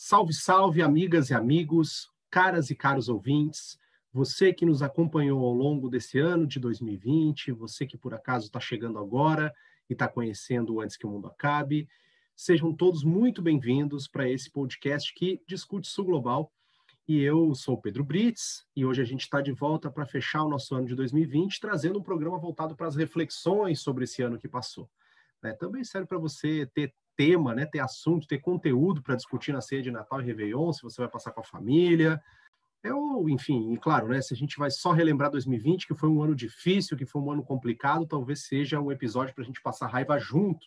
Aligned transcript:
Salve, 0.00 0.32
salve, 0.32 0.80
amigas 0.80 1.28
e 1.28 1.34
amigos, 1.34 2.08
caras 2.30 2.70
e 2.70 2.74
caros 2.76 3.08
ouvintes, 3.08 3.76
você 4.12 4.54
que 4.54 4.64
nos 4.64 4.80
acompanhou 4.80 5.44
ao 5.44 5.52
longo 5.52 5.90
desse 5.90 6.20
ano 6.20 6.46
de 6.46 6.60
2020, 6.60 7.50
você 7.50 7.84
que 7.84 7.98
por 7.98 8.14
acaso 8.14 8.46
está 8.46 8.60
chegando 8.60 8.96
agora 8.96 9.52
e 9.90 9.94
está 9.94 10.06
conhecendo 10.06 10.80
Antes 10.80 10.96
que 10.96 11.04
o 11.04 11.10
Mundo 11.10 11.26
Acabe, 11.26 11.88
sejam 12.36 12.72
todos 12.72 13.02
muito 13.02 13.42
bem-vindos 13.42 14.06
para 14.06 14.30
esse 14.30 14.48
podcast 14.48 15.12
que 15.12 15.42
discute 15.48 15.88
Sul 15.88 16.04
Global. 16.04 16.52
E 17.08 17.20
eu 17.20 17.52
sou 17.56 17.74
o 17.74 17.82
Pedro 17.82 18.04
Brits, 18.04 18.64
e 18.76 18.86
hoje 18.86 19.02
a 19.02 19.04
gente 19.04 19.22
está 19.22 19.40
de 19.40 19.50
volta 19.50 19.90
para 19.90 20.06
fechar 20.06 20.44
o 20.44 20.48
nosso 20.48 20.76
ano 20.76 20.86
de 20.86 20.94
2020, 20.94 21.58
trazendo 21.58 21.98
um 21.98 22.04
programa 22.04 22.38
voltado 22.38 22.76
para 22.76 22.86
as 22.86 22.94
reflexões 22.94 23.80
sobre 23.80 24.04
esse 24.04 24.22
ano 24.22 24.38
que 24.38 24.46
passou. 24.46 24.88
É, 25.42 25.52
também 25.54 25.82
serve 25.82 26.06
para 26.06 26.18
você 26.18 26.66
ter 26.66 26.94
tema, 27.18 27.52
né, 27.52 27.66
ter 27.66 27.80
assunto, 27.80 28.28
ter 28.28 28.38
conteúdo 28.38 29.02
para 29.02 29.16
discutir 29.16 29.52
na 29.52 29.60
ceia 29.60 29.82
de 29.82 29.90
Natal 29.90 30.22
e 30.22 30.24
Réveillon, 30.24 30.72
se 30.72 30.84
você 30.84 31.02
vai 31.02 31.10
passar 31.10 31.32
com 31.32 31.40
a 31.40 31.44
família. 31.44 32.22
É 32.80 32.94
o, 32.94 33.28
enfim, 33.28 33.72
e 33.72 33.76
claro, 33.76 34.06
né, 34.06 34.22
se 34.22 34.32
a 34.32 34.36
gente 34.36 34.56
vai 34.56 34.70
só 34.70 34.92
relembrar 34.92 35.28
2020, 35.28 35.88
que 35.88 35.96
foi 35.96 36.08
um 36.08 36.22
ano 36.22 36.32
difícil, 36.32 36.96
que 36.96 37.04
foi 37.04 37.20
um 37.20 37.32
ano 37.32 37.42
complicado, 37.42 38.06
talvez 38.06 38.46
seja 38.46 38.80
um 38.80 38.92
episódio 38.92 39.34
para 39.34 39.42
a 39.42 39.46
gente 39.46 39.60
passar 39.60 39.88
raiva 39.88 40.16
junto, 40.16 40.64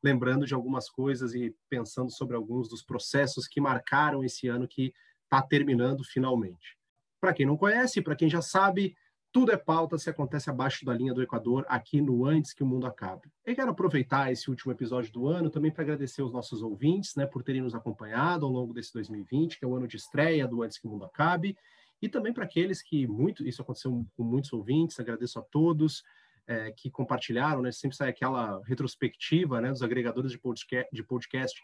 lembrando 0.00 0.46
de 0.46 0.54
algumas 0.54 0.88
coisas 0.88 1.34
e 1.34 1.52
pensando 1.68 2.12
sobre 2.12 2.36
alguns 2.36 2.68
dos 2.68 2.80
processos 2.80 3.48
que 3.48 3.60
marcaram 3.60 4.22
esse 4.22 4.46
ano 4.46 4.68
que 4.68 4.94
está 5.24 5.42
terminando 5.42 6.04
finalmente. 6.04 6.78
Para 7.20 7.34
quem 7.34 7.44
não 7.44 7.56
conhece, 7.56 8.00
para 8.00 8.14
quem 8.14 8.30
já 8.30 8.40
sabe, 8.40 8.94
tudo 9.30 9.52
é 9.52 9.56
pauta 9.56 9.98
se 9.98 10.08
acontece 10.08 10.48
abaixo 10.48 10.84
da 10.84 10.94
linha 10.94 11.12
do 11.12 11.22
Equador, 11.22 11.64
aqui 11.68 12.00
no 12.00 12.24
Antes 12.24 12.52
que 12.52 12.62
o 12.62 12.66
Mundo 12.66 12.86
Acabe. 12.86 13.30
Eu 13.44 13.54
quero 13.54 13.70
aproveitar 13.70 14.32
esse 14.32 14.48
último 14.48 14.72
episódio 14.72 15.12
do 15.12 15.28
ano 15.28 15.50
também 15.50 15.70
para 15.70 15.82
agradecer 15.82 16.22
os 16.22 16.32
nossos 16.32 16.62
ouvintes 16.62 17.14
né, 17.14 17.26
por 17.26 17.42
terem 17.42 17.60
nos 17.60 17.74
acompanhado 17.74 18.46
ao 18.46 18.52
longo 18.52 18.72
desse 18.72 18.92
2020, 18.94 19.58
que 19.58 19.64
é 19.64 19.68
o 19.68 19.76
ano 19.76 19.86
de 19.86 19.96
estreia 19.96 20.46
do 20.46 20.62
Antes 20.62 20.78
que 20.78 20.86
o 20.86 20.90
Mundo 20.90 21.04
Acabe, 21.04 21.56
e 22.00 22.08
também 22.08 22.32
para 22.32 22.44
aqueles 22.44 22.80
que, 22.80 23.06
muito, 23.06 23.46
isso 23.46 23.60
aconteceu 23.60 24.06
com 24.16 24.22
muitos 24.22 24.52
ouvintes, 24.52 24.98
agradeço 24.98 25.38
a 25.38 25.42
todos 25.42 26.02
é, 26.46 26.72
que 26.72 26.90
compartilharam, 26.90 27.60
né, 27.60 27.70
sempre 27.70 27.96
sai 27.96 28.08
aquela 28.08 28.62
retrospectiva 28.64 29.60
né, 29.60 29.70
dos 29.70 29.82
agregadores 29.82 30.30
de 30.30 30.38
podcast, 30.38 30.88
de 30.90 31.02
podcast 31.02 31.60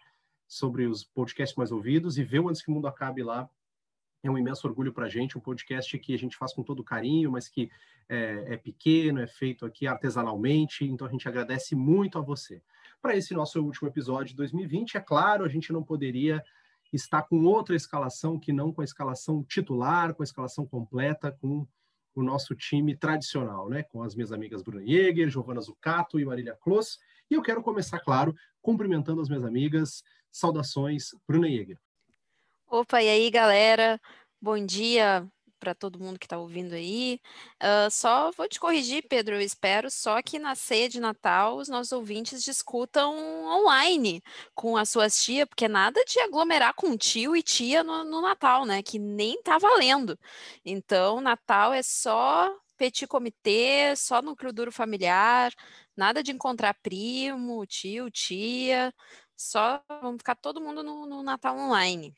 sobre 0.46 0.86
os 0.86 1.02
podcasts 1.04 1.56
mais 1.56 1.72
ouvidos, 1.72 2.18
e 2.18 2.24
ver 2.24 2.40
o 2.40 2.48
Antes 2.48 2.62
que 2.62 2.70
o 2.70 2.74
Mundo 2.74 2.88
Acabe 2.88 3.22
lá 3.22 3.48
é 4.26 4.30
um 4.30 4.38
imenso 4.38 4.66
orgulho 4.66 4.92
para 4.92 5.06
a 5.06 5.08
gente, 5.08 5.36
um 5.36 5.40
podcast 5.40 5.98
que 5.98 6.14
a 6.14 6.18
gente 6.18 6.36
faz 6.36 6.52
com 6.52 6.62
todo 6.62 6.82
carinho, 6.82 7.30
mas 7.30 7.48
que 7.48 7.70
é, 8.08 8.54
é, 8.54 8.56
pequeno, 8.56 9.20
é 9.20 9.26
feito 9.26 9.66
aqui 9.66 9.86
artesanalmente, 9.86 10.84
então 10.84 11.06
a 11.06 11.10
gente 11.10 11.28
agradece 11.28 11.74
muito 11.74 12.18
a 12.18 12.22
você. 12.22 12.62
Para 13.02 13.16
esse 13.16 13.34
nosso 13.34 13.62
último 13.62 13.88
episódio 13.88 14.28
de 14.28 14.36
2020, 14.36 14.96
é 14.96 15.00
claro, 15.00 15.44
a 15.44 15.48
gente 15.48 15.72
não 15.72 15.82
poderia 15.82 16.42
estar 16.92 17.22
com 17.22 17.44
outra 17.44 17.74
escalação 17.74 18.38
que 18.38 18.52
não 18.52 18.72
com 18.72 18.80
a 18.80 18.84
escalação 18.84 19.42
titular, 19.44 20.14
com 20.14 20.22
a 20.22 20.24
escalação 20.24 20.64
completa, 20.66 21.32
com 21.32 21.66
o 22.14 22.22
nosso 22.22 22.54
time 22.54 22.96
tradicional, 22.96 23.68
né? 23.68 23.82
Com 23.82 24.02
as 24.02 24.14
minhas 24.14 24.32
amigas 24.32 24.62
Bruna 24.62 24.86
Jäger, 24.86 25.28
Giovana 25.28 25.60
Zucato 25.60 26.20
e 26.20 26.24
Marília 26.24 26.56
Clos. 26.60 26.98
E 27.30 27.34
eu 27.34 27.42
quero 27.42 27.62
começar, 27.62 27.98
claro, 27.98 28.34
cumprimentando 28.62 29.20
as 29.20 29.28
minhas 29.28 29.44
amigas. 29.44 30.04
Saudações, 30.30 31.10
Bruna 31.26 31.48
Jäger. 31.48 31.83
Opa, 32.68 33.02
e 33.02 33.08
aí, 33.08 33.30
galera? 33.30 34.00
Bom 34.40 34.64
dia 34.64 35.26
para 35.60 35.74
todo 35.74 35.98
mundo 35.98 36.18
que 36.18 36.26
está 36.26 36.36
ouvindo 36.38 36.74
aí. 36.74 37.20
Uh, 37.62 37.90
só 37.90 38.30
vou 38.32 38.48
te 38.48 38.58
corrigir, 38.60 39.06
Pedro. 39.08 39.36
Eu 39.36 39.40
espero 39.40 39.90
só 39.90 40.20
que 40.20 40.38
na 40.38 40.54
ceia 40.54 40.88
de 40.88 41.00
Natal 41.00 41.56
os 41.56 41.68
nossos 41.68 41.92
ouvintes 41.92 42.42
discutam 42.42 43.14
online 43.46 44.20
com 44.54 44.76
as 44.76 44.90
suas 44.90 45.22
tias, 45.22 45.46
porque 45.48 45.68
nada 45.68 46.04
de 46.04 46.18
aglomerar 46.20 46.74
com 46.74 46.96
tio 46.96 47.36
e 47.36 47.42
tia 47.42 47.82
no, 47.84 48.04
no 48.04 48.20
Natal, 48.20 48.66
né? 48.66 48.82
Que 48.82 48.98
nem 48.98 49.40
tá 49.42 49.56
valendo. 49.58 50.18
Então, 50.64 51.20
Natal 51.20 51.72
é 51.72 51.82
só 51.82 52.54
petit 52.76 53.06
comitê, 53.06 53.94
só 53.96 54.20
núcleo 54.20 54.52
duro 54.52 54.72
familiar, 54.72 55.52
nada 55.96 56.22
de 56.22 56.32
encontrar 56.32 56.74
primo, 56.82 57.64
tio, 57.66 58.10
tia. 58.10 58.92
Só 59.36 59.82
vamos 60.02 60.18
ficar 60.18 60.34
todo 60.36 60.60
mundo 60.60 60.82
no, 60.82 61.06
no 61.06 61.22
Natal 61.22 61.56
online. 61.56 62.14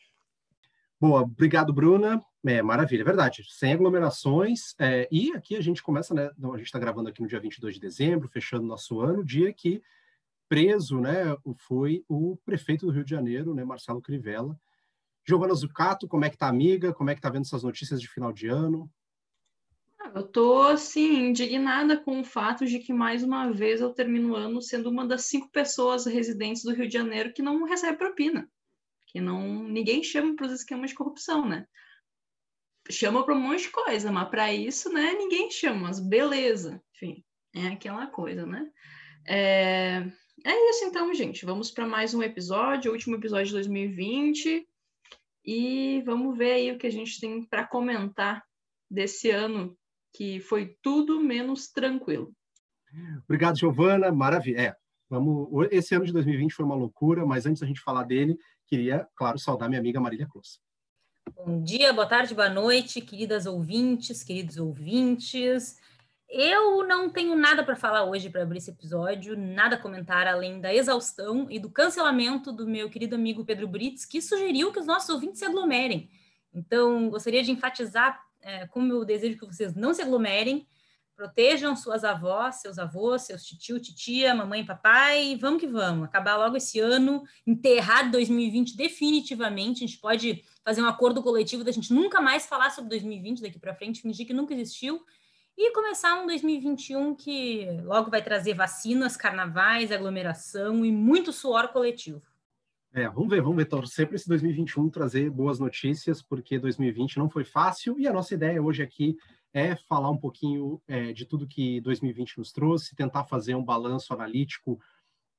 Boa, 0.99 1.21
obrigado, 1.21 1.75
Bruna. 1.75 2.23
É, 2.47 2.62
maravilha, 2.62 3.03
é 3.03 3.05
verdade. 3.05 3.45
Sem 3.51 3.73
aglomerações. 3.73 4.75
É, 4.79 5.07
e 5.12 5.31
aqui 5.33 5.55
a 5.55 5.61
gente 5.61 5.83
começa, 5.83 6.15
né? 6.15 6.31
Então, 6.39 6.55
a 6.55 6.57
gente 6.57 6.67
está 6.67 6.79
gravando 6.79 7.11
aqui 7.11 7.21
no 7.21 7.29
dia 7.29 7.39
22 7.39 7.75
de 7.75 7.81
dezembro, 7.81 8.29
fechando 8.29 8.67
nosso 8.67 9.01
ano, 9.01 9.25
dia 9.25 9.53
que 9.53 9.83
preso, 10.49 11.01
né, 11.01 11.37
foi 11.59 12.05
o 12.09 12.37
prefeito 12.45 12.87
do 12.87 12.93
Rio 12.93 13.05
de 13.05 13.11
Janeiro, 13.11 13.53
né, 13.53 13.65
Marcelo 13.65 14.01
Crivella. 14.01 14.59
Giovana 15.27 15.55
Zucato, 15.55 16.07
como 16.07 16.25
é 16.25 16.31
que 16.31 16.39
tá, 16.39 16.47
amiga? 16.47 16.95
Como 16.95 17.11
é 17.11 17.15
que 17.15 17.21
tá 17.21 17.28
vendo 17.28 17.43
essas 17.43 17.65
notícias 17.65 18.01
de 18.01 18.09
final 18.09 18.33
de 18.33 18.47
ano? 18.47 18.89
Ah, 19.99 20.13
eu 20.15 20.23
tô, 20.23 20.63
assim, 20.63 21.31
indignada 21.31 21.99
com 21.99 22.21
o 22.21 22.25
fato 22.25 22.65
de 22.65 22.78
que, 22.78 22.93
mais 22.93 23.25
uma 23.25 23.51
vez, 23.51 23.81
eu 23.81 23.93
termino 23.93 24.33
o 24.33 24.37
ano 24.37 24.63
sendo 24.63 24.89
uma 24.89 25.05
das 25.05 25.25
cinco 25.25 25.51
pessoas 25.51 26.07
residentes 26.07 26.63
do 26.63 26.73
Rio 26.73 26.87
de 26.87 26.95
Janeiro 26.95 27.33
que 27.33 27.43
não 27.43 27.65
recebe 27.65 27.99
propina 27.99 28.49
que 29.16 29.21
não 29.22 29.62
ninguém 29.62 30.03
chama 30.03 30.37
para 30.37 30.44
os 30.44 30.53
esquemas 30.53 30.91
de 30.91 30.97
corrupção, 30.97 31.49
né? 31.49 31.66
Chama 32.91 33.25
para 33.25 33.34
um 33.34 33.41
monte 33.41 33.62
de 33.62 33.71
coisa, 33.71 34.12
mas 34.12 34.28
para 34.28 34.53
isso, 34.53 34.93
né, 34.93 35.15
ninguém 35.15 35.50
chama, 35.50 35.88
mas 35.88 35.99
beleza, 35.99 36.82
enfim, 36.94 37.25
é 37.54 37.69
aquela 37.69 38.06
coisa, 38.09 38.44
né? 38.44 38.71
É, 39.27 40.06
é 40.44 40.71
isso 40.71 40.84
então, 40.84 41.15
gente. 41.15 41.47
Vamos 41.47 41.71
para 41.71 41.87
mais 41.87 42.12
um 42.12 42.22
episódio, 42.22 42.93
último 42.93 43.16
episódio 43.16 43.47
de 43.47 43.53
2020, 43.53 44.69
e 45.47 46.03
vamos 46.04 46.37
ver 46.37 46.53
aí 46.53 46.72
o 46.72 46.78
que 46.78 46.87
a 46.87 46.93
gente 46.93 47.19
tem 47.19 47.43
para 47.43 47.66
comentar 47.66 48.44
desse 48.91 49.31
ano 49.31 49.75
que 50.15 50.41
foi 50.41 50.77
tudo 50.83 51.21
menos 51.21 51.69
tranquilo. 51.69 52.34
Obrigado, 53.25 53.59
Giovana. 53.59 54.12
Maravilha. 54.12 54.60
É, 54.60 54.75
vamos. 55.09 55.66
Esse 55.71 55.94
ano 55.94 56.04
de 56.04 56.12
2020 56.12 56.53
foi 56.53 56.66
uma 56.66 56.77
loucura, 56.77 57.25
mas 57.25 57.47
antes 57.47 57.62
da 57.62 57.66
gente 57.66 57.81
falar 57.81 58.03
dele, 58.03 58.37
queria, 58.66 59.06
claro, 59.15 59.38
saudar 59.38 59.69
minha 59.69 59.81
amiga 59.81 60.00
Marília 60.00 60.27
Cruz. 60.27 60.60
Bom 61.34 61.62
dia, 61.62 61.93
boa 61.93 62.06
tarde, 62.06 62.34
boa 62.34 62.49
noite, 62.49 63.00
queridas 63.00 63.47
ouvintes, 63.47 64.22
queridos 64.22 64.59
ouvintes. 64.59 65.77
Eu 66.28 66.87
não 66.87 67.09
tenho 67.09 67.37
nada 67.37 67.65
para 67.65 67.77
falar 67.77 68.04
hoje 68.04 68.28
para 68.28 68.43
abrir 68.43 68.59
esse 68.59 68.71
episódio, 68.71 69.37
nada 69.37 69.77
a 69.77 69.78
comentar 69.78 70.27
além 70.27 70.60
da 70.60 70.75
exaustão 70.75 71.47
e 71.49 71.59
do 71.59 71.71
cancelamento 71.71 72.53
do 72.53 72.66
meu 72.66 72.91
querido 72.91 73.15
amigo 73.15 73.44
Pedro 73.44 73.69
Brits, 73.69 74.04
que 74.04 74.21
sugeriu 74.21 74.72
que 74.72 74.81
os 74.81 74.87
nossos 74.87 75.09
ouvintes 75.09 75.38
se 75.38 75.44
aglomerem. 75.44 76.10
Então, 76.53 77.09
gostaria 77.10 77.43
de 77.43 77.53
enfatizar 77.53 78.21
é, 78.41 78.66
como 78.69 78.93
eu 78.93 79.04
desejo 79.04 79.38
que 79.38 79.47
vocês 79.47 79.75
não 79.75 79.94
se 79.94 80.03
aglomerem, 80.03 80.66
Protejam 81.16 81.75
suas 81.75 82.04
avós, 82.04 82.56
seus 82.56 82.78
avós, 82.78 83.22
seus 83.22 83.43
tio, 83.43 83.81
titia, 83.81 84.34
mamãe 84.34 84.66
papai. 84.66 85.34
Vamos 85.41 85.60
que 85.60 85.66
vamos. 85.66 86.04
Acabar 86.04 86.37
logo 86.37 86.59
esse 86.59 86.78
ano, 86.78 87.25
enterrar 87.47 88.10
2020 88.10 88.77
definitivamente. 88.77 89.82
A 89.82 89.87
gente 89.87 89.99
pode 89.99 90.44
fazer 90.62 90.82
um 90.82 90.87
acordo 90.87 91.22
coletivo 91.22 91.65
da 91.65 91.72
gente 91.72 91.91
nunca 91.91 92.21
mais 92.21 92.44
falar 92.44 92.69
sobre 92.69 92.91
2020 92.91 93.41
daqui 93.41 93.59
para 93.59 93.75
frente, 93.75 94.03
fingir 94.03 94.27
que 94.27 94.34
nunca 94.34 94.53
existiu. 94.53 95.03
E 95.56 95.72
começar 95.72 96.21
um 96.22 96.27
2021 96.27 97.15
que 97.15 97.66
logo 97.83 98.10
vai 98.10 98.22
trazer 98.22 98.53
vacinas, 98.53 99.16
carnavais, 99.16 99.91
aglomeração 99.91 100.84
e 100.84 100.93
muito 100.93 101.33
suor 101.33 101.69
coletivo. 101.69 102.21
É, 102.93 103.09
vamos 103.09 103.31
ver, 103.31 103.41
vamos 103.41 103.56
ver, 103.56 103.65
torcer 103.65 104.06
para 104.06 104.16
esse 104.16 104.28
2021 104.28 104.91
trazer 104.91 105.31
boas 105.31 105.59
notícias, 105.59 106.21
porque 106.21 106.59
2020 106.59 107.16
não 107.19 107.31
foi 107.31 107.44
fácil 107.44 107.98
e 107.98 108.06
a 108.06 108.12
nossa 108.12 108.34
ideia 108.34 108.62
hoje 108.62 108.83
aqui 108.83 109.16
é 109.56 109.75
falar 109.75 110.11
um 110.11 110.19
pouquinho 110.19 110.83
é, 110.87 111.15
de 111.15 111.25
tudo 111.25 111.49
que 111.49 111.81
2020 111.81 112.37
nos 112.37 112.53
trouxe, 112.53 112.94
tentar 112.94 113.25
fazer 113.25 113.55
um 113.55 113.65
balanço 113.65 114.12
analítico 114.12 114.78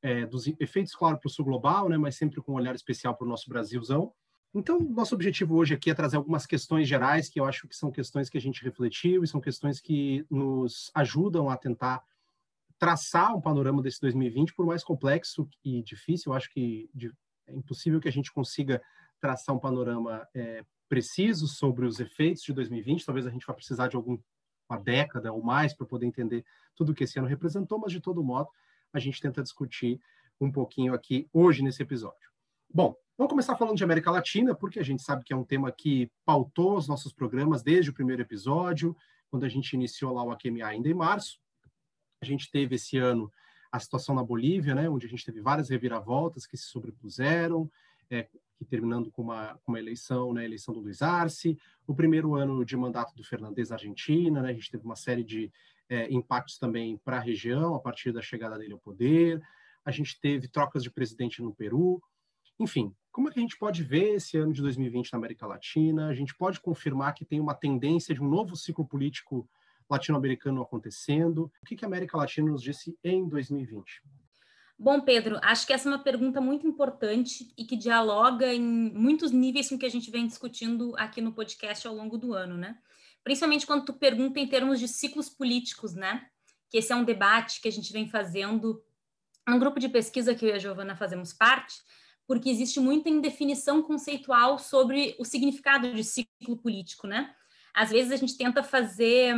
é, 0.01 0.25
dos 0.25 0.47
efeitos, 0.59 0.95
claro, 0.95 1.19
para 1.19 1.27
o 1.27 1.29
sul 1.29 1.45
global, 1.45 1.87
né, 1.87 1.97
mas 1.99 2.15
sempre 2.15 2.41
com 2.41 2.53
um 2.53 2.55
olhar 2.55 2.73
especial 2.73 3.15
para 3.15 3.27
o 3.27 3.29
nosso 3.29 3.47
Brasilzão. 3.47 4.11
Então, 4.55 4.79
nosso 4.79 5.13
objetivo 5.13 5.55
hoje 5.55 5.75
aqui 5.75 5.91
é 5.91 5.93
trazer 5.93 6.17
algumas 6.17 6.47
questões 6.47 6.87
gerais, 6.87 7.29
que 7.29 7.39
eu 7.39 7.45
acho 7.45 7.67
que 7.67 7.75
são 7.75 7.91
questões 7.91 8.27
que 8.27 8.39
a 8.39 8.41
gente 8.41 8.63
refletiu 8.63 9.23
e 9.23 9.27
são 9.27 9.39
questões 9.39 9.79
que 9.79 10.25
nos 10.31 10.89
ajudam 10.95 11.47
a 11.47 11.55
tentar 11.55 12.03
traçar 12.79 13.35
um 13.35 13.41
panorama 13.41 13.83
desse 13.83 14.01
2020, 14.01 14.55
por 14.55 14.65
mais 14.65 14.83
complexo 14.83 15.47
e 15.63 15.83
difícil, 15.83 16.31
eu 16.31 16.35
acho 16.35 16.49
que 16.49 16.89
é 17.45 17.53
impossível 17.53 17.99
que 17.99 18.07
a 18.07 18.11
gente 18.11 18.33
consiga 18.33 18.81
traçar 19.21 19.55
um 19.55 19.59
panorama 19.59 20.27
é, 20.33 20.65
precisos 20.87 21.57
sobre 21.57 21.85
os 21.85 21.99
efeitos 21.99 22.43
de 22.43 22.53
2020. 22.53 23.05
Talvez 23.05 23.27
a 23.27 23.29
gente 23.29 23.45
vá 23.45 23.53
precisar 23.53 23.87
de 23.87 23.95
alguma 23.95 24.19
década 24.83 25.31
ou 25.31 25.43
mais 25.43 25.73
para 25.73 25.85
poder 25.85 26.05
entender 26.05 26.45
tudo 26.75 26.91
o 26.91 26.95
que 26.95 27.03
esse 27.03 27.17
ano 27.19 27.27
representou, 27.27 27.79
mas 27.79 27.91
de 27.91 27.99
todo 27.99 28.23
modo 28.23 28.49
a 28.93 28.99
gente 28.99 29.21
tenta 29.21 29.43
discutir 29.43 29.99
um 30.39 30.51
pouquinho 30.51 30.93
aqui 30.93 31.27
hoje 31.33 31.63
nesse 31.63 31.81
episódio. 31.81 32.29
Bom, 32.73 32.95
vamos 33.17 33.31
começar 33.31 33.55
falando 33.55 33.77
de 33.77 33.83
América 33.83 34.11
Latina, 34.11 34.53
porque 34.53 34.79
a 34.79 34.83
gente 34.83 35.01
sabe 35.01 35.23
que 35.23 35.33
é 35.33 35.35
um 35.35 35.43
tema 35.43 35.71
que 35.71 36.11
pautou 36.25 36.77
os 36.77 36.87
nossos 36.87 37.13
programas 37.13 37.63
desde 37.63 37.89
o 37.89 37.93
primeiro 37.93 38.21
episódio, 38.21 38.95
quando 39.29 39.45
a 39.45 39.49
gente 39.49 39.73
iniciou 39.73 40.13
lá 40.13 40.23
o 40.23 40.31
AQMA 40.31 40.65
ainda 40.65 40.89
em 40.89 40.93
março. 40.93 41.39
A 42.21 42.25
gente 42.25 42.49
teve 42.51 42.75
esse 42.75 42.97
ano 42.97 43.31
a 43.71 43.79
situação 43.79 44.15
na 44.15 44.23
Bolívia, 44.23 44.73
né, 44.73 44.89
onde 44.89 45.05
a 45.05 45.09
gente 45.09 45.25
teve 45.25 45.41
várias 45.41 45.69
reviravoltas 45.69 46.45
que 46.45 46.57
se 46.57 46.65
sobrepuseram, 46.65 47.69
é, 48.09 48.27
que 48.57 48.65
terminando 48.65 49.11
com 49.11 49.21
uma, 49.21 49.55
com 49.63 49.71
uma 49.71 49.79
eleição, 49.79 50.33
né, 50.33 50.41
a 50.41 50.45
eleição 50.45 50.73
do 50.73 50.79
Luiz 50.79 51.01
Arce, 51.01 51.57
o 51.85 51.93
primeiro 51.93 52.35
ano 52.35 52.65
de 52.65 52.75
mandato 52.75 53.15
do 53.15 53.23
Fernandes 53.23 53.69
na 53.69 53.75
Argentina, 53.75 54.41
né, 54.41 54.49
a 54.49 54.53
gente 54.53 54.71
teve 54.71 54.83
uma 54.83 54.95
série 54.95 55.23
de 55.23 55.51
é, 55.89 56.11
impactos 56.11 56.57
também 56.57 56.97
para 56.97 57.17
a 57.17 57.21
região 57.21 57.75
a 57.75 57.79
partir 57.79 58.11
da 58.11 58.21
chegada 58.21 58.57
dele 58.57 58.73
ao 58.73 58.79
poder, 58.79 59.41
a 59.85 59.91
gente 59.91 60.19
teve 60.19 60.47
trocas 60.47 60.83
de 60.83 60.91
presidente 60.91 61.41
no 61.41 61.53
Peru, 61.53 62.01
enfim, 62.59 62.93
como 63.11 63.29
é 63.29 63.31
que 63.31 63.39
a 63.39 63.41
gente 63.41 63.57
pode 63.57 63.83
ver 63.83 64.15
esse 64.15 64.37
ano 64.37 64.51
de 64.51 64.61
2020 64.61 65.11
na 65.13 65.17
América 65.17 65.45
Latina? 65.45 66.07
A 66.07 66.13
gente 66.13 66.35
pode 66.35 66.59
confirmar 66.59 67.13
que 67.13 67.25
tem 67.25 67.39
uma 67.39 67.53
tendência 67.53 68.13
de 68.13 68.21
um 68.21 68.27
novo 68.27 68.55
ciclo 68.55 68.85
político 68.85 69.47
latino-americano 69.89 70.61
acontecendo? 70.61 71.51
O 71.61 71.65
que, 71.65 71.75
que 71.75 71.85
a 71.85 71.87
América 71.87 72.17
Latina 72.17 72.51
nos 72.51 72.61
disse 72.61 72.97
em 73.03 73.27
2020? 73.27 74.03
Bom, 74.79 75.01
Pedro, 75.01 75.39
acho 75.41 75.65
que 75.65 75.73
essa 75.73 75.89
é 75.89 75.91
uma 75.91 76.03
pergunta 76.03 76.39
muito 76.39 76.67
importante 76.67 77.51
e 77.57 77.65
que 77.65 77.75
dialoga 77.75 78.53
em 78.53 78.61
muitos 78.61 79.31
níveis 79.31 79.69
com 79.69 79.75
o 79.75 79.79
que 79.79 79.87
a 79.87 79.89
gente 79.89 80.11
vem 80.11 80.27
discutindo 80.27 80.93
aqui 80.97 81.19
no 81.19 81.33
podcast 81.33 81.87
ao 81.87 81.95
longo 81.95 82.15
do 82.15 82.35
ano, 82.35 82.55
né? 82.55 82.77
Principalmente 83.23 83.65
quando 83.65 83.85
tu 83.85 83.93
pergunta 83.93 84.39
em 84.39 84.47
termos 84.47 84.79
de 84.79 84.87
ciclos 84.87 85.29
políticos, 85.29 85.95
né? 85.95 86.27
Que 86.69 86.77
esse 86.77 86.93
é 86.93 86.95
um 86.95 87.03
debate 87.03 87.59
que 87.59 87.67
a 87.67 87.71
gente 87.71 87.91
vem 87.91 88.07
fazendo 88.07 88.83
num 89.47 89.57
grupo 89.57 89.79
de 89.79 89.89
pesquisa 89.89 90.35
que 90.35 90.45
eu 90.45 90.49
e 90.49 90.53
a 90.53 90.59
Giovana 90.59 90.95
fazemos 90.95 91.33
parte, 91.33 91.81
porque 92.27 92.47
existe 92.47 92.79
muita 92.79 93.09
indefinição 93.09 93.81
conceitual 93.81 94.59
sobre 94.59 95.15
o 95.17 95.25
significado 95.25 95.91
de 95.91 96.03
ciclo 96.03 96.55
político, 96.55 97.07
né? 97.07 97.33
Às 97.73 97.89
vezes 97.89 98.11
a 98.11 98.15
gente 98.15 98.37
tenta 98.37 98.61
fazer 98.61 99.35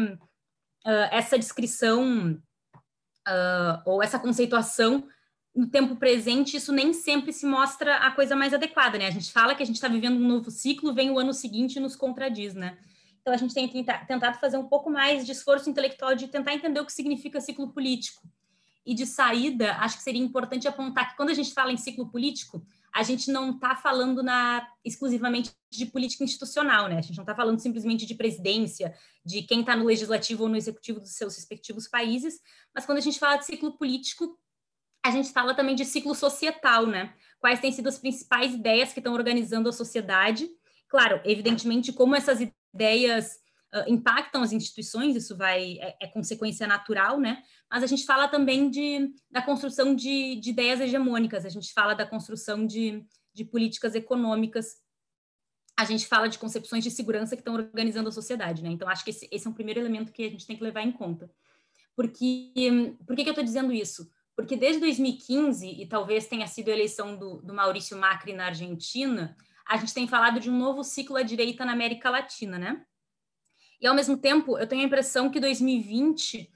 uh, 0.86 1.08
essa 1.12 1.40
descrição 1.40 2.34
uh, 2.34 3.82
ou 3.86 4.04
essa 4.04 4.20
conceituação 4.20 5.08
no 5.56 5.68
tempo 5.68 5.96
presente, 5.96 6.58
isso 6.58 6.72
nem 6.72 6.94
sempre 6.94 7.34
se 7.34 7.46
mostra 7.46 7.98
a 7.98 8.12
coisa 8.12 8.36
mais 8.36 8.54
adequada, 8.54 8.98
né? 8.98 9.08
A 9.08 9.12
gente 9.12 9.32
fala 9.32 9.56
que 9.56 9.64
a 9.64 9.66
gente 9.66 9.76
está 9.76 9.88
vivendo 9.88 10.18
um 10.18 10.28
novo 10.28 10.52
ciclo, 10.52 10.94
vem 10.94 11.10
o 11.10 11.20
ano 11.20 11.34
seguinte 11.34 11.76
e 11.76 11.80
nos 11.80 11.96
contradiz, 11.96 12.54
né? 12.54 12.78
Então, 13.22 13.34
a 13.34 13.38
gente 13.38 13.54
tem 13.54 13.68
tentado 13.68 14.40
fazer 14.40 14.58
um 14.58 14.68
pouco 14.68 14.90
mais 14.90 15.26
de 15.26 15.32
esforço 15.32 15.70
intelectual 15.70 16.16
de 16.16 16.28
tentar 16.28 16.54
entender 16.54 16.80
o 16.80 16.86
que 16.86 16.94
significa 16.94 17.42
ciclo 17.42 17.72
político. 17.72 18.22
E 18.86 18.96
de 18.96 19.06
saída, 19.06 19.74
acho 19.76 19.98
que 19.98 20.04
seria 20.04 20.22
importante 20.22 20.68
apontar 20.68 21.10
que 21.10 21.18
quando 21.18 21.30
a 21.30 21.34
gente 21.34 21.54
fala 21.54 21.72
em 21.72 21.78
ciclo 21.78 22.10
político, 22.10 22.66
a 22.94 23.04
gente 23.04 23.30
não 23.30 23.52
está 23.52 23.76
falando 23.76 24.24
na, 24.24 24.68
exclusivamente 24.84 25.52
de 25.70 25.86
política 25.86 26.24
institucional, 26.24 26.88
né? 26.88 26.98
A 26.98 27.02
gente 27.02 27.18
não 27.18 27.24
está 27.24 27.36
falando 27.36 27.60
simplesmente 27.60 28.06
de 28.06 28.16
presidência, 28.16 28.96
de 29.24 29.44
quem 29.44 29.60
está 29.60 29.76
no 29.76 29.86
legislativo 29.86 30.44
ou 30.44 30.50
no 30.50 30.58
executivo 30.58 31.00
dos 31.00 31.12
seus 31.12 31.36
respectivos 31.36 31.88
países, 31.88 32.40
mas 32.74 32.86
quando 32.86 32.98
a 32.98 33.02
gente 33.02 33.20
fala 33.20 33.36
de 33.36 33.46
ciclo 33.46 33.78
político, 33.78 34.40
a 35.04 35.12
gente 35.12 35.32
fala 35.32 35.54
também 35.54 35.76
de 35.76 35.86
ciclo 35.86 36.14
societal, 36.14 36.86
né? 36.86 37.14
Quais 37.40 37.60
têm 37.60 37.72
sido 37.72 37.88
as 37.88 37.98
principais 37.98 38.54
ideias 38.54 38.92
que 38.92 39.00
estão 39.00 39.14
organizando 39.14 39.70
a 39.70 39.74
sociedade? 39.74 40.50
Claro, 40.88 41.22
evidentemente, 41.24 41.94
como 41.94 42.16
essas 42.16 42.40
ideias 42.74 43.40
uh, 43.74 43.92
impactam 43.92 44.42
as 44.42 44.52
instituições, 44.52 45.16
isso 45.16 45.38
vai 45.38 45.78
é, 45.80 45.98
é, 46.02 46.08
consequência 46.08 46.68
natural, 46.68 47.20
né? 47.20 47.44
Mas 47.72 47.84
a 47.84 47.88
gente 47.88 48.06
fala 48.06 48.28
também 48.28 48.70
de, 48.70 49.14
da 49.30 49.42
construção 49.42 49.96
de, 49.96 50.36
de 50.36 50.50
ideias 50.50 50.80
hegemônicas, 50.82 51.46
a 51.46 51.50
gente 51.50 51.72
fala 51.72 51.94
da 51.94 52.06
construção 52.06 52.66
de, 52.66 53.06
de 53.34 53.46
políticas 53.46 53.96
econômicas, 53.96 54.78
a 55.78 55.86
gente 55.86 56.08
fala 56.08 56.28
de 56.28 56.38
concepções 56.38 56.84
de 56.84 56.92
segurança 56.92 57.38
que 57.38 57.42
estão 57.42 57.54
organizando 57.54 58.10
a 58.10 58.12
sociedade, 58.12 58.62
né? 58.62 58.70
Então, 58.70 58.90
acho 58.90 59.04
que 59.04 59.12
esse, 59.12 59.30
esse 59.32 59.48
é 59.48 59.50
um 59.50 59.54
primeiro 59.54 59.80
elemento 59.80 60.12
que 60.12 60.26
a 60.26 60.30
gente 60.30 60.46
tem 60.46 60.58
que 60.58 60.64
levar 60.64 60.82
em 60.82 60.92
conta. 60.92 61.32
Porque, 61.96 62.52
por 63.06 63.16
que, 63.16 63.24
que 63.24 63.30
eu 63.30 63.34
estou 63.34 63.44
dizendo 63.44 63.72
isso? 63.72 64.10
Porque 64.40 64.56
desde 64.56 64.80
2015, 64.80 65.68
e 65.68 65.86
talvez 65.86 66.26
tenha 66.26 66.48
sido 66.48 66.70
a 66.70 66.72
eleição 66.72 67.18
do, 67.18 67.42
do 67.42 67.54
Maurício 67.54 67.98
Macri 67.98 68.32
na 68.32 68.46
Argentina, 68.46 69.36
a 69.68 69.76
gente 69.76 69.94
tem 69.94 70.08
falado 70.08 70.40
de 70.40 70.50
um 70.50 70.58
novo 70.58 70.82
ciclo 70.82 71.18
à 71.18 71.24
direita 71.24 71.66
na 71.66 71.74
América 71.74 72.10
Latina, 72.10 72.58
né? 72.58 72.82
E, 73.82 73.86
ao 73.86 73.94
mesmo 73.94 74.16
tempo, 74.16 74.58
eu 74.58 74.66
tenho 74.66 74.82
a 74.82 74.86
impressão 74.86 75.30
que 75.30 75.42
2020 75.42 76.50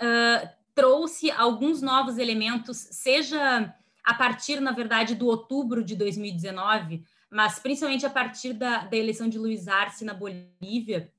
uh, 0.00 0.48
trouxe 0.72 1.28
alguns 1.32 1.82
novos 1.82 2.16
elementos, 2.16 2.76
seja 2.92 3.74
a 4.04 4.14
partir, 4.14 4.60
na 4.60 4.70
verdade, 4.70 5.16
do 5.16 5.26
outubro 5.26 5.82
de 5.82 5.96
2019, 5.96 7.02
mas 7.28 7.58
principalmente 7.58 8.06
a 8.06 8.10
partir 8.10 8.52
da, 8.52 8.84
da 8.84 8.96
eleição 8.96 9.28
de 9.28 9.36
Luiz 9.36 9.66
Arce 9.66 10.04
na 10.04 10.14
Bolívia, 10.14 11.12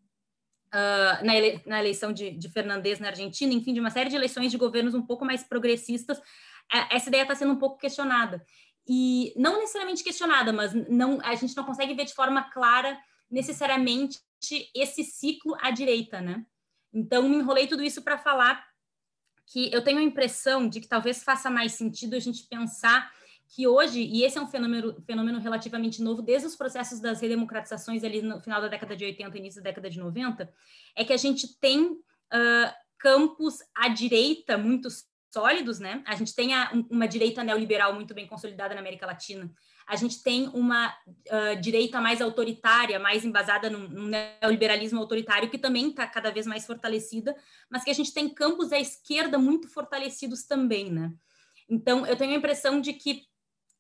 uh, 0.74 1.26
na, 1.26 1.36
ele, 1.36 1.62
na, 1.66 1.80
eleição 1.80 2.12
de, 2.12 2.32
de 2.32 2.50
Fernandes 2.50 3.00
na 3.00 3.08
Argentina, 3.08 3.54
enfim, 3.54 3.74
de 3.74 3.80
uma 3.80 3.90
série 3.90 4.10
de 4.10 4.16
eleições 4.16 4.52
de 4.52 4.58
governos 4.58 4.94
um 4.94 5.02
pouco 5.02 5.26
mais 5.26 5.44
progressistas, 5.44 6.18
uh, 6.18 6.88
essa 6.92 7.10
ideia 7.10 7.24
está 7.24 7.36
sendo 7.36 7.54
um 7.54 7.58
pouco 7.58 7.78
questionada. 7.78 8.44
E 8.88 9.34
não 9.36 9.60
necessariamente 9.60 10.04
questionada, 10.04 10.54
mas 10.54 10.74
não, 10.90 11.20
a 11.24 11.36
gente 11.36 11.56
não 11.56 11.66
consegue 11.66 11.94
ver 11.94 12.06
de 12.06 12.14
forma 12.14 12.44
clara 12.52 12.98
necessariamente 13.30 14.20
esse 14.74 15.04
ciclo 15.04 15.56
à 15.60 15.72
direita, 15.72 16.22
né? 16.22 16.46
Então, 16.94 17.28
me 17.28 17.36
enrolei 17.36 17.68
tudo 17.68 17.84
isso 17.84 18.02
para 18.02 18.18
falar 18.18 18.66
que 19.46 19.72
eu 19.74 19.84
tenho 19.84 20.00
a 20.00 20.04
impressão 20.04 20.68
de 20.68 20.80
que 20.80 20.88
talvez 20.88 21.24
faça 21.24 21.50
mais 21.50 21.74
sentido 21.74 22.16
a 22.16 22.20
gente 22.20 22.44
pensar 22.44 23.12
que 23.50 23.68
hoje, 23.68 24.02
e 24.02 24.24
esse 24.24 24.38
é 24.38 24.42
um 24.42 24.48
fenômeno, 24.48 25.02
fenômeno 25.06 25.40
relativamente 25.40 26.02
novo, 26.02 26.22
desde 26.22 26.48
os 26.48 26.56
processos 26.56 27.00
das 27.00 27.22
redemocratizações 27.22 28.04
ali 28.04 28.22
no 28.22 28.42
final 28.42 28.62
da 28.62 28.68
década 28.68 28.96
de 28.96 29.06
80, 29.06 29.38
início 29.38 29.62
da 29.64 29.70
década 29.70 29.90
de 29.90 30.00
90, 30.00 30.52
é 30.96 31.06
que 31.06 31.14
a 31.14 31.18
gente 31.18 31.58
tem 31.60 31.86
uh, 31.86 32.74
campos 32.98 33.60
à 33.76 33.88
direita 33.88 34.58
muito 34.58 34.90
sólidos, 35.34 35.80
né? 35.80 36.04
A 36.06 36.16
gente 36.16 36.36
tem 36.36 36.54
a, 36.54 36.72
uma 36.90 37.08
direita 37.08 37.44
neoliberal 37.44 37.94
muito 37.94 38.14
bem 38.14 38.28
consolidada 38.28 38.74
na 38.74 38.82
América 38.82 39.06
Latina. 39.06 39.52
A 39.86 39.96
gente 39.96 40.22
tem 40.22 40.50
uma 40.50 40.90
uh, 40.90 41.62
direita 41.62 42.02
mais 42.02 42.22
autoritária, 42.22 43.00
mais 43.00 43.24
embasada 43.24 43.70
num, 43.70 43.88
num 43.88 44.08
neoliberalismo 44.08 45.00
autoritário, 45.00 45.50
que 45.50 45.58
também 45.58 45.90
está 45.90 46.06
cada 46.06 46.32
vez 46.32 46.46
mais 46.46 46.66
fortalecida, 46.66 47.36
mas 47.70 47.86
que 47.86 47.92
a 47.92 47.94
gente 47.94 48.14
tem 48.14 48.28
campos 48.28 48.74
à 48.74 48.80
esquerda 48.80 49.38
muito 49.38 49.70
fortalecidos 49.70 50.44
também, 50.44 50.92
né? 50.92 51.14
Então, 51.70 52.06
eu 52.06 52.16
tenho 52.16 52.34
a 52.34 52.38
impressão 52.38 52.80
de 52.80 52.94
que 52.94 53.24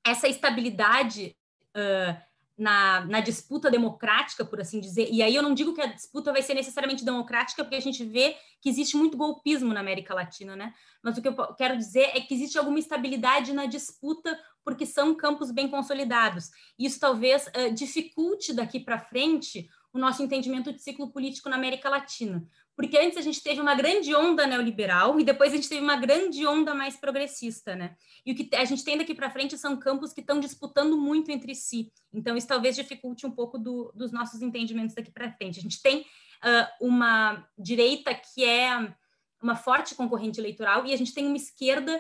essa 0.06 0.28
estabilidade 0.28 1.36
uh, 1.76 2.28
na, 2.58 3.06
na, 3.06 3.20
disputa 3.20 3.70
democrática, 3.70 4.44
por 4.44 4.60
assim 4.60 4.80
dizer, 4.80 5.10
e 5.12 5.22
aí 5.22 5.36
eu 5.36 5.44
não 5.44 5.54
digo 5.54 5.74
que 5.74 5.82
a 5.82 5.86
disputa 5.86 6.32
vai 6.32 6.42
ser 6.42 6.56
necessariamente 6.56 7.06
democrática, 7.06 7.64
porque 7.64 7.76
a 7.76 7.82
gente 7.82 8.04
vê 8.04 8.36
que 8.60 8.68
existe 8.68 8.98
muito 8.98 9.16
golpismo 9.16 9.74
na 9.74 9.80
América 9.80 10.16
Latina, 10.16 10.56
né? 10.56 10.74
Mas 11.04 11.18
o 11.18 11.22
que 11.22 11.28
eu 11.28 11.36
quero 11.54 11.78
dizer 11.78 12.12
é 12.16 12.22
que 12.22 12.34
existe 12.34 12.58
alguma 12.58 12.80
estabilidade 12.80 13.54
na 13.54 13.68
disputa, 13.68 14.40
porque 14.64 14.86
são 14.86 15.14
campos 15.14 15.52
bem 15.52 15.68
consolidados. 15.68 16.50
Isso 16.80 17.00
talvez 17.00 17.46
uh, 17.48 17.72
dificulte 17.74 18.54
daqui 18.54 18.80
para 18.80 18.98
frente 18.98 19.70
o 19.98 20.00
nosso 20.00 20.22
entendimento 20.22 20.72
de 20.72 20.80
ciclo 20.80 21.10
político 21.10 21.50
na 21.50 21.56
América 21.56 21.90
Latina, 21.90 22.46
porque 22.76 22.98
antes 22.98 23.18
a 23.18 23.22
gente 23.22 23.42
teve 23.42 23.60
uma 23.60 23.74
grande 23.74 24.14
onda 24.14 24.46
neoliberal 24.46 25.20
e 25.20 25.24
depois 25.24 25.52
a 25.52 25.56
gente 25.56 25.68
teve 25.68 25.82
uma 25.82 25.96
grande 25.96 26.46
onda 26.46 26.76
mais 26.76 26.96
progressista, 26.96 27.76
né? 27.76 27.96
E 28.24 28.32
o 28.32 28.36
que 28.36 28.56
a 28.56 28.64
gente 28.64 28.84
tem 28.84 28.96
daqui 28.96 29.16
para 29.16 29.32
frente 29.32 29.58
são 29.58 29.76
campos 29.76 30.14
que 30.14 30.22
estão 30.22 30.40
disputando 30.40 30.96
muito 30.96 31.32
entre 31.32 31.56
si. 31.56 31.92
Então, 32.14 32.38
isso 32.38 32.48
talvez 32.48 32.76
dificulte 32.76 33.26
um 33.26 33.32
pouco 33.32 33.58
do, 33.58 33.92
dos 33.96 34.12
nossos 34.12 34.44
entendimentos 34.44 34.94
daqui 34.94 35.12
para 35.12 35.32
frente. 35.32 35.58
A 35.58 35.64
gente 35.64 35.82
tem 35.82 36.02
uh, 36.02 36.86
uma 36.86 37.44
direita 37.58 38.14
que 38.14 38.46
é 38.46 38.94
uma 39.42 39.56
forte 39.56 39.96
concorrente 39.96 40.40
eleitoral 40.40 40.86
e 40.86 40.94
a 40.94 40.98
gente 40.98 41.14
tem 41.16 41.26
uma 41.26 41.38
esquerda 41.38 42.00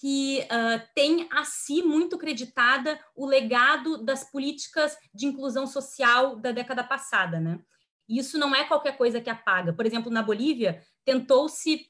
que 0.00 0.40
uh, 0.44 0.82
tem 0.94 1.28
a 1.30 1.44
si 1.44 1.82
muito 1.82 2.18
creditada 2.18 2.98
o 3.14 3.26
legado 3.26 3.98
das 4.04 4.30
políticas 4.30 4.96
de 5.12 5.26
inclusão 5.26 5.66
social 5.66 6.36
da 6.36 6.52
década 6.52 6.82
passada, 6.82 7.38
né? 7.38 7.60
E 8.08 8.18
isso 8.18 8.36
não 8.36 8.54
é 8.54 8.64
qualquer 8.64 8.96
coisa 8.96 9.20
que 9.20 9.30
apaga. 9.30 9.72
Por 9.72 9.86
exemplo, 9.86 10.10
na 10.10 10.22
Bolívia, 10.22 10.82
tentou-se 11.04 11.88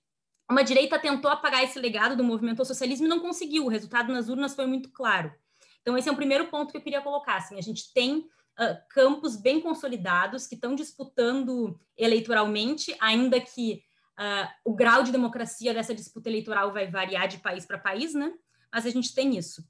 uma 0.50 0.62
direita 0.62 0.99
tentou 0.99 1.30
apagar 1.30 1.64
esse 1.64 1.78
legado 1.78 2.16
do 2.16 2.25
movimento 2.25 2.61
ao 2.61 2.66
socialismo 2.66 3.06
e 3.06 3.08
não 3.08 3.20
conseguiu. 3.20 3.64
O 3.64 3.68
resultado 3.68 4.12
nas 4.12 4.28
urnas 4.28 4.54
foi 4.54 4.66
muito 4.66 4.90
claro. 4.90 5.32
Então, 5.80 5.96
esse 5.96 6.08
é 6.08 6.12
o 6.12 6.16
primeiro 6.16 6.46
ponto 6.49 6.70
que 6.70 6.76
eu 6.76 6.82
queria 6.82 7.00
colocar. 7.00 7.37
Assim, 7.37 7.58
a 7.58 7.62
gente 7.62 7.92
tem 7.92 8.18
uh, 8.18 8.76
campos 8.90 9.37
bem 9.37 9.61
consolidados 9.61 10.46
que 10.46 10.54
estão 10.54 10.75
disputando 10.75 11.78
eleitoralmente, 11.96 12.94
ainda 13.00 13.40
que 13.40 13.82
uh, 14.18 14.49
o 14.64 14.75
grau 14.75 15.02
de 15.02 15.12
democracia 15.12 15.75
dessa 15.75 15.94
disputa 15.94 16.28
eleitoral 16.28 16.73
vai 16.73 16.90
variar 16.90 17.28
de 17.28 17.38
país 17.38 17.64
para 17.64 17.78
país, 17.78 18.14
né? 18.14 18.33
Mas 18.73 18.87
a 18.87 18.90
gente 18.90 19.14
tem 19.14 19.37
isso. 19.37 19.64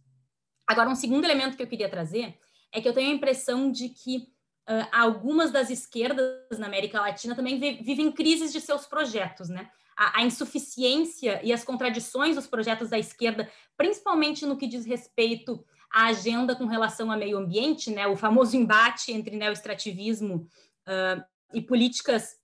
Agora, 0.67 0.89
um 0.89 0.95
segundo 0.95 1.25
elemento 1.25 1.57
que 1.57 1.63
eu 1.63 1.67
queria 1.67 1.89
trazer 1.89 2.39
é 2.73 2.81
que 2.81 2.89
eu 2.89 2.95
tenho 2.95 3.11
a 3.11 3.15
impressão 3.15 3.71
de 3.71 3.91
que 3.91 4.29
uh, 4.69 4.89
algumas 4.93 5.51
das 5.51 5.71
esquerdas 5.71 6.59
na 6.59 6.67
América 6.67 7.01
Latina 7.01 7.35
também 7.35 7.59
vivem 7.83 8.11
crises 8.11 8.53
de 8.53 8.61
seus 8.61 8.87
projetos, 8.87 9.49
né? 9.49 9.71
A, 9.97 10.21
a, 10.21 10.25
insuficiência 10.25 11.41
e 11.45 11.53
as 11.53 11.63
contradições 11.63 12.35
dos 12.35 12.49
projetos 12.49 12.91
da 12.91 12.99
esquerda, 12.99 13.49
principalmente 13.77 14.45
no 14.45 14.57
que 14.57 14.67
diz 14.67 14.85
respeito 14.85 15.65
à 15.93 16.07
agenda 16.07 16.57
com 16.57 16.67
relação 16.67 17.13
ao 17.13 17.19
meio 17.19 17.39
ambiente, 17.39 17.91
né? 17.91 18.07
O 18.07 18.17
famoso 18.17 18.57
embate 18.57 19.13
entre 19.13 19.37
neoestrativismo 19.37 20.49
uh, 20.89 21.25
e 21.53 21.63
políticas 21.63 22.37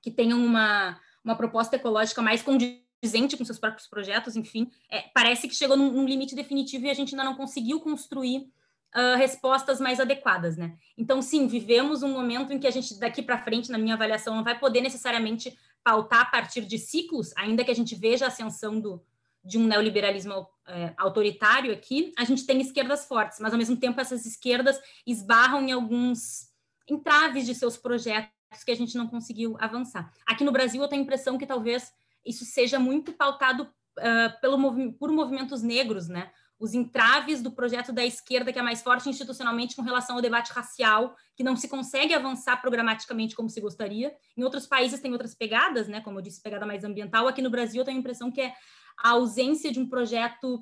que 0.00 0.10
tenham 0.10 0.42
uma, 0.42 0.98
uma 1.26 1.36
proposta 1.36 1.74
ecológica 1.74 2.22
mais 2.22 2.40
condizente 2.40 3.36
com 3.36 3.44
seus 3.44 3.58
próprios 3.58 3.88
projetos, 3.88 4.36
enfim, 4.36 4.70
é, 4.88 5.02
parece 5.12 5.48
que 5.48 5.54
chegou 5.54 5.76
num, 5.76 5.90
num, 5.90 6.06
limite 6.06 6.34
definitivo 6.34 6.86
e 6.86 6.90
a 6.90 6.94
gente 6.94 7.14
ainda 7.14 7.24
não 7.24 7.34
conseguiu 7.34 7.80
construir 7.80 8.48
uh, 8.94 9.16
respostas 9.16 9.80
mais 9.80 9.98
adequadas, 9.98 10.56
né? 10.56 10.76
Então, 10.96 11.20
sim, 11.20 11.48
vivemos 11.48 12.04
um 12.04 12.12
momento 12.12 12.52
em 12.52 12.58
que 12.58 12.66
a 12.66 12.70
gente, 12.70 12.98
daqui 12.98 13.22
para 13.22 13.42
frente, 13.42 13.72
na 13.72 13.78
minha 13.78 13.94
avaliação, 13.94 14.36
não 14.36 14.44
vai 14.44 14.58
poder 14.58 14.80
necessariamente 14.80 15.56
pautar 15.82 16.22
a 16.22 16.26
partir 16.26 16.64
de 16.64 16.78
ciclos, 16.78 17.32
ainda 17.36 17.64
que 17.64 17.70
a 17.70 17.74
gente 17.74 17.94
veja 17.94 18.24
a 18.24 18.28
ascensão 18.28 18.80
do, 18.80 19.02
de 19.44 19.58
um 19.58 19.64
neoliberalismo 19.66 20.48
é, 20.66 20.94
autoritário 20.96 21.72
aqui, 21.72 22.12
a 22.16 22.24
gente 22.24 22.46
tem 22.46 22.60
esquerdas 22.60 23.04
fortes, 23.04 23.38
mas 23.40 23.52
ao 23.52 23.58
mesmo 23.58 23.76
tempo 23.76 24.00
essas 24.00 24.26
esquerdas 24.26 24.80
esbarram 25.06 25.62
em 25.62 25.72
alguns 25.72 26.52
entraves 26.88 27.46
de 27.46 27.54
seus 27.54 27.76
projetos 27.76 28.35
que 28.64 28.70
a 28.70 28.76
gente 28.76 28.96
não 28.96 29.06
conseguiu 29.06 29.56
avançar. 29.58 30.12
Aqui 30.26 30.44
no 30.44 30.52
Brasil, 30.52 30.80
eu 30.82 30.88
tenho 30.88 31.02
a 31.02 31.04
impressão 31.04 31.38
que 31.38 31.46
talvez 31.46 31.92
isso 32.24 32.44
seja 32.44 32.78
muito 32.78 33.12
pautado 33.12 33.62
uh, 33.98 34.40
pelo, 34.40 34.92
por 34.94 35.10
movimentos 35.10 35.62
negros, 35.62 36.08
né? 36.08 36.30
os 36.58 36.72
entraves 36.72 37.42
do 37.42 37.50
projeto 37.50 37.92
da 37.92 38.04
esquerda, 38.04 38.52
que 38.52 38.58
é 38.58 38.62
mais 38.62 38.82
forte 38.82 39.08
institucionalmente 39.08 39.76
com 39.76 39.82
relação 39.82 40.16
ao 40.16 40.22
debate 40.22 40.52
racial, 40.52 41.14
que 41.34 41.44
não 41.44 41.54
se 41.54 41.68
consegue 41.68 42.14
avançar 42.14 42.60
programaticamente 42.60 43.36
como 43.36 43.50
se 43.50 43.60
gostaria. 43.60 44.14
Em 44.36 44.42
outros 44.42 44.66
países 44.66 45.00
tem 45.00 45.12
outras 45.12 45.34
pegadas, 45.34 45.86
né? 45.86 46.00
Como 46.00 46.18
eu 46.18 46.22
disse, 46.22 46.42
pegada 46.42 46.64
mais 46.64 46.82
ambiental. 46.82 47.28
Aqui 47.28 47.42
no 47.42 47.50
Brasil 47.50 47.82
eu 47.82 47.84
tenho 47.84 47.98
a 47.98 48.00
impressão 48.00 48.30
que 48.30 48.40
é 48.40 48.54
a 48.98 49.10
ausência 49.10 49.70
de 49.70 49.78
um 49.78 49.88
projeto 49.88 50.56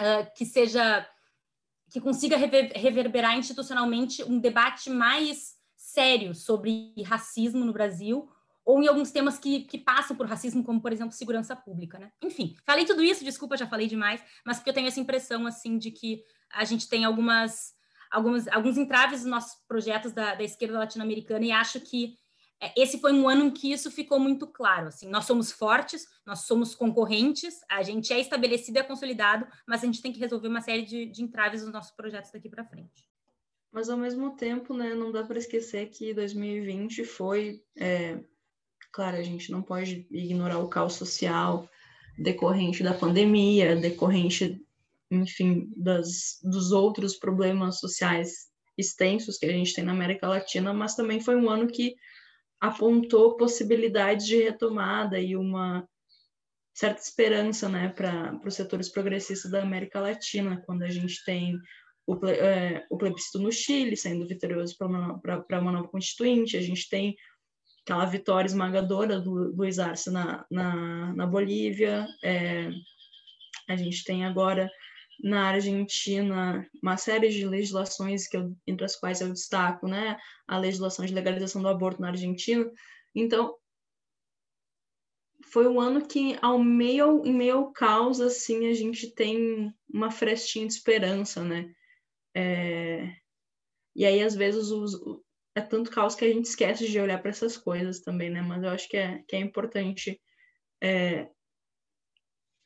uh, 0.00 0.32
que 0.36 0.46
seja 0.46 1.06
que 1.90 2.00
consiga 2.00 2.38
rever, 2.38 2.72
reverberar 2.74 3.36
institucionalmente 3.36 4.22
um 4.24 4.38
debate 4.38 4.88
mais 4.88 5.56
sério 5.92 6.34
sobre 6.34 6.94
racismo 7.04 7.64
no 7.64 7.72
Brasil, 7.72 8.28
ou 8.64 8.82
em 8.82 8.86
alguns 8.86 9.10
temas 9.10 9.38
que, 9.38 9.60
que 9.64 9.78
passam 9.78 10.16
por 10.16 10.26
racismo, 10.26 10.64
como, 10.64 10.80
por 10.80 10.92
exemplo, 10.92 11.12
segurança 11.12 11.54
pública, 11.54 11.98
né? 11.98 12.10
Enfim, 12.22 12.54
falei 12.64 12.84
tudo 12.84 13.02
isso, 13.02 13.24
desculpa, 13.24 13.56
já 13.56 13.66
falei 13.66 13.86
demais, 13.86 14.22
mas 14.46 14.58
porque 14.58 14.70
eu 14.70 14.74
tenho 14.74 14.88
essa 14.88 15.00
impressão, 15.00 15.46
assim, 15.46 15.78
de 15.78 15.90
que 15.90 16.22
a 16.52 16.64
gente 16.64 16.88
tem 16.88 17.04
algumas, 17.04 17.72
algumas 18.10 18.46
alguns 18.48 18.78
entraves 18.78 19.22
nos 19.22 19.30
nossos 19.30 19.60
projetos 19.66 20.12
da, 20.12 20.34
da 20.34 20.44
esquerda 20.44 20.78
latino-americana 20.78 21.44
e 21.44 21.52
acho 21.52 21.80
que 21.80 22.16
é, 22.60 22.72
esse 22.80 23.00
foi 23.00 23.12
um 23.12 23.28
ano 23.28 23.46
em 23.46 23.50
que 23.50 23.72
isso 23.72 23.90
ficou 23.90 24.20
muito 24.20 24.46
claro, 24.46 24.86
assim, 24.88 25.08
nós 25.08 25.24
somos 25.24 25.50
fortes, 25.50 26.06
nós 26.24 26.40
somos 26.40 26.74
concorrentes, 26.74 27.58
a 27.68 27.82
gente 27.82 28.12
é 28.12 28.20
estabelecido 28.20 28.78
e 28.78 28.80
é 28.80 28.84
consolidado, 28.84 29.46
mas 29.66 29.82
a 29.82 29.86
gente 29.86 30.00
tem 30.00 30.12
que 30.12 30.20
resolver 30.20 30.46
uma 30.46 30.60
série 30.60 30.82
de, 30.82 31.06
de 31.06 31.22
entraves 31.22 31.62
nos 31.62 31.72
nossos 31.72 31.90
projetos 31.90 32.30
daqui 32.30 32.48
para 32.48 32.64
frente. 32.64 33.11
Mas, 33.72 33.88
ao 33.88 33.96
mesmo 33.96 34.36
tempo, 34.36 34.74
né, 34.74 34.94
não 34.94 35.10
dá 35.10 35.24
para 35.24 35.38
esquecer 35.38 35.88
que 35.88 36.12
2020 36.12 37.04
foi 37.04 37.62
é 37.76 38.20
Claro, 38.92 39.16
a 39.16 39.22
gente 39.22 39.50
não 39.50 39.62
pode 39.62 40.06
ignorar 40.10 40.58
o 40.58 40.68
caos 40.68 40.92
social 40.94 41.66
decorrente 42.18 42.82
da 42.82 42.92
pandemia, 42.92 43.74
decorrente, 43.74 44.60
enfim, 45.10 45.72
das, 45.74 46.38
dos 46.42 46.72
outros 46.72 47.16
problemas 47.16 47.80
sociais 47.80 48.50
extensos 48.76 49.38
que 49.38 49.46
a 49.46 49.52
gente 49.52 49.74
tem 49.74 49.82
na 49.82 49.92
América 49.92 50.28
Latina, 50.28 50.74
mas 50.74 50.94
também 50.94 51.20
foi 51.20 51.36
um 51.36 51.48
ano 51.48 51.68
que 51.68 51.94
apontou 52.60 53.36
possibilidades 53.36 54.26
de 54.26 54.42
retomada 54.42 55.18
e 55.18 55.36
uma 55.36 55.88
certa 56.74 57.00
esperança 57.00 57.68
né, 57.68 57.88
para 57.88 58.38
os 58.44 58.54
setores 58.54 58.90
progressistas 58.90 59.50
da 59.50 59.62
América 59.62 60.00
Latina, 60.00 60.62
quando 60.66 60.82
a 60.82 60.90
gente 60.90 61.24
tem 61.24 61.58
o, 62.06 62.26
é, 62.26 62.86
o 62.90 62.96
plebiscito 62.96 63.38
no 63.38 63.52
Chile 63.52 63.96
sendo 63.96 64.26
vitorioso 64.26 64.76
para 64.76 64.86
uma, 64.86 65.20
uma 65.60 65.72
nova 65.72 65.88
constituinte, 65.88 66.56
a 66.56 66.60
gente 66.60 66.88
tem 66.88 67.16
aquela 67.82 68.04
vitória 68.04 68.46
esmagadora 68.46 69.20
do 69.20 69.54
Luiz 69.54 69.78
Arce 69.78 70.10
na, 70.10 70.44
na, 70.50 71.12
na 71.14 71.26
Bolívia. 71.26 72.06
É, 72.22 72.70
a 73.68 73.76
gente 73.76 74.04
tem 74.04 74.24
agora 74.24 74.70
na 75.22 75.48
Argentina 75.50 76.68
uma 76.82 76.96
série 76.96 77.28
de 77.28 77.46
legislações 77.46 78.26
que 78.26 78.36
eu, 78.36 78.56
entre 78.66 78.84
as 78.84 78.96
quais 78.96 79.20
eu 79.20 79.32
destaco, 79.32 79.86
né, 79.86 80.18
a 80.46 80.58
legislação 80.58 81.04
de 81.04 81.14
legalização 81.14 81.62
do 81.62 81.68
aborto 81.68 82.00
na 82.00 82.08
Argentina. 82.08 82.68
Então, 83.14 83.54
foi 85.44 85.68
um 85.68 85.80
ano 85.80 86.06
que 86.06 86.38
ao 86.40 86.58
meio 86.58 87.24
em 87.26 87.32
meio 87.34 87.56
ao 87.56 87.72
caos 87.72 88.20
assim 88.20 88.68
a 88.68 88.74
gente 88.74 89.12
tem 89.12 89.72
uma 89.92 90.10
frestinha 90.10 90.66
de 90.66 90.72
esperança, 90.72 91.44
né? 91.44 91.70
É... 92.34 93.14
E 93.94 94.04
aí 94.06 94.22
às 94.22 94.34
vezes 94.34 94.70
os, 94.70 94.94
é 95.54 95.60
tanto 95.60 95.90
caos 95.90 96.14
que 96.14 96.24
a 96.24 96.28
gente 96.28 96.46
esquece 96.46 96.88
de 96.88 97.00
olhar 97.00 97.20
para 97.20 97.30
essas 97.30 97.56
coisas 97.56 98.00
também, 98.00 98.30
né? 98.30 98.40
Mas 98.40 98.62
eu 98.62 98.70
acho 98.70 98.88
que 98.88 98.96
é, 98.96 99.22
que 99.28 99.36
é 99.36 99.38
importante 99.38 100.20
é, 100.82 101.28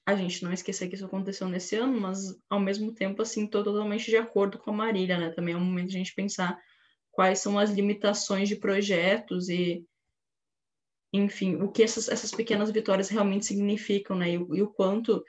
a 0.07 0.15
gente 0.15 0.45
não 0.45 0.53
esquecer 0.53 0.89
que 0.89 0.95
isso 0.95 1.05
aconteceu 1.05 1.49
nesse 1.49 1.75
ano, 1.75 2.01
mas 2.01 2.19
ao 2.49 2.61
mesmo 2.61 2.95
tempo, 2.95 3.21
assim, 3.23 3.47
totalmente 3.47 4.09
de 4.09 4.17
acordo 4.17 4.57
com 4.57 4.71
a 4.71 4.75
Marília, 4.75 5.19
né? 5.19 5.31
Também 5.31 5.55
é 5.55 5.57
um 5.57 5.65
momento 5.65 5.89
de 5.91 5.97
a 5.97 5.99
gente 5.99 6.15
pensar 6.15 6.57
quais 7.11 7.41
são 7.41 7.59
as 7.59 7.71
limitações 7.71 8.49
de 8.49 8.55
projetos 8.55 9.49
e, 9.49 9.85
enfim, 11.13 11.57
o 11.57 11.73
que 11.73 11.83
essas, 11.83 12.09
essas 12.09 12.31
pequenas 12.31 12.71
vitórias 12.71 13.09
realmente 13.09 13.47
significam, 13.47 14.17
né? 14.17 14.31
E, 14.31 14.35
e 14.35 14.63
o 14.63 14.69
quanto 14.69 15.25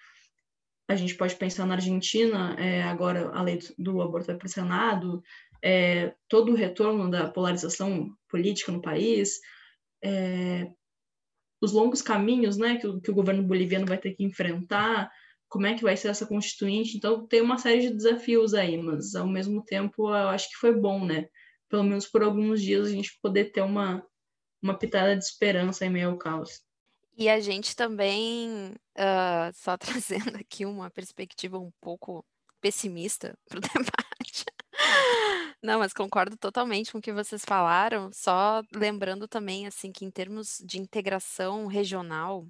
a 0.87 0.95
gente 0.95 1.15
pode 1.15 1.35
pensar 1.35 1.65
na 1.65 1.75
Argentina, 1.75 2.55
é, 2.57 2.83
agora 2.83 3.29
a 3.29 3.41
lei 3.41 3.59
do 3.77 4.01
aborto 4.01 4.27
vai 4.27 4.37
para 4.37 4.45
o 4.45 4.49
Senado, 4.49 5.21
é, 5.61 6.13
todo 6.29 6.51
o 6.51 6.55
retorno 6.55 7.09
da 7.09 7.29
polarização 7.29 8.09
política 8.29 8.71
no 8.71 8.81
país, 8.81 9.39
é, 10.03 10.71
os 11.61 11.73
longos 11.73 12.01
caminhos 12.01 12.57
né, 12.57 12.77
que, 12.77 12.87
o, 12.87 13.01
que 13.01 13.11
o 13.11 13.13
governo 13.13 13.43
boliviano 13.43 13.85
vai 13.85 13.97
ter 13.97 14.13
que 14.13 14.23
enfrentar, 14.23 15.11
como 15.49 15.65
é 15.65 15.75
que 15.75 15.83
vai 15.83 15.97
ser 15.97 16.09
essa 16.09 16.25
constituinte. 16.25 16.97
Então, 16.97 17.25
tem 17.25 17.41
uma 17.41 17.57
série 17.57 17.81
de 17.81 17.93
desafios 17.93 18.53
aí, 18.53 18.77
mas 18.77 19.15
ao 19.15 19.27
mesmo 19.27 19.63
tempo 19.63 20.09
eu 20.09 20.29
acho 20.29 20.49
que 20.49 20.57
foi 20.57 20.73
bom, 20.73 21.05
né? 21.05 21.27
Pelo 21.69 21.83
menos 21.83 22.05
por 22.05 22.23
alguns 22.23 22.61
dias 22.61 22.87
a 22.87 22.91
gente 22.91 23.17
poder 23.21 23.51
ter 23.51 23.61
uma, 23.61 24.05
uma 24.61 24.77
pitada 24.77 25.15
de 25.15 25.23
esperança 25.23 25.85
em 25.85 25.89
meio 25.89 26.09
ao 26.09 26.17
caos. 26.17 26.66
E 27.17 27.27
a 27.29 27.39
gente 27.39 27.75
também, 27.75 28.75
uh, 28.97 29.51
só 29.53 29.75
trazendo 30.31 30.37
aqui 30.37 30.65
uma 30.65 30.89
perspectiva 30.91 31.57
um 31.57 31.71
pouco 31.81 32.23
pessimista 32.61 33.37
para 33.49 33.57
o 33.57 33.61
debate, 33.61 34.45
não, 35.61 35.79
mas 35.79 35.91
concordo 35.93 36.37
totalmente 36.37 36.91
com 36.91 36.99
o 36.99 37.01
que 37.01 37.11
vocês 37.11 37.43
falaram, 37.43 38.11
só 38.13 38.61
lembrando 38.73 39.27
também, 39.27 39.65
assim, 39.65 39.91
que 39.91 40.05
em 40.05 40.11
termos 40.11 40.61
de 40.63 40.79
integração 40.79 41.65
regional, 41.65 42.47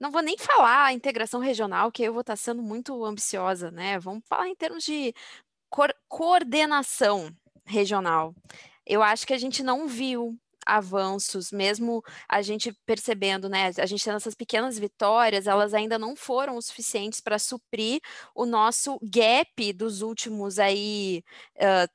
não 0.00 0.10
vou 0.10 0.22
nem 0.22 0.38
falar 0.38 0.92
integração 0.92 1.40
regional, 1.40 1.92
que 1.92 2.02
eu 2.02 2.12
vou 2.12 2.22
estar 2.22 2.36
sendo 2.36 2.62
muito 2.62 3.04
ambiciosa, 3.04 3.70
né? 3.70 3.98
Vamos 3.98 4.24
falar 4.26 4.48
em 4.48 4.54
termos 4.56 4.84
de 4.84 5.14
coordenação 6.08 7.30
regional. 7.66 8.34
Eu 8.86 9.02
acho 9.02 9.26
que 9.26 9.34
a 9.34 9.38
gente 9.38 9.62
não 9.62 9.86
viu 9.86 10.38
avanços, 10.68 11.50
mesmo 11.50 12.02
a 12.28 12.42
gente 12.42 12.72
percebendo, 12.86 13.48
né, 13.48 13.72
a 13.78 13.86
gente 13.86 14.04
tendo 14.04 14.16
essas 14.16 14.34
pequenas 14.34 14.78
vitórias, 14.78 15.46
elas 15.46 15.74
ainda 15.74 15.98
não 15.98 16.14
foram 16.14 16.56
o 16.56 16.62
suficientes 16.62 17.20
para 17.20 17.38
suprir 17.38 18.00
o 18.34 18.44
nosso 18.46 18.98
gap 19.02 19.72
dos 19.72 20.02
últimos 20.02 20.58
aí 20.58 21.24
uh, 21.56 21.90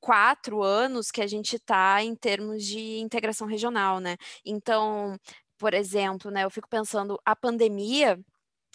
quatro 0.00 0.62
anos 0.62 1.10
que 1.10 1.20
a 1.20 1.26
gente 1.26 1.56
está 1.56 2.02
em 2.02 2.14
termos 2.14 2.64
de 2.64 2.98
integração 2.98 3.46
regional, 3.46 4.00
né? 4.00 4.16
Então, 4.44 5.18
por 5.58 5.74
exemplo, 5.74 6.30
né, 6.30 6.44
eu 6.44 6.50
fico 6.50 6.68
pensando, 6.68 7.20
a 7.24 7.34
pandemia 7.36 8.18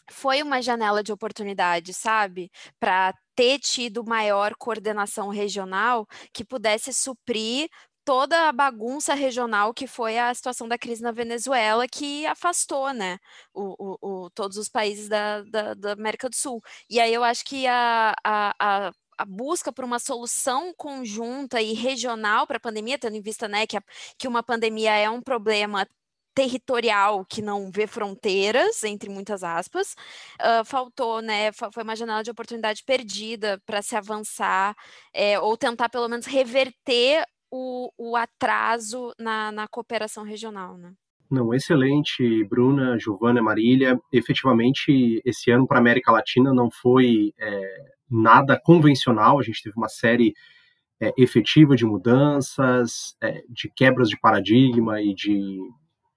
foi 0.10 0.42
uma 0.44 0.62
janela 0.62 1.04
de 1.04 1.12
oportunidade, 1.14 1.94
sabe? 1.94 2.52
Para 2.80 3.14
ter 3.36 3.60
tido 3.60 4.04
maior 4.04 4.54
coordenação 4.58 5.30
regional 5.30 6.06
que 6.34 6.44
pudesse 6.46 6.94
suprir 6.94 7.70
toda 8.06 8.50
a 8.50 8.52
bagunça 8.52 9.14
regional 9.14 9.74
que 9.74 9.88
foi 9.88 10.18
a 10.18 10.34
situação 10.34 10.68
da 10.68 10.78
crise 10.78 11.02
na 11.02 11.12
Venezuela, 11.12 11.88
que 11.88 12.26
afastou 12.26 12.94
né, 12.94 13.18
o, 13.54 13.98
o, 14.02 14.26
o 14.26 14.30
todos 14.32 14.58
os 14.58 14.70
países 14.70 15.08
da, 15.10 15.42
da, 15.44 15.74
da, 15.74 15.92
América 15.94 16.30
do 16.30 16.36
Sul. 16.36 16.62
E 16.90 17.00
aí 17.00 17.14
eu 17.14 17.24
acho 17.24 17.46
que 17.46 17.68
a, 17.68 18.14
a, 18.24 18.56
a 18.60 18.92
a 19.18 19.26
busca 19.26 19.72
por 19.72 19.86
uma 19.86 20.00
solução 20.00 20.74
conjunta 20.76 21.62
e 21.62 21.74
regional 21.74 22.48
para 22.48 22.58
a 22.58 22.60
pandemia, 22.60 22.98
tendo 22.98 23.16
em 23.16 23.22
vista 23.22 23.48
né, 23.48 23.68
que, 23.68 23.78
a, 23.78 23.84
que 24.18 24.28
uma 24.28 24.42
pandemia 24.42 24.96
é 24.96 25.08
um 25.10 25.22
problema 25.22 25.88
territorial 26.34 27.26
que 27.26 27.42
não 27.42 27.70
vê 27.72 27.86
fronteiras, 27.86 28.84
entre 28.84 29.10
muitas 29.10 29.44
aspas, 29.44 29.96
uh, 30.40 30.66
faltou, 30.66 31.22
né? 31.22 31.52
Foi 31.52 31.84
uma 31.84 31.96
janela 31.96 32.24
de 32.24 32.32
oportunidade 32.32 32.84
perdida 32.84 33.62
para 33.66 33.82
se 33.82 33.96
avançar 33.96 34.76
é, 35.14 35.40
ou 35.40 35.58
tentar 35.58 35.90
pelo 35.90 36.08
menos 36.08 36.26
reverter 36.26 37.26
o, 37.52 37.92
o 37.98 38.16
atraso 38.16 39.14
na, 39.20 39.52
na 39.52 39.68
cooperação 39.68 40.24
regional, 40.24 40.78
né? 40.78 40.94
Não, 41.30 41.54
excelente, 41.54 42.44
Bruna, 42.46 42.98
Giovana, 43.00 43.42
Marília. 43.42 43.98
Efetivamente, 44.12 45.22
esse 45.24 45.50
ano 45.50 45.66
para 45.66 45.78
a 45.78 45.80
América 45.80 46.12
Latina 46.12 46.54
não 46.54 46.70
foi 46.70 47.34
é, 47.40 47.92
nada 48.10 48.60
convencional. 48.62 49.40
A 49.40 49.44
gente 49.44 49.64
teve 49.64 49.78
uma 49.78 49.88
série 49.88 50.34
é, 51.00 51.14
efetiva 51.18 51.76
de 51.76 51.86
mudanças, 51.86 53.16
é, 53.22 53.44
de 53.50 53.72
quebras 53.74 54.10
de 54.10 54.20
paradigma 54.20 55.02
e 55.02 55.16
de 55.16 55.58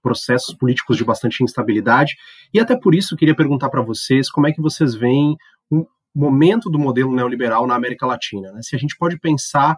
processos 0.02 0.54
políticos 0.54 0.96
de 0.96 1.04
bastante 1.04 1.42
instabilidade. 1.44 2.16
E 2.52 2.58
até 2.58 2.76
por 2.76 2.94
isso 2.94 3.16
queria 3.16 3.36
perguntar 3.36 3.70
para 3.70 3.82
vocês 3.82 4.28
como 4.28 4.48
é 4.48 4.52
que 4.52 4.60
vocês 4.60 4.94
veem 4.94 5.36
um, 5.70 5.86
momento 6.14 6.70
do 6.70 6.78
modelo 6.78 7.14
neoliberal 7.14 7.66
na 7.66 7.74
América 7.74 8.06
Latina. 8.06 8.52
Né? 8.52 8.60
Se 8.62 8.76
a 8.76 8.78
gente 8.78 8.96
pode 8.96 9.18
pensar 9.18 9.76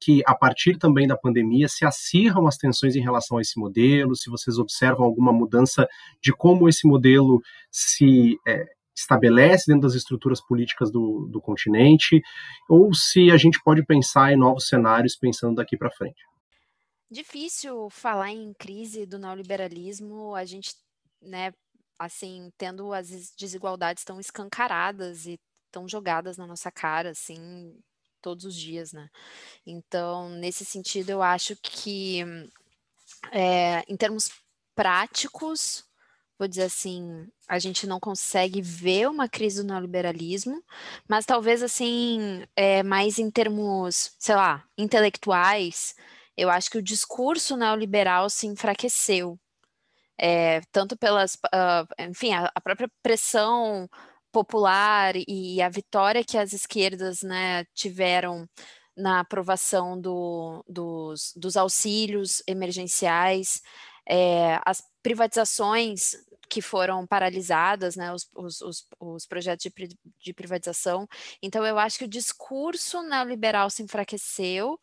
que 0.00 0.22
a 0.26 0.34
partir 0.34 0.78
também 0.78 1.06
da 1.06 1.16
pandemia 1.16 1.68
se 1.68 1.84
acirram 1.84 2.46
as 2.46 2.56
tensões 2.56 2.94
em 2.96 3.00
relação 3.00 3.38
a 3.38 3.40
esse 3.40 3.58
modelo, 3.58 4.14
se 4.14 4.30
vocês 4.30 4.58
observam 4.58 5.04
alguma 5.04 5.32
mudança 5.32 5.88
de 6.20 6.32
como 6.32 6.68
esse 6.68 6.86
modelo 6.86 7.40
se 7.70 8.38
é, 8.46 8.66
estabelece 8.94 9.66
dentro 9.66 9.82
das 9.82 9.94
estruturas 9.94 10.40
políticas 10.40 10.90
do, 10.90 11.28
do 11.30 11.40
continente, 11.40 12.22
ou 12.68 12.92
se 12.94 13.30
a 13.30 13.36
gente 13.36 13.60
pode 13.62 13.84
pensar 13.84 14.32
em 14.32 14.36
novos 14.36 14.68
cenários 14.68 15.16
pensando 15.16 15.56
daqui 15.56 15.76
para 15.76 15.90
frente. 15.90 16.22
Difícil 17.10 17.88
falar 17.90 18.30
em 18.30 18.52
crise 18.54 19.06
do 19.06 19.18
neoliberalismo, 19.18 20.34
a 20.34 20.44
gente, 20.44 20.74
né, 21.22 21.52
assim, 21.98 22.50
tendo 22.58 22.92
as 22.92 23.32
desigualdades 23.38 24.04
tão 24.04 24.18
escancaradas 24.18 25.26
e 25.26 25.38
tão 25.70 25.88
jogadas 25.88 26.36
na 26.36 26.46
nossa 26.46 26.70
cara, 26.70 27.10
assim, 27.10 27.78
todos 28.26 28.44
os 28.44 28.56
dias, 28.56 28.92
né? 28.92 29.08
Então, 29.64 30.28
nesse 30.30 30.64
sentido, 30.64 31.10
eu 31.10 31.22
acho 31.22 31.54
que, 31.62 32.24
é, 33.30 33.84
em 33.86 33.96
termos 33.96 34.32
práticos, 34.74 35.84
vou 36.36 36.48
dizer 36.48 36.64
assim, 36.64 37.28
a 37.46 37.60
gente 37.60 37.86
não 37.86 38.00
consegue 38.00 38.60
ver 38.60 39.08
uma 39.08 39.28
crise 39.28 39.62
do 39.62 39.68
neoliberalismo, 39.68 40.60
mas 41.08 41.24
talvez 41.24 41.62
assim, 41.62 42.44
é, 42.56 42.82
mais 42.82 43.20
em 43.20 43.30
termos, 43.30 44.16
sei 44.18 44.34
lá, 44.34 44.64
intelectuais, 44.76 45.94
eu 46.36 46.50
acho 46.50 46.68
que 46.68 46.78
o 46.78 46.82
discurso 46.82 47.56
neoliberal 47.56 48.28
se 48.28 48.48
enfraqueceu. 48.48 49.38
É, 50.18 50.62
tanto 50.72 50.96
pelas, 50.96 51.34
uh, 51.34 51.86
enfim, 52.00 52.32
a, 52.32 52.50
a, 52.52 52.60
própria 52.60 52.90
pressão 53.02 53.88
popular 54.36 55.14
e 55.26 55.62
a 55.62 55.68
vitória 55.70 56.22
que 56.22 56.36
as 56.36 56.52
esquerdas 56.52 57.22
né, 57.22 57.64
tiveram 57.72 58.46
na 58.94 59.20
aprovação 59.20 59.98
do, 59.98 60.62
dos, 60.68 61.32
dos 61.34 61.56
auxílios 61.56 62.42
emergenciais, 62.46 63.62
é, 64.06 64.60
as 64.66 64.82
privatizações 65.02 66.16
que 66.50 66.60
foram 66.60 67.06
paralisadas, 67.06 67.96
né, 67.96 68.12
os, 68.12 68.28
os, 68.34 68.60
os, 68.60 68.86
os 69.00 69.26
projetos 69.26 69.64
de, 69.64 69.98
de, 70.18 70.34
privatização. 70.34 71.08
Então, 71.42 71.64
eu 71.64 71.78
acho 71.78 71.98
que 71.98 72.04
o 72.04 72.08
discurso 72.08 73.02
neoliberal 73.04 73.70
se 73.70 73.82
enfraqueceu, 73.82 74.78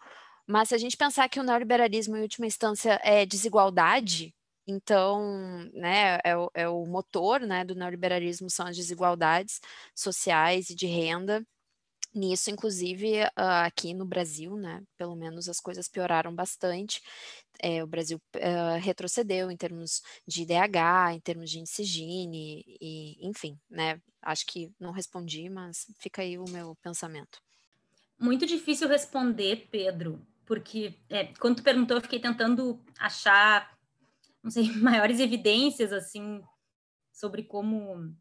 mas 0.48 0.70
se 0.70 0.76
a 0.76 0.80
gente 0.80 0.98
pensar 0.98 1.30
que 1.30 1.40
o 1.40 1.44
neoliberalismo, 1.44 2.18
em 2.18 2.24
última 2.24 2.48
instância, 2.48 3.00
é 3.04 3.24
desigualdade, 3.24 4.34
então, 4.66 5.70
né, 5.74 6.20
é 6.24 6.38
o, 6.38 6.52
é 6.54 6.70
o 6.70 6.86
motor 6.86 7.42
né, 7.42 7.66
do 7.66 7.76
neoliberalismo 7.76 8.50
são 8.50 8.68
as 8.68 8.76
desigualdades 8.78 9.60
sociais 9.94 10.70
e 10.70 10.76
de 10.76 10.88
renda. 10.88 11.46
Nisso, 12.16 12.52
inclusive, 12.52 13.24
uh, 13.24 13.66
aqui 13.66 13.94
no 13.94 14.06
Brasil, 14.06 14.56
né, 14.56 14.84
pelo 14.96 15.16
menos 15.16 15.50
as 15.50 15.60
coisas 15.60 15.88
pioraram 15.88 16.34
bastante. 16.34 17.02
É, 17.60 17.84
o 17.84 17.88
Brasil 17.88 18.22
uh, 18.36 18.80
retrocedeu 18.80 19.50
em 19.50 19.58
termos 19.58 20.02
de 20.28 20.44
IDH, 20.44 21.16
em 21.16 21.20
termos 21.20 21.50
de 21.50 21.60
índice 21.60 21.84
Gini, 21.84 22.64
e, 22.80 23.18
enfim, 23.28 23.58
né, 23.70 24.00
acho 24.22 24.46
que 24.46 24.72
não 24.80 24.92
respondi, 24.92 25.50
mas 25.50 25.88
fica 25.98 26.22
aí 26.22 26.38
o 26.38 26.46
meu 26.50 26.76
pensamento. 26.84 27.42
Muito 28.20 28.46
difícil 28.46 28.88
responder, 28.88 29.68
Pedro, 29.72 30.22
porque 30.46 30.94
é, 31.10 31.26
quando 31.40 31.58
tu 31.58 31.64
perguntou, 31.64 31.98
eu 31.98 32.02
fiquei 32.02 32.20
tentando 32.20 32.80
achar 33.00 33.73
não 34.44 34.52
sei, 34.52 34.70
maiores 34.78 35.20
evidências, 35.20 35.94
assim, 35.94 36.44
sobre 37.12 37.44
como 37.44 38.14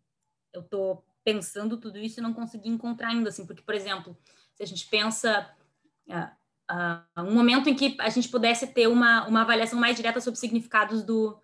eu 0.53 0.61
estou 0.61 1.05
pensando 1.25 1.77
tudo 1.77 1.99
isso 1.99 2.21
e 2.21 2.23
não 2.23 2.33
consegui 2.33 2.69
encontrar 2.69 3.09
ainda, 3.09 3.29
assim, 3.29 3.47
porque, 3.47 3.63
por 3.63 3.75
exemplo, 3.75 4.17
se 4.55 4.63
a 4.63 4.67
gente 4.67 4.87
pensa 4.89 5.51
uh, 6.09 7.21
uh, 7.21 7.23
um 7.23 7.35
momento 7.35 7.69
em 7.69 7.75
que 7.75 7.97
a 8.01 8.09
gente 8.09 8.29
pudesse 8.29 8.67
ter 8.69 8.87
uma, 8.87 9.27
uma 9.27 9.43
avaliação 9.43 9.79
mais 9.79 9.97
direta 9.97 10.21
sobre 10.21 10.39
significados 10.39 11.03
do, 11.03 11.41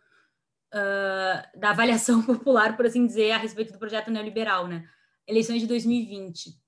uh, 0.75 1.59
da 1.59 1.71
avaliação 1.71 2.23
popular, 2.25 2.77
por 2.77 2.87
assim 2.87 3.07
dizer, 3.07 3.33
a 3.33 3.39
respeito 3.39 3.73
do 3.73 3.79
projeto 3.79 4.11
neoliberal, 4.11 4.67
né? 4.67 4.89
Eleições 5.27 5.61
de 5.61 5.67
2020. 5.67 6.59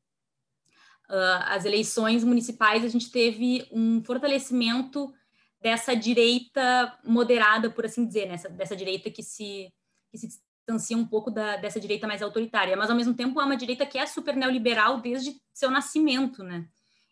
as 1.46 1.64
eleições 1.64 2.22
municipais, 2.22 2.84
a 2.84 2.88
gente 2.88 3.10
teve 3.10 3.66
um 3.72 4.04
fortalecimento 4.04 5.12
dessa 5.60 5.94
direita 5.94 6.98
moderada, 7.04 7.70
por 7.70 7.84
assim 7.84 8.06
dizer, 8.06 8.26
né? 8.26 8.36
dessa 8.50 8.74
direita 8.74 9.10
que 9.10 9.22
se, 9.22 9.72
que 10.10 10.18
se 10.18 10.26
distancia 10.26 10.96
um 10.96 11.06
pouco 11.06 11.30
da, 11.30 11.56
dessa 11.56 11.78
direita 11.78 12.06
mais 12.06 12.22
autoritária, 12.22 12.76
mas 12.76 12.90
ao 12.90 12.96
mesmo 12.96 13.14
tempo 13.14 13.40
é 13.40 13.44
uma 13.44 13.56
direita 13.56 13.84
que 13.84 13.98
é 13.98 14.06
super 14.06 14.34
neoliberal 14.34 15.00
desde 15.00 15.40
seu 15.52 15.70
nascimento, 15.70 16.42
né? 16.42 16.66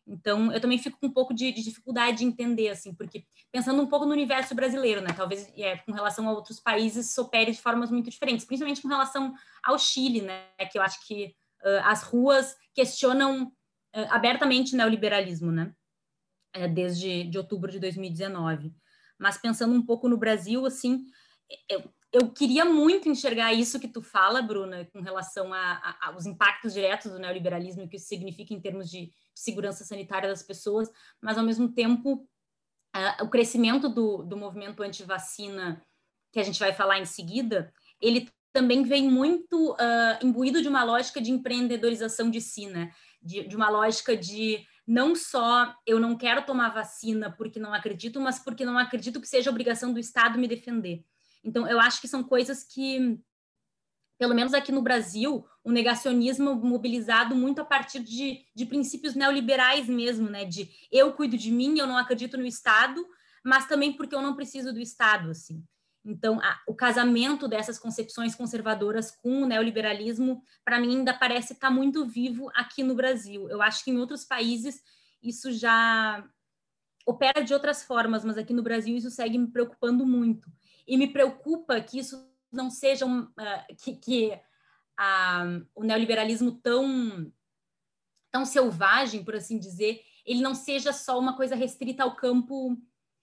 Então, 0.06 0.50
eu 0.50 0.58
também 0.58 0.78
fico 0.78 0.98
com 0.98 1.06
um 1.06 1.12
pouco 1.12 1.34
de, 1.34 1.52
de, 1.52 1.62
dificuldade 1.62 2.18
de 2.18 2.24
entender, 2.24 2.70
assim, 2.70 2.94
porque 2.94 3.26
pensando 3.52 3.82
um 3.82 3.86
pouco 3.86 4.06
no 4.06 4.12
universo 4.12 4.54
brasileiro, 4.54 5.02
né, 5.02 5.12
talvez 5.14 5.52
é, 5.54 5.76
com 5.76 5.92
relação 5.92 6.26
a 6.26 6.32
outros 6.32 6.58
países 6.58 7.16
opere 7.18 7.52
de 7.52 7.60
formas 7.60 7.90
muito 7.90 8.08
diferentes, 8.08 8.46
principalmente 8.46 8.80
com 8.80 8.88
relação 8.88 9.34
ao 9.62 9.78
Chile, 9.78 10.22
né, 10.22 10.46
que 10.72 10.78
eu 10.78 10.82
acho 10.82 11.06
que 11.06 11.34
uh, 11.62 11.84
as 11.84 12.02
ruas 12.02 12.56
questionam 12.72 13.44
uh, 13.44 14.06
abertamente 14.08 14.72
o 14.72 14.78
neoliberalismo, 14.78 15.52
né 15.52 15.74
é, 16.52 16.66
desde 16.68 17.24
de 17.24 17.38
outubro 17.38 17.70
de 17.70 17.78
2019. 17.78 18.72
Mas 19.18 19.38
pensando 19.38 19.74
um 19.74 19.84
pouco 19.84 20.08
no 20.08 20.16
Brasil, 20.16 20.64
assim, 20.64 21.04
eu, 21.68 21.82
eu 22.12 22.30
queria 22.30 22.64
muito 22.64 23.08
enxergar 23.08 23.52
isso 23.52 23.80
que 23.80 23.88
tu 23.88 24.00
fala, 24.02 24.40
Bruna, 24.40 24.84
com 24.92 25.00
relação 25.00 25.50
aos 26.00 26.26
impactos 26.26 26.72
diretos 26.72 27.10
do 27.10 27.18
neoliberalismo 27.18 27.82
e 27.82 27.84
o 27.86 27.88
que 27.88 27.96
isso 27.96 28.06
significa 28.06 28.54
em 28.54 28.60
termos 28.60 28.90
de, 28.90 29.06
de 29.06 29.12
segurança 29.34 29.84
sanitária 29.84 30.28
das 30.28 30.42
pessoas, 30.42 30.88
mas 31.20 31.36
ao 31.36 31.44
mesmo 31.44 31.72
tempo 31.72 32.28
uh, 32.96 33.24
o 33.24 33.28
crescimento 33.28 33.88
do, 33.88 34.22
do 34.22 34.36
movimento 34.36 34.82
anti-vacina, 34.82 35.84
que 36.32 36.40
a 36.40 36.42
gente 36.44 36.58
vai 36.58 36.72
falar 36.72 36.98
em 36.98 37.04
seguida, 37.04 37.72
ele 38.00 38.30
também 38.52 38.82
vem 38.84 39.10
muito 39.10 39.72
uh, 39.72 40.24
imbuído 40.24 40.62
de 40.62 40.68
uma 40.68 40.84
lógica 40.84 41.20
de 41.20 41.30
empreendedorização 41.30 42.30
de 42.30 42.40
si, 42.40 42.66
né? 42.66 42.92
de, 43.22 43.46
de 43.46 43.56
uma 43.56 43.68
lógica 43.68 44.16
de 44.16 44.64
não 44.88 45.14
só 45.14 45.76
eu 45.86 46.00
não 46.00 46.16
quero 46.16 46.46
tomar 46.46 46.70
vacina 46.70 47.30
porque 47.30 47.60
não 47.60 47.74
acredito, 47.74 48.18
mas 48.18 48.38
porque 48.38 48.64
não 48.64 48.78
acredito 48.78 49.20
que 49.20 49.28
seja 49.28 49.50
obrigação 49.50 49.92
do 49.92 50.00
Estado 50.00 50.38
me 50.38 50.48
defender. 50.48 51.04
Então, 51.44 51.68
eu 51.68 51.78
acho 51.78 52.00
que 52.00 52.08
são 52.08 52.24
coisas 52.24 52.64
que, 52.64 53.20
pelo 54.18 54.34
menos 54.34 54.54
aqui 54.54 54.72
no 54.72 54.80
Brasil, 54.80 55.46
o 55.62 55.70
negacionismo 55.70 56.54
mobilizado 56.54 57.34
muito 57.34 57.60
a 57.60 57.66
partir 57.66 58.00
de, 58.00 58.46
de 58.54 58.64
princípios 58.64 59.14
neoliberais 59.14 59.86
mesmo, 59.86 60.30
né? 60.30 60.46
De 60.46 60.70
eu 60.90 61.12
cuido 61.12 61.36
de 61.36 61.52
mim, 61.52 61.78
eu 61.78 61.86
não 61.86 61.98
acredito 61.98 62.38
no 62.38 62.46
Estado, 62.46 63.06
mas 63.44 63.66
também 63.66 63.92
porque 63.92 64.14
eu 64.14 64.22
não 64.22 64.34
preciso 64.34 64.72
do 64.72 64.80
Estado, 64.80 65.30
assim. 65.30 65.62
Então, 66.04 66.40
a, 66.40 66.60
o 66.66 66.74
casamento 66.74 67.46
dessas 67.46 67.78
concepções 67.78 68.34
conservadoras 68.34 69.10
com 69.10 69.42
o 69.42 69.46
neoliberalismo, 69.46 70.42
para 70.64 70.80
mim, 70.80 70.98
ainda 70.98 71.12
parece 71.12 71.52
estar 71.52 71.68
tá 71.68 71.74
muito 71.74 72.06
vivo 72.06 72.50
aqui 72.54 72.82
no 72.82 72.94
Brasil. 72.94 73.48
Eu 73.48 73.60
acho 73.60 73.84
que 73.84 73.90
em 73.90 73.98
outros 73.98 74.24
países 74.24 74.82
isso 75.22 75.52
já 75.52 76.24
opera 77.04 77.42
de 77.42 77.52
outras 77.52 77.82
formas, 77.82 78.24
mas 78.24 78.38
aqui 78.38 78.52
no 78.52 78.62
Brasil 78.62 78.96
isso 78.96 79.10
segue 79.10 79.38
me 79.38 79.48
preocupando 79.48 80.06
muito. 80.06 80.50
E 80.86 80.96
me 80.96 81.08
preocupa 81.08 81.80
que 81.80 81.98
isso 81.98 82.28
não 82.50 82.70
seja 82.70 83.04
um, 83.04 83.22
uh, 83.22 83.76
que, 83.82 83.96
que 83.96 84.40
uh, 84.98 85.66
o 85.74 85.84
neoliberalismo 85.84 86.52
tão 86.52 87.32
tão 88.30 88.44
selvagem, 88.44 89.24
por 89.24 89.34
assim 89.34 89.58
dizer, 89.58 90.02
ele 90.24 90.42
não 90.42 90.54
seja 90.54 90.92
só 90.92 91.18
uma 91.18 91.34
coisa 91.34 91.54
restrita 91.54 92.02
ao 92.02 92.14
campo 92.14 92.78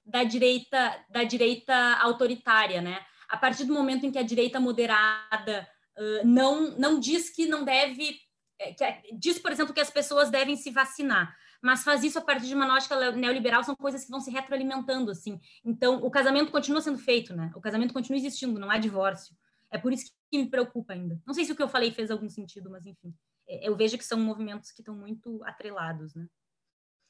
da 0.06 0.24
direita 0.24 1.06
da 1.10 1.24
direita 1.24 1.76
autoritária, 2.02 2.82
né? 2.82 3.00
A 3.28 3.38
partir 3.38 3.66
do 3.66 3.74
momento 3.74 4.06
em 4.06 4.12
que 4.12 4.20
a 4.20 4.24
direita 4.24 4.60
moderada 4.60 5.68
uh, 5.98 6.28
não 6.28 6.78
não 6.78 7.00
diz 7.00 7.30
que 7.30 7.46
não 7.46 7.64
deve 7.64 8.20
é, 8.60 8.74
que, 8.74 9.16
diz, 9.16 9.40
por 9.40 9.52
exemplo, 9.52 9.74
que 9.74 9.82
as 9.82 9.90
pessoas 9.90 10.30
devem 10.30 10.56
se 10.56 10.70
vacinar, 10.72 11.36
mas 11.62 11.84
faz 11.84 12.04
isso 12.04 12.20
a 12.20 12.22
partir 12.22 12.48
de 12.48 12.56
uma 12.56 12.66
lógica 12.66 13.12
neoliberal, 13.12 13.64
são 13.64 13.76
coisas 13.76 14.06
que 14.06 14.12
vão 14.12 14.20
se 14.20 14.32
retroalimentando, 14.32 15.12
assim. 15.12 15.40
Então, 15.64 15.98
o 16.04 16.12
casamento 16.12 16.52
continua 16.52 16.82
sendo 16.82 16.98
feito, 16.98 17.36
né? 17.36 17.52
O 17.56 17.62
casamento 17.62 17.94
continua 17.94 18.18
existindo, 18.18 18.60
não 18.60 18.70
há 18.70 18.78
divórcio. 18.78 19.36
É 19.72 19.78
por 19.78 19.92
isso 19.92 20.12
que 20.32 20.38
me 20.38 20.50
preocupa 20.50 20.94
ainda. 20.94 21.20
Não 21.26 21.34
sei 21.34 21.44
se 21.44 21.52
o 21.52 21.56
que 21.56 21.64
eu 21.64 21.68
falei 21.68 21.92
fez 21.92 22.12
algum 22.12 22.30
sentido, 22.30 22.70
mas 22.70 22.86
enfim. 22.86 23.14
É, 23.48 23.68
eu 23.68 23.76
vejo 23.76 23.98
que 23.98 24.06
são 24.06 24.20
movimentos 24.20 24.72
que 24.72 24.82
estão 24.82 24.96
muito 24.96 25.44
atrelados, 25.44 26.14
né? 26.16 26.28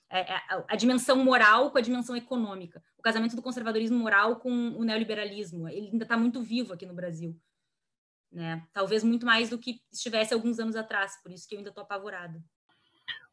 É, 0.10 0.34
é, 0.34 0.42
a 0.68 0.76
dimensão 0.76 1.18
moral 1.18 1.72
com 1.72 1.78
a 1.78 1.82
dimensão 1.82 2.16
econômica. 2.16 2.82
O 2.98 3.02
casamento 3.02 3.36
do 3.36 3.42
conservadorismo 3.42 3.98
moral 3.98 4.38
com 4.38 4.50
o 4.50 4.84
neoliberalismo. 4.84 5.68
Ele 5.68 5.90
ainda 5.92 6.06
está 6.06 6.16
muito 6.16 6.42
vivo 6.42 6.74
aqui 6.74 6.86
no 6.86 6.94
Brasil. 6.94 7.36
Né? 8.32 8.64
Talvez 8.74 9.04
muito 9.04 9.26
mais 9.26 9.50
do 9.50 9.58
que 9.58 9.80
estivesse 9.92 10.34
alguns 10.34 10.60
anos 10.60 10.76
atrás, 10.76 11.20
por 11.24 11.32
isso 11.32 11.48
que 11.48 11.56
eu 11.56 11.60
ainda 11.60 11.70
estou 11.70 11.84
apavorada. 11.84 12.42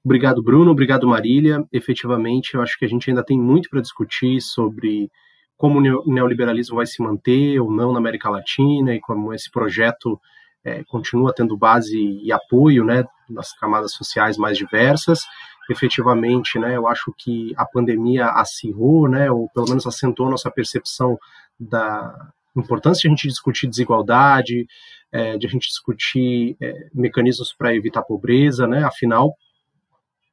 Obrigado, 0.04 0.42
Bruno. 0.42 0.70
Obrigado, 0.70 1.06
Marília. 1.06 1.64
Efetivamente, 1.72 2.54
eu 2.54 2.62
acho 2.62 2.78
que 2.78 2.85
a 2.85 2.88
gente 2.88 3.08
ainda 3.08 3.24
tem 3.24 3.38
muito 3.38 3.68
para 3.68 3.80
discutir 3.80 4.40
sobre 4.40 5.11
como 5.56 5.78
o 5.78 6.12
neoliberalismo 6.12 6.76
vai 6.76 6.87
se 6.87 7.00
manter 7.00 7.61
ou 7.61 7.70
não 7.70 7.92
na 7.92 7.98
América 7.98 8.28
Latina 8.28 8.94
e 8.94 9.00
como 9.00 9.32
esse 9.32 9.48
projeto 9.48 10.20
é, 10.64 10.82
continua 10.85 11.32
tendo 11.32 11.56
base 11.56 11.96
e 11.96 12.32
apoio, 12.32 12.85
né, 12.85 13.04
nas 13.28 13.52
camadas 13.56 13.92
sociais 13.92 14.37
mais 14.37 14.58
diversas. 14.58 15.24
Efetivamente, 15.70 16.59
né, 16.59 16.77
eu 16.77 16.87
acho 16.87 17.14
que 17.16 17.53
a 17.57 17.64
pandemia 17.64 18.27
acirrou, 18.27 19.09
né, 19.09 19.31
ou 19.31 19.48
pelo 19.51 19.68
menos 19.68 19.87
acentuou 19.87 20.31
nossa 20.31 20.51
percepção 20.51 21.18
da 21.59 22.31
importância 22.57 23.03
de 23.03 23.09
a 23.09 23.11
gente 23.11 23.29
discutir 23.29 23.68
desigualdade, 23.68 24.66
é, 25.11 25.38
de 25.38 25.46
a 25.46 25.51
gente 25.51 25.68
discutir 25.68 26.57
é, 26.61 26.88
mecanismos 26.92 27.55
para 27.57 27.75
evitar 27.75 28.03
pobreza, 28.03 28.66
né, 28.66 28.85
afinal, 28.85 29.35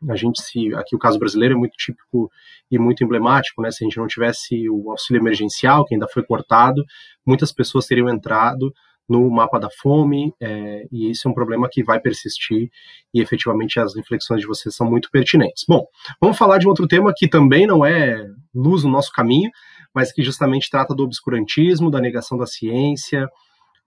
a 0.08 0.16
gente 0.16 0.42
se 0.42 0.74
aqui 0.76 0.96
o 0.96 1.00
caso 1.00 1.20
brasileiro 1.20 1.56
é 1.56 1.58
muito 1.58 1.74
típico 1.76 2.32
e 2.72 2.80
muito 2.80 3.04
emblemático, 3.04 3.62
né? 3.62 3.70
Se 3.70 3.84
a 3.84 3.86
gente 3.86 3.98
não 3.98 4.08
tivesse 4.08 4.70
o 4.70 4.92
auxílio 4.92 5.20
emergencial, 5.20 5.84
que 5.84 5.94
ainda 5.94 6.08
foi 6.08 6.24
cortado, 6.24 6.82
muitas 7.26 7.52
pessoas 7.52 7.86
teriam 7.86 8.08
entrado 8.08 8.74
no 9.10 9.30
mapa 9.30 9.60
da 9.60 9.70
fome, 9.70 10.32
é, 10.40 10.86
e 10.92 11.10
isso 11.10 11.28
é 11.28 11.32
um 11.32 11.34
problema 11.34 11.68
que 11.70 11.84
vai 11.84 12.00
persistir, 12.00 12.70
e 13.14 13.22
efetivamente 13.22 13.80
as 13.80 13.96
reflexões 13.96 14.42
de 14.42 14.48
vocês 14.48 14.76
são 14.76 14.90
muito 14.90 15.10
pertinentes. 15.12 15.66
Bom, 15.68 15.86
vamos 16.22 16.38
falar 16.38 16.60
de 16.60 16.68
outro 16.68 16.88
tema 16.88 17.12
que 17.16 17.28
também 17.28 17.66
não 17.66 17.84
é 17.84 18.24
luz 18.54 18.84
no 18.84 18.92
nosso 18.92 19.12
caminho, 19.12 19.50
mas 19.94 20.12
que 20.14 20.22
justamente 20.22 20.70
trata 20.70 20.94
do 20.94 21.04
obscurantismo, 21.04 21.90
da 21.90 22.00
negação 22.00 22.38
da 22.38 22.46
ciência, 22.46 23.28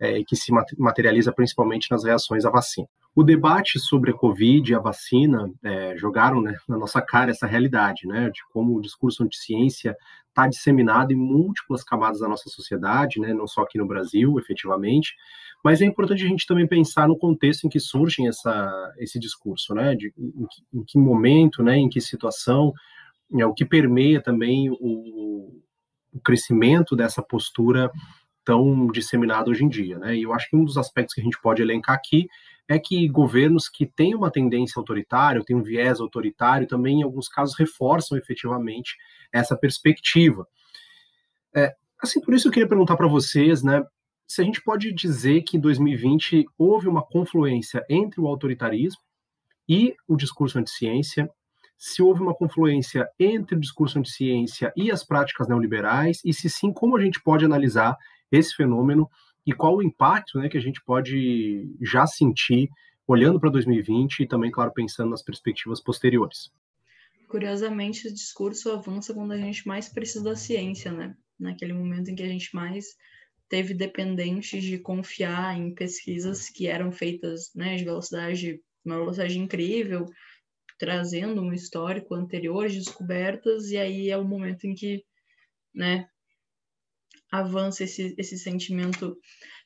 é, 0.02 0.24
que 0.24 0.34
se 0.34 0.52
materializa 0.76 1.32
principalmente 1.32 1.88
nas 1.88 2.02
reações 2.02 2.44
à 2.44 2.50
vacina. 2.50 2.88
O 3.14 3.22
debate 3.22 3.78
sobre 3.78 4.10
a 4.10 4.14
Covid 4.14 4.72
e 4.72 4.74
a 4.74 4.80
vacina 4.80 5.48
é, 5.62 5.96
jogaram 5.96 6.40
né, 6.40 6.56
na 6.68 6.76
nossa 6.76 7.00
cara 7.00 7.30
essa 7.30 7.46
realidade, 7.46 8.04
né, 8.08 8.28
de 8.30 8.40
como 8.52 8.76
o 8.76 8.80
discurso 8.80 9.22
anti-ciência 9.22 9.96
está 10.28 10.48
disseminado 10.48 11.12
em 11.12 11.16
múltiplas 11.16 11.84
camadas 11.84 12.18
da 12.18 12.28
nossa 12.28 12.50
sociedade, 12.50 13.20
né, 13.20 13.32
não 13.32 13.46
só 13.46 13.62
aqui 13.62 13.78
no 13.78 13.86
Brasil, 13.86 14.40
efetivamente, 14.40 15.14
mas 15.62 15.80
é 15.80 15.84
importante 15.84 16.24
a 16.24 16.28
gente 16.28 16.46
também 16.48 16.66
pensar 16.66 17.06
no 17.06 17.16
contexto 17.16 17.64
em 17.64 17.70
que 17.70 17.78
surge 17.78 18.26
essa, 18.26 18.94
esse 18.98 19.20
discurso, 19.20 19.72
né, 19.72 19.94
de, 19.94 20.12
em, 20.18 20.46
que, 20.46 20.78
em 20.80 20.84
que 20.84 20.98
momento, 20.98 21.62
né, 21.62 21.76
em 21.76 21.88
que 21.88 22.00
situação, 22.00 22.72
é, 23.38 23.46
o 23.46 23.54
que 23.54 23.64
permeia 23.64 24.20
também 24.20 24.68
o, 24.68 25.62
o 26.12 26.20
crescimento 26.24 26.96
dessa 26.96 27.22
postura 27.22 27.88
tão 28.44 28.86
disseminada 28.88 29.50
hoje 29.50 29.64
em 29.64 29.68
dia, 29.68 29.98
né? 29.98 30.16
E 30.16 30.22
eu 30.22 30.32
acho 30.32 30.48
que 30.48 30.56
um 30.56 30.64
dos 30.64 30.76
aspectos 30.76 31.14
que 31.14 31.20
a 31.20 31.24
gente 31.24 31.40
pode 31.40 31.62
elencar 31.62 31.94
aqui 31.94 32.28
é 32.68 32.78
que 32.78 33.08
governos 33.08 33.68
que 33.68 33.86
têm 33.86 34.14
uma 34.14 34.30
tendência 34.30 34.78
autoritária, 34.78 35.42
têm 35.44 35.56
um 35.56 35.62
viés 35.62 36.00
autoritário, 36.00 36.66
também 36.66 37.00
em 37.00 37.02
alguns 37.02 37.28
casos 37.28 37.56
reforçam 37.58 38.16
efetivamente 38.16 38.96
essa 39.32 39.56
perspectiva. 39.56 40.46
É, 41.54 41.74
assim, 42.02 42.20
por 42.20 42.34
isso 42.34 42.48
eu 42.48 42.52
queria 42.52 42.68
perguntar 42.68 42.96
para 42.96 43.08
vocês, 43.08 43.62
né, 43.62 43.84
se 44.26 44.40
a 44.40 44.44
gente 44.44 44.62
pode 44.62 44.92
dizer 44.92 45.42
que 45.42 45.56
em 45.56 45.60
2020 45.60 46.46
houve 46.56 46.88
uma 46.88 47.02
confluência 47.02 47.84
entre 47.88 48.20
o 48.20 48.26
autoritarismo 48.26 49.02
e 49.68 49.94
o 50.08 50.16
discurso 50.16 50.58
anti-ciência, 50.58 51.28
se 51.76 52.00
houve 52.00 52.22
uma 52.22 52.34
confluência 52.34 53.08
entre 53.18 53.56
o 53.56 53.60
discurso 53.60 53.98
anti-ciência 53.98 54.72
e 54.76 54.90
as 54.90 55.04
práticas 55.04 55.48
neoliberais, 55.48 56.20
e 56.24 56.32
se 56.32 56.48
sim, 56.48 56.72
como 56.72 56.96
a 56.96 57.02
gente 57.02 57.20
pode 57.20 57.44
analisar 57.44 57.96
esse 58.32 58.54
fenômeno 58.54 59.08
e 59.46 59.52
qual 59.52 59.76
o 59.76 59.82
impacto 59.82 60.38
né, 60.38 60.48
que 60.48 60.56
a 60.56 60.60
gente 60.60 60.82
pode 60.84 61.68
já 61.80 62.06
sentir 62.06 62.68
olhando 63.06 63.38
para 63.38 63.50
2020 63.50 64.20
e 64.20 64.28
também, 64.28 64.50
claro, 64.50 64.72
pensando 64.72 65.10
nas 65.10 65.22
perspectivas 65.22 65.82
posteriores. 65.82 66.50
Curiosamente, 67.28 68.08
o 68.08 68.12
discurso 68.12 68.70
avança 68.70 69.12
quando 69.12 69.32
a 69.32 69.38
gente 69.38 69.66
mais 69.66 69.88
precisa 69.88 70.24
da 70.24 70.36
ciência, 70.36 70.92
né? 70.92 71.14
Naquele 71.38 71.72
momento 71.72 72.10
em 72.10 72.14
que 72.14 72.22
a 72.22 72.28
gente 72.28 72.54
mais 72.54 72.86
teve 73.48 73.74
dependentes 73.74 74.62
de 74.62 74.78
confiar 74.78 75.58
em 75.58 75.74
pesquisas 75.74 76.48
que 76.48 76.66
eram 76.66 76.92
feitas 76.92 77.50
né, 77.54 77.76
de 77.76 77.84
velocidade, 77.84 78.60
uma 78.84 78.96
velocidade 78.96 79.38
incrível, 79.38 80.06
trazendo 80.78 81.42
um 81.42 81.52
histórico 81.52 82.14
anterior 82.14 82.68
de 82.68 82.78
descobertas, 82.78 83.70
e 83.70 83.76
aí 83.76 84.08
é 84.08 84.16
o 84.16 84.24
momento 84.24 84.66
em 84.66 84.74
que 84.74 85.04
né, 85.74 86.06
avança 87.32 87.84
esse, 87.84 88.14
esse 88.18 88.38
sentimento 88.38 89.18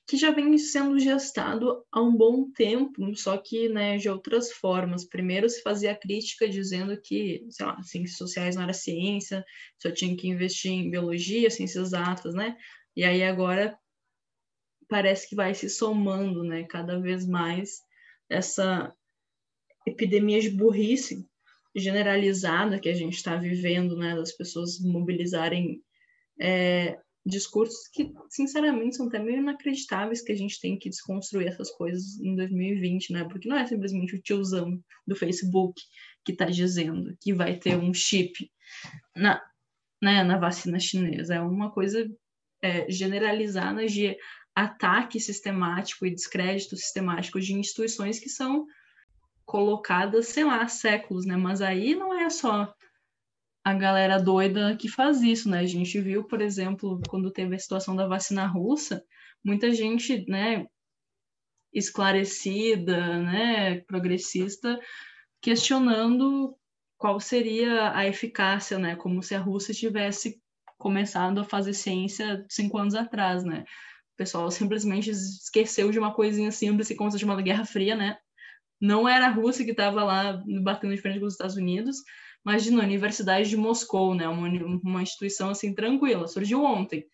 que 0.07 0.16
já 0.16 0.31
vem 0.31 0.57
sendo 0.57 1.00
gestado 1.00 1.85
há 1.90 2.00
um 2.00 2.16
bom 2.16 2.48
tempo, 2.52 3.14
só 3.16 3.37
que 3.37 3.68
né, 3.68 3.98
de 3.98 4.09
outras 4.09 4.52
formas. 4.52 5.05
Primeiro 5.05 5.48
se 5.48 5.61
fazia 5.62 5.90
a 5.90 5.96
crítica 5.98 6.48
dizendo 6.48 6.96
que, 7.02 7.44
sei 7.50 7.66
lá, 7.66 7.83
ciências 7.83 8.16
sociais 8.16 8.55
não 8.55 8.62
era 8.62 8.72
ciência, 8.72 9.44
só 9.83 9.90
tinha 9.90 10.16
que 10.16 10.29
investir 10.29 10.70
em 10.70 10.88
biologia, 10.88 11.50
ciências 11.50 11.88
exatas, 11.88 12.35
né? 12.35 12.57
E 12.94 13.02
aí 13.02 13.24
agora 13.24 13.76
parece 14.88 15.29
que 15.29 15.35
vai 15.35 15.52
se 15.52 15.68
somando, 15.68 16.44
né, 16.44 16.62
cada 16.62 17.00
vez 17.00 17.26
mais 17.26 17.81
essa 18.31 18.94
epidemia 19.85 20.40
de 20.40 20.50
burrice 20.50 21.29
generalizada 21.74 22.79
que 22.79 22.88
a 22.88 22.94
gente 22.94 23.14
está 23.14 23.35
vivendo, 23.35 23.96
né, 23.96 24.14
das 24.14 24.31
pessoas 24.31 24.79
mobilizarem 24.81 25.83
é, 26.40 26.98
discursos 27.27 27.89
que, 27.93 28.12
sinceramente, 28.31 28.97
são 28.97 29.09
até 29.09 29.19
meio 29.19 29.39
inacreditáveis 29.39 30.23
que 30.23 30.31
a 30.31 30.37
gente 30.37 30.61
tem 30.61 30.79
que 30.79 30.89
desconstruir 30.89 31.49
essas 31.49 31.71
coisas 31.73 32.19
em 32.21 32.37
2020, 32.37 33.12
né? 33.12 33.25
Porque 33.25 33.49
não 33.49 33.59
é 33.59 33.67
simplesmente 33.67 34.15
o 34.15 34.23
tiozão 34.23 34.81
do 35.07 35.17
Facebook 35.17 35.81
que 36.25 36.33
está 36.33 36.47
dizendo 36.47 37.17
que 37.21 37.35
vai 37.35 37.57
ter 37.57 37.77
um 37.77 37.93
chip 37.93 38.49
na, 39.17 39.43
né, 40.01 40.23
na 40.23 40.39
vacina 40.39 40.79
chinesa. 40.79 41.35
É 41.35 41.41
uma 41.41 41.73
coisa 41.73 42.09
é, 42.62 42.89
generalizada 42.91 43.85
de 43.87 44.17
ataque 44.55 45.19
sistemático 45.19 46.07
e 46.07 46.15
descrédito 46.15 46.77
sistemático 46.77 47.41
de 47.41 47.53
instituições 47.55 48.21
que 48.21 48.29
são 48.29 48.67
colocadas, 49.45 50.29
sei 50.29 50.45
lá, 50.45 50.62
há 50.62 50.69
séculos, 50.69 51.27
né? 51.27 51.37
Mas 51.37 51.61
aí 51.61 51.95
não 51.97 52.15
é 52.15 52.31
só 52.31 52.73
a 53.66 53.74
galera 53.74 54.22
doida 54.22 54.76
que 54.76 54.88
faz 54.88 55.22
isso, 55.22 55.50
né? 55.50 55.59
A 55.59 55.66
gente 55.66 56.00
viu, 56.00 56.22
por 56.22 56.40
exemplo, 56.40 57.00
quando 57.09 57.33
teve 57.33 57.57
a 57.57 57.59
situação 57.59 57.96
da 57.96 58.07
vacina 58.07 58.46
russa, 58.46 59.02
muita 59.44 59.72
gente, 59.72 60.24
né, 60.31 60.64
esclarecida, 61.72 63.18
né, 63.18 63.81
progressista, 63.81 64.79
questionando 65.42 66.57
qual 66.96 67.18
seria 67.18 67.92
a 67.92 68.07
eficácia, 68.07 68.79
né? 68.79 68.94
Como 68.94 69.20
se 69.20 69.35
a 69.35 69.40
Rússia 69.40 69.74
tivesse 69.74 70.40
começado 70.79 71.40
a 71.40 71.44
fazer 71.44 71.72
ciência 71.72 72.46
cinco 72.48 72.79
anos 72.79 72.94
atrás, 72.94 73.42
né? 73.42 73.64
O 74.14 74.16
pessoal 74.16 74.48
simplesmente 74.48 75.11
esqueceu 75.11 75.90
de 75.90 75.98
uma 75.98 76.14
coisinha 76.14 76.52
simples 76.52 76.87
que 76.87 76.94
consta 76.94 77.18
de 77.18 77.24
uma 77.24 77.42
Guerra 77.42 77.64
Fria, 77.64 77.96
né? 77.96 78.16
Não 78.81 79.09
era 79.09 79.26
a 79.26 79.31
Rússia 79.31 79.64
que 79.64 79.72
estava 79.72 80.05
lá 80.05 80.40
batendo 80.62 80.94
de 80.94 81.02
frente 81.02 81.18
com 81.18 81.26
os 81.26 81.35
Estados 81.35 81.57
Unidos, 81.57 81.96
Imagina, 82.46 82.82
a 82.82 82.85
Universidade 82.85 83.48
de 83.48 83.56
Moscou, 83.56 84.14
né? 84.14 84.28
Uma, 84.28 84.48
uma 84.85 85.02
instituição 85.02 85.50
assim 85.50 85.74
tranquila, 85.74 86.28
surgiu 86.28 86.62
ontem. 86.62 87.04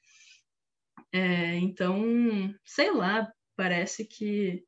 É, 1.11 1.57
então, 1.57 2.55
sei 2.65 2.93
lá, 2.93 3.33
parece 3.57 4.05
que 4.05 4.63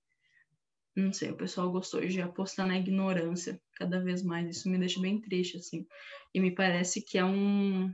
não 0.97 1.13
sei, 1.13 1.31
o 1.31 1.37
pessoal 1.37 1.73
gostou 1.73 2.01
de 2.07 2.21
apostar 2.21 2.67
na 2.67 2.79
ignorância 2.79 3.61
cada 3.75 4.01
vez 4.01 4.23
mais. 4.23 4.57
Isso 4.57 4.71
me 4.71 4.79
deixa 4.79 5.01
bem 5.01 5.21
triste, 5.21 5.57
assim. 5.57 5.87
E 6.33 6.41
me 6.41 6.55
parece 6.55 7.03
que 7.03 7.19
é 7.19 7.25
um, 7.25 7.93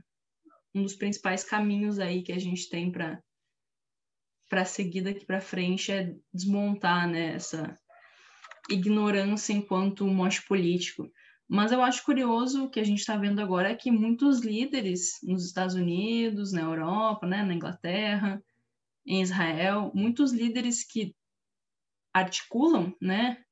um 0.73 0.83
dos 0.83 0.93
principais 0.93 1.43
caminhos 1.43 1.97
aí 1.99 2.21
que 2.21 2.31
a 2.31 2.39
gente 2.39 2.69
tem 2.69 2.91
para 2.91 3.21
para 4.47 4.65
seguir 4.65 5.01
daqui 5.01 5.25
para 5.25 5.39
frente 5.39 5.93
é 5.93 6.13
desmontar 6.33 7.07
né, 7.07 7.35
essa 7.35 7.73
ignorância 8.69 9.53
enquanto 9.53 10.05
mote 10.05 10.45
político. 10.45 11.09
Mas 11.53 11.73
eu 11.73 11.81
acho 11.81 12.05
curioso 12.05 12.69
que 12.69 12.79
a 12.79 12.83
gente 12.83 12.99
está 12.99 13.17
vendo 13.17 13.41
agora 13.41 13.71
é 13.71 13.75
que 13.75 13.91
muitos 13.91 14.39
líderes 14.39 15.19
nos 15.21 15.45
Estados 15.45 15.75
Unidos, 15.75 16.53
na 16.53 16.61
Europa, 16.61 17.27
né, 17.27 17.43
na 17.43 17.53
Inglaterra, 17.53 18.41
em 19.05 19.21
Israel, 19.21 19.91
muitos 19.93 20.31
líderes 20.31 20.81
que 20.85 21.13
articulam 22.13 22.95
né, 23.01 23.43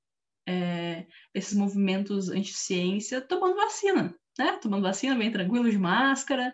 é, 0.47 1.07
esses 1.33 1.53
movimentos 1.53 2.29
anti-ciência 2.29 3.19
tomando 3.19 3.57
vacina, 3.57 4.15
né? 4.37 4.53
Tomando 4.61 4.83
vacina 4.83 5.13
bem 5.17 5.29
tranquilo, 5.29 5.69
de 5.69 5.77
máscara, 5.77 6.53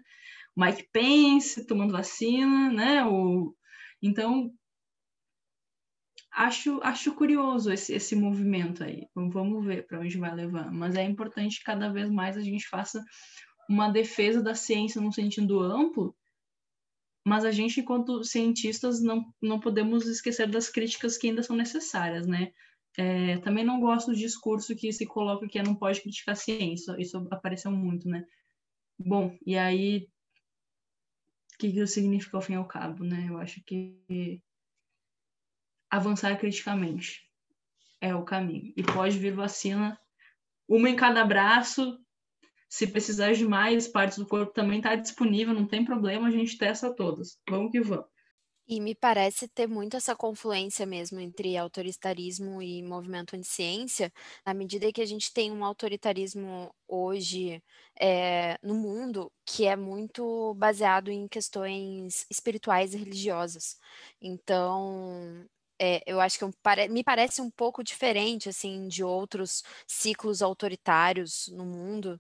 Mike 0.58 0.90
Pence 0.92 1.64
tomando 1.68 1.92
vacina, 1.92 2.72
né? 2.72 3.06
O, 3.06 3.56
então, 4.02 4.52
acho, 6.36 6.80
acho 6.84 7.15
curioso 7.15 7.71
esse, 7.71 7.93
esse 7.93 8.15
movimento 8.15 8.84
aí. 8.84 9.08
Vamos 9.15 9.65
ver 9.65 9.88
para 9.88 10.00
onde 10.00 10.17
vai 10.17 10.36
levar. 10.36 10.71
Mas 10.71 10.95
é 10.95 11.04
importante 11.04 11.60
que 11.60 11.63
cada 11.63 11.89
vez 11.89 12.10
mais 12.10 12.38
a 12.38 12.41
gente 12.41 12.67
faça 12.67 13.04
uma 13.69 13.89
defesa 13.89 14.43
da 14.43 14.54
ciência 14.54 15.02
no 15.02 15.12
sentido 15.12 15.60
amplo, 15.60 16.15
mas 17.26 17.43
a 17.43 17.52
gente, 17.52 17.80
enquanto 17.80 18.24
cientistas, 18.24 19.02
não, 19.02 19.26
não 19.41 19.60
podemos 19.60 20.06
esquecer 20.06 20.48
das 20.48 20.69
críticas 20.69 21.17
que 21.17 21.28
ainda 21.28 21.41
são 21.41 21.56
necessárias, 21.56 22.28
né? 22.28 22.52
É, 22.98 23.38
também 23.39 23.65
não 23.65 23.80
gosto 23.80 24.12
do 24.12 24.15
discurso 24.15 24.76
que 24.76 24.93
se 24.93 25.06
coloca 25.06 25.48
que 25.48 25.62
não 25.63 25.76
pode 25.76 26.02
criticar 26.02 26.34
a 26.34 26.36
ciência, 26.38 26.95
isso 27.00 27.28
apareceu 27.32 27.71
muito, 27.71 28.08
né? 28.08 28.24
Bom, 29.00 29.36
e 29.45 29.58
aí, 29.58 30.08
o 31.54 31.58
que, 31.58 31.71
que 31.71 31.80
isso 31.80 31.93
significa 31.93 32.38
ao 32.38 32.43
fim 32.43 32.54
e 32.54 32.58
ao 32.58 32.67
cabo, 32.67 33.04
né? 33.04 33.26
Eu 33.28 33.38
acho 33.39 33.62
que 33.65 34.39
avançar 35.96 36.38
criticamente. 36.38 37.22
É 38.02 38.14
o 38.16 38.24
caminho. 38.24 38.74
E 38.76 38.84
pode 38.84 39.18
vir 39.18 39.34
vacina, 39.34 40.00
uma 40.68 40.90
em 40.90 40.96
cada 40.96 41.24
braço. 41.26 41.98
Se 42.70 42.88
precisar 42.88 43.34
de 43.34 43.46
mais 43.46 43.88
partes 43.88 44.18
do 44.18 44.28
corpo 44.28 44.54
também 44.54 44.78
está 44.78 44.96
disponível, 44.96 45.54
não 45.54 45.68
tem 45.68 45.86
problema, 45.86 46.28
a 46.28 46.32
gente 46.32 46.58
testa 46.58 46.94
todas. 46.94 47.40
Vamos 47.50 47.72
que 47.72 47.82
vamos. 47.82 48.08
E 48.68 48.82
me 48.82 48.96
parece 48.96 49.48
ter 49.48 49.68
muito 49.68 49.96
essa 49.96 50.16
confluência 50.16 50.88
mesmo 50.88 51.20
entre 51.20 51.56
autoritarismo 51.56 52.64
e 52.64 52.82
movimento 52.82 53.36
anti-ciência, 53.36 54.12
na 54.44 54.56
medida 54.56 54.92
que 54.92 55.02
a 55.02 55.06
gente 55.06 55.32
tem 55.32 55.52
um 55.52 55.64
autoritarismo 55.64 56.74
hoje 56.88 57.62
é, 58.00 58.58
no 58.64 58.74
mundo 58.74 59.32
que 59.46 59.68
é 59.68 59.76
muito 59.76 60.56
baseado 60.56 61.12
em 61.12 61.28
questões 61.28 62.26
espirituais 62.28 62.96
e 62.96 62.98
religiosas. 62.98 63.78
Então, 64.20 65.46
é, 65.80 66.02
eu 66.08 66.22
acho 66.22 66.40
que 66.40 66.46
me 66.90 67.04
parece 67.04 67.42
um 67.42 67.52
pouco 67.52 67.84
diferente 67.84 68.50
assim 68.50 68.88
de 68.88 69.04
outros 69.04 69.64
ciclos 69.88 70.42
autoritários 70.42 71.48
no 71.54 71.66
mundo, 71.66 72.20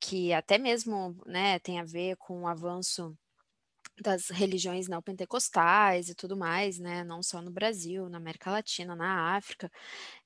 que 0.00 0.32
até 0.32 0.58
mesmo 0.58 1.16
né, 1.26 1.58
tem 1.60 1.80
a 1.80 1.84
ver 1.84 2.16
com 2.18 2.42
o 2.42 2.48
avanço 2.48 3.16
das 4.00 4.28
religiões 4.30 4.88
neopentecostais 4.88 6.08
e 6.08 6.14
tudo 6.14 6.36
mais, 6.36 6.78
né? 6.78 7.02
Não 7.04 7.22
só 7.22 7.42
no 7.42 7.50
Brasil, 7.50 8.08
na 8.08 8.18
América 8.18 8.50
Latina, 8.50 8.94
na 8.96 9.36
África. 9.36 9.70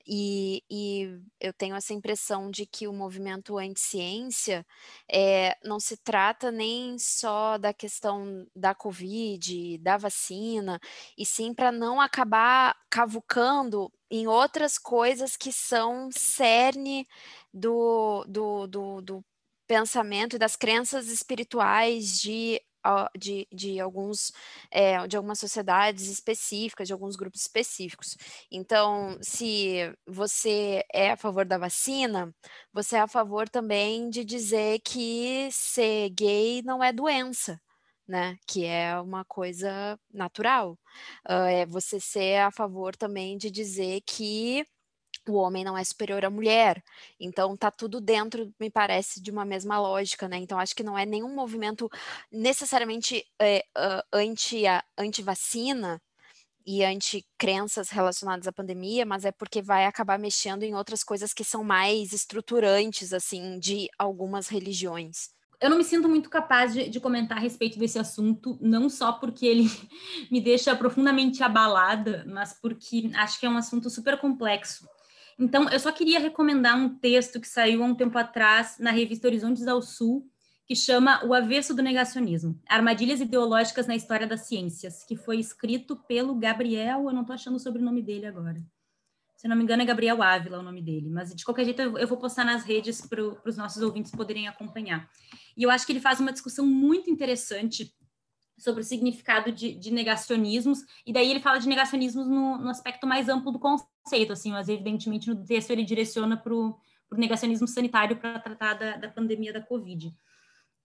E, 0.07 0.63
e 0.71 1.21
eu 1.41 1.53
tenho 1.53 1.77
essa 1.77 1.95
impressão 1.95 2.51
de 2.51 2.67
que 2.67 2.89
o 2.89 2.93
movimento 2.93 3.59
anti-ciência 3.59 4.67
é, 5.11 5.57
não 5.65 5.79
se 5.79 5.97
trata 5.97 6.51
nem 6.51 6.99
só 6.99 7.57
da 7.59 7.73
questão 7.73 8.47
da 8.55 8.75
Covid, 8.75 9.79
da 9.79 9.97
vacina, 9.97 10.81
e 11.17 11.25
sim 11.25 11.55
para 11.55 11.71
não 11.71 12.01
acabar 12.01 12.77
cavucando 12.91 13.93
em 14.11 14.27
outras 14.27 14.77
coisas 14.77 15.37
que 15.37 15.53
são 15.53 16.11
cerne 16.13 17.07
do, 17.53 18.25
do, 18.29 18.67
do, 18.67 19.01
do 19.01 19.25
pensamento 19.67 20.37
e 20.37 20.39
das 20.39 20.57
crenças 20.57 21.09
espirituais 21.09 22.21
de 22.21 22.61
de, 23.19 23.47
de, 23.53 23.81
alguns 23.81 24.33
é, 24.71 25.07
de 25.07 25.17
algumas 25.17 25.39
sociedades 25.39 26.09
específicas, 26.09 26.87
de 26.87 26.93
alguns 26.93 27.17
grupos 27.17 27.43
específicos. 27.43 28.17
Então, 28.51 29.19
se 29.21 29.93
você 30.07 30.85
é 30.93 31.13
a 31.13 31.17
favor 31.17 31.45
da 31.45 31.59
vacina, 31.59 32.35
você 32.73 32.97
é 32.97 33.01
a 33.01 33.09
favor 33.09 33.49
também 33.49 34.11
de 34.11 34.25
dizer 34.25 34.81
que 34.81 35.49
ser 35.53 36.11
gay 36.11 36.63
não 36.63 36.83
é 36.83 36.93
doença. 36.93 37.61
Né, 38.09 38.37
que 38.49 38.67
é 38.67 39.01
uma 39.01 39.25
coisa 39.25 39.99
natural. 40.13 40.73
Uh, 41.27 41.47
é 41.49 41.65
você 41.65 42.01
ser 42.01 42.41
a 42.41 42.51
favor 42.51 42.97
também 42.97 43.39
de 43.39 43.51
dizer 43.51 44.03
que 44.05 44.67
o 45.31 45.35
homem 45.35 45.65
não 45.65 45.77
é 45.77 45.85
superior 45.85 46.25
à 46.25 46.31
mulher. 46.31 46.83
Então 47.21 47.57
tá 47.57 47.71
tudo 47.71 48.01
dentro, 48.01 48.53
me 48.59 48.71
parece, 48.71 49.21
de 49.21 49.31
uma 49.31 49.45
mesma 49.45 49.79
lógica, 49.79 50.29
né? 50.29 50.39
Então 50.39 50.59
acho 50.59 50.75
que 50.75 50.83
não 50.83 50.99
é 50.99 51.07
nenhum 51.07 51.35
movimento 51.35 51.89
necessariamente 52.31 53.25
é, 53.41 53.65
uh, 53.77 54.03
anti 54.13 54.65
anti-vacina 54.99 56.01
e 56.67 56.85
anti-crenças 56.85 57.91
relacionadas 57.91 58.47
à 58.47 58.53
pandemia, 58.53 59.05
mas 59.05 59.25
é 59.25 59.33
porque 59.33 59.61
vai 59.61 59.85
acabar 59.85 60.19
mexendo 60.19 60.63
em 60.63 60.75
outras 60.75 61.03
coisas 61.03 61.33
que 61.33 61.45
são 61.45 61.65
mais 61.65 62.13
estruturantes, 62.13 63.13
assim, 63.13 63.59
de 63.59 63.89
algumas 63.99 64.49
religiões. 64.49 65.31
Eu 65.61 65.71
não 65.71 65.79
me 65.79 65.85
sinto 65.85 66.09
muito 66.09 66.29
capaz 66.29 66.73
de, 66.73 66.89
de 66.89 66.99
comentar 66.99 67.39
a 67.39 67.41
respeito 67.41 67.79
desse 67.79 67.99
assunto, 67.99 68.59
não 68.61 68.91
só 68.91 69.13
porque 69.13 69.47
ele 69.47 69.71
me 70.31 70.41
deixa 70.41 70.75
profundamente 70.75 71.43
abalada, 71.43 72.25
mas 72.27 72.53
porque 72.53 73.11
acho 73.15 73.39
que 73.39 73.47
é 73.47 73.49
um 73.49 73.57
assunto 73.57 73.89
super 73.89 74.19
complexo. 74.19 74.89
Então, 75.43 75.69
eu 75.71 75.81
só 75.81 75.91
queria 75.91 76.21
recomendar 76.21 76.79
um 76.79 76.89
texto 76.89 77.41
que 77.41 77.49
saiu 77.49 77.83
há 77.83 77.87
um 77.87 77.97
tempo 77.97 78.17
atrás 78.17 78.77
na 78.79 78.93
revista 78.93 79.27
Horizontes 79.27 79.67
ao 79.67 79.83
Sul, 79.83 80.25
que 80.65 80.77
chama 80.77 81.21
O 81.27 81.35
Avesso 81.35 81.75
do 81.75 81.83
Negacionismo: 81.83 82.61
Armadilhas 82.69 83.21
Ideológicas 83.21 83.89
na 83.89 83.97
História 83.97 84.25
das 84.25 84.43
Ciências, 84.43 85.03
que 85.03 85.17
foi 85.17 85.41
escrito 85.41 85.97
pelo 86.07 86.37
Gabriel, 86.37 87.07
eu 87.07 87.13
não 87.13 87.23
estou 87.23 87.35
achando 87.35 87.57
o 87.57 87.59
sobrenome 87.59 88.01
dele 88.01 88.27
agora. 88.27 88.63
Se 89.37 89.49
não 89.49 89.57
me 89.57 89.65
engano, 89.65 89.83
é 89.83 89.85
Gabriel 89.85 90.23
Ávila 90.23 90.61
o 90.61 90.63
nome 90.63 90.81
dele, 90.81 91.11
mas 91.11 91.35
de 91.35 91.45
qualquer 91.45 91.65
jeito 91.65 91.83
eu 91.83 92.07
vou 92.07 92.19
postar 92.19 92.45
nas 92.45 92.63
redes 92.63 93.05
para 93.05 93.21
os 93.45 93.57
nossos 93.57 93.83
ouvintes 93.83 94.13
poderem 94.13 94.47
acompanhar. 94.47 95.11
E 95.57 95.65
eu 95.65 95.71
acho 95.71 95.85
que 95.85 95.91
ele 95.91 95.99
faz 95.99 96.21
uma 96.21 96.31
discussão 96.31 96.65
muito 96.65 97.11
interessante 97.11 97.93
sobre 98.63 98.81
o 98.81 98.85
significado 98.85 99.51
de, 99.51 99.75
de, 99.75 99.91
negacionismos, 99.91 100.85
e 101.05 101.13
daí 101.13 101.29
ele 101.29 101.41
fala 101.41 101.59
de 101.59 101.67
negacionismos 101.67 102.29
no, 102.29 102.59
no, 102.59 102.71
aspecto 102.71 103.09
mais 103.09 103.29
amplo 103.29 103.51
do 103.51 103.59
conceito, 103.59 104.33
assim, 104.33 104.53
mas 104.53 104.69
evidentemente 104.69 105.29
no 105.29 105.45
texto 105.45 105.71
ele 105.73 105.83
direciona 105.83 106.37
para 106.37 106.55
o 106.55 106.79
negacionismo 107.11 107.67
sanitário 107.67 108.17
para 108.19 108.39
tratar 108.39 108.75
da, 108.75 108.97
da 108.99 109.09
pandemia 109.09 109.53
da 109.53 109.61
Covid. 109.61 110.15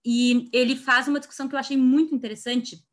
E 0.04 0.50
ele 0.52 0.74
faz 0.74 1.06
uma 1.06 1.20
discussão 1.20 1.48
que 1.48 1.54
eu 1.54 1.58
achei 1.58 1.76
muito 1.76 2.12
interessante, 2.12 2.84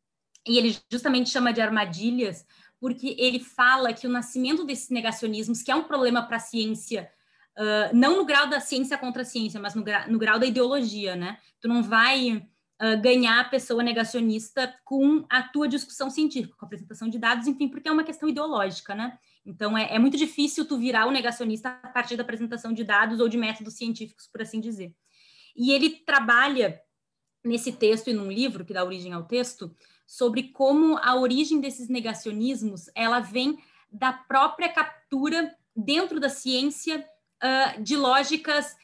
e 0.46 0.56
ele 0.56 0.78
justamente 0.88 1.30
chama 1.30 1.52
de 1.52 1.60
armadilhas, 1.60 2.46
porque 2.78 3.16
ele 3.18 3.40
fala 3.40 3.92
que 3.92 4.06
o 4.06 4.10
nascimento 4.10 4.64
desses 4.64 4.88
negacionismos, 4.88 5.62
que 5.62 5.72
é 5.72 5.74
um 5.74 5.82
problema 5.82 6.22
para 6.22 6.36
a 6.36 6.40
ciência, 6.40 7.10
uh, 7.58 7.92
não 7.92 8.18
no 8.18 8.24
grau 8.24 8.48
da 8.48 8.60
ciência 8.60 8.96
contra 8.96 9.22
a 9.22 9.24
ciência, 9.24 9.58
mas 9.58 9.74
no, 9.74 9.82
gra 9.82 10.06
no 10.06 10.16
grau 10.16 10.38
da 10.38 10.46
ideologia, 10.46 11.16
né? 11.16 11.38
Tu 11.60 11.66
não 11.66 11.82
vai 11.82 12.46
uh, 12.80 13.00
ganhar 13.00 13.40
a 13.40 13.48
pessoa 13.48 13.82
negacionista 13.82 14.74
com 14.84 15.24
a 15.28 15.42
tua 15.42 15.68
discussão 15.68 16.10
científica, 16.10 16.56
com 16.56 16.64
a 16.64 16.68
apresentação 16.68 17.08
de 17.08 17.18
dados, 17.18 17.46
enfim, 17.46 17.68
porque 17.68 17.88
é 17.88 17.92
uma 17.92 18.04
questão 18.04 18.28
ideológica, 18.28 18.94
né? 18.94 19.18
Então, 19.44 19.76
é, 19.76 19.94
é 19.94 19.98
muito 19.98 20.16
difícil 20.16 20.66
tu 20.66 20.76
virar 20.76 21.06
o 21.06 21.12
negacionista 21.12 21.78
a 21.82 21.88
partir 21.88 22.16
da 22.16 22.22
apresentação 22.22 22.72
de 22.72 22.82
dados 22.82 23.20
ou 23.20 23.28
de 23.28 23.36
métodos 23.36 23.74
científicos, 23.74 24.26
por 24.26 24.42
assim 24.42 24.60
dizer. 24.60 24.94
E 25.56 25.72
ele 25.72 25.90
trabalha 25.90 26.80
nesse 27.44 27.72
texto 27.72 28.08
e 28.08 28.12
num 28.12 28.30
livro 28.30 28.64
que 28.64 28.74
dá 28.74 28.84
origem 28.84 29.12
ao 29.12 29.24
texto 29.24 29.74
sobre 30.06 30.44
como 30.44 30.98
a 30.98 31.14
origem 31.16 31.60
desses 31.60 31.88
negacionismos 31.88 32.90
ela 32.94 33.20
vem 33.20 33.58
da 33.90 34.12
própria 34.12 34.68
captura 34.68 35.54
dentro 35.74 36.18
da 36.18 36.28
ciência 36.28 37.06
uh, 37.42 37.82
de 37.82 37.96
lógicas 37.96 38.76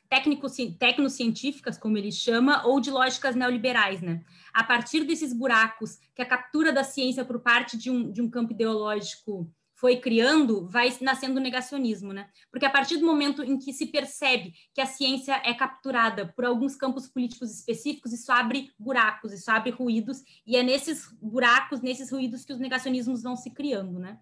tecnocientíficas, 0.79 1.79
como 1.79 1.97
ele 1.97 2.13
chama, 2.13 2.67
ou 2.67 2.81
de 2.81 2.91
lógicas 2.91 3.35
neoliberais, 3.35 4.01
né? 4.03 4.23
A 4.53 4.63
partir 4.63 5.05
desses 5.05 5.33
buracos 5.33 5.99
que 6.15 6.23
a 6.23 6.27
captura 6.27 6.73
da 6.73 6.85
ciência 6.85 7.25
por 7.25 7.41
parte 7.41 7.77
de 7.77 7.91
um, 7.91 8.11
de 8.11 8.21
um 8.21 8.29
campo 8.29 8.53
ideológico 8.53 9.51
foi 9.83 9.97
criando, 9.97 10.69
vai 10.69 10.97
nascendo 11.01 11.41
o 11.41 11.43
negacionismo, 11.43 12.13
né? 12.13 12.29
Porque 12.53 12.65
a 12.65 12.71
partir 12.71 12.99
do 12.99 13.07
momento 13.07 13.43
em 13.43 13.59
que 13.59 13.73
se 13.73 13.87
percebe 13.87 14.55
que 14.73 14.81
a 14.81 14.87
ciência 14.87 15.43
é 15.45 15.53
capturada 15.55 16.33
por 16.37 16.45
alguns 16.45 16.77
campos 16.77 17.09
políticos 17.09 17.51
específicos, 17.51 18.13
isso 18.13 18.31
abre 18.31 18.71
buracos, 18.79 19.33
isso 19.33 19.51
abre 19.51 19.73
ruídos, 19.73 20.23
e 20.47 20.57
é 20.57 20.63
nesses 20.63 21.11
buracos, 21.21 21.81
nesses 21.81 22.13
ruídos 22.13 22.45
que 22.45 22.53
os 22.53 22.61
negacionismos 22.61 23.25
vão 23.25 23.35
se 23.35 23.51
criando, 23.51 23.99
né? 23.99 24.21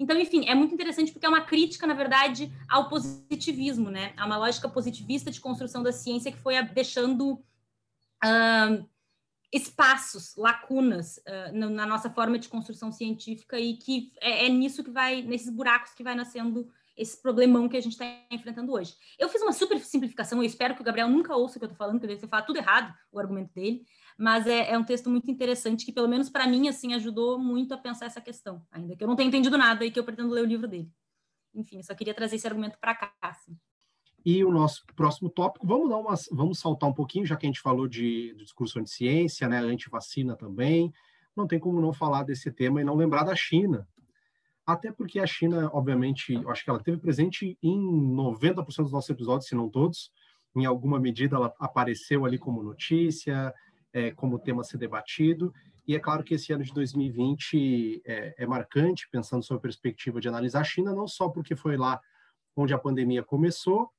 Então, 0.00 0.18
enfim, 0.18 0.48
é 0.48 0.54
muito 0.54 0.72
interessante 0.72 1.12
porque 1.12 1.26
é 1.26 1.28
uma 1.28 1.42
crítica, 1.42 1.86
na 1.86 1.92
verdade, 1.92 2.50
ao 2.66 2.88
positivismo, 2.88 3.90
né? 3.90 4.14
A 4.16 4.24
uma 4.24 4.38
lógica 4.38 4.66
positivista 4.66 5.30
de 5.30 5.38
construção 5.38 5.82
da 5.82 5.92
ciência 5.92 6.32
que 6.32 6.38
foi 6.38 6.60
deixando 6.62 7.34
uh, 7.34 8.88
espaços, 9.52 10.34
lacunas 10.36 11.18
uh, 11.18 11.54
na 11.54 11.84
nossa 11.84 12.08
forma 12.08 12.38
de 12.38 12.48
construção 12.48 12.90
científica 12.90 13.60
e 13.60 13.76
que 13.76 14.10
é, 14.22 14.46
é, 14.46 14.48
nisso 14.48 14.82
que 14.82 14.90
vai, 14.90 15.20
nesses 15.20 15.50
buracos 15.50 15.92
que 15.92 16.02
vai 16.02 16.14
nascendo 16.14 16.66
esse 16.96 17.20
problemão 17.20 17.68
que 17.68 17.76
a 17.76 17.80
gente 17.80 17.92
está 17.92 18.06
enfrentando 18.30 18.72
hoje. 18.72 18.94
Eu 19.18 19.28
fiz 19.28 19.42
uma 19.42 19.52
super 19.52 19.78
simplificação, 19.80 20.38
eu 20.38 20.44
espero 20.44 20.74
que 20.74 20.80
o 20.80 20.84
Gabriel 20.84 21.08
nunca 21.08 21.36
ouça 21.36 21.56
o 21.56 21.58
que 21.58 21.64
eu 21.64 21.70
estou 21.70 21.76
falando, 21.78 21.94
porque 21.96 22.06
deve 22.06 22.20
ter 22.20 22.28
falado 22.28 22.46
tudo 22.46 22.56
errado, 22.58 22.94
o 23.12 23.18
argumento 23.18 23.52
dele, 23.52 23.84
mas 24.20 24.46
é, 24.46 24.72
é 24.72 24.78
um 24.78 24.84
texto 24.84 25.08
muito 25.08 25.30
interessante 25.30 25.86
que, 25.86 25.90
pelo 25.90 26.06
menos 26.06 26.28
para 26.28 26.46
mim, 26.46 26.68
assim, 26.68 26.92
ajudou 26.92 27.38
muito 27.38 27.72
a 27.72 27.78
pensar 27.78 28.04
essa 28.04 28.20
questão, 28.20 28.62
ainda 28.70 28.94
que 28.94 29.02
eu 29.02 29.08
não 29.08 29.16
tenha 29.16 29.28
entendido 29.28 29.56
nada 29.56 29.82
e 29.82 29.90
que 29.90 29.98
eu 29.98 30.04
pretendo 30.04 30.28
ler 30.28 30.42
o 30.42 30.46
livro 30.46 30.68
dele. 30.68 30.92
Enfim, 31.54 31.82
só 31.82 31.94
queria 31.94 32.12
trazer 32.12 32.36
esse 32.36 32.46
argumento 32.46 32.78
para 32.78 32.94
cá. 32.94 33.14
Assim. 33.22 33.56
E 34.22 34.44
o 34.44 34.52
nosso 34.52 34.84
próximo 34.94 35.30
tópico, 35.30 35.66
vamos 35.66 35.88
dar 35.88 35.96
umas, 35.96 36.28
vamos 36.30 36.58
saltar 36.58 36.90
um 36.90 36.92
pouquinho, 36.92 37.24
já 37.24 37.34
que 37.34 37.46
a 37.46 37.48
gente 37.48 37.62
falou 37.62 37.88
de, 37.88 38.34
de 38.34 38.44
discurso 38.44 38.78
de 38.82 38.90
ciência, 38.90 39.48
né, 39.48 39.58
anti-vacina 39.58 40.36
também, 40.36 40.92
não 41.34 41.46
tem 41.46 41.58
como 41.58 41.80
não 41.80 41.94
falar 41.94 42.22
desse 42.22 42.52
tema 42.52 42.82
e 42.82 42.84
não 42.84 42.96
lembrar 42.96 43.24
da 43.24 43.34
China. 43.34 43.88
Até 44.66 44.92
porque 44.92 45.18
a 45.18 45.26
China, 45.26 45.70
obviamente, 45.72 46.34
eu 46.34 46.50
acho 46.50 46.62
que 46.62 46.68
ela 46.68 46.82
teve 46.82 46.98
presente 46.98 47.56
em 47.62 47.80
90% 48.14 48.64
dos 48.82 48.92
nossos 48.92 49.08
episódios, 49.08 49.48
se 49.48 49.54
não 49.54 49.70
todos. 49.70 50.12
Em 50.54 50.66
alguma 50.66 51.00
medida 51.00 51.36
ela 51.36 51.54
apareceu 51.58 52.26
ali 52.26 52.36
como 52.36 52.62
notícia, 52.62 53.54
é, 53.92 54.10
como 54.10 54.38
tema 54.38 54.62
a 54.62 54.64
ser 54.64 54.78
debatido. 54.78 55.52
E 55.86 55.94
é 55.94 55.98
claro 55.98 56.22
que 56.22 56.34
esse 56.34 56.52
ano 56.52 56.62
de 56.62 56.72
2020 56.72 58.02
é, 58.04 58.34
é 58.38 58.46
marcante, 58.46 59.08
pensando 59.10 59.42
sobre 59.42 59.58
a 59.58 59.62
perspectiva 59.62 60.20
de 60.20 60.28
analisar 60.28 60.60
a 60.60 60.64
China, 60.64 60.94
não 60.94 61.08
só 61.08 61.28
porque 61.28 61.56
foi 61.56 61.76
lá 61.76 62.00
onde 62.54 62.74
a 62.74 62.78
pandemia 62.78 63.22
começou 63.22 63.90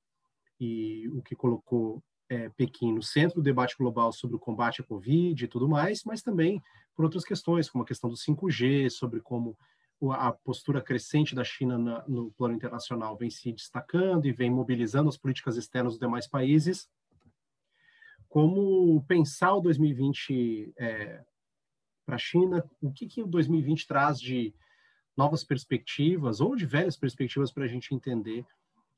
e 0.59 1.09
o 1.09 1.21
que 1.21 1.35
colocou 1.35 2.01
é, 2.29 2.49
Pequim 2.49 2.93
no 2.93 3.03
centro 3.03 3.37
do 3.37 3.43
debate 3.43 3.75
global 3.77 4.13
sobre 4.13 4.37
o 4.37 4.39
combate 4.39 4.81
à 4.81 4.85
Covid 4.85 5.43
e 5.43 5.47
tudo 5.47 5.67
mais, 5.67 6.03
mas 6.05 6.21
também 6.21 6.61
por 6.95 7.03
outras 7.03 7.25
questões, 7.25 7.69
como 7.69 7.83
a 7.83 7.87
questão 7.87 8.09
do 8.09 8.15
5G, 8.15 8.89
sobre 8.89 9.19
como 9.19 9.57
a 10.13 10.31
postura 10.31 10.81
crescente 10.81 11.35
da 11.35 11.43
China 11.43 11.77
na, 11.77 12.03
no 12.07 12.31
plano 12.31 12.55
internacional 12.55 13.17
vem 13.17 13.29
se 13.29 13.51
destacando 13.51 14.25
e 14.25 14.31
vem 14.31 14.49
mobilizando 14.49 15.09
as 15.09 15.17
políticas 15.17 15.57
externas 15.57 15.93
dos 15.93 15.99
demais 15.99 16.27
países, 16.27 16.87
como 18.31 19.03
pensar 19.03 19.53
o 19.53 19.59
2020 19.59 20.73
é, 20.79 21.21
para 22.05 22.15
a 22.15 22.17
China, 22.17 22.63
o 22.81 22.89
que, 22.89 23.05
que 23.05 23.21
o 23.21 23.27
2020 23.27 23.85
traz 23.85 24.21
de 24.21 24.55
novas 25.17 25.43
perspectivas 25.43 26.39
ou 26.39 26.55
de 26.55 26.65
velhas 26.65 26.95
perspectivas 26.95 27.51
para 27.51 27.65
a 27.65 27.67
gente 27.67 27.93
entender 27.93 28.45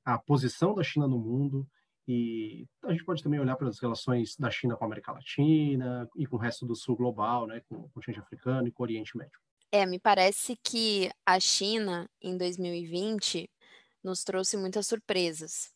a 0.06 0.20
posição 0.20 0.76
da 0.76 0.84
China 0.84 1.08
no 1.08 1.18
mundo 1.18 1.68
e 2.08 2.68
a 2.84 2.92
gente 2.92 3.04
pode 3.04 3.24
também 3.24 3.40
olhar 3.40 3.56
para 3.56 3.70
as 3.70 3.80
relações 3.80 4.36
da 4.38 4.52
China 4.52 4.76
com 4.76 4.84
a 4.84 4.88
América 4.88 5.12
Latina 5.12 6.08
e 6.16 6.28
com 6.28 6.36
o 6.36 6.40
resto 6.40 6.64
do 6.64 6.76
sul 6.76 6.96
global, 6.96 7.48
né, 7.48 7.60
com 7.68 7.78
o 7.78 7.90
continente 7.90 8.20
africano 8.20 8.68
e 8.68 8.72
com 8.72 8.84
o 8.84 8.86
Oriente 8.86 9.18
Médio. 9.18 9.40
É, 9.72 9.84
me 9.84 10.00
parece 10.00 10.56
que 10.64 11.10
a 11.26 11.40
China, 11.40 12.08
em 12.22 12.38
2020, 12.38 13.50
nos 14.04 14.24
trouxe 14.24 14.58
muitas 14.58 14.86
surpresas. 14.86 15.73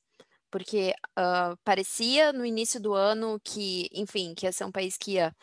Porque 0.51 0.93
uh, 1.19 1.57
parecia 1.63 2.31
no 2.33 2.45
início 2.45 2.79
do 2.79 2.93
ano 2.93 3.39
que, 3.43 3.89
enfim, 3.91 4.33
que 4.33 4.45
ia 4.45 4.51
ser 4.51 4.65
um 4.65 4.71
país 4.71 4.97
que 4.97 5.13
ia 5.13 5.35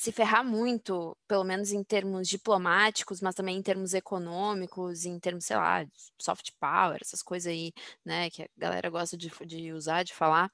se 0.00 0.12
ferrar 0.12 0.42
muito, 0.42 1.14
pelo 1.28 1.44
menos 1.44 1.72
em 1.72 1.84
termos 1.84 2.26
diplomáticos, 2.26 3.20
mas 3.20 3.34
também 3.34 3.58
em 3.58 3.62
termos 3.62 3.92
econômicos, 3.92 5.04
em 5.04 5.18
termos, 5.20 5.44
sei 5.44 5.56
lá, 5.56 5.84
soft 6.18 6.52
power, 6.58 6.98
essas 7.02 7.22
coisas 7.22 7.52
aí, 7.52 7.70
né, 8.02 8.30
que 8.30 8.44
a 8.44 8.48
galera 8.56 8.88
gosta 8.88 9.14
de, 9.14 9.30
de 9.46 9.72
usar, 9.74 10.02
de 10.02 10.14
falar, 10.14 10.50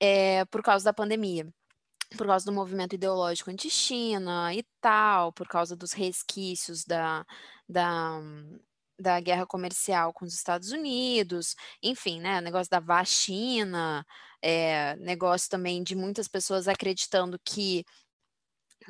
é, 0.00 0.44
por 0.46 0.62
causa 0.62 0.84
da 0.84 0.92
pandemia. 0.92 1.46
Por 2.16 2.26
causa 2.26 2.44
do 2.46 2.52
movimento 2.52 2.94
ideológico 2.94 3.50
anti-China 3.50 4.52
e 4.54 4.64
tal, 4.80 5.32
por 5.32 5.48
causa 5.48 5.76
dos 5.76 5.92
resquícios 5.92 6.84
da, 6.84 7.24
da, 7.68 8.20
da 8.98 9.20
guerra 9.20 9.46
comercial 9.46 10.12
com 10.12 10.24
os 10.24 10.34
Estados 10.34 10.72
Unidos, 10.72 11.56
enfim, 11.82 12.20
né, 12.20 12.40
negócio 12.40 12.70
da 12.70 12.80
vacina, 12.80 14.06
é, 14.42 14.96
negócio 14.96 15.50
também 15.50 15.82
de 15.82 15.94
muitas 15.94 16.28
pessoas 16.28 16.68
acreditando 16.68 17.38
que 17.44 17.84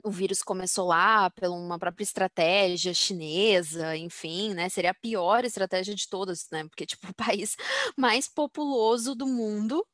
o 0.03 0.11
vírus 0.11 0.43
começou 0.43 0.87
lá 0.87 1.31
pela 1.31 1.55
uma 1.55 1.79
própria 1.79 2.03
estratégia 2.03 2.93
chinesa, 2.93 3.97
enfim, 3.97 4.55
né? 4.55 4.69
Seria 4.69 4.91
a 4.91 4.95
pior 4.95 5.45
estratégia 5.45 5.95
de 5.95 6.09
todas, 6.09 6.49
né? 6.51 6.65
Porque, 6.65 6.87
tipo, 6.87 7.07
o 7.11 7.15
país 7.15 7.57
mais 7.97 8.29
populoso 8.29 9.15
do 9.15 9.27
mundo 9.27 9.87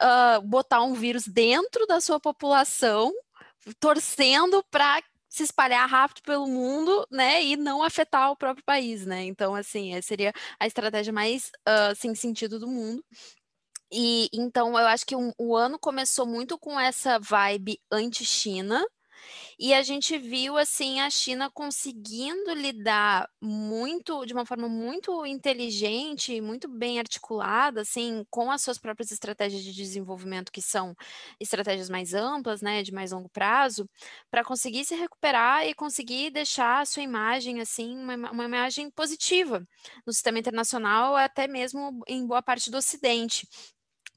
uh, 0.00 0.40
botar 0.42 0.82
um 0.82 0.94
vírus 0.94 1.26
dentro 1.26 1.86
da 1.86 2.00
sua 2.00 2.20
população, 2.20 3.12
torcendo 3.78 4.64
para 4.70 5.02
se 5.32 5.42
espalhar 5.42 5.88
rápido 5.88 6.20
pelo 6.22 6.46
mundo, 6.46 7.06
né, 7.10 7.42
e 7.42 7.56
não 7.56 7.82
afetar 7.82 8.30
o 8.30 8.36
próprio 8.36 8.62
país, 8.66 9.06
né? 9.06 9.24
Então, 9.24 9.54
assim, 9.54 9.98
seria 10.02 10.30
a 10.60 10.66
estratégia 10.66 11.10
mais 11.12 11.50
uh, 11.66 11.96
sem 11.96 12.14
sentido 12.14 12.58
do 12.58 12.68
mundo. 12.68 13.02
E 13.90 14.28
então 14.32 14.70
eu 14.78 14.86
acho 14.86 15.06
que 15.06 15.16
um, 15.16 15.32
o 15.38 15.56
ano 15.56 15.78
começou 15.78 16.26
muito 16.26 16.58
com 16.58 16.78
essa 16.78 17.18
vibe 17.18 17.80
anti-China, 17.90 18.84
e 19.58 19.74
a 19.74 19.82
gente 19.82 20.16
viu 20.18 20.56
assim 20.56 21.00
a 21.00 21.10
China 21.10 21.50
conseguindo 21.50 22.52
lidar 22.54 23.28
muito 23.40 24.24
de 24.26 24.32
uma 24.32 24.46
forma 24.46 24.68
muito 24.68 25.24
inteligente, 25.26 26.40
muito 26.40 26.68
bem 26.68 26.98
articulada, 26.98 27.80
assim, 27.82 28.24
com 28.30 28.50
as 28.50 28.62
suas 28.62 28.78
próprias 28.78 29.10
estratégias 29.10 29.62
de 29.62 29.72
desenvolvimento 29.72 30.52
que 30.52 30.62
são 30.62 30.94
estratégias 31.40 31.88
mais 31.88 32.14
amplas, 32.14 32.62
né, 32.62 32.82
de 32.82 32.92
mais 32.92 33.12
longo 33.12 33.28
prazo, 33.28 33.88
para 34.30 34.44
conseguir 34.44 34.84
se 34.84 34.94
recuperar 34.94 35.66
e 35.66 35.74
conseguir 35.74 36.30
deixar 36.30 36.80
a 36.80 36.84
sua 36.84 37.02
imagem 37.02 37.60
assim 37.60 37.96
uma, 37.98 38.30
uma 38.30 38.44
imagem 38.44 38.90
positiva 38.90 39.66
no 40.06 40.12
sistema 40.12 40.38
internacional, 40.38 41.16
até 41.16 41.46
mesmo 41.46 42.02
em 42.06 42.26
boa 42.26 42.42
parte 42.42 42.70
do 42.70 42.76
Ocidente 42.78 43.46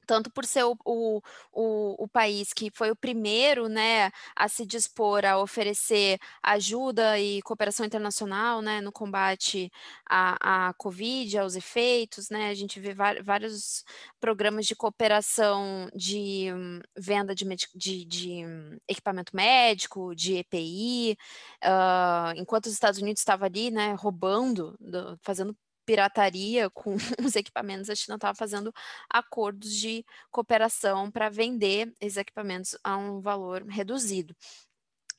tanto 0.06 0.30
por 0.30 0.44
ser 0.46 0.64
o, 0.64 0.76
o, 0.84 1.20
o, 1.52 2.04
o, 2.04 2.08
país 2.08 2.52
que 2.52 2.70
foi 2.70 2.90
o 2.90 2.96
primeiro 2.96 3.68
né, 3.68 4.10
a 4.34 4.48
se 4.48 4.64
dispor 4.64 5.24
a 5.24 5.38
oferecer 5.38 6.18
ajuda 6.42 7.18
e 7.18 7.42
cooperação 7.42 7.84
internacional 7.84 8.62
né, 8.62 8.80
no 8.80 8.92
combate 8.92 9.70
à, 10.08 10.68
à 10.68 10.74
Covid, 10.74 11.38
aos 11.38 11.56
efeitos, 11.56 12.30
né, 12.30 12.48
a 12.50 12.54
gente 12.54 12.78
vê 12.78 12.94
vários 12.94 13.84
programas 14.20 14.66
de 14.66 14.76
cooperação 14.76 15.90
de 15.94 16.52
um, 16.52 16.80
venda 16.96 17.34
de, 17.34 17.44
de, 17.74 18.04
de 18.04 18.46
um, 18.46 18.78
equipamento 18.88 19.34
médico, 19.34 20.14
de 20.14 20.36
EPI, 20.36 21.18
uh, 21.64 22.32
enquanto 22.36 22.66
os 22.66 22.72
Estados 22.72 23.00
Unidos 23.00 23.20
estavam 23.20 23.46
ali 23.46 23.70
né, 23.70 23.94
roubando, 23.94 24.76
do, 24.80 25.18
fazendo 25.22 25.56
pirataria 25.86 26.68
com 26.70 26.96
os 27.24 27.36
equipamentos, 27.36 27.88
a 27.88 27.94
China 27.94 28.16
estava 28.16 28.34
fazendo 28.34 28.72
acordos 29.08 29.72
de 29.72 30.04
cooperação 30.30 31.10
para 31.10 31.30
vender 31.30 31.92
esses 32.00 32.18
equipamentos 32.18 32.76
a 32.84 32.96
um 32.96 33.20
valor 33.20 33.64
reduzido. 33.68 34.34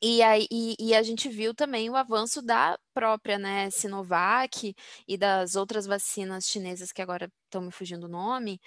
E, 0.01 0.21
aí, 0.21 0.47
e, 0.51 0.75
e, 0.79 0.95
a 0.95 1.01
gente 1.01 1.27
viu 1.27 1.55
também 1.55 1.89
o 1.89 1.95
avanço 1.95 2.39
da 2.41 2.77
própria 2.93 3.39
né, 3.39 3.69
Sinovac 3.71 4.75
e 5.07 5.17
das 5.17 5.55
outras 5.55 5.87
vacinas 5.87 6.45
chinesas 6.45 6.91
que 6.91 7.01
agora 7.01 7.31
estão 7.45 7.61
me 7.61 7.71
fugindo 7.71 8.05
o 8.05 8.09
nome, 8.09 8.59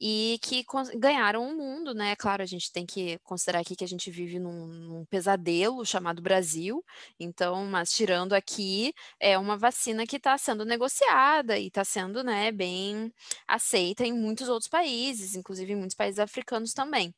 e 0.00 0.38
que 0.42 0.64
ganharam 0.98 1.48
o 1.48 1.56
mundo, 1.56 1.94
né? 1.94 2.14
Claro, 2.16 2.42
a 2.42 2.46
gente 2.46 2.70
tem 2.72 2.84
que 2.84 3.18
considerar 3.20 3.60
aqui 3.60 3.76
que 3.76 3.84
a 3.84 3.88
gente 3.88 4.10
vive 4.10 4.38
num, 4.38 4.66
num 4.66 5.04
pesadelo 5.06 5.84
chamado 5.86 6.20
Brasil, 6.20 6.84
então, 7.18 7.64
mas 7.66 7.92
tirando 7.92 8.32
aqui, 8.34 8.92
é 9.20 9.38
uma 9.38 9.56
vacina 9.56 10.06
que 10.06 10.16
está 10.16 10.36
sendo 10.36 10.64
negociada 10.64 11.58
e 11.58 11.68
está 11.68 11.84
sendo 11.84 12.22
né, 12.24 12.52
bem 12.52 13.12
aceita 13.48 14.04
em 14.04 14.12
muitos 14.12 14.48
outros 14.48 14.68
países, 14.68 15.34
inclusive 15.34 15.72
em 15.72 15.76
muitos 15.76 15.96
países 15.96 16.18
africanos 16.18 16.72
também. 16.74 17.14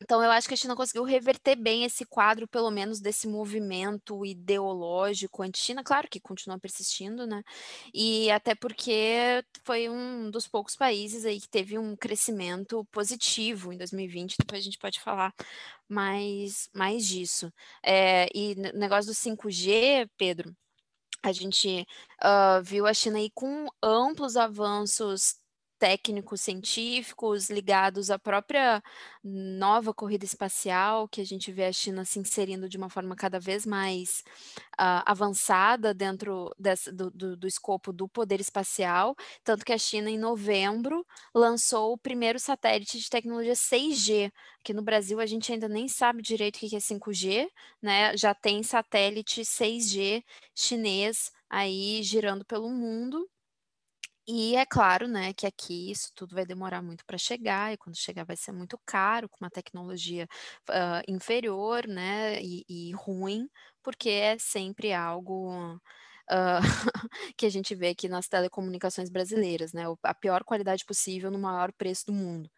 Então, 0.00 0.22
eu 0.22 0.30
acho 0.30 0.46
que 0.46 0.54
a 0.54 0.56
China 0.56 0.76
conseguiu 0.76 1.02
reverter 1.04 1.56
bem 1.56 1.84
esse 1.84 2.04
quadro, 2.04 2.46
pelo 2.46 2.70
menos 2.70 3.00
desse 3.00 3.26
movimento 3.26 4.24
ideológico 4.24 5.42
anti-China, 5.42 5.82
claro 5.82 6.08
que 6.08 6.20
continua 6.20 6.58
persistindo, 6.58 7.26
né? 7.26 7.42
E 7.92 8.30
até 8.30 8.54
porque 8.54 9.44
foi 9.64 9.88
um 9.88 10.30
dos 10.30 10.46
poucos 10.46 10.76
países 10.76 11.24
aí 11.24 11.40
que 11.40 11.48
teve 11.48 11.78
um 11.78 11.96
crescimento 11.96 12.84
positivo 12.92 13.72
em 13.72 13.76
2020, 13.78 14.36
depois 14.38 14.60
a 14.60 14.64
gente 14.64 14.78
pode 14.78 15.00
falar 15.00 15.34
mais, 15.88 16.68
mais 16.72 17.06
disso. 17.06 17.52
É, 17.82 18.28
e 18.34 18.54
o 18.74 18.78
negócio 18.78 19.10
do 19.10 19.14
5G, 19.14 20.08
Pedro, 20.16 20.54
a 21.22 21.32
gente 21.32 21.86
uh, 22.22 22.62
viu 22.62 22.86
a 22.86 22.94
China 22.94 23.18
aí 23.18 23.30
com 23.34 23.66
amplos 23.82 24.36
avanços 24.36 25.36
técnicos 25.78 26.40
científicos 26.40 27.48
ligados 27.48 28.10
à 28.10 28.18
própria 28.18 28.82
nova 29.22 29.94
corrida 29.94 30.24
espacial, 30.24 31.08
que 31.08 31.20
a 31.20 31.24
gente 31.24 31.52
vê 31.52 31.66
a 31.66 31.72
China 31.72 32.04
se 32.04 32.18
inserindo 32.18 32.68
de 32.68 32.76
uma 32.76 32.90
forma 32.90 33.14
cada 33.14 33.38
vez 33.38 33.64
mais 33.64 34.24
uh, 34.74 35.02
avançada 35.06 35.94
dentro 35.94 36.54
do, 36.92 37.10
do, 37.10 37.36
do, 37.36 37.46
escopo 37.46 37.92
do 37.92 38.08
poder 38.08 38.40
espacial, 38.40 39.14
tanto 39.44 39.64
que 39.64 39.72
a 39.72 39.78
China, 39.78 40.10
em 40.10 40.18
novembro, 40.18 41.06
lançou 41.34 41.92
o 41.92 41.98
primeiro 41.98 42.38
satélite 42.38 42.98
de 42.98 43.08
tecnologia 43.08 43.54
6G. 43.54 44.32
Aqui 44.60 44.72
no 44.74 44.82
Brasil, 44.82 45.20
a 45.20 45.26
gente 45.26 45.52
ainda 45.52 45.68
nem 45.68 45.88
sabe 45.88 46.22
direito 46.22 46.56
o 46.56 46.58
que 46.60 46.76
é 46.76 46.78
5G, 46.78 47.48
né? 47.80 48.16
Já 48.16 48.34
tem 48.34 48.62
satélite 48.62 49.42
6G 49.42 50.24
chinês 50.54 51.30
aí 51.48 52.02
girando 52.02 52.44
pelo 52.44 52.68
mundo 52.68 53.28
e 54.28 54.56
é 54.56 54.66
claro, 54.66 55.08
né, 55.08 55.32
que 55.32 55.46
aqui 55.46 55.90
isso 55.90 56.12
tudo 56.14 56.34
vai 56.34 56.44
demorar 56.46 56.82
muito 56.82 57.04
para 57.06 57.16
chegar, 57.18 57.72
e 57.72 57.78
quando 57.78 57.96
chegar 57.96 58.24
vai 58.24 58.36
ser 58.36 58.52
muito 58.52 58.78
caro, 58.84 59.28
com 59.28 59.38
uma 59.44 59.50
tecnologia 59.50 60.28
uh, 60.70 61.02
inferior, 61.08 61.86
né, 61.88 62.38
e, 62.42 62.64
e, 62.68 62.92
ruim, 62.92 63.48
porque 63.82 64.10
é 64.10 64.38
sempre 64.38 64.92
algo 64.92 65.76
uh, 65.76 66.60
que 67.36 67.46
a 67.46 67.50
gente 67.50 67.74
vê 67.74 67.88
aqui 67.90 68.08
nas 68.08 68.28
telecomunicações 68.28 69.08
brasileiras, 69.10 69.72
né, 69.72 69.84
a 70.02 70.14
pior 70.14 70.44
qualidade 70.44 70.84
possível 70.84 71.30
no 71.30 71.38
maior 71.38 71.72
preço 71.72 72.06
do 72.06 72.12
mundo. 72.12 72.50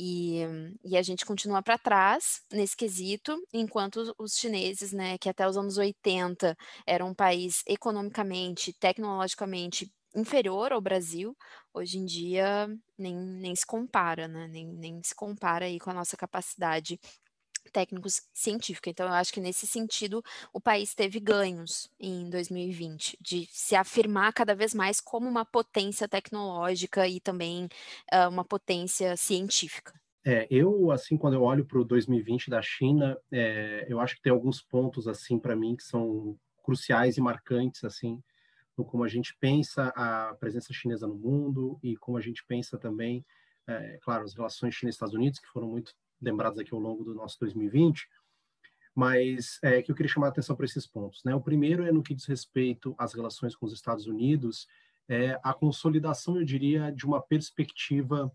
E, 0.00 0.42
e, 0.84 0.96
a 0.96 1.02
gente 1.02 1.26
continua 1.26 1.60
para 1.62 1.76
trás 1.76 2.40
nesse 2.52 2.76
quesito, 2.76 3.36
enquanto 3.52 4.14
os 4.16 4.36
chineses, 4.36 4.92
né, 4.92 5.18
que 5.18 5.28
até 5.28 5.46
os 5.48 5.56
anos 5.56 5.76
80 5.76 6.56
eram 6.86 7.08
um 7.08 7.14
país 7.14 7.62
economicamente, 7.66 8.72
tecnologicamente 8.74 9.92
inferior 10.18 10.72
ao 10.72 10.80
Brasil, 10.80 11.36
hoje 11.72 11.98
em 11.98 12.04
dia 12.04 12.68
nem, 12.96 13.16
nem 13.16 13.54
se 13.54 13.66
compara, 13.66 14.28
né? 14.28 14.48
Nem, 14.48 14.66
nem 14.66 15.02
se 15.02 15.14
compara 15.14 15.66
aí 15.66 15.78
com 15.78 15.90
a 15.90 15.94
nossa 15.94 16.16
capacidade 16.16 16.98
técnicos 17.68 18.22
científica. 18.32 18.90
Então, 18.90 19.06
eu 19.06 19.12
acho 19.12 19.32
que 19.32 19.40
nesse 19.40 19.66
sentido 19.66 20.22
o 20.52 20.60
país 20.60 20.94
teve 20.94 21.20
ganhos 21.20 21.90
em 22.00 22.28
2020, 22.30 23.18
de 23.20 23.46
se 23.50 23.74
afirmar 23.74 24.32
cada 24.32 24.54
vez 24.54 24.74
mais 24.74 25.00
como 25.00 25.28
uma 25.28 25.44
potência 25.44 26.08
tecnológica 26.08 27.06
e 27.06 27.20
também 27.20 27.68
uh, 28.12 28.28
uma 28.28 28.44
potência 28.44 29.16
científica. 29.16 29.92
É, 30.24 30.46
eu, 30.50 30.90
assim, 30.90 31.16
quando 31.16 31.34
eu 31.34 31.42
olho 31.42 31.64
para 31.64 31.78
o 31.78 31.84
2020 31.84 32.50
da 32.50 32.60
China, 32.60 33.16
é, 33.32 33.86
eu 33.88 34.00
acho 34.00 34.16
que 34.16 34.22
tem 34.22 34.32
alguns 34.32 34.60
pontos, 34.60 35.06
assim, 35.06 35.38
para 35.38 35.56
mim 35.56 35.76
que 35.76 35.84
são 35.84 36.36
cruciais 36.62 37.16
e 37.16 37.20
marcantes, 37.20 37.82
assim, 37.84 38.22
no 38.78 38.84
como 38.84 39.02
a 39.02 39.08
gente 39.08 39.36
pensa 39.40 39.88
a 39.88 40.34
presença 40.36 40.72
chinesa 40.72 41.06
no 41.06 41.16
mundo 41.16 41.80
e 41.82 41.96
como 41.96 42.16
a 42.16 42.20
gente 42.20 42.44
pensa 42.46 42.78
também, 42.78 43.26
é, 43.66 43.98
claro, 44.00 44.24
as 44.24 44.34
relações 44.34 44.74
China-Estados 44.74 45.14
Unidos, 45.14 45.40
que 45.40 45.48
foram 45.48 45.68
muito 45.68 45.92
lembradas 46.20 46.60
aqui 46.60 46.72
ao 46.72 46.80
longo 46.80 47.02
do 47.02 47.12
nosso 47.12 47.36
2020, 47.40 48.08
mas 48.94 49.58
é, 49.62 49.82
que 49.82 49.90
eu 49.90 49.96
queria 49.96 50.10
chamar 50.10 50.28
a 50.28 50.30
atenção 50.30 50.54
para 50.54 50.64
esses 50.64 50.86
pontos. 50.86 51.22
Né? 51.24 51.34
O 51.34 51.40
primeiro 51.40 51.84
é 51.84 51.90
no 51.90 52.02
que 52.02 52.14
diz 52.14 52.24
respeito 52.26 52.94
às 52.96 53.12
relações 53.12 53.56
com 53.56 53.66
os 53.66 53.72
Estados 53.72 54.06
Unidos, 54.06 54.68
é 55.08 55.38
a 55.42 55.52
consolidação, 55.52 56.36
eu 56.36 56.44
diria, 56.44 56.92
de 56.92 57.04
uma 57.04 57.20
perspectiva 57.20 58.30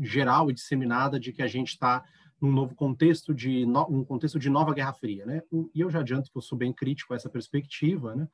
geral 0.00 0.50
e 0.50 0.54
disseminada 0.54 1.18
de 1.18 1.32
que 1.32 1.42
a 1.42 1.46
gente 1.46 1.68
está 1.68 2.04
num 2.40 2.52
novo 2.52 2.74
contexto 2.76 3.34
de 3.34 3.66
no, 3.66 3.82
um 3.88 4.04
contexto 4.04 4.38
de 4.38 4.48
nova 4.48 4.72
Guerra 4.72 4.92
Fria, 4.92 5.26
né? 5.26 5.42
E 5.74 5.80
eu 5.80 5.90
já 5.90 6.00
adianto 6.00 6.30
que 6.30 6.36
eu 6.36 6.42
sou 6.42 6.56
bem 6.56 6.72
crítico 6.72 7.12
a 7.12 7.16
essa 7.16 7.28
perspectiva, 7.28 8.14
né? 8.14 8.28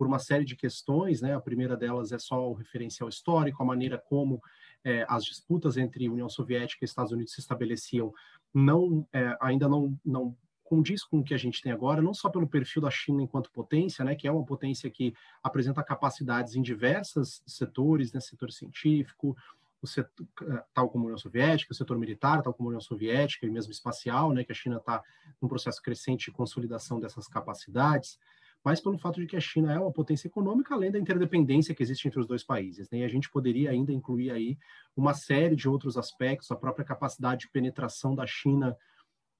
Por 0.00 0.06
uma 0.06 0.18
série 0.18 0.46
de 0.46 0.56
questões, 0.56 1.20
né? 1.20 1.34
A 1.34 1.40
primeira 1.40 1.76
delas 1.76 2.10
é 2.10 2.18
só 2.18 2.48
o 2.48 2.54
referencial 2.54 3.06
histórico, 3.06 3.62
a 3.62 3.66
maneira 3.66 3.98
como 3.98 4.42
é, 4.82 5.04
as 5.06 5.26
disputas 5.26 5.76
entre 5.76 6.08
União 6.08 6.26
Soviética 6.26 6.82
e 6.82 6.86
Estados 6.86 7.12
Unidos 7.12 7.34
se 7.34 7.40
estabeleciam, 7.40 8.10
não 8.54 9.06
é, 9.12 9.36
ainda 9.42 9.68
não 9.68 9.94
não 10.02 10.34
condiz 10.64 11.04
com 11.04 11.18
o 11.18 11.22
que 11.22 11.34
a 11.34 11.36
gente 11.36 11.60
tem 11.60 11.70
agora, 11.70 12.00
não 12.00 12.14
só 12.14 12.30
pelo 12.30 12.46
perfil 12.46 12.80
da 12.80 12.90
China 12.90 13.20
enquanto 13.20 13.50
potência, 13.50 14.02
né, 14.04 14.14
que 14.14 14.26
é 14.26 14.32
uma 14.32 14.46
potência 14.46 14.88
que 14.88 15.12
apresenta 15.42 15.82
capacidades 15.82 16.54
em 16.54 16.62
diversos 16.62 17.42
setores, 17.44 18.12
né, 18.12 18.20
setor 18.20 18.52
científico, 18.52 19.36
setor, 19.84 20.26
eh, 20.42 20.64
tal 20.72 20.88
como 20.88 21.04
a 21.04 21.06
União 21.06 21.18
Soviética, 21.18 21.72
o 21.72 21.74
setor 21.74 21.98
militar, 21.98 22.40
tal 22.40 22.54
como 22.54 22.68
a 22.68 22.70
União 22.70 22.80
Soviética, 22.80 23.46
e 23.46 23.50
mesmo 23.50 23.72
espacial, 23.72 24.32
né, 24.32 24.44
que 24.44 24.52
a 24.52 24.54
China 24.54 24.76
está 24.76 25.02
num 25.42 25.48
processo 25.48 25.82
crescente 25.82 26.26
de 26.26 26.32
consolidação 26.32 27.00
dessas 27.00 27.26
capacidades, 27.26 28.18
mas 28.64 28.80
pelo 28.80 28.98
fato 28.98 29.20
de 29.20 29.26
que 29.26 29.36
a 29.36 29.40
China 29.40 29.72
é 29.72 29.78
uma 29.78 29.92
potência 29.92 30.28
econômica, 30.28 30.74
além 30.74 30.90
da 30.90 30.98
interdependência 30.98 31.74
que 31.74 31.82
existe 31.82 32.06
entre 32.06 32.20
os 32.20 32.26
dois 32.26 32.44
países. 32.44 32.90
Né? 32.90 32.98
E 32.98 33.04
a 33.04 33.08
gente 33.08 33.30
poderia 33.30 33.70
ainda 33.70 33.92
incluir 33.92 34.30
aí 34.30 34.58
uma 34.94 35.14
série 35.14 35.56
de 35.56 35.68
outros 35.68 35.96
aspectos, 35.96 36.50
a 36.50 36.56
própria 36.56 36.84
capacidade 36.84 37.42
de 37.42 37.50
penetração 37.50 38.14
da 38.14 38.26
China 38.26 38.76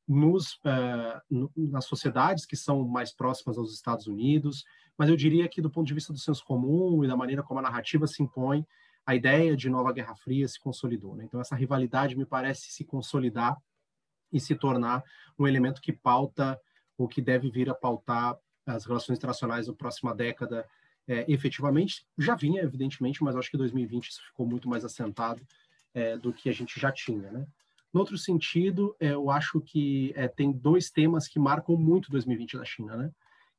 nos, 0.09 0.55
uh, 0.65 1.21
no, 1.31 1.53
nas 1.55 1.85
sociedades 1.85 2.47
que 2.47 2.57
são 2.57 2.83
mais 2.87 3.13
próximas 3.13 3.59
aos 3.59 3.73
Estados 3.73 4.07
Unidos, 4.07 4.65
mas 4.97 5.09
eu 5.09 5.17
diria 5.17 5.49
que 5.49 5.61
do 5.61 5.71
ponto 5.71 5.87
de 5.87 5.95
vista 5.95 6.13
do 6.13 6.19
senso 6.19 6.45
comum 6.45 7.05
e 7.05 7.09
da 7.09 7.17
maneira 7.17 7.43
como 7.43 7.61
a 7.61 7.63
narrativa 7.63 8.07
se 8.07 8.23
impõe, 8.23 8.67
a 9.07 9.15
ideia 9.15 9.57
de 9.57 9.69
nova 9.69 9.93
Guerra 9.93 10.15
Fria 10.17 10.49
se 10.49 10.59
consolidou. 10.59 11.15
Né? 11.15 11.25
Então, 11.25 11.41
essa 11.41 11.55
rivalidade 11.55 12.17
me 12.17 12.25
parece 12.25 12.73
se 12.73 12.85
consolidar 12.85 13.57
e 14.33 14.41
se 14.41 14.55
tornar 14.55 15.03
um 15.39 15.47
elemento 15.47 15.81
que 15.81 15.93
pauta 15.93 16.61
ou 16.97 17.09
que 17.09 17.21
deve 17.21 17.51
vir 17.51 17.69
a 17.71 17.75
pautar 17.75 18.37
as 18.75 18.85
relações 18.85 19.19
internacionais 19.19 19.69
na 19.69 19.75
próxima 19.75 20.15
década. 20.15 20.67
É, 21.09 21.25
efetivamente, 21.27 22.07
já 22.17 22.37
vinha, 22.37 22.63
evidentemente, 22.63 23.25
mas 23.25 23.35
acho 23.35 23.51
que 23.51 23.57
em 23.57 23.59
2020 23.59 24.09
isso 24.09 24.23
ficou 24.29 24.47
muito 24.47 24.69
mais 24.69 24.85
assentado 24.85 25.43
é, 25.93 26.17
do 26.17 26.33
que 26.33 26.49
a 26.49 26.53
gente 26.53 26.79
já 26.79 26.93
tinha. 26.93 27.31
Né? 27.31 27.47
No 27.93 28.01
outro 28.01 28.17
sentido, 28.17 28.95
é, 29.01 29.09
eu 29.09 29.31
acho 29.31 29.61
que 29.61 30.13
é, 30.15 30.29
tem 30.29 30.53
dois 30.53 30.91
temas 30.91 31.27
que 31.27 31.39
marcam 31.39 31.77
muito 31.77 32.11
2020 32.11 32.59
da 32.59 32.65
China, 32.65 32.97
né? 32.97 33.11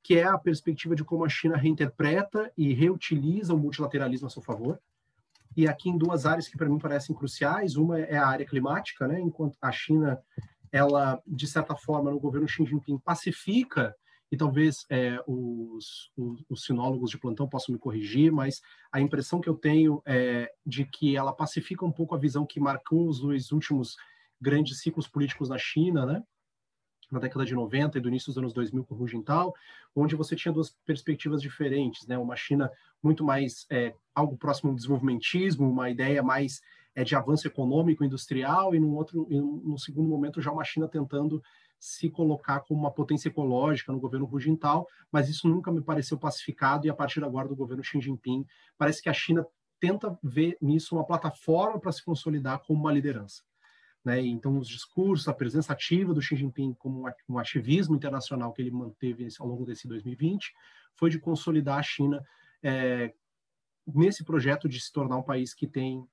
que 0.04 0.16
é 0.16 0.24
a 0.24 0.38
perspectiva 0.38 0.96
de 0.96 1.04
como 1.04 1.26
a 1.26 1.30
China 1.30 1.58
reinterpreta 1.58 2.52
e 2.58 2.74
reutiliza 2.74 3.54
o 3.54 3.58
multilateralismo 3.58 4.28
a 4.28 4.30
seu 4.30 4.42
favor, 4.42 4.80
e 5.56 5.68
aqui 5.68 5.90
em 5.90 5.98
duas 5.98 6.26
áreas 6.26 6.48
que 6.48 6.58
para 6.58 6.70
mim 6.70 6.80
parecem 6.80 7.16
cruciais. 7.16 7.76
Uma 7.76 8.00
é 8.00 8.18
a 8.18 8.28
área 8.28 8.46
climática, 8.46 9.08
né? 9.08 9.20
Enquanto 9.20 9.58
a 9.62 9.72
China, 9.72 10.18
ela 10.72 11.22
de 11.28 11.46
certa 11.46 11.76
forma 11.76 12.10
no 12.10 12.20
governo 12.20 12.48
Xi 12.48 12.66
Jinping 12.66 12.98
pacifica 13.00 13.94
e 14.32 14.38
talvez 14.38 14.86
é, 14.90 15.22
os, 15.28 16.10
os, 16.16 16.44
os, 16.50 16.64
sinólogos 16.64 17.12
de 17.12 17.18
plantão 17.18 17.50
possam 17.50 17.74
me 17.74 17.80
corrigir, 17.80 18.32
mas 18.32 18.62
a 18.92 19.02
impressão 19.02 19.42
que 19.42 19.50
eu 19.50 19.56
tenho 19.56 20.02
é 20.06 20.52
de 20.66 20.86
que 20.86 21.18
ela 21.18 21.34
pacifica 21.34 21.86
um 21.86 21.92
pouco 21.92 22.16
a 22.16 22.18
visão 22.18 22.46
que 22.46 22.60
marcou 22.60 23.10
os 23.10 23.20
dois 23.20 23.52
últimos 23.52 23.98
grandes 24.40 24.80
ciclos 24.80 25.08
políticos 25.08 25.50
na 25.50 25.58
China, 25.58 26.06
né? 26.06 26.24
na 27.12 27.20
década 27.20 27.46
de 27.46 27.54
90 27.54 27.98
e 27.98 28.02
do 28.02 28.08
início 28.08 28.28
dos 28.28 28.38
anos 28.38 28.54
2000 28.54 28.86
com 28.86 28.96
Hu 28.96 29.06
Jintao, 29.06 29.54
onde 29.94 30.16
você 30.16 30.34
tinha 30.34 30.54
duas 30.54 30.70
perspectivas 30.86 31.42
diferentes, 31.42 32.08
né? 32.08 32.18
Uma 32.18 32.38
China 32.38 32.72
muito 33.04 33.22
mais 33.24 33.66
é, 33.70 33.94
algo 34.16 34.38
próximo 34.38 34.70
ao 34.70 34.76
desenvolvimentismo, 34.76 35.70
uma 35.70 35.90
ideia 35.90 36.24
mais 36.24 36.62
é, 36.96 37.04
de 37.04 37.14
avanço 37.14 37.46
econômico, 37.46 38.06
industrial, 38.06 38.74
e 38.74 38.80
num 38.80 38.96
outro, 38.96 39.28
e 39.30 39.38
num 39.38 39.78
segundo 39.78 40.08
momento 40.08 40.42
já 40.42 40.52
uma 40.52 40.64
China 40.64 40.88
tentando 40.88 41.44
se 41.82 42.12
colocar 42.12 42.60
como 42.60 42.80
uma 42.80 42.92
potência 42.92 43.28
ecológica 43.28 43.92
no 43.92 44.00
governo 44.00 44.30
Hu 44.32 44.40
Jintao, 44.40 44.86
mas 45.12 45.28
isso 45.28 45.48
nunca 45.48 45.72
me 45.72 45.82
pareceu 45.82 46.16
pacificado 46.16 46.86
e 46.86 46.92
a 46.92 46.94
partir 46.94 47.24
agora 47.24 47.48
do 47.48 47.56
governo 47.56 47.84
Xi 47.84 48.00
Jinping 48.00 48.46
parece 48.78 49.02
que 49.02 49.10
a 49.10 49.14
China 49.14 49.44
tenta 49.80 50.16
ver 50.22 50.56
nisso 50.62 50.94
uma 50.94 51.04
plataforma 51.04 51.80
para 51.80 51.92
se 51.92 52.06
consolidar 52.06 52.60
como 52.60 52.80
uma 52.80 52.94
liderança. 52.94 53.42
Né? 54.06 54.22
Então, 54.22 54.60
os 54.60 54.68
discursos, 54.68 55.28
a 55.28 55.34
presença 55.34 55.74
ativa 55.74 56.14
do 56.14 56.22
Xi 56.22 56.36
Jinping 56.36 56.76
como 56.76 57.04
um 57.28 57.40
ativismo 57.40 57.96
internacional 57.96 58.54
que 58.54 58.62
ele 58.62 58.70
manteve 58.70 59.28
ao 59.40 59.48
longo 59.48 59.66
desse 59.66 59.88
2020 59.88 60.54
foi 60.96 61.10
de 61.10 61.18
consolidar 61.18 61.80
a 61.80 61.84
China 61.84 62.24
é, 62.62 63.12
nesse 63.88 64.24
projeto 64.24 64.70
de 64.70 64.80
se 64.80 64.92
tornar 64.92 65.18
um 65.18 65.24
país 65.24 65.52
que 65.56 65.66
tem 65.66 66.08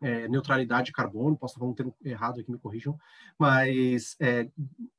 é, 0.00 0.28
neutralidade 0.28 0.86
de 0.86 0.92
carbono, 0.92 1.36
posso 1.36 1.54
falar 1.54 1.70
um 1.70 1.74
termo 1.74 1.94
errado 2.02 2.40
aqui, 2.40 2.50
me 2.50 2.58
corrijam, 2.58 2.98
mas 3.38 4.16
é, 4.20 4.48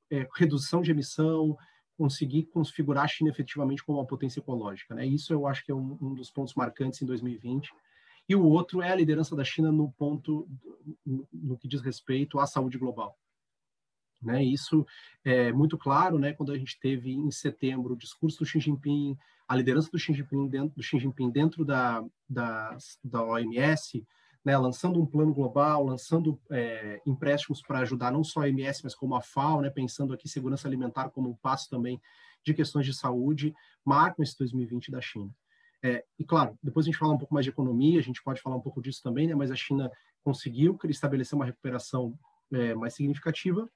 é, 0.10 0.28
redução 0.36 0.82
de 0.82 0.92
emissão, 0.92 1.58
conseguir 1.98 2.44
configurar 2.46 3.04
a 3.06 3.08
China 3.08 3.30
efetivamente 3.30 3.84
como 3.84 4.00
uma 4.00 4.08
potência 4.08 4.40
ecológica. 4.40 4.96
Né? 4.96 5.06
Isso 5.06 5.34
eu 5.34 5.46
acho 5.48 5.64
que 5.64 5.72
é 5.72 5.76
um, 5.76 5.98
um 6.02 6.14
dos 6.14 6.32
pontos 6.32 6.56
marcantes 6.56 7.02
em 7.02 7.06
2020 7.06 7.72
e 8.28 8.36
o 8.36 8.44
outro 8.44 8.82
é 8.82 8.92
a 8.92 8.96
liderança 8.96 9.36
da 9.36 9.44
China 9.44 9.72
no 9.72 9.92
ponto 9.92 10.48
no, 11.06 11.58
que 11.58 11.68
diz 11.68 11.82
respeito 11.82 12.40
à 12.40 12.48
saúde 12.48 12.78
global. 12.78 13.18
Né, 14.22 14.44
isso 14.44 14.86
é 15.26 15.52
muito 15.52 15.80
claro 15.80 16.20
né, 16.20 16.32
quando 16.34 16.52
a 16.52 16.58
gente 16.58 16.80
teve 16.80 17.12
em 17.12 17.32
setembro 17.32 17.94
o 17.94 17.98
discurso 17.98 18.38
do 18.38 18.46
Xi 18.46 18.60
Jinping, 18.60 19.18
a 19.48 19.56
liderança 19.56 19.90
do 19.92 19.98
Xi 19.98 20.14
Jinping 20.14 20.48
dentro, 20.48 20.82
Xi 20.82 21.00
Jinping 21.00 21.32
dentro 21.32 21.66
da, 21.66 22.06
da, 22.30 22.78
da 23.04 23.24
OMS, 23.24 24.06
né, 24.44 24.58
lançando 24.58 25.00
um 25.00 25.06
plano 25.06 25.34
global, 25.34 25.86
lançando 25.86 26.40
é, 26.50 27.02
empréstimos 27.06 27.62
para 27.62 27.80
ajudar 27.80 28.12
não 28.12 28.24
só 28.24 28.42
a 28.42 28.44
OMS, 28.44 28.82
mas 28.84 28.96
como 28.96 29.16
a 29.16 29.22
FAO, 29.22 29.62
né, 29.62 29.70
pensando 29.70 30.14
aqui 30.14 30.28
segurança 30.28 30.68
alimentar 30.68 31.10
como 31.10 31.30
um 31.30 31.36
passo 31.36 31.70
também 31.70 32.02
de 32.44 32.54
questões 32.54 32.86
de 32.86 32.94
saúde, 32.94 33.54
marcam 33.86 34.24
esse 34.24 34.38
2020 34.38 34.92
da 34.92 35.00
China. 35.00 35.30
É, 35.84 36.04
e 36.18 36.24
claro, 36.24 36.58
depois 36.62 36.86
a 36.86 36.90
gente 36.90 36.98
fala 36.98 37.14
um 37.14 37.18
pouco 37.18 37.34
mais 37.34 37.44
de 37.44 37.52
economia, 37.52 38.00
a 38.00 38.04
gente 38.04 38.24
pode 38.24 38.42
falar 38.42 38.56
um 38.56 38.62
pouco 38.62 38.82
disso 38.82 39.02
também, 39.04 39.28
né? 39.28 39.36
mas 39.36 39.52
a 39.52 39.56
China 39.56 39.92
conseguiu 40.24 40.78
estabelecer 40.86 41.36
uma 41.36 41.46
recuperação 41.46 42.18
é, 42.52 42.76
mais 42.76 42.94
significativa 42.94 43.70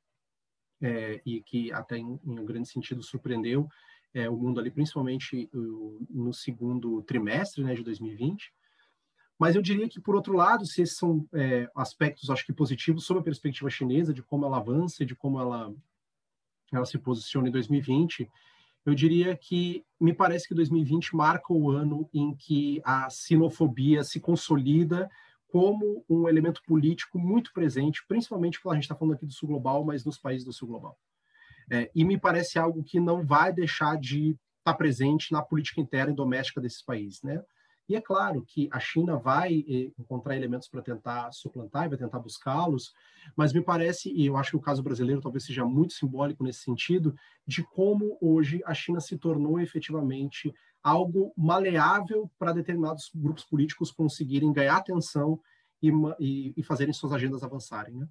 é, 0.82 1.22
e 1.26 1.41
que 1.41 1.72
até 1.72 1.97
em, 1.97 2.20
em, 2.24 2.39
um 2.39 2.45
grande 2.45 2.70
sentido 2.70 3.01
surpreendeu 3.01 3.68
é, 4.13 4.30
o 4.30 4.38
mundo 4.38 4.59
ali, 4.59 4.70
principalmente 4.72 5.49
no 6.09 6.34
segundo 6.34 7.01
trimestre 7.03 7.63
né, 7.63 7.74
de 7.74 7.84
2020. 7.84 8.53
Mas 9.38 9.56
eu 9.56 9.62
diria 9.62 9.90
que, 9.90 10.00
por 10.00 10.16
outro 10.16 10.34
lado, 10.34 10.66
se 10.66 10.82
esses 10.82 10.98
são 10.98 11.28
é, 11.34 11.70
aspectos, 11.76 12.30
acho 12.30 12.46
que 12.46 12.54
positivos, 12.54 13.06
sobre 13.06 13.22
a 13.22 13.24
perspectiva 13.24 13.70
chinesa, 13.70 14.14
de 14.14 14.24
como 14.24 14.46
ela 14.46 14.58
avança 14.58 15.04
e 15.04 15.06
de 15.06 15.16
como 15.16 15.40
ela, 15.40 15.74
ela 16.72 16.86
se 16.86 16.98
posiciona 16.98 17.50
em 17.50 17.52
2020, 17.52 18.30
eu 18.86 18.94
diria 18.94 19.36
que 19.36 19.84
me 20.00 20.14
parece 20.14 20.48
que 20.48 20.54
2020 20.54 21.16
marca 21.16 21.52
o 21.52 21.72
ano 21.72 22.08
em 22.14 22.36
que 22.36 22.82
a 22.86 23.10
sinofobia 23.10 24.04
se 24.04 24.20
consolida 24.20 25.10
como 25.48 26.06
um 26.08 26.30
elemento 26.30 26.62
político 26.64 27.18
muito 27.18 27.52
presente, 27.52 28.06
principalmente 28.08 28.62
quando 28.62 28.74
a 28.74 28.76
gente 28.76 28.84
está 28.84 28.96
falando 28.96 29.16
aqui 29.16 29.26
do 29.26 29.34
Sul 29.34 29.50
Global, 29.50 29.84
mas 29.84 30.06
nos 30.06 30.18
países 30.18 30.46
do 30.46 30.54
Sul 30.54 30.68
Global. 30.68 30.98
É, 31.72 31.90
e 31.96 32.06
me 32.06 32.18
parece 32.18 32.60
algo 32.60 32.84
que 32.84 33.00
não 33.00 33.26
vai 33.26 33.52
deixar 33.52 33.98
de 33.98 34.32
estar 34.32 34.74
tá 34.74 34.74
presente 34.74 35.32
na 35.32 35.42
política 35.42 35.82
interna 35.82 36.12
e 36.12 36.16
doméstica 36.16 36.62
desses 36.62 36.84
países, 36.84 37.24
né? 37.24 37.42
E 37.88 37.96
é 37.96 38.02
claro 38.02 38.44
que 38.48 38.68
a 38.72 38.80
China 38.80 39.16
vai 39.16 39.64
eh, 39.68 39.92
encontrar 40.00 40.36
elementos 40.36 40.68
para 40.68 40.82
tentar 40.82 41.32
suplantar 41.32 41.86
e 41.86 41.90
vai 41.90 41.98
tentar 41.98 42.20
buscá-los, 42.20 42.94
mas 43.36 43.54
me 43.54 43.62
parece, 43.62 44.12
e 44.12 44.26
eu 44.26 44.36
acho 44.38 44.52
que 44.52 44.58
o 44.58 44.62
caso 44.62 44.82
brasileiro 44.82 45.22
talvez 45.22 45.46
seja 45.46 45.64
muito 45.64 45.94
simbólico 45.94 46.44
nesse 46.44 46.62
sentido, 46.62 47.16
de 47.46 47.64
como 47.64 48.18
hoje 48.20 48.62
a 48.66 48.74
China 48.74 49.00
se 49.00 49.18
tornou 49.18 49.60
efetivamente 49.60 50.54
algo 50.82 51.32
maleável 51.38 52.30
para 52.40 52.54
determinados 52.54 53.12
grupos 53.14 53.44
políticos 53.44 53.92
conseguirem 53.92 54.52
ganhar 54.52 54.78
atenção 54.78 55.40
e, 55.82 55.92
e, 56.20 56.54
e 56.58 56.64
fazerem 56.64 56.94
suas 56.94 57.14
agendas 57.14 57.44
avançarem. 57.44 57.96
Né? 57.96 58.08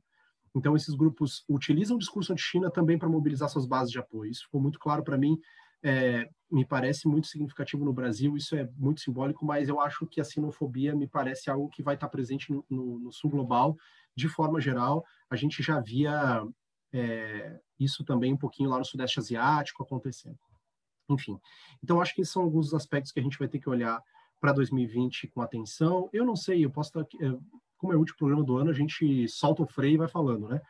Então, 0.54 0.76
esses 0.76 0.94
grupos 0.94 1.44
utilizam 1.48 1.96
o 1.96 1.98
discurso 1.98 2.32
anti-China 2.32 2.70
também 2.70 2.98
para 2.98 3.08
mobilizar 3.08 3.48
suas 3.48 3.66
bases 3.66 3.90
de 3.90 3.98
apoio. 3.98 4.30
Isso 4.30 4.44
ficou 4.44 4.60
muito 4.60 4.78
claro 4.78 5.02
para 5.02 5.18
mim 5.18 5.38
é, 5.84 6.28
me 6.54 6.64
parece 6.64 7.08
muito 7.08 7.26
significativo 7.26 7.84
no 7.84 7.92
Brasil, 7.92 8.36
isso 8.36 8.54
é 8.54 8.68
muito 8.76 9.00
simbólico, 9.00 9.44
mas 9.44 9.68
eu 9.68 9.80
acho 9.80 10.06
que 10.06 10.20
a 10.20 10.24
sinofobia 10.24 10.94
me 10.94 11.08
parece 11.08 11.50
algo 11.50 11.68
que 11.68 11.82
vai 11.82 11.96
estar 11.96 12.08
presente 12.08 12.52
no, 12.52 12.64
no, 12.70 12.98
no 13.00 13.12
sul 13.12 13.28
global, 13.28 13.76
de 14.14 14.28
forma 14.28 14.60
geral. 14.60 15.04
A 15.28 15.34
gente 15.34 15.64
já 15.64 15.80
via 15.80 16.46
é, 16.92 17.58
isso 17.78 18.04
também 18.04 18.32
um 18.32 18.36
pouquinho 18.36 18.70
lá 18.70 18.78
no 18.78 18.84
Sudeste 18.84 19.18
Asiático 19.18 19.82
acontecendo. 19.82 20.38
enfim. 21.10 21.40
Então, 21.82 22.00
acho 22.00 22.14
que 22.14 22.24
são 22.24 22.42
alguns 22.42 22.72
aspectos 22.72 23.10
que 23.10 23.18
a 23.18 23.22
gente 23.22 23.36
vai 23.38 23.48
ter 23.48 23.58
que 23.58 23.68
olhar 23.68 24.00
para 24.40 24.52
2020 24.52 25.26
com 25.28 25.42
atenção. 25.42 26.08
Eu 26.12 26.24
não 26.24 26.36
sei, 26.36 26.64
eu 26.64 26.70
posso 26.70 26.90
estar, 26.90 27.00
é, 27.20 27.36
como 27.76 27.92
é 27.92 27.96
o 27.96 27.98
último 27.98 28.18
programa 28.18 28.44
do 28.44 28.56
ano, 28.56 28.70
a 28.70 28.74
gente 28.74 29.26
solta 29.26 29.64
o 29.64 29.66
freio 29.66 29.94
e 29.94 29.98
vai 29.98 30.08
falando, 30.08 30.48
né? 30.48 30.60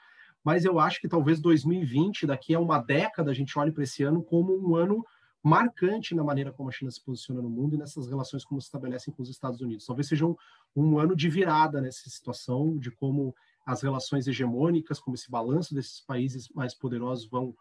Mas 0.42 0.64
eu 0.64 0.78
acho 0.78 0.98
que 1.00 1.08
talvez 1.08 1.40
2020, 1.40 2.26
daqui 2.26 2.54
a 2.54 2.60
uma 2.60 2.78
década, 2.78 3.30
a 3.30 3.34
gente 3.34 3.58
olhe 3.58 3.70
para 3.70 3.84
esse 3.84 4.02
ano 4.02 4.22
como 4.22 4.54
um 4.56 4.76
ano 4.76 5.04
marcante 5.44 6.14
na 6.14 6.24
maneira 6.24 6.50
como 6.50 6.70
a 6.70 6.72
China 6.72 6.90
se 6.90 7.04
posiciona 7.04 7.42
no 7.42 7.50
mundo 7.50 7.74
e 7.74 7.78
nessas 7.78 8.08
relações 8.08 8.44
como 8.44 8.60
se 8.60 8.66
estabelecem 8.66 9.12
com 9.12 9.22
os 9.22 9.28
Estados 9.28 9.60
Unidos. 9.60 9.84
Talvez 9.84 10.08
seja 10.08 10.26
um, 10.26 10.34
um 10.74 10.98
ano 10.98 11.14
de 11.14 11.28
virada 11.28 11.82
nessa 11.82 12.08
situação, 12.08 12.78
de 12.78 12.90
como 12.90 13.36
as 13.66 13.82
relações 13.82 14.26
hegemônicas, 14.26 14.98
como 14.98 15.14
esse 15.14 15.30
balanço 15.30 15.74
desses 15.74 16.00
países 16.00 16.48
mais 16.48 16.74
poderosos 16.74 17.28
vão, 17.28 17.54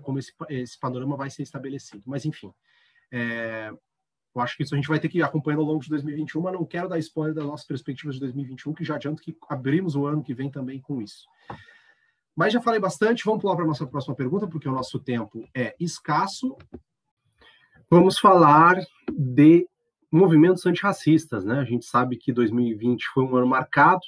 como 0.00 0.18
esse, 0.18 0.32
esse 0.48 0.80
panorama 0.80 1.14
vai 1.14 1.28
ser 1.28 1.42
estabelecido. 1.42 2.02
Mas, 2.06 2.24
enfim, 2.24 2.52
é, 3.12 3.70
eu 4.34 4.40
acho 4.40 4.56
que 4.56 4.62
isso 4.62 4.74
a 4.74 4.78
gente 4.78 4.88
vai 4.88 4.98
ter 4.98 5.10
que 5.10 5.18
ir 5.18 5.22
acompanhando 5.22 5.60
ao 5.60 5.66
longo 5.66 5.82
de 5.82 5.90
2021, 5.90 6.40
mas 6.40 6.54
não 6.54 6.64
quero 6.64 6.88
dar 6.88 6.98
spoiler 6.98 7.34
das 7.34 7.44
nossas 7.44 7.66
perspectivas 7.66 8.14
de 8.14 8.20
2021, 8.20 8.72
que 8.72 8.84
já 8.84 8.94
adianto 8.94 9.22
que 9.22 9.36
abrimos 9.46 9.94
o 9.94 10.06
ano 10.06 10.22
que 10.22 10.32
vem 10.32 10.50
também 10.50 10.80
com 10.80 11.02
isso. 11.02 11.26
Mas 12.34 12.54
já 12.54 12.62
falei 12.62 12.80
bastante, 12.80 13.24
vamos 13.26 13.42
pular 13.42 13.56
para 13.56 13.64
a 13.64 13.68
nossa 13.68 13.86
próxima 13.86 14.14
pergunta, 14.14 14.46
porque 14.46 14.68
o 14.68 14.72
nosso 14.72 14.98
tempo 14.98 15.46
é 15.54 15.74
escasso. 15.78 16.56
Vamos 17.90 18.18
falar 18.18 18.80
de 19.10 19.66
movimentos 20.10 20.64
antirracistas, 20.64 21.44
né? 21.44 21.58
A 21.58 21.64
gente 21.64 21.84
sabe 21.84 22.16
que 22.16 22.32
2020 22.32 23.04
foi 23.12 23.24
um 23.24 23.36
ano 23.36 23.46
marcado 23.46 24.00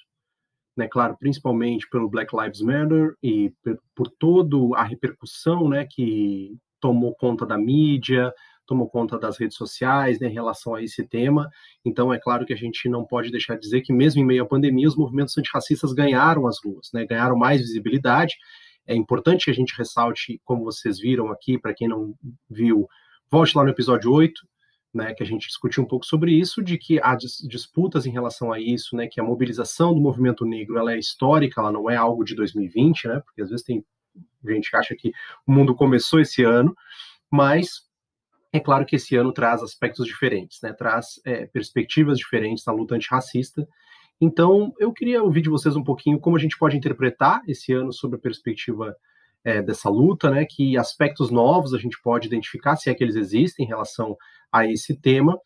né, 0.76 0.88
claro, 0.88 1.16
principalmente 1.18 1.88
pelo 1.88 2.08
Black 2.08 2.34
Lives 2.34 2.60
Matter 2.60 3.14
e 3.22 3.52
por, 3.62 3.78
por 3.94 4.08
toda 4.08 4.56
a 4.76 4.82
repercussão, 4.82 5.68
né, 5.68 5.86
que 5.88 6.56
tomou 6.80 7.14
conta 7.14 7.46
da 7.46 7.58
mídia, 7.58 8.32
tomou 8.66 8.88
conta 8.88 9.18
das 9.18 9.38
redes 9.38 9.56
sociais 9.56 10.18
né, 10.18 10.28
em 10.28 10.32
relação 10.32 10.74
a 10.74 10.82
esse 10.82 11.06
tema. 11.06 11.48
Então, 11.84 12.12
é 12.12 12.18
claro 12.18 12.46
que 12.46 12.52
a 12.52 12.56
gente 12.56 12.88
não 12.88 13.04
pode 13.04 13.30
deixar 13.30 13.54
de 13.54 13.60
dizer 13.60 13.82
que, 13.82 13.92
mesmo 13.92 14.22
em 14.22 14.24
meio 14.24 14.42
à 14.42 14.46
pandemia, 14.46 14.88
os 14.88 14.96
movimentos 14.96 15.36
antirracistas 15.36 15.92
ganharam 15.92 16.46
as 16.46 16.56
ruas, 16.64 16.90
né, 16.92 17.04
ganharam 17.04 17.36
mais 17.36 17.60
visibilidade. 17.60 18.34
É 18.86 18.94
importante 18.94 19.44
que 19.44 19.50
a 19.50 19.54
gente 19.54 19.76
ressalte, 19.76 20.40
como 20.44 20.64
vocês 20.64 20.98
viram 20.98 21.28
aqui, 21.28 21.58
para 21.58 21.74
quem 21.74 21.86
não 21.86 22.14
viu, 22.50 22.88
volte 23.32 23.56
lá 23.56 23.64
no 23.64 23.70
episódio 23.70 24.12
8, 24.12 24.46
né, 24.92 25.14
que 25.14 25.22
a 25.22 25.26
gente 25.26 25.46
discutiu 25.46 25.82
um 25.82 25.86
pouco 25.86 26.04
sobre 26.04 26.32
isso, 26.38 26.62
de 26.62 26.76
que 26.76 27.00
há 27.02 27.16
dis 27.16 27.38
disputas 27.48 28.04
em 28.04 28.10
relação 28.10 28.52
a 28.52 28.60
isso, 28.60 28.94
né, 28.94 29.06
que 29.06 29.18
a 29.18 29.24
mobilização 29.24 29.94
do 29.94 30.00
movimento 30.02 30.44
negro 30.44 30.76
ela 30.76 30.92
é 30.92 30.98
histórica, 30.98 31.58
ela 31.58 31.72
não 31.72 31.88
é 31.88 31.96
algo 31.96 32.24
de 32.24 32.34
2020, 32.34 33.08
né, 33.08 33.20
porque 33.20 33.40
às 33.40 33.48
vezes 33.48 33.64
tem 33.64 33.82
gente 34.46 34.70
que 34.70 34.76
acha 34.76 34.94
que 34.94 35.12
o 35.46 35.52
mundo 35.52 35.74
começou 35.74 36.20
esse 36.20 36.44
ano, 36.44 36.76
mas 37.30 37.88
é 38.52 38.60
claro 38.60 38.84
que 38.84 38.96
esse 38.96 39.16
ano 39.16 39.32
traz 39.32 39.62
aspectos 39.62 40.06
diferentes, 40.06 40.60
né, 40.62 40.74
traz 40.74 41.18
é, 41.24 41.46
perspectivas 41.46 42.18
diferentes 42.18 42.66
na 42.66 42.72
luta 42.74 42.94
antirracista. 42.94 43.66
Então, 44.20 44.74
eu 44.78 44.92
queria 44.92 45.22
ouvir 45.22 45.40
de 45.40 45.48
vocês 45.48 45.74
um 45.74 45.82
pouquinho 45.82 46.20
como 46.20 46.36
a 46.36 46.38
gente 46.38 46.58
pode 46.58 46.76
interpretar 46.76 47.40
esse 47.48 47.72
ano 47.72 47.94
sob 47.94 48.16
a 48.16 48.18
perspectiva 48.18 48.94
é, 49.44 49.62
dessa 49.62 49.88
luta, 49.88 50.30
né? 50.30 50.44
Que 50.44 50.76
aspectos 50.76 51.30
novos 51.30 51.74
a 51.74 51.78
gente 51.78 52.00
pode 52.02 52.26
identificar, 52.26 52.76
se 52.76 52.90
é 52.90 52.94
que 52.94 53.02
eles 53.02 53.16
existem 53.16 53.64
em 53.64 53.68
relação 53.68 54.16
a 54.52 54.66
esse 54.66 54.98
tema. 55.00 55.38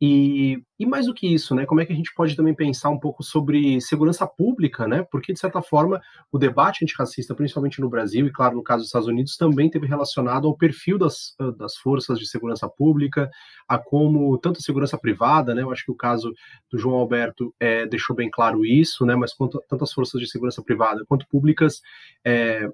E, 0.00 0.60
e 0.78 0.84
mais 0.84 1.06
do 1.06 1.14
que 1.14 1.26
isso, 1.26 1.54
né? 1.54 1.64
Como 1.64 1.80
é 1.80 1.86
que 1.86 1.92
a 1.92 1.96
gente 1.96 2.12
pode 2.14 2.34
também 2.36 2.52
pensar 2.54 2.90
um 2.90 2.98
pouco 2.98 3.22
sobre 3.22 3.80
segurança 3.80 4.26
pública, 4.26 4.88
né? 4.88 5.06
Porque, 5.10 5.32
de 5.32 5.38
certa 5.38 5.62
forma, 5.62 6.00
o 6.32 6.38
debate 6.38 6.84
antirracista, 6.84 7.34
principalmente 7.34 7.80
no 7.80 7.88
Brasil, 7.88 8.26
e 8.26 8.32
claro, 8.32 8.56
no 8.56 8.62
caso 8.62 8.80
dos 8.80 8.88
Estados 8.88 9.08
Unidos, 9.08 9.36
também 9.36 9.70
teve 9.70 9.86
relacionado 9.86 10.48
ao 10.48 10.56
perfil 10.56 10.98
das, 10.98 11.34
das 11.56 11.76
forças 11.76 12.18
de 12.18 12.26
segurança 12.26 12.68
pública, 12.68 13.30
a 13.68 13.78
como 13.78 14.36
tanto 14.38 14.58
a 14.58 14.62
segurança 14.62 14.98
privada, 14.98 15.54
né? 15.54 15.62
Eu 15.62 15.70
acho 15.70 15.84
que 15.84 15.92
o 15.92 15.96
caso 15.96 16.34
do 16.70 16.76
João 16.76 16.96
Alberto 16.96 17.54
é, 17.58 17.86
deixou 17.86 18.16
bem 18.16 18.28
claro 18.30 18.66
isso, 18.66 19.06
né? 19.06 19.14
Mas 19.14 19.32
quanto, 19.32 19.62
tanto 19.68 19.84
as 19.84 19.92
forças 19.92 20.20
de 20.20 20.28
segurança 20.28 20.62
privada 20.62 21.04
quanto 21.08 21.26
públicas 21.28 21.80
é, 22.24 22.68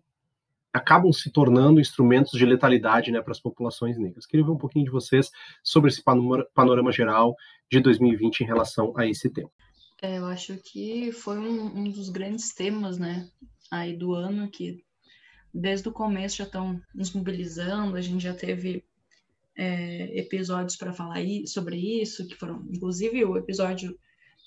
acabam 0.73 1.13
se 1.13 1.31
tornando 1.31 1.81
instrumentos 1.81 2.33
de 2.33 2.47
letalidade 2.47 3.11
né, 3.11 3.21
para 3.21 3.33
as 3.33 3.41
populações 3.41 3.99
negras. 3.99 4.27
Queria 4.27 4.47
ver 4.47 4.53
um 4.53 4.59
pouquinho 4.59 4.85
de 4.85 4.91
vocês 4.91 5.31
sobre 5.63 5.91
esse 5.91 6.03
panorama, 6.03 6.93
geral 6.93 7.35
de 7.71 7.81
2020 7.81 8.41
em 8.41 8.47
relação 8.47 8.93
a 8.97 9.07
esse 9.07 9.31
tema. 9.31 9.51
É, 10.03 10.19
eu 10.19 10.27
acho 10.27 10.57
que 10.59 11.13
foi 11.13 11.39
um, 11.39 11.81
um, 11.81 11.91
dos 11.91 12.09
grandes 12.09 12.55
temas 12.55 12.99
né, 12.99 13.29
aí 13.71 13.97
do 13.97 14.15
ano 14.15 14.51
que 14.51 14.83
desde 15.53 15.89
o 15.89 15.93
começo 15.93 16.37
já 16.37 16.45
estão 16.45 16.81
nos 16.95 17.13
mobilizando, 17.13 17.97
a 17.97 18.01
gente 18.01 18.23
já 18.23 18.33
teve 18.33 18.85
é, 19.57 20.19
episódios 20.19 20.77
para 20.77 20.93
falar 20.93 21.19
sobre 21.47 21.77
isso, 22.01 22.27
que 22.27 22.37
foram, 22.37 22.65
inclusive, 22.71 23.25
o 23.25 23.37
episódio 23.37 23.99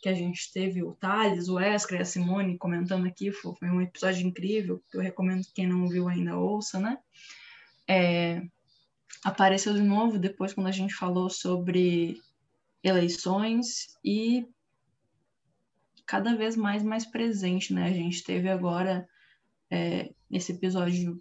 que 0.04 0.10
a 0.10 0.14
gente 0.14 0.52
teve 0.52 0.84
o 0.84 0.92
Thales, 0.92 1.48
o 1.48 1.58
Escra 1.58 1.98
e 1.98 2.02
a 2.02 2.06
Simone 2.06 2.58
comentando 2.58 3.08
aqui, 3.08 3.32
foi, 3.32 3.56
um 3.64 3.82
episódio 3.82 4.28
incrível, 4.28 4.84
que 4.92 4.98
eu 4.98 5.02
recomendo 5.02 5.46
que 5.46 5.54
quem 5.54 5.66
não 5.66 5.88
viu 5.88 6.10
ainda 6.10 6.38
ouça, 6.38 6.78
né? 6.78 6.98
É, 7.88 8.44
apareceu 9.24 9.74
de 9.74 9.82
novo 9.82 10.20
depois 10.20 10.54
quando 10.54 10.68
a 10.68 10.74
gente 10.74 10.94
falou 10.94 11.30
sobre 11.30 12.22
eleições 12.84 13.98
e 14.04 14.46
cada 16.06 16.36
vez 16.36 16.58
mais 16.58 16.84
mais 16.84 17.06
presente, 17.06 17.74
né? 17.74 17.86
A 17.86 17.94
gente 17.94 18.26
teve 18.26 18.50
agora 18.50 19.08
é, 19.72 20.14
esse 20.30 20.52
episódio 20.52 21.18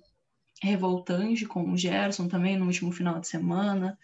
revoltante 0.60 1.46
com 1.46 1.70
o 1.70 1.76
Gerson 1.76 2.26
também 2.26 2.56
no 2.56 2.66
último 2.66 2.90
final 2.90 3.20
de 3.20 3.28
semana. 3.28 3.96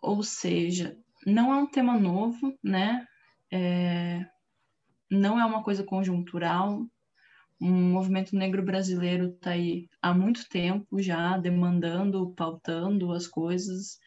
Ou 0.00 0.24
seja, 0.24 0.98
não 1.26 1.52
é 1.52 1.56
um 1.56 1.66
tema 1.66 1.98
novo, 1.98 2.56
né? 2.62 3.06
É, 3.50 4.26
não 5.10 5.38
é 5.38 5.44
uma 5.44 5.62
coisa 5.62 5.82
conjuntural. 5.82 6.86
O 7.60 7.66
movimento 7.66 8.36
negro 8.36 8.62
brasileiro 8.62 9.26
está 9.26 9.50
aí 9.50 9.88
há 10.02 10.12
muito 10.12 10.48
tempo 10.48 11.00
já 11.00 11.38
demandando, 11.38 12.32
pautando 12.34 13.12
as 13.12 13.26
coisas. 13.26 13.98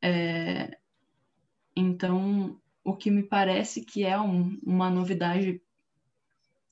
É, 0.00 0.78
então, 1.76 2.58
o 2.84 2.96
que 2.96 3.10
me 3.10 3.22
parece 3.22 3.84
que 3.84 4.04
é 4.04 4.18
um, 4.18 4.58
uma 4.64 4.88
novidade, 4.88 5.60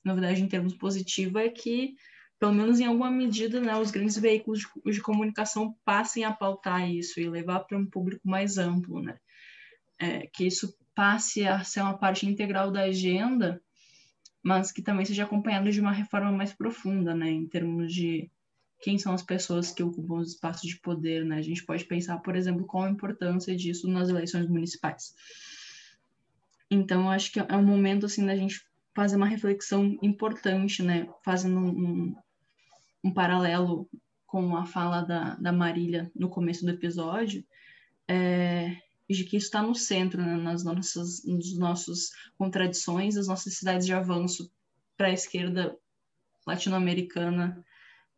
novidade 0.03 0.41
em 0.41 0.47
termos 0.47 0.73
positivos, 0.73 1.41
é 1.41 1.49
que, 1.49 1.95
pelo 2.39 2.53
menos 2.53 2.79
em 2.79 2.85
alguma 2.85 3.11
medida, 3.11 3.59
né, 3.59 3.77
os 3.77 3.91
grandes 3.91 4.17
veículos 4.17 4.59
de, 4.59 4.91
de 4.91 5.01
comunicação 5.01 5.75
passem 5.85 6.23
a 6.23 6.33
pautar 6.33 6.89
isso 6.89 7.19
e 7.19 7.29
levar 7.29 7.61
para 7.61 7.77
um 7.77 7.85
público 7.85 8.27
mais 8.27 8.57
amplo, 8.57 9.01
né? 9.01 9.17
É, 9.99 10.27
que 10.27 10.45
isso 10.45 10.75
passe 10.95 11.45
a 11.47 11.63
ser 11.63 11.81
uma 11.81 11.97
parte 11.97 12.25
integral 12.25 12.71
da 12.71 12.83
agenda, 12.83 13.61
mas 14.41 14.71
que 14.71 14.81
também 14.81 15.05
seja 15.05 15.23
acompanhado 15.23 15.71
de 15.71 15.81
uma 15.81 15.91
reforma 15.91 16.31
mais 16.31 16.53
profunda, 16.53 17.13
né, 17.13 17.29
em 17.29 17.47
termos 17.47 17.93
de 17.93 18.31
quem 18.79 18.97
são 18.97 19.13
as 19.13 19.23
pessoas 19.23 19.71
que 19.71 19.83
ocupam 19.83 20.15
os 20.15 20.33
espaços 20.33 20.69
de 20.69 20.79
poder, 20.79 21.25
né? 21.25 21.37
A 21.37 21.41
gente 21.41 21.65
pode 21.65 21.83
pensar, 21.85 22.19
por 22.19 22.35
exemplo, 22.35 22.65
qual 22.65 22.83
a 22.83 22.89
importância 22.89 23.55
disso 23.55 23.87
nas 23.87 24.09
eleições 24.09 24.47
municipais. 24.47 25.15
Então, 26.69 27.03
eu 27.03 27.09
acho 27.09 27.31
que 27.31 27.39
é 27.39 27.55
um 27.55 27.65
momento, 27.65 28.05
assim, 28.05 28.25
da 28.25 28.35
gente 28.35 28.61
fazer 28.93 29.15
uma 29.15 29.27
reflexão 29.27 29.97
importante, 30.01 30.83
né? 30.83 31.07
Fazendo 31.23 31.59
um, 31.59 32.15
um 33.03 33.11
paralelo 33.11 33.89
com 34.25 34.55
a 34.55 34.65
fala 34.65 35.01
da, 35.01 35.35
da 35.35 35.51
Marília 35.51 36.11
no 36.15 36.29
começo 36.29 36.65
do 36.65 36.71
episódio, 36.71 37.43
é, 38.07 38.75
de 39.09 39.23
que 39.23 39.37
isso 39.37 39.47
está 39.47 39.61
no 39.61 39.73
centro, 39.73 40.21
né, 40.21 40.35
nas 40.35 40.63
nossas 40.63 41.23
nos 41.23 41.57
nossos 41.57 42.11
contradições, 42.37 43.15
as 43.15 43.27
nossas 43.27 43.53
cidades 43.53 43.85
de 43.85 43.93
avanço 43.93 44.51
para 44.97 45.07
a 45.07 45.13
esquerda 45.13 45.77
latino-americana 46.45 47.63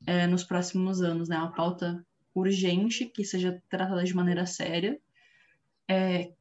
é, 0.05 0.25
nos 0.25 0.43
próximos 0.43 1.01
anos, 1.01 1.29
né? 1.29 1.37
Uma 1.37 1.51
pauta 1.51 2.05
urgente 2.33 3.05
que 3.05 3.23
seja 3.23 3.61
tratada 3.69 4.03
de 4.03 4.15
maneira 4.15 4.45
séria, 4.45 4.99
é, 5.87 6.31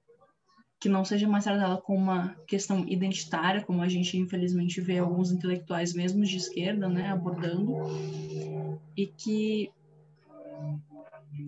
que 0.81 0.89
não 0.89 1.05
seja 1.05 1.27
mais 1.27 1.45
tratada 1.45 1.77
como 1.81 1.99
uma 1.99 2.35
questão 2.47 2.87
identitária, 2.89 3.65
como 3.65 3.83
a 3.83 3.89
gente 3.89 4.17
infelizmente 4.17 4.81
vê 4.81 4.99
alguns 4.99 5.33
intelectuais 5.33 5.93
mesmo 5.93 6.25
de 6.25 6.37
esquerda, 6.37 6.89
né, 6.89 7.11
abordando, 7.11 7.75
e 8.97 9.07
que 9.07 9.73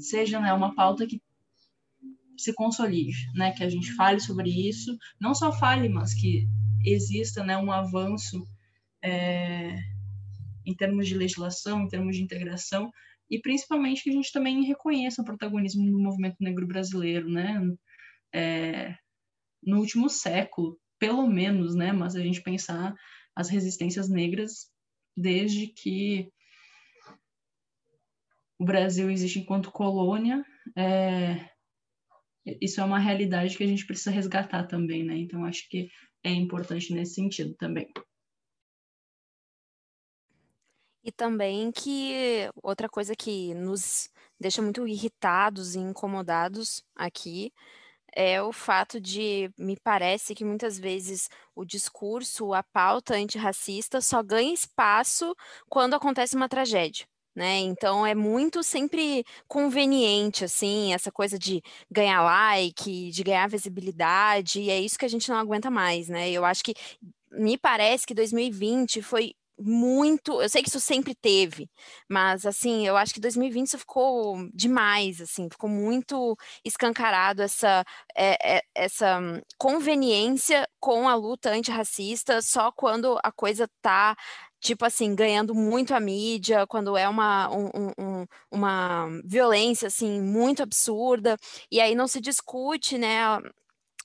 seja 0.01 0.41
né, 0.41 0.53
uma 0.53 0.75
pauta 0.75 1.07
que 1.07 1.20
se 2.43 2.55
consolide, 2.55 3.31
né? 3.35 3.53
Que 3.53 3.65
a 3.65 3.69
gente 3.69 3.93
fale 3.95 4.21
sobre 4.21 4.51
isso, 4.69 4.97
não 5.21 5.35
só 5.35 5.53
fale, 5.53 5.89
mas 5.89 6.15
que 6.15 6.49
exista, 6.85 7.45
né, 7.45 7.57
um 7.59 7.71
avanço 7.71 8.47
é, 9.03 9.79
em 10.65 10.75
termos 10.75 11.07
de 11.07 11.15
legislação, 11.15 11.83
em 11.83 11.89
termos 11.89 12.17
de 12.17 12.23
integração 12.23 12.91
e 13.31 13.39
principalmente 13.39 14.03
que 14.03 14.11
a 14.11 14.13
gente 14.13 14.33
também 14.33 14.65
reconheça 14.65 15.23
o 15.23 15.25
protagonismo 15.25 15.89
do 15.89 15.99
movimento 15.99 16.37
negro 16.41 16.67
brasileiro, 16.67 17.31
né? 17.31 17.61
É, 18.33 18.97
no 19.63 19.79
último 19.79 20.09
século, 20.09 20.79
pelo 20.99 21.27
menos, 21.29 21.77
né? 21.77 21.93
Mas 21.93 22.17
a 22.17 22.21
gente 22.21 22.43
pensar 22.43 22.95
as 23.37 23.49
resistências 23.49 24.09
negras 24.09 24.69
desde 25.17 25.69
que 25.69 26.33
o 28.59 28.65
Brasil 28.65 29.09
existe 29.11 29.39
enquanto 29.39 29.71
colônia, 29.71 30.45
é, 30.77 31.49
isso 32.61 32.81
é 32.81 32.85
uma 32.85 32.99
realidade 32.99 33.57
que 33.57 33.65
a 33.65 33.67
gente 33.67 33.87
precisa 33.87 34.11
resgatar 34.11 34.67
também, 34.67 35.05
né? 35.05 35.17
Então, 35.17 35.45
acho 35.45 35.69
que 35.69 35.89
é 36.23 36.31
importante 36.31 36.93
nesse 36.93 37.15
sentido 37.15 37.55
também. 37.55 37.91
E 41.03 41.11
também 41.11 41.73
que 41.73 42.49
outra 42.63 42.89
coisa 42.89 43.17
que 43.17 43.55
nos 43.55 44.11
deixa 44.39 44.61
muito 44.61 44.87
irritados 44.87 45.75
e 45.75 45.79
incomodados 45.79 46.83
aqui 46.95 47.53
é 48.13 48.43
o 48.43 48.53
fato 48.53 49.01
de, 49.01 49.51
me 49.57 49.77
parece 49.83 50.35
que 50.35 50.45
muitas 50.45 50.79
vezes 50.79 51.29
o 51.55 51.65
discurso, 51.65 52.53
a 52.53 52.63
pauta 52.63 53.15
antirracista 53.15 54.01
só 54.01 54.23
ganha 54.23 54.53
espaço 54.53 55.35
quando 55.69 55.95
acontece 55.95 56.37
uma 56.37 56.49
tragédia. 56.49 57.07
Né? 57.41 57.61
Então 57.61 58.05
é 58.07 58.15
muito 58.15 58.63
sempre 58.63 59.25
conveniente, 59.49 60.45
assim, 60.45 60.93
essa 60.93 61.11
coisa 61.11 61.39
de 61.39 61.63
ganhar 61.91 62.23
like, 62.23 63.11
de 63.11 63.23
ganhar 63.23 63.49
visibilidade, 63.49 64.61
e 64.61 64.69
é 64.69 64.79
isso 64.79 64.99
que 64.99 65.07
a 65.07 65.09
gente 65.09 65.27
não 65.31 65.39
aguenta 65.39 65.71
mais, 65.71 66.07
né? 66.11 66.31
Eu 66.31 66.45
acho 66.45 66.63
que 66.63 66.75
me 67.33 67.57
parece 67.57 68.07
que 68.07 68.13
2020 68.13 69.01
foi 69.01 69.33
muito, 69.59 70.43
eu 70.43 70.49
sei 70.51 70.63
que 70.63 70.69
isso 70.69 70.81
sempre 70.81 71.15
teve, 71.15 71.67
mas 72.09 72.45
assim, 72.45 72.87
eu 72.87 72.95
acho 72.97 73.15
que 73.15 73.21
2020 73.21 73.69
isso 73.69 73.79
ficou 73.79 74.37
demais, 74.53 75.19
assim, 75.23 75.49
ficou 75.51 75.69
muito 75.71 76.37
escancarado 76.63 77.41
essa, 77.43 77.85
é, 78.15 78.59
é, 78.59 78.63
essa 78.75 79.19
conveniência 79.59 80.69
com 80.79 81.09
a 81.09 81.15
luta 81.15 81.51
antirracista 81.51 82.43
só 82.43 82.71
quando 82.71 83.19
a 83.25 83.33
coisa 83.33 83.67
tá 83.81 84.15
tipo 84.61 84.85
assim, 84.85 85.15
ganhando 85.15 85.55
muito 85.55 85.95
a 85.95 86.01
mídia, 86.01 86.67
quando 86.67 86.97
é 86.97 87.09
uma, 87.09 87.51
um, 87.51 87.69
um, 87.99 88.27
uma 88.51 89.07
violência, 89.25 89.89
assim, 89.89 90.21
muito 90.21 90.63
absurda, 90.63 91.37
e 91.71 91.81
aí 91.81 91.95
não 91.95 92.07
se 92.09 92.21
discute, 92.21 92.99
né, 92.99 93.19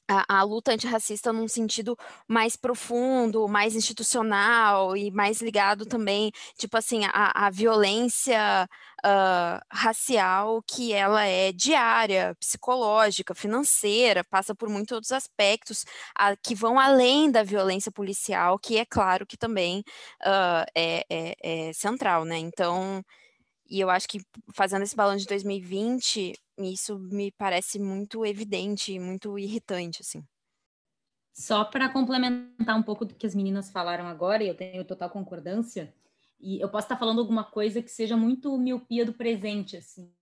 a, 0.07 0.39
a, 0.39 0.43
luta 0.43 0.71
antirracista 0.71 1.33
num 1.33 1.47
sentido 1.47 1.97
mais 2.27 2.55
profundo, 2.55 3.47
mais 3.47 3.75
institucional 3.75 4.95
e 4.95 5.11
mais 5.11 5.41
ligado 5.41 5.85
também, 5.85 6.31
tipo 6.57 6.77
assim, 6.77 7.05
a, 7.05 7.47
a 7.47 7.49
violência 7.49 8.69
uh, 9.05 9.65
racial 9.71 10.61
que 10.63 10.93
ela 10.93 11.23
é 11.25 11.51
diária, 11.51 12.35
psicológica, 12.39 13.33
financeira, 13.35 14.23
passa 14.23 14.53
por 14.55 14.69
muitos 14.69 14.91
outros 14.93 15.11
aspectos 15.11 15.83
uh, 16.19 16.37
que 16.43 16.55
vão 16.55 16.79
além 16.79 17.31
da 17.31 17.43
violência 17.43 17.91
policial, 17.91 18.59
que 18.59 18.77
é 18.77 18.85
claro 18.85 19.25
que 19.25 19.37
também 19.37 19.79
uh, 20.21 20.65
é, 20.75 21.05
é, 21.09 21.69
é 21.69 21.73
central, 21.73 22.25
né? 22.25 22.37
Então, 22.37 23.03
e 23.69 23.79
eu 23.79 23.89
acho 23.89 24.07
que 24.07 24.19
fazendo 24.53 24.83
esse 24.83 24.95
balanço 24.95 25.21
de 25.21 25.27
2020, 25.27 26.33
isso 26.57 26.97
me 26.97 27.31
parece 27.31 27.79
muito 27.79 28.25
evidente, 28.25 28.97
muito 28.99 29.37
irritante, 29.37 30.01
assim. 30.01 30.23
Só 31.33 31.65
para 31.65 31.89
complementar 31.89 32.77
um 32.77 32.83
pouco 32.83 33.03
do 33.03 33.13
que 33.13 33.25
as 33.25 33.35
meninas 33.35 33.69
falaram 33.69 34.07
agora, 34.07 34.43
e 34.43 34.47
eu 34.47 34.55
tenho 34.55 34.85
total 34.85 35.09
concordância, 35.09 35.93
e 36.39 36.61
eu 36.61 36.69
posso 36.69 36.85
estar 36.85 36.97
falando 36.97 37.19
alguma 37.19 37.43
coisa 37.43 37.81
que 37.81 37.91
seja 37.91 38.15
muito 38.15 38.57
miopia 38.57 39.05
do 39.05 39.13
presente, 39.13 39.75
assim, 39.77 40.13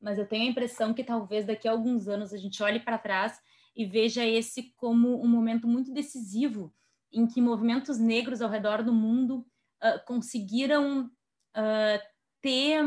mas 0.00 0.18
eu 0.18 0.26
tenho 0.26 0.44
a 0.44 0.50
impressão 0.50 0.94
que 0.94 1.04
talvez 1.04 1.44
daqui 1.44 1.68
a 1.68 1.72
alguns 1.72 2.08
anos 2.08 2.32
a 2.32 2.38
gente 2.38 2.62
olhe 2.62 2.80
para 2.80 2.98
trás 2.98 3.40
e 3.74 3.84
veja 3.84 4.24
esse 4.24 4.74
como 4.76 5.22
um 5.22 5.28
momento 5.28 5.66
muito 5.66 5.92
decisivo 5.92 6.72
em 7.12 7.26
que 7.26 7.40
movimentos 7.40 7.98
negros 7.98 8.40
ao 8.40 8.50
redor 8.50 8.82
do 8.82 8.92
mundo 8.92 9.46
uh, 9.82 10.04
conseguiram 10.06 11.06
uh, 11.06 12.06
ter, 12.40 12.82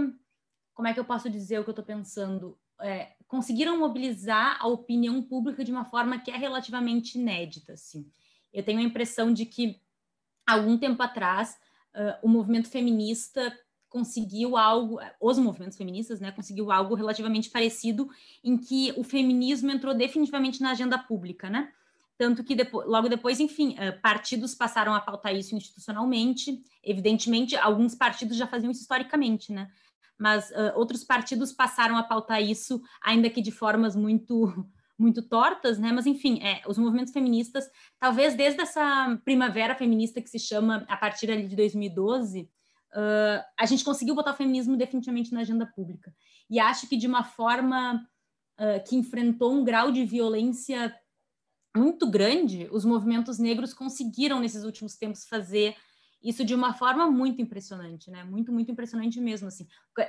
como 0.73 0.87
é 0.87 0.93
que 0.93 0.99
eu 0.99 1.05
posso 1.05 1.29
dizer 1.29 1.59
o 1.59 1.63
que 1.63 1.69
eu 1.69 1.73
estou 1.73 1.85
pensando? 1.85 2.57
É, 2.81 3.13
conseguiram 3.27 3.77
mobilizar 3.79 4.57
a 4.59 4.67
opinião 4.67 5.21
pública 5.21 5.63
de 5.63 5.71
uma 5.71 5.85
forma 5.85 6.19
que 6.19 6.29
é 6.29 6.37
relativamente 6.37 7.17
inédita. 7.17 7.73
Assim. 7.73 8.05
Eu 8.51 8.63
tenho 8.63 8.79
a 8.79 8.83
impressão 8.83 9.33
de 9.33 9.45
que, 9.45 9.79
algum 10.45 10.77
tempo 10.77 11.01
atrás, 11.01 11.57
uh, 11.95 12.17
o 12.21 12.27
movimento 12.27 12.69
feminista 12.69 13.57
conseguiu 13.87 14.57
algo, 14.57 14.99
os 15.19 15.37
movimentos 15.37 15.77
feministas, 15.77 16.19
né, 16.19 16.31
conseguiu 16.31 16.71
algo 16.71 16.95
relativamente 16.95 17.49
parecido 17.49 18.09
em 18.43 18.57
que 18.57 18.93
o 18.97 19.03
feminismo 19.03 19.69
entrou 19.69 19.93
definitivamente 19.93 20.61
na 20.61 20.71
agenda 20.71 20.97
pública, 20.97 21.49
né? 21.49 21.71
Tanto 22.17 22.43
que 22.43 22.53
depois, 22.53 22.87
logo 22.87 23.09
depois, 23.09 23.39
enfim, 23.39 23.75
partidos 24.01 24.53
passaram 24.53 24.93
a 24.93 24.99
pautar 24.99 25.35
isso 25.35 25.55
institucionalmente. 25.55 26.63
Evidentemente, 26.83 27.55
alguns 27.55 27.95
partidos 27.95 28.37
já 28.37 28.45
faziam 28.45 28.71
isso 28.71 28.81
historicamente, 28.81 29.51
né? 29.51 29.71
Mas 30.21 30.51
uh, 30.51 30.71
outros 30.75 31.03
partidos 31.03 31.51
passaram 31.51 31.97
a 31.97 32.03
pautar 32.03 32.39
isso, 32.43 32.79
ainda 33.01 33.27
que 33.27 33.41
de 33.41 33.51
formas 33.51 33.95
muito 33.95 34.53
muito 34.99 35.23
tortas, 35.23 35.79
né? 35.79 35.91
Mas 35.91 36.05
enfim, 36.05 36.39
é, 36.43 36.61
os 36.67 36.77
movimentos 36.77 37.11
feministas, 37.11 37.67
talvez 37.99 38.35
desde 38.35 38.61
essa 38.61 39.19
primavera 39.25 39.73
feminista 39.73 40.21
que 40.21 40.29
se 40.29 40.37
chama 40.37 40.85
a 40.87 40.95
partir 40.95 41.31
ali 41.31 41.47
de 41.47 41.55
2012, 41.55 42.41
uh, 42.41 43.43
a 43.59 43.65
gente 43.65 43.83
conseguiu 43.83 44.13
botar 44.13 44.33
o 44.33 44.37
feminismo 44.37 44.77
definitivamente 44.77 45.33
na 45.33 45.39
agenda 45.39 45.65
pública. 45.65 46.13
E 46.47 46.59
acho 46.59 46.87
que 46.87 46.95
de 46.95 47.07
uma 47.07 47.23
forma 47.23 47.95
uh, 48.59 48.87
que 48.87 48.95
enfrentou 48.95 49.51
um 49.51 49.63
grau 49.63 49.91
de 49.91 50.05
violência 50.05 50.95
muito 51.75 52.07
grande, 52.07 52.69
os 52.71 52.85
movimentos 52.85 53.39
negros 53.39 53.73
conseguiram 53.73 54.39
nesses 54.39 54.63
últimos 54.63 54.95
tempos 54.97 55.25
fazer 55.25 55.75
isso 56.23 56.45
de 56.45 56.53
uma 56.53 56.73
forma 56.73 57.09
muito 57.09 57.41
impressionante, 57.41 58.11
né? 58.11 58.23
Muito, 58.23 58.51
muito 58.51 58.71
impressionante 58.71 59.19
mesmo, 59.19 59.47
assim. 59.47 59.67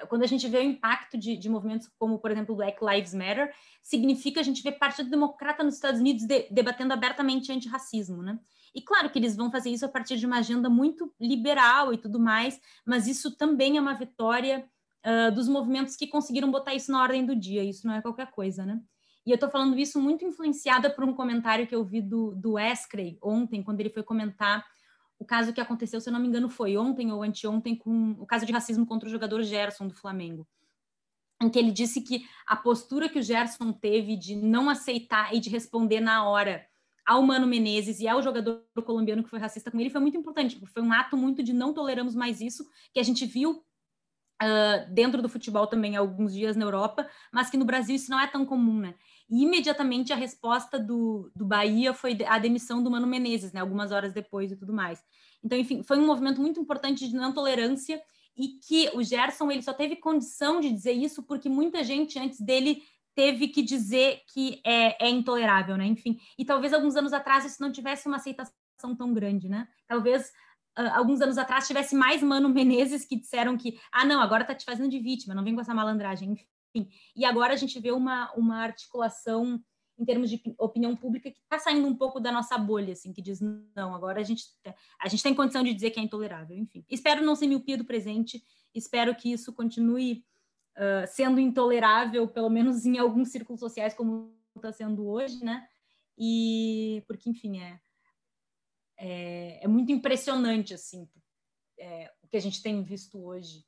Quando 0.09 0.23
a 0.23 0.27
gente 0.27 0.47
vê 0.47 0.59
o 0.59 0.63
impacto 0.63 1.17
de, 1.17 1.37
de 1.37 1.49
movimentos 1.49 1.89
como, 1.99 2.19
por 2.19 2.31
exemplo, 2.31 2.55
Black 2.55 2.79
Lives 2.85 3.15
Matter, 3.15 3.53
significa 3.83 4.41
a 4.41 4.43
gente 4.43 4.63
ver 4.63 4.73
Partido 4.73 5.09
Democrata 5.09 5.65
nos 5.65 5.75
Estados 5.75 6.01
Unidos 6.01 6.27
de, 6.27 6.49
debatendo 6.51 6.93
abertamente 6.93 7.51
antirracismo, 7.51 8.23
né? 8.23 8.39
E 8.75 8.81
claro 8.81 9.11
que 9.11 9.19
eles 9.19 9.37
vão 9.37 9.51
fazer 9.51 9.71
isso 9.71 9.85
a 9.85 9.89
partir 9.89 10.17
de 10.17 10.27
uma 10.27 10.39
agenda 10.39 10.69
muito 10.69 11.13
liberal 11.21 11.93
e 11.93 11.99
tudo 11.99 12.19
mais, 12.19 12.61
mas 12.87 13.07
isso 13.07 13.37
também 13.37 13.77
é 13.77 13.81
uma 13.81 13.95
vitória 13.95 14.67
uh, 15.07 15.35
dos 15.35 15.49
movimentos 15.49 15.97
que 15.97 16.07
conseguiram 16.07 16.51
botar 16.51 16.75
isso 16.75 16.91
na 16.91 17.03
ordem 17.03 17.25
do 17.25 17.37
dia, 17.37 17.63
isso 17.63 17.87
não 17.87 17.95
é 17.95 18.03
qualquer 18.03 18.31
coisa, 18.31 18.65
né? 18.65 18.81
E 19.25 19.31
eu 19.31 19.35
estou 19.35 19.51
falando 19.51 19.79
isso 19.79 20.01
muito 20.01 20.25
influenciada 20.25 20.91
por 20.91 21.05
um 21.05 21.15
comentário 21.15 21.67
que 21.67 21.75
eu 21.75 21.85
vi 21.85 22.01
do, 22.01 22.35
do 22.35 22.59
Escrey 22.59 23.19
ontem, 23.23 23.63
quando 23.63 23.81
ele 23.81 23.91
foi 23.91 24.03
comentar 24.03 24.65
o 25.23 25.25
caso 25.25 25.53
que 25.53 25.61
aconteceu, 25.61 26.01
se 26.01 26.09
eu 26.09 26.13
não 26.13 26.21
me 26.21 26.27
engano, 26.27 26.49
foi 26.49 26.77
ontem 26.77 27.13
ou 27.13 27.23
anteontem, 27.23 27.77
com 27.77 28.11
o 28.19 28.27
caso 28.27 28.45
de 28.45 28.53
racismo 28.53 28.85
contra 28.85 29.09
o 29.09 29.13
jogador 29.13 29.43
Gerson 29.43 29.87
do 29.87 29.95
Flamengo. 29.95 30.47
Em 31.41 31.49
que 31.49 31.59
ele 31.59 31.71
disse 31.71 32.01
que 32.01 32.27
a 32.45 32.57
postura 32.57 33.09
que 33.09 33.21
o 33.21 33.23
Gerson 33.23 33.73
teve 33.73 34.17
de 34.17 34.35
não 34.35 34.69
aceitar 34.69 35.33
e 35.33 35.39
de 35.39 35.49
responder 35.49 36.01
na 36.01 36.29
hora 36.29 36.67
ao 37.07 37.23
Mano 37.23 37.47
Menezes 37.47 38.01
e 38.01 38.09
ao 38.09 38.21
jogador 38.21 38.65
colombiano 38.85 39.23
que 39.23 39.31
foi 39.31 39.39
racista 39.39 39.71
com 39.71 39.79
ele 39.79 39.91
foi 39.91 40.01
muito 40.01 40.17
importante, 40.17 40.57
porque 40.57 40.73
foi 40.73 40.83
um 40.83 40.93
ato 40.93 41.17
muito 41.17 41.43
de 41.43 41.53
não 41.53 41.73
toleramos 41.73 42.15
mais 42.15 42.41
isso, 42.41 42.65
que 42.93 43.01
a 43.01 43.05
gente 43.05 43.25
viu 43.25 43.65
Uh, 44.43 44.93
dentro 44.93 45.23
do 45.23 45.29
futebol 45.29 45.69
também 45.69 45.97
há 45.97 46.01
alguns 46.01 46.35
dias 46.35 46.57
na 46.57 46.65
Europa, 46.65 47.09
mas 47.31 47.49
que 47.49 47.57
no 47.57 47.65
Brasil 47.65 47.95
isso 47.95 48.11
não 48.11 48.19
é 48.19 48.27
tão 48.27 48.45
comum, 48.45 48.81
né? 48.81 48.97
E 49.33 49.45
imediatamente 49.45 50.13
a 50.13 50.17
resposta 50.17 50.79
do, 50.79 51.33
do 51.35 51.47
Bahia 51.47 51.95
foi 51.95 52.19
a 52.27 52.39
demissão 52.39 52.83
do 52.83 52.91
Mano 52.91 53.07
Menezes, 53.07 53.51
né? 53.51 53.63
Algumas 53.63 53.91
horas 53.91 54.13
depois 54.13 54.53
e 54.53 54.57
tudo 54.57 54.75
mais. 54.75 55.03
Então, 55.43 55.59
enfim, 55.59 55.83
foi 55.83 55.99
um 55.99 56.07
movimento 56.07 56.39
muito 56.39 56.61
importante 56.61 57.09
de 57.09 57.17
não 57.17 57.33
tolerância 57.33 57.99
e 58.37 58.49
que 58.49 58.91
o 58.93 59.03
Gerson 59.03 59.51
ele 59.51 59.63
só 59.63 59.73
teve 59.73 59.97
condição 59.97 60.61
de 60.61 60.71
dizer 60.71 60.93
isso 60.93 61.23
porque 61.23 61.49
muita 61.49 61.83
gente 61.83 62.19
antes 62.19 62.43
dele 62.43 62.83
teve 63.15 63.49
que 63.49 63.63
dizer 63.63 64.21
que 64.35 64.61
é, 64.67 65.07
é 65.07 65.09
intolerável, 65.09 65.79
né? 65.79 65.87
Enfim, 65.87 66.21
e 66.39 66.45
talvez 66.45 66.75
alguns 66.75 66.95
anos 66.95 67.15
atrás 67.15 67.47
isso 67.47 67.63
não 67.63 67.73
tivesse 67.73 68.07
uma 68.09 68.19
aceitação 68.19 68.53
tão 68.99 69.15
grande, 69.15 69.49
né? 69.49 69.67
Talvez 69.89 70.31
Uh, 70.79 70.89
alguns 70.95 71.21
anos 71.21 71.37
atrás 71.37 71.67
tivesse 71.67 71.95
mais 71.95 72.23
Mano 72.23 72.49
Menezes 72.49 73.05
que 73.05 73.15
disseram 73.15 73.59
que, 73.59 73.79
ah, 73.93 74.07
não, 74.07 74.23
agora 74.23 74.43
tá 74.43 74.55
te 74.55 74.65
fazendo 74.65 74.89
de 74.89 74.99
vítima, 74.99 75.35
não 75.35 75.45
vem 75.45 75.55
com 75.55 75.61
essa 75.61 75.75
malandragem, 75.75 76.31
enfim. 76.31 76.47
E 77.15 77.25
agora 77.25 77.53
a 77.53 77.57
gente 77.57 77.79
vê 77.81 77.91
uma, 77.91 78.33
uma 78.35 78.59
articulação 78.59 79.63
em 79.99 80.05
termos 80.05 80.31
de 80.31 80.43
opinião 80.59 80.97
pública 80.97 81.31
que 81.31 81.39
está 81.39 81.59
saindo 81.59 81.87
um 81.87 81.95
pouco 81.95 82.19
da 82.19 82.33
nossa 82.33 82.57
bolha, 82.57 82.93
assim, 82.93 83.13
que 83.13 83.23
diz, 83.23 83.41
não, 83.75 83.95
agora 83.95 84.21
a 84.21 84.25
gente, 84.25 84.45
a 84.99 85.09
gente 85.09 85.23
tem 85.23 85.35
condição 85.35 85.63
de 85.63 85.73
dizer 85.73 85.91
que 85.91 86.01
é 86.01 86.03
intolerável, 86.03 86.57
enfim. 86.57 86.85
Espero 86.89 87.25
não 87.25 87.37
ser 87.37 87.47
miopia 87.47 87.77
do 87.77 87.85
presente, 87.85 88.43
espero 88.75 89.15
que 89.15 89.31
isso 89.31 89.53
continue 89.53 90.25
uh, 90.77 91.07
sendo 91.07 91.39
intolerável, 91.39 92.27
pelo 92.27 92.49
menos 92.49 92.87
em 92.87 92.99
alguns 92.99 93.29
círculos 93.29 93.61
sociais, 93.61 93.95
como 93.95 94.35
está 94.57 94.73
sendo 94.73 95.07
hoje, 95.07 95.45
né? 95.45 95.69
E, 96.19 97.05
porque, 97.07 97.29
enfim, 97.29 97.61
é 97.61 97.81
é, 99.05 99.65
é 99.65 99.69
muito 99.69 99.91
impressionante 99.91 100.73
assim 100.73 101.09
é, 101.77 102.13
o 102.23 102.29
que 102.29 102.37
a 102.37 102.41
gente 102.41 102.63
tem 102.63 102.83
visto 102.85 103.19
hoje. 103.19 103.67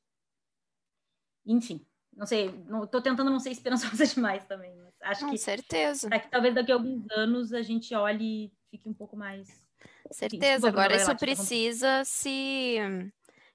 Enfim, 1.45 1.85
não 2.15 2.25
sei, 2.25 2.47
estou 2.83 3.01
tentando 3.01 3.29
não 3.29 3.39
ser 3.39 3.51
esperançosa 3.51 4.05
demais 4.07 4.45
também, 4.45 4.75
mas 4.77 4.93
acho 5.01 5.25
Com 5.25 5.31
que 5.31 5.37
certeza. 5.37 6.09
que 6.09 6.31
talvez 6.31 6.55
daqui 6.55 6.71
a 6.71 6.75
alguns 6.75 7.09
anos 7.11 7.53
a 7.53 7.61
gente 7.61 7.93
olhe 7.93 8.45
e 8.45 8.51
fique 8.71 8.87
um 8.87 8.93
pouco 8.93 9.17
mais 9.17 9.65
certeza. 10.11 10.67
Enfim, 10.67 10.67
Agora 10.67 10.95
isso 10.95 11.15
precisa 11.17 12.03
se 12.05 12.77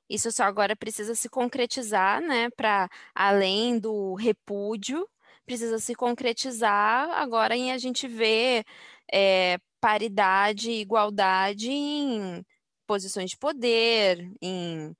Isso 0.08 0.30
só 0.32 0.44
agora 0.44 0.76
precisa 0.76 1.14
se 1.14 1.28
concretizar, 1.28 2.20
né, 2.20 2.50
para 2.50 2.88
além 3.14 3.78
do 3.78 4.14
repúdio, 4.14 5.08
precisa 5.46 5.78
se 5.78 5.94
concretizar 5.94 7.10
agora 7.10 7.56
em 7.56 7.72
a 7.72 7.78
gente 7.78 8.08
ver 8.08 8.64
é, 9.12 9.58
paridade 9.80 10.70
e 10.70 10.80
igualdade 10.80 11.70
em 11.70 12.44
posições 12.86 13.30
de 13.30 13.38
poder, 13.38 14.30
em 14.42 14.90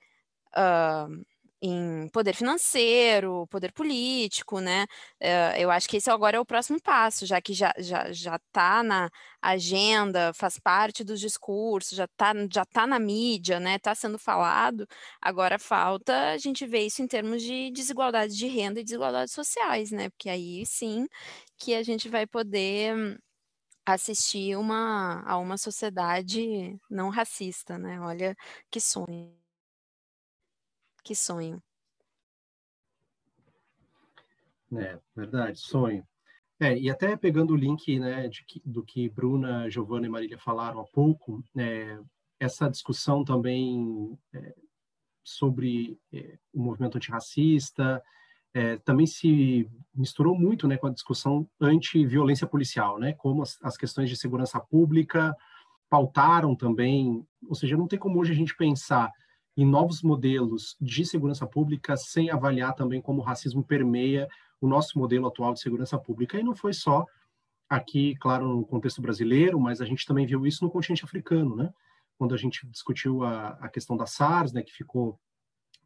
uh, 0.57 1.25
em 1.63 2.09
poder 2.09 2.35
financeiro, 2.35 3.47
poder 3.49 3.73
político, 3.73 4.61
né? 4.61 4.87
Eh, 5.21 5.57
eu 5.63 5.71
acho 5.71 5.89
que 5.89 5.97
esse 5.99 6.11
agora 6.11 6.37
é 6.37 6.41
o 6.41 6.45
próximo 6.47 6.81
passo, 6.81 7.27
já 7.27 7.41
que 7.41 7.53
já 7.55 7.73
já 7.79 8.11
já 8.13 8.37
está 8.37 8.83
na 8.83 9.11
agenda, 9.43 10.33
faz 10.35 10.59
parte 10.59 11.05
dos 11.05 11.21
discursos, 11.21 11.97
já 11.97 12.05
está 12.05 12.33
já 12.53 12.65
tá 12.65 12.87
na 12.87 12.99
mídia, 12.99 13.61
né? 13.61 13.77
Está 13.77 13.95
sendo 13.95 14.19
falado. 14.19 14.87
Agora 15.21 15.59
falta 15.59 16.33
a 16.33 16.39
gente 16.39 16.67
ver 16.67 16.87
isso 16.87 17.03
em 17.03 17.07
termos 17.07 17.43
de 17.43 17.71
desigualdade 17.73 18.37
de 18.37 18.47
renda 18.47 18.81
e 18.81 18.85
desigualdades 18.85 19.33
sociais, 19.35 19.91
né? 19.91 20.09
Porque 20.11 20.29
aí 20.31 20.65
sim 20.67 21.07
que 21.59 21.75
a 21.75 21.83
gente 21.83 22.09
vai 22.09 22.27
poder 22.27 23.19
assistir 23.87 24.57
uma, 24.57 25.23
a 25.27 25.39
uma 25.39 25.59
sociedade 25.59 26.79
não 26.91 27.09
racista, 27.11 27.79
né? 27.79 28.01
Olha 28.01 28.37
que 28.71 28.81
sonho. 28.81 29.40
Que 31.03 31.15
sonho. 31.15 31.63
É, 34.73 34.99
verdade, 35.17 35.59
sonho. 35.59 36.07
É, 36.61 36.79
e 36.79 36.91
até 36.91 37.17
pegando 37.17 37.55
o 37.55 37.57
link 37.57 37.99
né, 37.99 38.29
de, 38.29 38.45
do 38.65 38.85
que 38.85 39.09
Bruna, 39.09 39.69
Giovana 39.71 40.07
e 40.07 40.11
Marília 40.11 40.39
falaram 40.39 40.81
há 40.81 40.85
pouco, 40.85 41.43
é, 41.57 41.99
essa 42.39 42.69
discussão 42.69 43.25
também 43.25 44.19
é, 44.33 44.55
sobre 45.25 45.99
é, 46.13 46.39
o 46.53 46.63
movimento 46.63 46.97
antirracista 46.97 48.03
é, 48.53 48.77
também 48.79 49.07
se 49.07 49.69
misturou 49.95 50.37
muito 50.37 50.67
né, 50.67 50.77
com 50.77 50.89
a 50.89 50.93
discussão 50.93 51.49
anti-violência 51.61 52.47
policial, 52.47 52.99
né, 52.99 53.13
como 53.15 53.43
as, 53.43 53.59
as 53.63 53.77
questões 53.77 54.09
de 54.09 54.17
segurança 54.17 54.59
pública 54.61 55.35
pautaram 55.89 56.55
também, 56.55 57.27
ou 57.49 57.55
seja, 57.55 57.77
não 57.77 57.89
tem 57.89 57.99
como 57.99 58.21
hoje 58.21 58.33
a 58.33 58.37
gente 58.37 58.57
pensar 58.57 59.11
em 59.61 59.67
novos 59.67 60.03
modelos 60.03 60.75
de 60.81 61.05
segurança 61.05 61.47
pública 61.47 61.95
sem 61.95 62.31
avaliar 62.31 62.75
também 62.75 62.99
como 62.99 63.21
o 63.21 63.25
racismo 63.25 63.63
permeia 63.63 64.27
o 64.59 64.67
nosso 64.67 64.99
modelo 64.99 65.27
atual 65.27 65.53
de 65.53 65.61
segurança 65.61 65.99
pública. 65.99 66.41
E 66.41 66.43
não 66.43 66.57
foi 66.57 66.73
só 66.73 67.05
aqui, 67.69 68.17
claro, 68.17 68.49
no 68.49 68.65
contexto 68.65 69.03
brasileiro, 69.03 69.61
mas 69.61 69.83
a 69.83 69.85
gente 69.85 70.07
também 70.07 70.25
viu 70.25 70.47
isso 70.47 70.65
no 70.65 70.71
continente 70.71 71.05
africano, 71.05 71.55
né? 71.55 71.71
Quando 72.17 72.35
a 72.35 72.39
gente 72.39 72.67
discutiu 72.69 73.23
a, 73.23 73.49
a 73.61 73.69
questão 73.69 73.99
da 73.99 74.07
SARS, 74.07 74.51
né, 74.51 74.63
que 74.63 74.73
ficou 74.73 75.21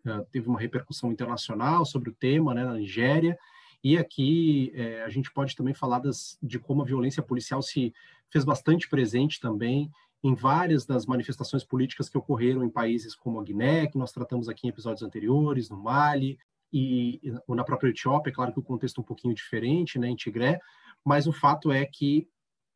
uh, 0.07 0.25
teve 0.31 0.49
uma 0.49 0.61
repercussão 0.61 1.11
internacional 1.11 1.85
sobre 1.85 2.11
o 2.11 2.15
tema, 2.15 2.55
né, 2.55 2.65
na 2.65 2.75
Nigéria. 2.75 3.37
E 3.83 3.99
aqui 3.99 4.71
é, 4.77 5.03
a 5.03 5.09
gente 5.09 5.33
pode 5.33 5.57
também 5.57 5.75
falar 5.75 5.99
das, 5.99 6.39
de 6.41 6.61
como 6.61 6.83
a 6.83 6.87
violência 6.87 7.23
policial 7.25 7.61
se 7.61 7.93
fez 8.31 8.45
bastante 8.45 8.89
presente 8.89 9.41
também 9.41 9.91
em 10.25 10.35
várias 10.35 10.87
das 10.87 11.05
manifestações 11.05 11.63
políticas 11.63 12.09
que 12.09 12.17
ocorreram 12.17 12.65
em 12.65 12.71
países 12.71 13.15
como 13.15 13.39
a 13.39 13.45
Guiné, 13.45 13.87
que 13.87 13.99
nós 13.99 14.11
tratamos 14.11 14.49
aqui 14.49 14.67
em 14.67 14.71
episódios 14.71 15.03
anteriores, 15.03 15.69
no 15.69 15.77
Mali, 15.77 16.39
e, 16.73 17.21
na 17.47 17.63
própria 17.63 17.91
Etiópia, 17.91 18.31
é 18.31 18.35
claro 18.35 18.51
que 18.51 18.59
o 18.59 18.63
contexto 18.63 18.99
é 18.99 19.03
um 19.03 19.05
pouquinho 19.05 19.35
diferente, 19.35 19.99
né, 19.99 20.09
em 20.09 20.17
Tigré, 20.17 20.59
mas 21.05 21.27
o 21.27 21.33
fato 21.33 21.71
é 21.71 21.85
que 21.85 22.27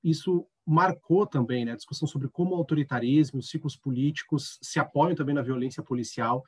isso 0.05 0.46
marcou 0.64 1.26
também 1.26 1.64
né, 1.64 1.72
a 1.72 1.76
discussão 1.76 2.07
sobre 2.07 2.28
como 2.28 2.55
o 2.55 2.59
autoritarismo, 2.59 3.40
os 3.40 3.49
ciclos 3.49 3.74
políticos 3.74 4.59
se 4.62 4.78
apoiam 4.78 5.16
também 5.16 5.34
na 5.34 5.40
violência 5.40 5.82
policial 5.82 6.44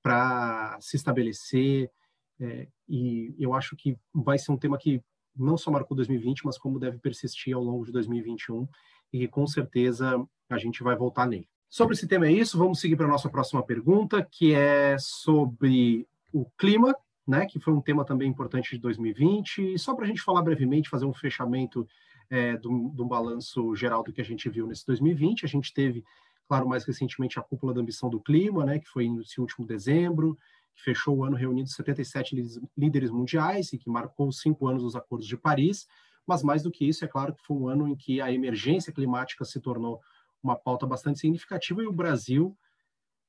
para 0.00 0.78
se 0.80 0.96
estabelecer, 0.96 1.90
é, 2.38 2.68
e 2.88 3.34
eu 3.36 3.52
acho 3.52 3.74
que 3.74 3.98
vai 4.14 4.38
ser 4.38 4.52
um 4.52 4.56
tema 4.56 4.78
que 4.78 5.02
não 5.34 5.58
só 5.58 5.72
marcou 5.72 5.96
2020, 5.96 6.46
mas 6.46 6.56
como 6.56 6.78
deve 6.78 6.98
persistir 6.98 7.54
ao 7.54 7.64
longo 7.64 7.84
de 7.84 7.90
2021, 7.90 8.68
e 9.12 9.26
com 9.26 9.46
certeza 9.46 10.16
a 10.48 10.58
gente 10.58 10.82
vai 10.82 10.96
voltar 10.96 11.26
nele. 11.26 11.48
Sobre 11.68 11.94
esse 11.94 12.06
tema 12.06 12.26
é 12.26 12.32
isso, 12.32 12.56
vamos 12.56 12.80
seguir 12.80 12.96
para 12.96 13.06
a 13.06 13.10
nossa 13.10 13.28
próxima 13.28 13.62
pergunta, 13.62 14.26
que 14.30 14.54
é 14.54 14.96
sobre 14.98 16.06
o 16.32 16.46
clima, 16.56 16.94
né, 17.26 17.44
que 17.44 17.58
foi 17.58 17.72
um 17.72 17.80
tema 17.80 18.04
também 18.04 18.28
importante 18.28 18.70
de 18.70 18.78
2020. 18.80 19.74
E 19.74 19.78
só 19.78 19.94
para 19.94 20.04
a 20.04 20.08
gente 20.08 20.22
falar 20.22 20.42
brevemente, 20.42 20.88
fazer 20.88 21.06
um 21.06 21.12
fechamento 21.12 21.86
é, 22.30 22.56
do, 22.56 23.04
balanço 23.04 23.74
geral 23.74 24.02
do 24.02 24.12
que 24.12 24.20
a 24.20 24.24
gente 24.24 24.48
viu 24.48 24.66
nesse 24.66 24.86
2020, 24.86 25.44
a 25.44 25.48
gente 25.48 25.74
teve, 25.74 26.04
claro, 26.48 26.68
mais 26.68 26.84
recentemente 26.84 27.38
a 27.38 27.42
cúpula 27.42 27.74
da 27.74 27.80
ambição 27.80 28.08
do 28.08 28.20
clima, 28.20 28.64
né, 28.64 28.78
que 28.78 28.88
foi 28.88 29.08
nesse 29.08 29.40
último 29.40 29.66
dezembro, 29.66 30.38
que 30.74 30.82
fechou 30.82 31.16
o 31.16 31.24
ano 31.24 31.36
reunindo 31.36 31.68
77 31.68 32.36
líderes 32.76 33.10
mundiais 33.10 33.72
e 33.72 33.78
que 33.78 33.88
marcou 33.90 34.30
cinco 34.30 34.68
anos 34.68 34.82
dos 34.82 34.94
Acordos 34.94 35.26
de 35.26 35.36
Paris. 35.36 35.86
Mas 36.26 36.42
mais 36.42 36.62
do 36.62 36.70
que 36.70 36.86
isso, 36.86 37.04
é 37.04 37.08
claro 37.08 37.34
que 37.34 37.42
foi 37.44 37.56
um 37.56 37.68
ano 37.68 37.88
em 37.88 37.96
que 37.96 38.20
a 38.20 38.32
emergência 38.32 38.92
climática 38.92 39.44
se 39.44 39.60
tornou 39.60 40.00
uma 40.42 40.56
pauta 40.56 40.86
bastante 40.86 41.18
significativa 41.18 41.82
e 41.82 41.86
o 41.86 41.92
Brasil 41.92 42.56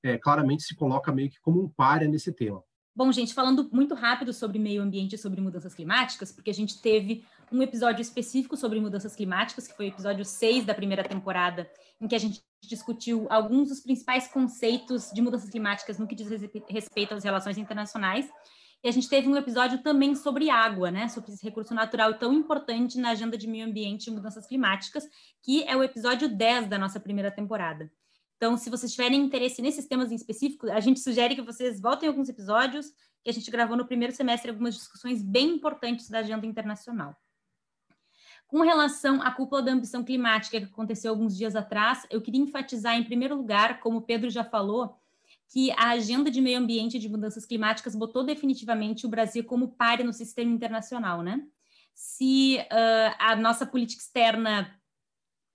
é, 0.03 0.18
claramente 0.18 0.64
se 0.64 0.76
coloca 0.76 1.12
meio 1.12 1.30
que 1.30 1.39
como 1.39 1.62
um 1.62 1.70
páreo 1.70 2.10
nesse 2.10 2.32
tema. 2.32 2.64
Bom, 2.95 3.12
gente, 3.12 3.32
falando 3.32 3.70
muito 3.72 3.93
rápido 3.93 4.34
sobre 4.34 4.58
meio 4.58 4.82
ambiente 4.82 5.14
e 5.14 5.18
sobre 5.20 5.39
mudanças 5.39 5.76
climáticas, 5.76 6.32
porque 6.32 6.49
a 6.49 6.53
gente 6.53 6.82
teve 6.82 7.24
um 7.51 7.62
episódio 7.62 8.01
específico 8.01 8.58
sobre 8.58 8.80
mudanças 8.80 9.16
climáticas, 9.16 9.68
que 9.68 9.76
foi 9.76 9.86
o 9.86 9.89
episódio 9.89 10.26
6 10.26 10.66
da 10.66 10.74
primeira 10.74 11.03
temporada, 11.03 11.70
em 12.01 12.08
que 12.08 12.16
a 12.16 12.20
gente 12.20 12.41
discutiu 12.64 13.28
alguns 13.30 13.70
dos 13.70 13.82
principais 13.82 14.28
conceitos 14.28 15.12
de 15.14 15.22
mudanças 15.22 15.49
climáticas 15.51 15.99
no 15.99 16.08
que 16.08 16.16
diz 16.16 16.28
respeito 16.68 17.14
às 17.14 17.24
relações 17.24 17.60
internacionais. 17.60 18.28
E 18.84 18.88
a 18.88 18.91
gente 18.91 19.09
teve 19.09 19.28
um 19.28 19.36
episódio 19.36 19.82
também 19.82 20.15
sobre 20.15 20.49
água, 20.49 20.91
né? 20.91 21.07
Sobre 21.07 21.32
esse 21.32 21.43
recurso 21.43 21.73
natural 21.73 22.13
tão 22.19 22.32
importante 22.32 22.97
na 22.99 23.09
agenda 23.09 23.38
de 23.38 23.47
meio 23.47 23.65
ambiente 23.65 24.07
e 24.07 24.11
mudanças 24.11 24.45
climáticas, 24.45 25.07
que 25.41 25.63
é 25.63 25.75
o 25.75 25.84
episódio 25.84 26.30
10 26.30 26.67
da 26.67 26.78
nossa 26.78 26.99
primeira 26.99 27.32
temporada. 27.32 27.91
Então, 28.38 28.55
se 28.55 28.69
vocês 28.69 28.91
tiverem 28.91 29.19
interesse 29.19 29.61
nesses 29.63 29.88
temas 29.88 30.11
em 30.11 30.15
específico, 30.15 30.69
a 30.69 30.80
gente 30.80 30.99
sugere 30.99 31.36
que 31.36 31.41
vocês 31.41 31.82
voltem 31.82 32.07
alguns 32.07 32.30
episódios 32.30 32.93
que 33.23 33.32
a 33.32 33.34
gente 33.34 33.49
gravou 33.49 33.75
no 33.75 33.86
primeiro 33.86 34.13
semestre, 34.13 34.51
algumas 34.51 34.75
discussões 34.75 35.23
bem 35.23 35.55
importantes 35.55 36.07
da 36.07 36.19
agenda 36.19 36.45
internacional. 36.45 37.15
Com 38.47 38.61
relação 38.61 39.21
à 39.21 39.32
cúpula 39.32 39.61
da 39.61 39.71
ambição 39.71 40.03
climática 40.03 40.59
que 40.59 40.67
aconteceu 40.67 41.11
alguns 41.11 41.36
dias 41.36 41.55
atrás, 41.55 42.05
eu 42.09 42.21
queria 42.21 42.39
enfatizar, 42.39 42.95
em 42.95 43.03
primeiro 43.03 43.36
lugar, 43.36 43.80
como 43.80 43.97
o 43.97 44.01
Pedro 44.01 44.30
já 44.30 44.43
falou, 44.43 44.95
que 45.49 45.71
a 45.71 45.91
agenda 45.91 46.29
de 46.29 46.41
meio 46.41 46.59
ambiente 46.59 46.97
e 46.97 46.99
de 46.99 47.09
mudanças 47.09 47.45
climáticas 47.45 47.95
botou 47.95 48.23
definitivamente 48.23 49.05
o 49.05 49.09
Brasil 49.09 49.43
como 49.43 49.69
páreo 49.75 50.05
no 50.05 50.13
sistema 50.13 50.51
internacional, 50.51 51.21
né? 51.21 51.41
Se 51.93 52.57
uh, 52.57 53.15
a 53.17 53.35
nossa 53.35 53.65
política 53.65 54.01
externa 54.01 54.77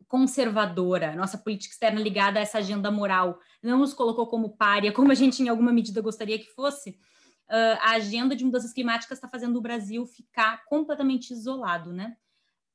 conservadora, 0.09 1.15
nossa 1.15 1.39
política 1.39 1.73
externa 1.73 2.01
ligada 2.01 2.39
a 2.39 2.43
essa 2.43 2.59
agenda 2.59 2.91
moral 2.91 3.39
não 3.63 3.79
nos 3.79 3.95
colocou 3.95 4.27
como 4.27 4.57
párea, 4.57 4.93
como 4.93 5.11
a 5.13 5.15
gente 5.15 5.43
em 5.43 5.49
alguma 5.49 5.73
medida 5.73 6.01
gostaria 6.01 6.39
que 6.39 6.51
fosse, 6.53 6.91
uh, 6.91 7.79
a 7.81 7.93
agenda 7.93 8.35
de 8.35 8.45
mudanças 8.45 8.73
climáticas 8.73 9.19
está 9.19 9.29
fazendo 9.29 9.57
o 9.57 9.63
Brasil 9.63 10.05
ficar 10.07 10.65
completamente 10.67 11.33
isolado, 11.33 11.93
né? 11.93 12.17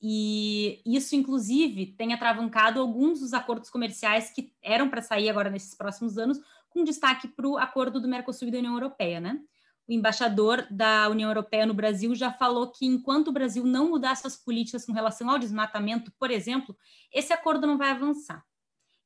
E 0.02 0.82
isso, 0.86 1.16
inclusive, 1.16 1.88
tem 1.88 2.14
atravancado 2.14 2.80
alguns 2.80 3.20
dos 3.20 3.34
acordos 3.34 3.70
comerciais 3.70 4.30
que 4.30 4.54
eram 4.62 4.90
para 4.90 5.02
sair 5.02 5.30
agora 5.30 5.50
nesses 5.50 5.74
próximos 5.74 6.18
anos, 6.18 6.40
com 6.70 6.84
destaque 6.84 7.28
para 7.28 7.48
o 7.48 7.58
acordo 7.58 8.00
do 8.00 8.08
Mercosul 8.08 8.48
e 8.48 8.52
da 8.52 8.60
União 8.60 8.74
Europeia, 8.74 9.20
né? 9.20 9.40
O 9.88 9.94
embaixador 9.94 10.68
da 10.70 11.10
União 11.10 11.30
Europeia 11.30 11.66
no 11.66 11.74
Brasil 11.74 12.14
já 12.14 12.32
falou 12.32 12.70
que 12.72 12.86
enquanto 12.86 13.30
o 13.30 13.32
Brasil 13.32 13.64
não 13.64 13.90
mudar 13.90 14.16
suas 14.16 14.36
políticas 14.36 14.86
com 14.86 14.92
relação 14.92 15.30
ao 15.30 15.40
desmatamento, 15.40 16.12
por 16.20 16.30
exemplo, 16.30 16.76
esse 17.12 17.32
acordo 17.32 17.66
não 17.66 17.78
vai 17.78 17.92
avançar. 17.92 18.44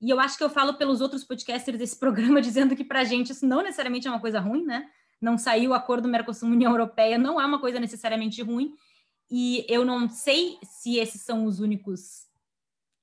E 0.01 0.09
eu 0.09 0.19
acho 0.19 0.37
que 0.37 0.43
eu 0.43 0.49
falo 0.49 0.73
pelos 0.73 0.99
outros 0.99 1.23
podcasters 1.23 1.77
desse 1.77 1.95
programa 1.99 2.41
dizendo 2.41 2.75
que 2.75 2.83
para 2.83 3.01
a 3.01 3.03
gente 3.03 3.31
isso 3.31 3.45
não 3.45 3.61
necessariamente 3.61 4.07
é 4.07 4.11
uma 4.11 4.19
coisa 4.19 4.39
ruim, 4.39 4.65
né? 4.65 4.89
Não 5.21 5.37
saiu 5.37 5.69
o 5.69 5.73
acordo 5.75 6.09
Mercosul-União 6.09 6.71
Europeia, 6.71 7.17
não 7.17 7.39
é 7.39 7.45
uma 7.45 7.59
coisa 7.59 7.79
necessariamente 7.79 8.41
ruim. 8.41 8.73
E 9.31 9.65
eu 9.69 9.85
não 9.85 10.09
sei 10.09 10.57
se 10.61 10.97
esses 10.97 11.21
são 11.21 11.45
os 11.45 11.61
únicos 11.61 12.27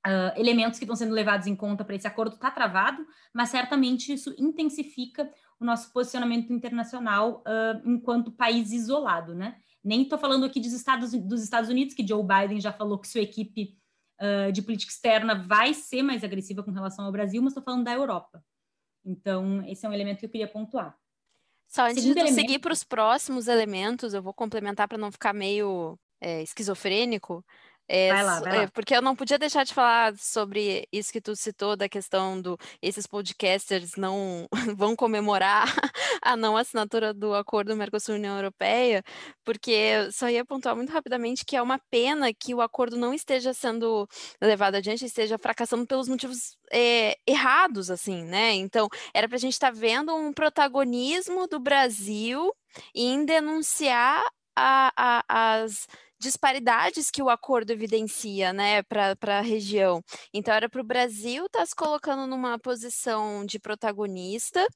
uh, 0.07 0.39
elementos 0.39 0.79
que 0.79 0.85
estão 0.85 0.95
sendo 0.95 1.15
levados 1.15 1.47
em 1.47 1.57
conta 1.57 1.83
para 1.87 1.97
esse 1.97 2.07
acordo 2.07 2.35
está 2.35 2.51
travado, 2.51 3.05
mas 3.33 3.49
certamente 3.49 4.13
isso 4.13 4.35
intensifica 4.39 5.33
o 5.59 5.65
nosso 5.65 5.91
posicionamento 5.91 6.53
internacional 6.53 7.43
uh, 7.47 7.89
enquanto 7.89 8.31
país 8.31 8.73
isolado, 8.73 9.35
né? 9.35 9.57
Nem 9.83 10.03
estou 10.03 10.19
falando 10.19 10.45
aqui 10.45 10.61
dos 10.61 10.73
Estados, 10.75 11.13
dos 11.13 11.43
Estados 11.43 11.71
Unidos, 11.71 11.95
que 11.95 12.07
Joe 12.07 12.23
Biden 12.23 12.61
já 12.61 12.75
falou 12.75 12.99
que 12.99 13.09
sua 13.09 13.23
equipe 13.23 13.79
uh, 14.21 14.53
de 14.53 14.61
política 14.61 14.93
externa 14.93 15.35
vai 15.35 15.73
ser 15.73 16.03
mais 16.03 16.23
agressiva 16.23 16.63
com 16.63 16.71
relação 16.73 17.07
ao 17.07 17.13
Brasil, 17.13 17.41
mas 17.41 17.53
estou 17.53 17.65
falando 17.65 17.85
da 17.85 17.93
Europa. 17.95 18.45
Então, 19.03 19.65
esse 19.67 19.87
é 19.87 19.89
um 19.89 19.95
elemento 19.95 20.19
que 20.19 20.27
eu 20.27 20.31
queria 20.31 20.49
pontuar. 20.49 20.95
Só 21.67 21.85
antes 21.85 22.03
Segundo 22.03 22.15
de 22.15 22.21
elemento... 22.21 22.41
seguir 22.41 22.59
para 22.59 22.73
os 22.73 22.85
próximos 22.85 23.49
elementos, 23.49 24.13
eu 24.13 24.23
vou 24.23 24.35
complementar 24.35 24.87
para 24.87 24.99
não 24.99 25.11
ficar 25.11 25.33
meio 25.33 25.99
é, 26.21 26.43
esquizofrênico. 26.43 27.45
É, 27.91 28.13
vai 28.13 28.23
lá, 28.23 28.41
vai 28.41 28.57
lá. 28.57 28.63
É, 28.65 28.67
porque 28.67 28.95
eu 28.95 29.01
não 29.01 29.17
podia 29.17 29.39
deixar 29.39 29.65
de 29.65 29.73
falar 29.73 30.15
sobre 30.19 30.87
isso 30.93 31.11
que 31.11 31.23
tu 31.23 31.35
citou, 31.35 31.75
da 31.75 31.89
questão 31.89 32.39
do 32.39 32.59
esses 32.83 33.07
podcasters 33.07 33.93
não 33.97 34.47
vão 34.77 34.95
comemorar 34.95 35.65
a 36.23 36.37
não 36.37 36.55
assinatura 36.55 37.15
do 37.15 37.35
acordo 37.35 37.75
Mercosul-União 37.75 38.37
Europeia, 38.37 39.03
porque 39.43 40.11
só 40.13 40.29
ia 40.29 40.45
pontuar 40.45 40.77
muito 40.77 40.93
rapidamente 40.93 41.47
que 41.47 41.57
é 41.57 41.63
uma 41.63 41.81
pena 41.91 42.33
que 42.35 42.55
o 42.55 42.61
acordo 42.61 42.99
não 42.99 43.15
esteja 43.15 43.55
sendo 43.55 44.07
levado 44.39 44.75
adiante, 44.75 45.07
esteja 45.07 45.39
fracassando 45.39 45.87
pelos 45.87 46.09
motivos 46.09 46.59
é, 46.71 47.17
errados, 47.27 47.91
assim, 47.91 48.23
né? 48.23 48.53
Então, 48.53 48.87
era 49.15 49.27
para 49.27 49.37
a 49.37 49.41
gente 49.41 49.55
estar 49.55 49.73
tá 49.73 49.79
vendo 49.79 50.15
um 50.15 50.31
protagonismo 50.31 51.47
do 51.49 51.59
Brasil 51.59 52.53
em 52.95 53.25
denunciar 53.25 54.23
a, 54.55 54.93
a, 54.95 55.63
as 55.63 55.87
disparidades 56.21 57.11
que 57.11 57.23
o 57.23 57.29
acordo 57.31 57.71
evidencia, 57.73 58.53
né, 58.53 58.83
para 58.83 59.17
a 59.39 59.41
região. 59.41 60.03
Então, 60.33 60.55
era 60.55 60.69
para 60.69 60.81
o 60.81 60.85
Brasil 60.85 61.47
estar 61.47 61.61
tá 61.61 61.67
se 61.67 61.75
colocando 61.75 62.27
numa 62.27 62.59
posição 62.59 63.45
de 63.45 63.59
protagonista 63.59 64.67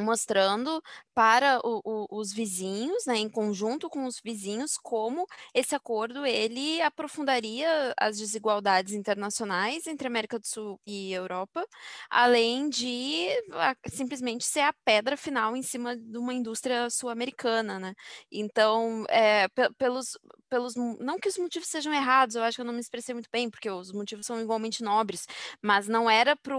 mostrando 0.00 0.82
para 1.14 1.58
o, 1.64 1.80
o, 1.84 2.20
os 2.20 2.32
vizinhos, 2.32 3.04
né, 3.06 3.16
em 3.16 3.28
conjunto 3.28 3.88
com 3.90 4.04
os 4.06 4.20
vizinhos, 4.22 4.76
como 4.78 5.26
esse 5.52 5.74
acordo 5.74 6.24
ele 6.24 6.80
aprofundaria 6.82 7.92
as 7.98 8.16
desigualdades 8.18 8.92
internacionais 8.94 9.86
entre 9.86 10.06
América 10.06 10.38
do 10.38 10.46
Sul 10.46 10.80
e 10.86 11.12
Europa, 11.12 11.66
além 12.10 12.68
de 12.68 13.28
a, 13.52 13.74
simplesmente 13.88 14.44
ser 14.44 14.60
a 14.60 14.72
pedra 14.84 15.16
final 15.16 15.56
em 15.56 15.62
cima 15.62 15.96
de 15.96 16.16
uma 16.18 16.32
indústria 16.34 16.88
sul-americana, 16.90 17.78
né? 17.78 17.94
Então, 18.30 19.04
é, 19.08 19.48
pelos, 19.78 20.16
pelos, 20.48 20.74
não 20.76 21.18
que 21.18 21.28
os 21.28 21.38
motivos 21.38 21.68
sejam 21.68 21.92
errados, 21.92 22.36
eu 22.36 22.42
acho 22.42 22.56
que 22.56 22.60
eu 22.60 22.66
não 22.66 22.72
me 22.74 22.80
expressei 22.80 23.14
muito 23.14 23.28
bem, 23.32 23.50
porque 23.50 23.70
os 23.70 23.92
motivos 23.92 24.26
são 24.26 24.40
igualmente 24.40 24.82
nobres, 24.82 25.26
mas 25.62 25.88
não 25.88 26.08
era 26.08 26.36
para 26.36 26.56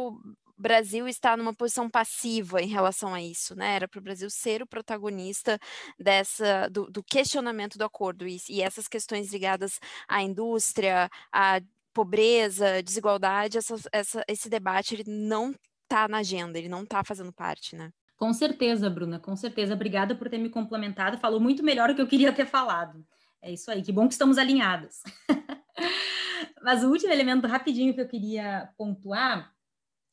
Brasil 0.60 1.08
está 1.08 1.38
numa 1.38 1.54
posição 1.54 1.90
passiva 1.90 2.62
em 2.62 2.68
relação 2.68 3.14
a 3.14 3.22
isso, 3.22 3.56
né? 3.56 3.76
Era 3.76 3.88
para 3.88 4.00
o 4.00 4.04
Brasil 4.04 4.30
ser 4.30 4.62
o 4.62 4.68
protagonista 4.68 5.58
dessa 5.98 6.68
do, 6.70 6.90
do 6.92 7.02
questionamento 7.02 7.78
do 7.78 7.86
acordo 7.86 8.28
e, 8.28 8.38
e, 8.50 8.62
essas 8.62 8.88
questões 8.88 9.32
ligadas 9.32 9.80
à 10.08 10.22
indústria, 10.22 11.10
à 11.32 11.62
pobreza, 11.94 12.84
desigualdade, 12.84 13.58
essa, 13.58 13.76
essa, 13.92 14.24
esse 14.28 14.50
debate 14.50 14.96
ele 14.96 15.06
não 15.08 15.56
está 15.84 16.08
na 16.08 16.20
agenda, 16.20 16.58
ele 16.58 16.70
não 16.70 16.84
está 16.84 17.04
fazendo 17.04 17.34
parte, 17.34 17.76
né? 17.76 17.92
Com 18.18 18.34
certeza, 18.34 18.90
Bruna, 18.90 19.18
com 19.18 19.36
certeza. 19.36 19.74
Obrigada 19.74 20.14
por 20.14 20.30
ter 20.30 20.38
me 20.38 20.50
complementado. 20.50 21.18
Falou 21.18 21.40
muito 21.40 21.64
melhor 21.64 21.88
do 21.88 21.96
que 21.96 22.02
eu 22.02 22.08
queria 22.08 22.34
ter 22.34 22.46
falado. 22.46 23.06
É 23.42 23.50
isso 23.50 23.72
aí, 23.72 23.82
que 23.82 23.94
bom 23.94 24.08
que 24.08 24.14
estamos 24.14 24.38
alinhadas. 24.38 25.02
Mas 26.62 26.84
o 26.84 26.90
último 26.90 27.14
elemento 27.14 27.48
rapidinho 27.48 27.94
que 27.94 28.02
eu 28.02 28.08
queria 28.08 28.70
pontuar 28.78 29.54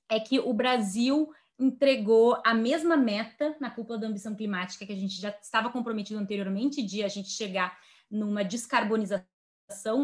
é 0.09 0.21
que 0.21 0.39
o 0.39 0.53
Brasil 0.53 1.33
entregou 1.59 2.41
a 2.45 2.55
mesma 2.55 2.97
meta 2.97 3.57
na 3.59 3.71
cúpula 3.71 3.99
da 3.99 4.07
ambição 4.07 4.35
climática 4.35 4.85
que 4.85 4.93
a 4.93 4.97
gente 4.97 5.19
já 5.21 5.31
estava 5.31 5.71
comprometido 5.71 6.21
anteriormente, 6.21 6.83
de 6.83 7.03
a 7.03 7.09
gente 7.09 7.31
chegar 7.31 7.79
numa 8.11 8.45
descarbonização, 8.45 9.27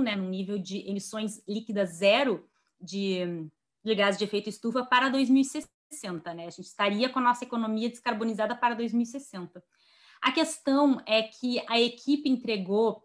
né, 0.03 0.17
num 0.17 0.29
nível 0.29 0.59
de 0.59 0.79
emissões 0.89 1.43
líquidas 1.47 1.91
zero 1.91 2.49
de, 2.81 3.49
de 3.85 3.95
gás 3.95 4.17
de 4.17 4.25
efeito 4.25 4.49
estufa 4.49 4.85
para 4.85 5.09
2060, 5.11 6.35
né? 6.35 6.47
A 6.47 6.51
gente 6.51 6.67
estaria 6.67 7.09
com 7.09 7.19
a 7.19 7.23
nossa 7.23 7.45
economia 7.45 7.89
descarbonizada 7.89 8.57
para 8.57 8.75
2060. 8.75 9.63
A 10.23 10.33
questão 10.33 11.01
é 11.07 11.23
que 11.23 11.63
a 11.69 11.81
equipe 11.81 12.29
entregou 12.29 13.05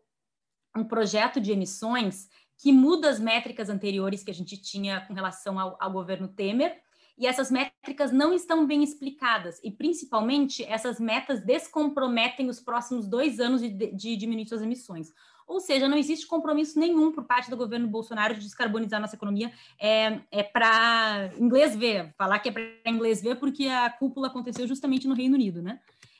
um 0.75 0.83
projeto 0.83 1.41
de 1.41 1.51
emissões 1.51 2.29
que 2.57 2.71
muda 2.71 3.09
as 3.09 3.19
métricas 3.19 3.69
anteriores 3.69 4.23
que 4.23 4.31
a 4.31 4.33
gente 4.33 4.57
tinha 4.57 5.01
com 5.01 5.13
relação 5.13 5.59
ao, 5.59 5.77
ao 5.79 5.91
governo 5.91 6.27
Temer, 6.27 6.81
e 7.17 7.25
essas 7.25 7.49
métricas 7.49 8.11
não 8.11 8.33
estão 8.33 8.65
bem 8.65 8.83
explicadas, 8.83 9.59
e 9.63 9.71
principalmente 9.71 10.63
essas 10.63 10.99
metas 10.99 11.43
descomprometem 11.43 12.49
os 12.49 12.59
próximos 12.59 13.07
dois 13.07 13.39
anos 13.39 13.61
de, 13.61 13.69
de 13.69 14.15
diminuir 14.15 14.47
suas 14.47 14.61
emissões. 14.61 15.11
Ou 15.47 15.61
seja, 15.61 15.87
não 15.87 15.97
existe 15.97 16.27
compromisso 16.27 16.77
nenhum 16.77 17.11
por 17.11 17.23
parte 17.23 17.49
do 17.49 17.55
governo 17.55 17.87
Bolsonaro 17.87 18.33
de 18.33 18.41
descarbonizar 18.41 18.99
nossa 18.99 19.15
economia. 19.15 19.51
É, 19.79 20.19
é 20.29 20.43
para 20.43 21.31
inglês 21.39 21.73
ver, 21.73 22.13
falar 22.17 22.39
que 22.39 22.49
é 22.49 22.51
para 22.51 22.91
inglês 22.91 23.21
ver, 23.21 23.35
porque 23.37 23.67
a 23.67 23.89
cúpula 23.89 24.27
aconteceu 24.27 24.67
justamente 24.67 25.07
no 25.07 25.15
Reino 25.15 25.35
Unido, 25.35 25.61
né? 25.61 25.79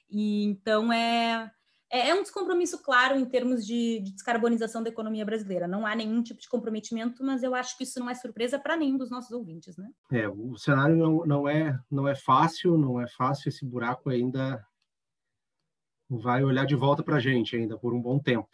E 0.09 0.45
então 0.45 0.93
é, 0.93 1.51
é, 1.89 2.09
é, 2.09 2.15
um 2.15 2.21
descompromisso 2.21 2.81
claro 2.81 3.17
em 3.17 3.25
termos 3.25 3.65
de, 3.65 4.01
de, 4.01 4.11
descarbonização 4.11 4.83
da 4.83 4.89
economia 4.89 5.25
brasileira. 5.25 5.67
Não 5.67 5.85
há 5.85 5.95
nenhum 5.95 6.21
tipo 6.21 6.41
de 6.41 6.49
comprometimento, 6.49 7.23
mas 7.23 7.43
eu 7.43 7.55
acho 7.55 7.77
que 7.77 7.83
isso 7.83 7.99
não 7.99 8.09
é 8.09 8.15
surpresa 8.15 8.59
para 8.59 8.75
nenhum 8.75 8.97
dos 8.97 9.09
nossos 9.09 9.31
ouvintes, 9.31 9.77
né? 9.77 9.89
É, 10.11 10.27
o 10.27 10.57
cenário 10.57 10.97
não, 10.97 11.25
não, 11.25 11.49
é, 11.49 11.79
não 11.89 12.07
é 12.07 12.15
fácil, 12.15 12.77
não 12.77 12.99
é 12.99 13.07
fácil, 13.07 13.49
esse 13.49 13.65
buraco 13.65 14.09
ainda 14.09 14.65
vai 16.09 16.43
olhar 16.43 16.65
de 16.65 16.75
volta 16.75 17.03
para 17.03 17.17
a 17.17 17.19
gente 17.19 17.55
ainda 17.55 17.77
por 17.77 17.93
um 17.93 18.01
bom 18.01 18.19
tempo. 18.19 18.49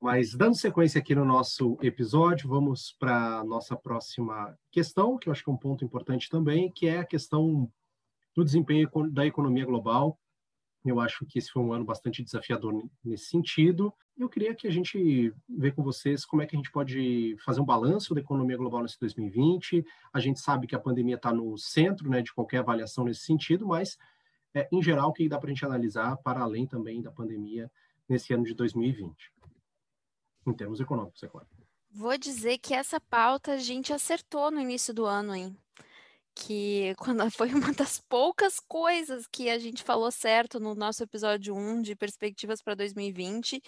Mas 0.00 0.34
dando 0.34 0.54
sequência 0.54 0.98
aqui 0.98 1.14
no 1.14 1.24
nosso 1.24 1.78
episódio, 1.80 2.48
vamos 2.48 2.94
para 2.98 3.42
nossa 3.44 3.74
próxima 3.74 4.54
questão, 4.70 5.16
que 5.16 5.30
eu 5.30 5.32
acho 5.32 5.42
que 5.42 5.48
é 5.48 5.52
um 5.52 5.58
ponto 5.58 5.82
importante 5.82 6.28
também, 6.28 6.70
que 6.70 6.86
é 6.86 6.98
a 6.98 7.06
questão 7.06 7.70
do 8.36 8.44
desempenho 8.44 8.90
da 9.10 9.24
economia 9.24 9.64
global 9.64 10.18
eu 10.84 11.00
acho 11.00 11.24
que 11.24 11.38
esse 11.38 11.50
foi 11.50 11.62
um 11.62 11.72
ano 11.72 11.84
bastante 11.84 12.22
desafiador 12.22 12.86
nesse 13.02 13.26
sentido. 13.26 13.92
Eu 14.16 14.28
queria 14.28 14.54
que 14.54 14.68
a 14.68 14.70
gente 14.70 15.32
vê 15.48 15.72
com 15.72 15.82
vocês 15.82 16.24
como 16.24 16.42
é 16.42 16.46
que 16.46 16.54
a 16.54 16.58
gente 16.58 16.70
pode 16.70 17.36
fazer 17.44 17.60
um 17.60 17.64
balanço 17.64 18.14
da 18.14 18.20
economia 18.20 18.56
global 18.56 18.82
nesse 18.82 19.00
2020. 19.00 19.84
A 20.12 20.20
gente 20.20 20.40
sabe 20.40 20.66
que 20.66 20.74
a 20.74 20.78
pandemia 20.78 21.16
está 21.16 21.32
no 21.32 21.56
centro 21.56 22.08
né, 22.10 22.20
de 22.20 22.32
qualquer 22.32 22.58
avaliação 22.58 23.04
nesse 23.04 23.22
sentido, 23.22 23.66
mas, 23.66 23.96
é, 24.54 24.68
em 24.70 24.82
geral, 24.82 25.08
o 25.08 25.12
que 25.12 25.28
dá 25.28 25.38
para 25.38 25.48
a 25.48 25.54
gente 25.54 25.64
analisar 25.64 26.16
para 26.18 26.40
além 26.40 26.66
também 26.66 27.00
da 27.00 27.10
pandemia 27.10 27.70
nesse 28.08 28.34
ano 28.34 28.44
de 28.44 28.54
2020, 28.54 29.32
em 30.46 30.52
termos 30.52 30.80
econômicos, 30.80 31.22
é 31.22 31.28
claro. 31.28 31.48
Vou 31.90 32.18
dizer 32.18 32.58
que 32.58 32.74
essa 32.74 33.00
pauta 33.00 33.52
a 33.52 33.56
gente 33.56 33.92
acertou 33.92 34.50
no 34.50 34.60
início 34.60 34.92
do 34.92 35.06
ano, 35.06 35.34
hein? 35.34 35.56
Que 36.34 36.94
quando 36.98 37.30
foi 37.30 37.52
uma 37.52 37.72
das 37.72 38.00
poucas 38.08 38.58
coisas 38.60 39.26
que 39.26 39.48
a 39.48 39.58
gente 39.58 39.82
falou 39.82 40.10
certo 40.10 40.60
no 40.60 40.74
nosso 40.74 41.02
episódio 41.02 41.54
1 41.54 41.82
de 41.82 41.96
perspectivas 41.96 42.62
para 42.62 42.74
2020, 42.74 43.62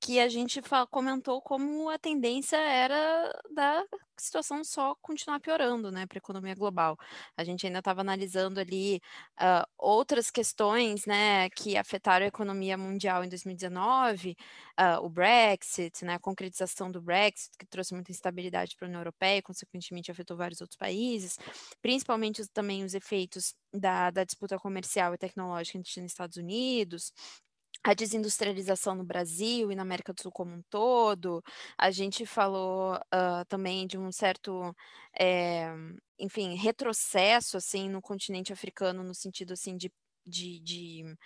que 0.00 0.20
a 0.20 0.28
gente 0.28 0.60
comentou 0.90 1.40
como 1.42 1.88
a 1.88 1.98
tendência 1.98 2.56
era 2.56 3.32
da 3.54 3.84
situação 4.22 4.62
só 4.64 4.94
continuar 4.96 5.40
piorando, 5.40 5.90
né, 5.90 6.06
para 6.06 6.18
a 6.18 6.20
economia 6.20 6.54
global. 6.54 6.98
A 7.36 7.44
gente 7.44 7.66
ainda 7.66 7.78
estava 7.78 8.00
analisando 8.00 8.60
ali 8.60 9.00
uh, 9.40 9.66
outras 9.76 10.30
questões, 10.30 11.06
né, 11.06 11.48
que 11.50 11.76
afetaram 11.76 12.24
a 12.24 12.28
economia 12.28 12.76
mundial 12.76 13.24
em 13.24 13.28
2019, 13.28 14.30
uh, 14.30 14.34
ah, 14.76 15.00
o 15.00 15.08
Brexit, 15.08 16.04
né, 16.04 16.14
a 16.14 16.18
concretização 16.18 16.90
do 16.90 17.00
Brexit, 17.00 17.56
que 17.58 17.66
trouxe 17.66 17.94
muita 17.94 18.10
instabilidade 18.12 18.76
para 18.76 18.86
a 18.86 18.88
União 18.88 19.00
Europeia 19.00 19.38
e, 19.38 19.42
consequentemente, 19.42 20.10
afetou 20.10 20.36
vários 20.36 20.60
outros 20.60 20.76
países, 20.76 21.38
principalmente 21.82 22.46
também 22.48 22.84
os 22.84 22.94
efeitos 22.94 23.54
da, 23.72 24.10
da 24.10 24.24
disputa 24.24 24.58
comercial 24.58 25.14
e 25.14 25.18
tecnológica 25.18 25.78
entre 25.78 25.90
os 25.90 25.96
Estados 25.98 26.36
Unidos, 26.36 27.12
a 27.82 27.94
desindustrialização 27.94 28.94
no 28.94 29.04
Brasil 29.04 29.70
e 29.70 29.76
na 29.76 29.82
América 29.82 30.12
do 30.12 30.20
Sul 30.20 30.32
como 30.32 30.54
um 30.54 30.62
todo. 30.70 31.42
A 31.76 31.90
gente 31.90 32.26
falou 32.26 32.96
uh, 32.96 33.44
também 33.48 33.86
de 33.86 33.98
um 33.98 34.10
certo, 34.12 34.74
é, 35.18 35.68
enfim, 36.18 36.54
retrocesso 36.54 37.56
assim 37.56 37.88
no 37.88 38.02
continente 38.02 38.52
africano 38.52 39.02
no 39.02 39.14
sentido 39.14 39.52
assim 39.52 39.76
de, 39.76 39.90
de, 40.26 40.60
de 40.60 41.16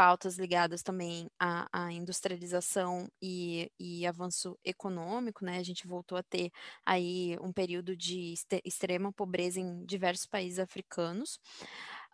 pautas 0.00 0.38
ligadas 0.38 0.82
também 0.82 1.28
à, 1.38 1.68
à 1.70 1.92
industrialização 1.92 3.06
e, 3.20 3.70
e, 3.78 4.06
avanço 4.06 4.58
econômico, 4.64 5.44
né? 5.44 5.58
A 5.58 5.62
gente 5.62 5.86
voltou 5.86 6.16
a 6.16 6.22
ter 6.22 6.50
aí 6.86 7.36
um 7.42 7.52
período 7.52 7.94
de 7.94 8.32
extrema 8.64 9.12
pobreza 9.12 9.60
em 9.60 9.84
diversos 9.84 10.24
países 10.24 10.58
africanos. 10.58 11.38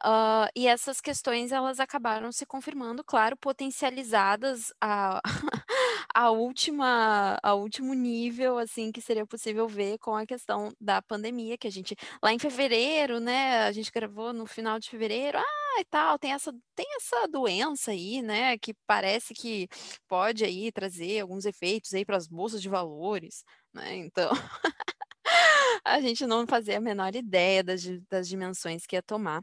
Uh, 0.05 0.47
e 0.55 0.67
essas 0.67 1.01
questões 1.01 1.53
elas 1.53 1.81
acabaram 1.81 2.31
se 2.31 2.45
confirmando, 2.45 3.03
claro, 3.03 3.37
potencializadas 3.37 4.73
a, 4.81 5.23
a 6.15 6.31
última 6.31 7.39
a 7.43 7.55
último 7.55 7.95
nível 7.95 8.59
assim 8.59 8.93
que 8.93 9.01
seria 9.01 9.27
possível 9.27 9.67
ver 9.67 9.99
com 9.99 10.15
a 10.15 10.27
questão 10.27 10.71
da 10.79 11.01
pandemia 11.01 11.57
que 11.57 11.67
a 11.67 11.71
gente 11.71 11.97
lá 12.23 12.31
em 12.33 12.39
fevereiro, 12.39 13.21
né? 13.21 13.61
A 13.65 13.73
gente 13.73 13.91
gravou 13.91 14.33
no 14.35 14.47
final 14.47 14.79
de 14.79 14.91
fevereiro, 14.91 15.39
ah, 15.39 15.81
e 15.81 15.85
tal, 15.87 16.19
tem 16.19 16.33
essa 16.33 16.53
tem 16.75 16.87
essa 16.97 17.27
doença 17.29 17.91
aí, 17.91 18.21
né? 18.23 18.59
Que 18.59 18.75
parece 18.87 19.33
que 19.35 19.67
pode 20.07 20.45
aí 20.45 20.71
trazer 20.73 21.21
alguns 21.21 21.47
efeitos 21.47 21.95
aí 21.95 22.05
para 22.05 22.17
as 22.19 22.27
bolsas 22.29 22.61
de 22.63 22.69
valores, 22.69 23.45
né? 23.73 23.97
Então 23.97 24.31
a 25.85 26.01
gente 26.01 26.27
não 26.27 26.47
fazia 26.47 26.79
a 26.79 26.81
menor 26.81 27.15
ideia 27.15 27.63
das, 27.65 27.83
das 28.11 28.29
dimensões 28.29 28.87
que 28.87 28.97
ia 28.97 29.03
tomar. 29.03 29.43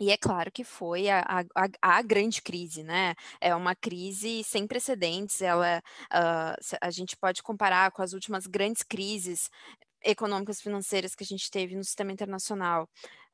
E 0.00 0.10
é 0.10 0.16
claro 0.16 0.50
que 0.50 0.64
foi 0.64 1.10
a, 1.10 1.44
a, 1.54 1.68
a, 1.82 2.02
grande 2.02 2.40
crise, 2.40 2.82
né? 2.82 3.14
É 3.38 3.54
uma 3.54 3.74
crise 3.76 4.42
sem 4.42 4.66
precedentes. 4.66 5.42
Ela, 5.42 5.82
uh, 6.10 6.76
a 6.80 6.90
gente 6.90 7.14
pode 7.18 7.42
comparar 7.42 7.90
com 7.90 8.00
as 8.00 8.14
últimas 8.14 8.46
grandes 8.46 8.82
crises 8.82 9.50
econômicas 10.02 10.62
financeiras 10.62 11.14
que 11.14 11.22
a 11.22 11.26
gente 11.26 11.50
teve 11.50 11.76
no 11.76 11.84
sistema 11.84 12.12
internacional 12.12 12.88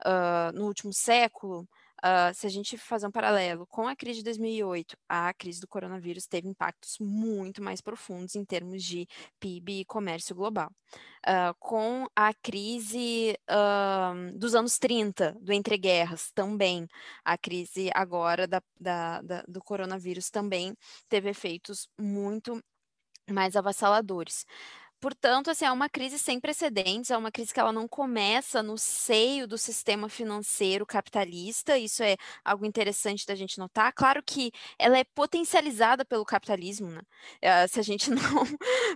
uh, 0.04 0.52
no 0.54 0.66
último 0.66 0.92
século. 0.92 1.68
Uh, 2.04 2.32
se 2.34 2.46
a 2.46 2.50
gente 2.50 2.76
fazer 2.76 3.06
um 3.06 3.10
paralelo 3.10 3.66
com 3.66 3.88
a 3.88 3.96
crise 3.96 4.18
de 4.18 4.24
2008, 4.24 4.96
a 5.08 5.32
crise 5.32 5.60
do 5.60 5.66
coronavírus 5.68 6.26
teve 6.26 6.48
impactos 6.48 6.98
muito 7.00 7.62
mais 7.62 7.80
profundos 7.80 8.36
em 8.36 8.44
termos 8.44 8.82
de 8.84 9.08
PIB 9.40 9.80
e 9.80 9.84
comércio 9.84 10.34
global. 10.34 10.70
Uh, 11.26 11.54
com 11.58 12.06
a 12.14 12.32
crise 12.34 13.36
uh, 13.50 14.38
dos 14.38 14.54
anos 14.54 14.78
30, 14.78 15.36
do 15.40 15.52
entreguerras, 15.52 16.30
também, 16.32 16.86
a 17.24 17.36
crise 17.38 17.90
agora 17.94 18.46
da, 18.46 18.62
da, 18.78 19.22
da, 19.22 19.42
do 19.48 19.60
coronavírus 19.60 20.30
também 20.30 20.74
teve 21.08 21.30
efeitos 21.30 21.88
muito 21.98 22.62
mais 23.30 23.56
avassaladores. 23.56 24.46
Portanto, 25.06 25.52
assim, 25.52 25.64
é 25.64 25.70
uma 25.70 25.88
crise 25.88 26.18
sem 26.18 26.40
precedentes, 26.40 27.12
é 27.12 27.16
uma 27.16 27.30
crise 27.30 27.54
que 27.54 27.60
ela 27.60 27.70
não 27.70 27.86
começa 27.86 28.60
no 28.60 28.76
seio 28.76 29.46
do 29.46 29.56
sistema 29.56 30.08
financeiro 30.08 30.84
capitalista, 30.84 31.78
isso 31.78 32.02
é 32.02 32.16
algo 32.44 32.66
interessante 32.66 33.24
da 33.24 33.36
gente 33.36 33.56
notar. 33.56 33.92
Claro 33.92 34.20
que 34.20 34.50
ela 34.76 34.98
é 34.98 35.04
potencializada 35.04 36.04
pelo 36.04 36.24
capitalismo, 36.24 36.90
né? 36.90 37.02
Uh, 37.36 37.68
se 37.68 37.78
a 37.78 37.84
gente 37.84 38.10
não 38.10 38.42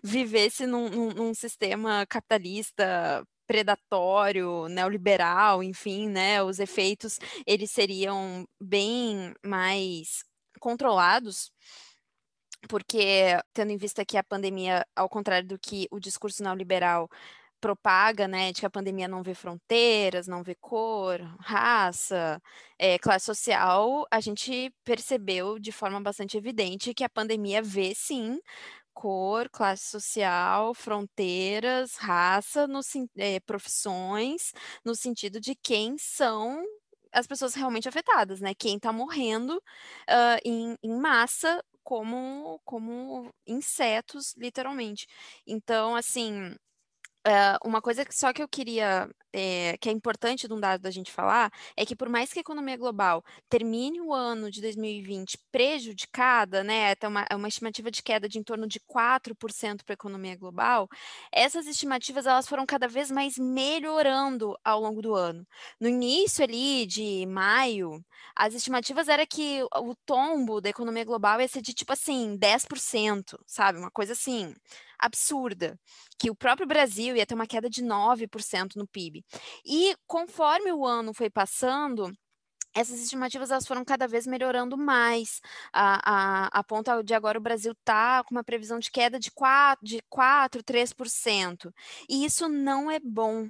vivesse 0.03 0.67
num, 0.67 0.89
num, 0.91 1.09
num 1.11 1.33
sistema 1.33 2.05
capitalista 2.07 3.25
predatório, 3.47 4.67
neoliberal, 4.67 5.63
enfim, 5.63 6.09
né, 6.09 6.43
os 6.43 6.59
efeitos 6.59 7.21
eles 7.47 7.71
seriam 7.71 8.45
bem 8.61 9.33
mais 9.47 10.25
controlados 10.59 11.53
porque 12.69 13.39
tendo 13.53 13.71
em 13.73 13.77
vista 13.77 14.05
que 14.05 14.17
a 14.17 14.25
pandemia, 14.25 14.87
ao 14.95 15.09
contrário 15.09 15.47
do 15.49 15.59
que 15.59 15.87
o 15.91 16.01
discurso 16.01 16.43
neoliberal 16.43 17.09
propaga, 17.61 18.27
né, 18.27 18.53
de 18.53 18.61
que 18.61 18.67
a 18.67 18.71
pandemia 18.71 19.07
não 19.07 19.23
vê 19.23 19.35
fronteiras, 19.35 20.27
não 20.27 20.43
vê 20.43 20.55
cor, 20.55 21.21
raça, 21.41 22.41
é, 22.79 22.99
classe 22.99 23.27
social, 23.27 24.07
a 24.11 24.21
gente 24.21 24.73
percebeu 24.85 25.59
de 25.59 25.71
forma 25.71 26.01
bastante 26.01 26.37
evidente 26.39 26.95
que 26.95 27.05
a 27.05 27.09
pandemia 27.09 27.63
vê 27.63 27.95
sim 27.95 28.41
cor, 28.95 29.49
classe 29.51 29.85
social, 29.91 30.75
fronteiras, 30.75 31.97
raça, 31.97 32.67
no, 32.67 32.81
é, 33.17 33.41
profissões, 33.41 34.53
no 34.85 34.95
sentido 34.95 35.41
de 35.41 35.55
quem 35.55 35.97
são 35.99 36.63
as 37.13 37.27
pessoas 37.27 37.55
realmente 37.55 37.89
afetadas, 37.89 38.41
né? 38.41 38.55
Quem 38.55 38.77
está 38.77 38.93
morrendo 38.93 39.57
uh, 39.57 40.41
em, 40.45 40.77
em 40.83 40.95
massa 41.01 41.63
como, 41.91 42.61
como 42.65 43.35
insetos, 43.45 44.33
literalmente. 44.37 45.09
Então, 45.45 45.97
assim, 45.97 46.55
Uh, 47.27 47.69
uma 47.69 47.83
coisa 47.83 48.03
que 48.03 48.15
só 48.15 48.33
que 48.33 48.43
eu 48.43 48.49
queria, 48.49 49.07
é, 49.31 49.77
que 49.79 49.91
é 49.91 49.93
importante 49.93 50.49
de 50.49 50.55
um 50.55 50.59
dado 50.59 50.81
da 50.81 50.91
gente 50.91 51.13
falar, 51.13 51.53
é 51.77 51.85
que 51.85 51.95
por 51.95 52.09
mais 52.09 52.33
que 52.33 52.39
a 52.39 52.41
economia 52.41 52.79
global 52.79 53.23
termine 53.47 54.01
o 54.01 54.15
ano 54.15 54.51
de 54.51 54.63
2020 54.63 55.37
prejudicada, 55.53 56.65
né, 56.65 56.93
até 56.93 57.07
uma, 57.07 57.27
uma 57.35 57.47
estimativa 57.49 57.91
de 57.91 58.03
queda 58.03 58.27
de 58.27 58.39
em 58.39 58.43
torno 58.43 58.67
de 58.67 58.81
4% 58.81 59.85
para 59.85 59.93
a 59.93 60.01
economia 60.01 60.35
global, 60.35 60.89
essas 61.31 61.67
estimativas 61.67 62.25
elas 62.25 62.49
foram 62.49 62.65
cada 62.65 62.89
vez 62.89 63.11
mais 63.11 63.37
melhorando 63.37 64.57
ao 64.65 64.81
longo 64.81 65.03
do 65.03 65.15
ano. 65.15 65.47
No 65.79 65.89
início 65.89 66.43
ali 66.43 66.87
de 66.87 67.27
maio, 67.27 68.03
as 68.35 68.55
estimativas 68.55 69.09
era 69.09 69.27
que 69.27 69.63
o 69.77 69.95
tombo 70.07 70.59
da 70.59 70.71
economia 70.71 71.05
global 71.05 71.39
ia 71.39 71.49
ser 71.49 71.61
de 71.61 71.75
tipo 71.75 71.93
assim, 71.93 72.39
10%, 72.39 73.39
sabe? 73.47 73.79
Uma 73.79 73.91
coisa 73.91 74.15
assim 74.15 74.55
absurda, 75.01 75.79
que 76.19 76.31
o 76.31 76.35
próprio 76.35 76.67
Brasil 76.67 77.17
ia 77.17 77.27
ter 77.27 77.35
uma 77.35 77.47
queda 77.47 77.69
de 77.69 77.83
9% 77.83 78.77
no 78.77 78.87
PIB. 78.87 79.25
E 79.65 79.97
conforme 80.07 80.73
o 80.73 80.87
ano 80.87 81.15
foi 81.15 81.31
passando, 81.31 82.13
essas 82.75 83.01
estimativas 83.01 83.51
elas 83.51 83.67
foram 83.67 83.85
cada 83.85 84.07
vez 84.07 84.27
melhorando 84.27 84.77
mais. 84.77 85.41
A, 85.73 86.49
a, 86.53 86.61
a 86.61 87.03
de 87.03 87.15
agora 87.15 87.39
o 87.39 87.43
Brasil 87.43 87.73
está 87.73 88.23
com 88.25 88.35
uma 88.35 88.45
previsão 88.45 88.79
de 88.79 88.91
queda 88.91 89.19
de 89.19 89.31
4, 89.33 89.85
de 89.85 90.01
4 90.09 90.63
3%. 90.63 91.73
E 92.09 92.25
isso 92.25 92.49
não 92.49 92.91
é 92.91 93.01
bom. 93.01 93.49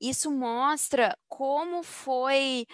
Isso 0.00 0.30
mostra 0.30 1.16
como 1.28 1.82
foi 1.82 2.66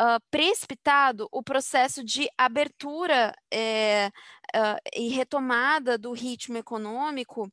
uh, 0.00 0.20
precipitado 0.30 1.28
o 1.30 1.42
processo 1.42 2.02
de 2.02 2.28
abertura 2.36 3.34
é, 3.52 4.10
uh, 4.56 4.80
e 4.94 5.08
retomada 5.08 5.96
do 5.96 6.12
ritmo 6.12 6.56
econômico 6.56 7.52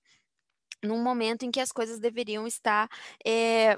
num 0.83 1.01
momento 1.01 1.43
em 1.43 1.51
que 1.51 1.59
as 1.59 1.71
coisas 1.71 1.99
deveriam 1.99 2.47
estar 2.47 2.89
é, 3.25 3.77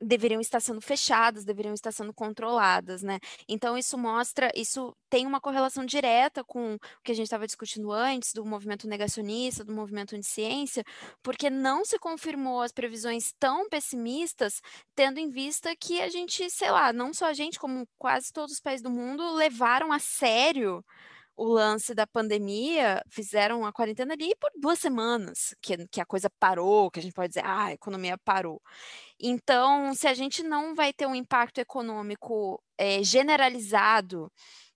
deveriam 0.00 0.40
estar 0.40 0.60
sendo 0.60 0.80
fechadas, 0.80 1.44
deveriam 1.44 1.74
estar 1.74 1.90
sendo 1.92 2.12
controladas, 2.14 3.02
né? 3.02 3.18
Então 3.48 3.76
isso 3.76 3.98
mostra, 3.98 4.50
isso 4.54 4.94
tem 5.10 5.26
uma 5.26 5.40
correlação 5.40 5.84
direta 5.84 6.44
com 6.44 6.74
o 6.74 6.78
que 7.02 7.12
a 7.12 7.14
gente 7.14 7.24
estava 7.24 7.46
discutindo 7.46 7.90
antes 7.90 8.32
do 8.32 8.44
movimento 8.44 8.86
negacionista, 8.86 9.64
do 9.64 9.72
movimento 9.74 10.14
anti-ciência, 10.14 10.84
porque 11.22 11.50
não 11.50 11.84
se 11.84 11.98
confirmou 11.98 12.62
as 12.62 12.72
previsões 12.72 13.32
tão 13.38 13.68
pessimistas, 13.68 14.60
tendo 14.94 15.18
em 15.18 15.30
vista 15.30 15.74
que 15.74 16.00
a 16.00 16.08
gente, 16.08 16.48
sei 16.50 16.70
lá, 16.70 16.92
não 16.92 17.12
só 17.12 17.26
a 17.26 17.32
gente, 17.32 17.58
como 17.58 17.86
quase 17.98 18.32
todos 18.32 18.52
os 18.54 18.60
países 18.60 18.82
do 18.82 18.90
mundo 18.90 19.34
levaram 19.34 19.92
a 19.92 19.98
sério 19.98 20.84
o 21.38 21.46
lance 21.46 21.94
da 21.94 22.04
pandemia, 22.04 23.00
fizeram 23.08 23.64
a 23.64 23.72
quarentena 23.72 24.14
ali 24.14 24.34
por 24.40 24.50
duas 24.56 24.80
semanas, 24.80 25.54
que, 25.62 25.86
que 25.86 26.00
a 26.00 26.04
coisa 26.04 26.28
parou, 26.28 26.90
que 26.90 26.98
a 26.98 27.02
gente 27.02 27.14
pode 27.14 27.28
dizer, 27.28 27.44
ah, 27.44 27.66
a 27.66 27.72
economia 27.74 28.18
parou. 28.18 28.60
Então, 29.20 29.94
se 29.94 30.08
a 30.08 30.14
gente 30.14 30.42
não 30.42 30.74
vai 30.74 30.92
ter 30.92 31.06
um 31.06 31.14
impacto 31.14 31.58
econômico 31.58 32.60
é, 32.76 33.04
generalizado, 33.04 34.32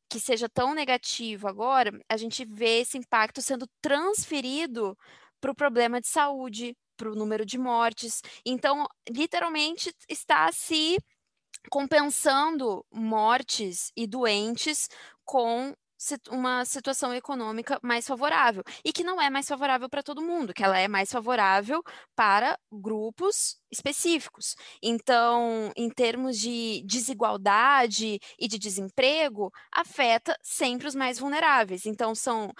que 0.09 0.21
seja 0.21 0.49
tão 0.49 0.73
negativo 0.73 1.49
agora, 1.49 1.91
a 2.09 2.17
gente 2.17 2.45
vê 2.45 2.81
esse 2.81 2.97
impacto 2.97 3.43
sendo 3.43 3.67
transferido 3.81 4.97
para 5.41 5.51
o 5.51 5.57
problema 5.57 6.01
de 6.01 6.07
saúde, 6.07 6.77
para 6.97 7.11
o 7.11 7.17
número 7.17 7.45
de 7.45 7.59
mortes. 7.59 8.23
Então, 8.47 8.87
literalmente, 9.11 9.93
está 10.09 10.53
se 10.53 10.97
compensando 11.71 12.85
mortes 12.93 13.91
e 13.97 14.07
doentes 14.07 14.89
com 15.25 15.75
uma 16.31 16.65
situação 16.65 17.15
econômica 17.15 17.79
mais 17.83 18.07
favorável 18.07 18.63
e 18.85 18.93
que 18.93 19.05
não 19.05 19.21
é 19.21 19.31
mais 19.31 19.49
favorável 19.49 19.89
para 19.89 20.03
todo 20.03 20.23
mundo, 20.23 20.53
que 20.55 20.65
ela 20.65 20.79
é 20.79 20.89
mais 20.89 21.11
favorável 21.11 21.83
para 22.15 22.59
grupos 22.71 23.62
específicos. 23.73 24.55
Então, 24.83 25.73
em 25.75 25.89
termos 25.89 26.39
de 26.39 26.83
desigualdade 26.85 28.21
e 28.39 28.47
de 28.47 28.59
desemprego, 28.59 29.51
afeta 29.73 30.37
sempre 30.43 30.87
os 30.87 30.95
mais 30.95 31.19
vulneráveis. 31.19 31.87
Então, 31.87 32.15
são 32.15 32.53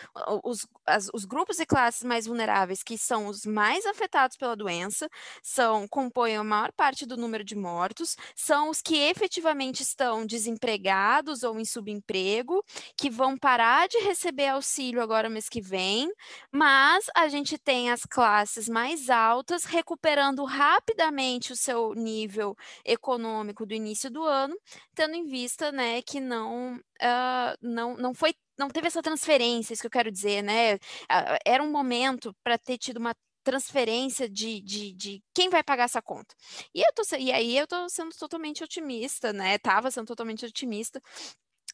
os, 0.43 0.67
as, 0.87 1.09
os 1.13 1.27
grupos 1.27 1.61
e 1.61 1.67
classes 1.67 2.03
mais 2.03 2.27
vulneráveis 2.27 2.83
que 2.83 2.97
são 2.97 3.27
os 3.27 3.45
mais 3.45 3.85
afetados 3.85 4.37
pela 4.39 4.57
doença, 4.57 5.09
são 5.43 5.87
compõem 5.87 6.37
a 6.37 6.45
maior 6.45 6.73
parte 6.73 7.05
do 7.05 7.17
número 7.17 7.45
de 7.45 7.55
mortos, 7.55 8.17
são 8.35 8.71
os 8.71 8.81
que 8.81 8.97
efetivamente 8.97 9.83
estão 9.83 10.25
desempregados 10.25 11.43
ou 11.43 11.61
em 11.61 11.65
subemprego, 11.65 12.65
que 12.97 13.11
vão 13.11 13.37
parar 13.37 13.87
de 13.87 13.99
receber 13.99 14.49
auxílio 14.49 15.03
agora 15.03 15.29
mês 15.29 15.49
que 15.49 15.61
vem, 15.61 16.11
mas 16.51 17.05
a 17.15 17.29
gente 17.29 17.59
tem 17.59 17.91
as 17.91 18.05
classes 18.05 18.69
mais 18.69 19.11
altas 19.11 19.65
recuperando 19.65 20.45
rapidamente 20.45 21.02
rapidamente 21.03 21.53
o 21.53 21.57
seu 21.57 21.95
nível 21.95 22.57
econômico 22.85 23.67
do 23.67 23.75
início 23.75 24.11
do 24.11 24.23
ano, 24.25 24.57
tendo 24.95 25.15
em 25.15 25.27
vista, 25.27 25.73
né, 25.73 26.01
que 26.03 26.21
não, 26.21 26.77
uh, 26.77 27.57
não, 27.61 27.97
não 27.97 28.15
foi, 28.15 28.35
não 28.57 28.69
teve 28.69 28.87
essa 28.87 29.03
transferência, 29.03 29.73
isso 29.73 29.83
que 29.83 29.87
eu 29.87 29.91
quero 29.91 30.11
dizer, 30.11 30.43
né, 30.43 30.75
uh, 30.75 31.39
era 31.45 31.63
um 31.63 31.71
momento 31.71 32.35
para 32.43 32.57
ter 32.57 32.79
tido 32.79 32.99
uma 32.99 33.15
transferência 33.45 34.29
de, 34.29 34.61
de, 34.61 34.93
de, 34.93 35.23
quem 35.35 35.49
vai 35.49 35.65
pagar 35.65 35.85
essa 35.85 36.01
conta. 36.01 36.33
E, 36.73 36.81
eu 36.81 36.93
tô, 36.95 37.03
e 37.17 37.33
aí 37.33 37.59
eu 37.59 37.65
estou 37.65 37.89
sendo 37.89 38.15
totalmente 38.17 38.63
otimista, 38.63 39.33
né? 39.33 39.57
Estava 39.57 39.91
sendo 39.91 40.07
totalmente 40.07 40.47
otimista 40.47 41.03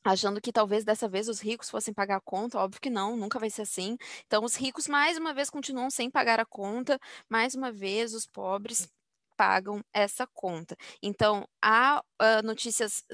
achando 0.02 0.40
que 0.40 0.50
talvez 0.50 0.82
dessa 0.82 1.06
vez 1.08 1.28
os 1.28 1.40
ricos 1.40 1.68
fossem 1.68 1.92
pagar 1.92 2.16
a 2.16 2.20
conta, 2.20 2.58
óbvio 2.58 2.80
que 2.80 2.88
não, 2.88 3.16
nunca 3.18 3.38
vai 3.38 3.50
ser 3.50 3.62
assim. 3.62 3.98
Então, 4.26 4.42
os 4.44 4.56
ricos 4.56 4.88
mais 4.88 5.18
uma 5.18 5.34
vez 5.34 5.50
continuam 5.50 5.90
sem 5.90 6.10
pagar 6.10 6.40
a 6.40 6.46
conta, 6.46 6.98
mais 7.28 7.54
uma 7.54 7.70
vez 7.70 8.14
os 8.14 8.26
pobres 8.26 8.88
pagam 9.38 9.80
essa 9.94 10.26
conta. 10.34 10.76
Então, 11.02 11.46
há 11.62 12.02
uh, 12.20 12.44
notícias 12.44 13.04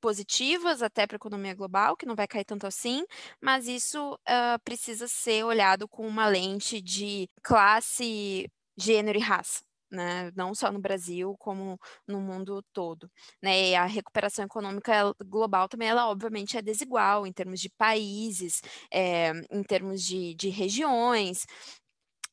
positivas 0.00 0.82
até 0.82 1.06
para 1.06 1.16
a 1.16 1.18
economia 1.22 1.54
global, 1.54 1.96
que 1.96 2.06
não 2.06 2.14
vai 2.16 2.26
cair 2.26 2.44
tanto 2.44 2.66
assim, 2.66 3.04
mas 3.40 3.66
isso 3.68 4.14
uh, 4.14 4.58
precisa 4.64 5.06
ser 5.08 5.44
olhado 5.44 5.88
com 5.88 6.06
uma 6.06 6.26
lente 6.26 6.80
de 6.80 7.28
classe, 7.42 8.50
gênero 8.76 9.18
e 9.18 9.22
raça. 9.22 9.62
né? 9.90 10.30
Não 10.36 10.54
só 10.54 10.72
no 10.72 10.80
Brasil, 10.80 11.36
como 11.38 11.78
no 12.06 12.20
mundo 12.20 12.62
todo, 12.72 13.08
né? 13.42 13.70
E 13.70 13.74
a 13.76 13.84
recuperação 13.86 14.44
econômica 14.44 15.14
global 15.24 15.68
também, 15.68 15.88
ela 15.88 16.08
obviamente 16.10 16.56
é 16.56 16.62
desigual 16.62 17.26
em 17.26 17.32
termos 17.32 17.60
de 17.60 17.70
países, 17.70 18.60
é, 18.92 19.30
em 19.50 19.62
termos 19.62 20.02
de, 20.02 20.34
de 20.34 20.48
regiões, 20.48 21.46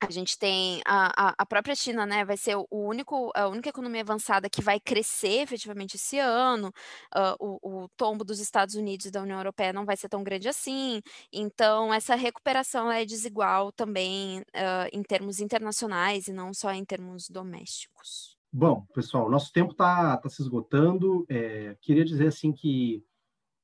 a 0.02 0.10
gente 0.10 0.38
tem 0.38 0.82
a, 0.84 1.36
a, 1.38 1.45
própria 1.45 1.76
China, 1.76 2.08
né? 2.08 2.26
Vai 2.26 2.36
ser 2.36 2.56
o 2.56 2.68
único, 2.72 3.32
a 3.36 3.47
única 3.47 3.70
economia 3.70 4.02
avançada 4.02 4.49
que 4.49 4.62
vai 4.62 4.80
crescer 4.80 5.41
efetivamente 5.41 5.95
esse 5.95 6.18
ano. 6.18 6.74
Uh, 7.16 7.60
o, 7.62 7.84
o, 7.84 7.89
tombo 7.89 8.24
dos 8.24 8.39
Estados 8.39 8.74
Unidos 8.74 9.06
e 9.06 9.12
da 9.12 9.22
União 9.22 9.38
Europeia 9.38 9.72
não 9.72 9.86
vai 9.86 9.95
ser 9.95 10.10
tão 10.10 10.24
grande 10.24 10.49
assim. 10.49 11.02
Então, 11.32 11.93
essa 11.93 12.16
recuperação 12.16 12.91
é 12.91 13.06
desigual 13.06 13.72
também 13.72 14.39
uh, 14.39 14.89
em 14.91 15.04
termos 15.04 15.39
internacionais 15.39 16.28
e 16.28 16.34
não 16.34 16.52
só 16.52 16.72
em 16.72 16.84
termos 16.84 17.30
domésticos. 17.30 18.36
Bom, 18.52 18.86
pessoal, 18.93 19.30
nosso 19.30 19.54
tempo 19.54 19.72
está 19.72 20.18
tá 20.18 20.30
se 20.30 20.41
esgotando. 20.41 21.26
É, 21.30 21.78
queria 21.80 22.04
dizer 22.04 22.28
assim 22.28 22.52
que 22.52 23.06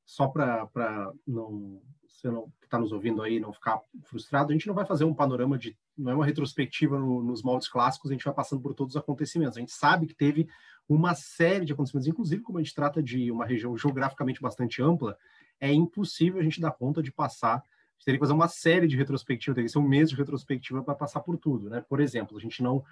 só 0.05 0.27
para 0.27 1.11
não 1.25 1.81
você 2.17 2.31
não, 2.31 2.49
que 2.59 2.65
está 2.65 2.79
nos 2.79 2.91
ouvindo 2.91 3.21
aí 3.21 3.39
não 3.39 3.53
ficar 3.53 3.79
frustrado, 4.03 4.49
a 4.49 4.53
gente 4.53 4.67
não 4.67 4.73
vai 4.73 4.85
fazer 4.85 5.03
um 5.05 5.13
panorama 5.13 5.57
de, 5.57 5.77
não 5.95 6.11
é 6.11 6.15
uma 6.15 6.25
retrospectiva 6.25 6.97
no, 6.97 7.21
nos 7.21 7.43
moldes 7.43 7.67
clássicos, 7.67 8.09
a 8.09 8.13
gente 8.13 8.25
vai 8.25 8.33
passando 8.33 8.61
por 8.61 8.73
todos 8.73 8.95
os 8.95 9.01
acontecimentos. 9.01 9.55
A 9.55 9.59
gente 9.59 9.71
sabe 9.71 10.07
que 10.07 10.15
teve 10.15 10.49
uma 10.89 11.13
série 11.13 11.63
de 11.63 11.73
acontecimentos, 11.73 12.07
inclusive 12.07 12.41
como 12.41 12.57
a 12.57 12.61
gente 12.63 12.73
trata 12.73 13.03
de 13.03 13.31
uma 13.31 13.45
região 13.45 13.77
geograficamente 13.77 14.41
bastante 14.41 14.81
ampla, 14.81 15.15
é 15.59 15.71
impossível 15.71 16.39
a 16.39 16.43
gente 16.43 16.59
dar 16.59 16.71
conta 16.71 17.03
de 17.03 17.11
passar, 17.11 17.57
a 17.57 17.59
gente 17.59 18.05
teria 18.05 18.17
que 18.17 18.23
fazer 18.23 18.33
uma 18.33 18.47
série 18.47 18.87
de 18.87 18.97
retrospectiva, 18.97 19.53
teria 19.53 19.67
que 19.67 19.71
ser 19.71 19.79
um 19.79 19.87
mês 19.87 20.09
de 20.09 20.15
retrospectiva 20.15 20.83
para 20.83 20.95
passar 20.95 21.19
por 21.19 21.37
tudo, 21.37 21.69
né? 21.69 21.83
Por 21.87 21.99
exemplo, 21.99 22.37
a 22.37 22.41
gente 22.41 22.63
não 22.63 22.83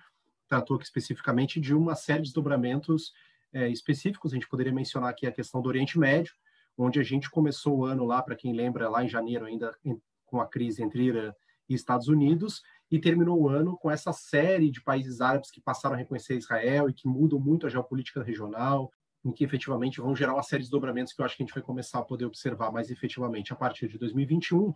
tratou 0.48 0.76
aqui 0.76 0.86
especificamente 0.86 1.60
de 1.60 1.74
uma 1.74 1.96
série 1.96 2.20
de 2.20 2.26
desdobramentos 2.26 3.12
é, 3.52 3.70
específicos, 3.70 4.34
a 4.34 4.36
gente 4.36 4.48
poderia 4.48 4.74
mencionar 4.74 5.10
aqui 5.10 5.26
a 5.26 5.32
questão 5.32 5.62
do 5.62 5.70
Oriente 5.70 5.98
Médio, 5.98 6.34
onde 6.78 7.00
a 7.00 7.04
gente 7.04 7.30
começou 7.30 7.78
o 7.78 7.86
ano 7.86 8.06
lá, 8.06 8.22
para 8.22 8.36
quem 8.36 8.54
lembra, 8.54 8.90
lá 8.90 9.04
em 9.04 9.10
janeiro 9.10 9.46
ainda 9.46 9.76
com 10.26 10.40
a 10.40 10.48
crise 10.48 10.84
entre 10.84 11.04
Irã 11.04 11.34
e 11.70 11.74
Estados 11.74 12.08
Unidos, 12.08 12.62
e 12.92 13.00
terminou 13.00 13.42
o 13.42 13.50
ano 13.50 13.78
com 13.78 13.90
essa 13.90 14.14
série 14.14 14.70
de 14.70 14.82
países 14.82 15.22
árabes 15.22 15.50
que 15.50 15.62
passaram 15.62 15.96
a 15.96 15.98
reconhecer 15.98 16.38
Israel 16.38 16.90
e 16.90 16.94
que 16.94 17.08
mudam 17.08 17.40
muito 17.40 17.66
a 17.66 17.70
geopolítica 17.70 18.22
regional, 18.22 18.92
em 19.24 19.32
que 19.32 19.44
efetivamente 19.44 20.00
vão 20.00 20.16
gerar 20.16 20.34
uma 20.34 20.44
série 20.44 20.64
de 20.64 20.70
dobramentos 20.70 21.12
que 21.12 21.22
eu 21.22 21.26
acho 21.26 21.36
que 21.36 21.42
a 21.42 21.46
gente 21.46 21.56
vai 21.56 21.64
começar 21.64 22.00
a 22.00 22.04
poder 22.04 22.26
observar 22.26 22.72
mais 22.72 22.92
efetivamente 22.92 23.52
a 23.52 23.56
partir 23.56 23.88
de 23.88 23.98
2021. 23.98 24.74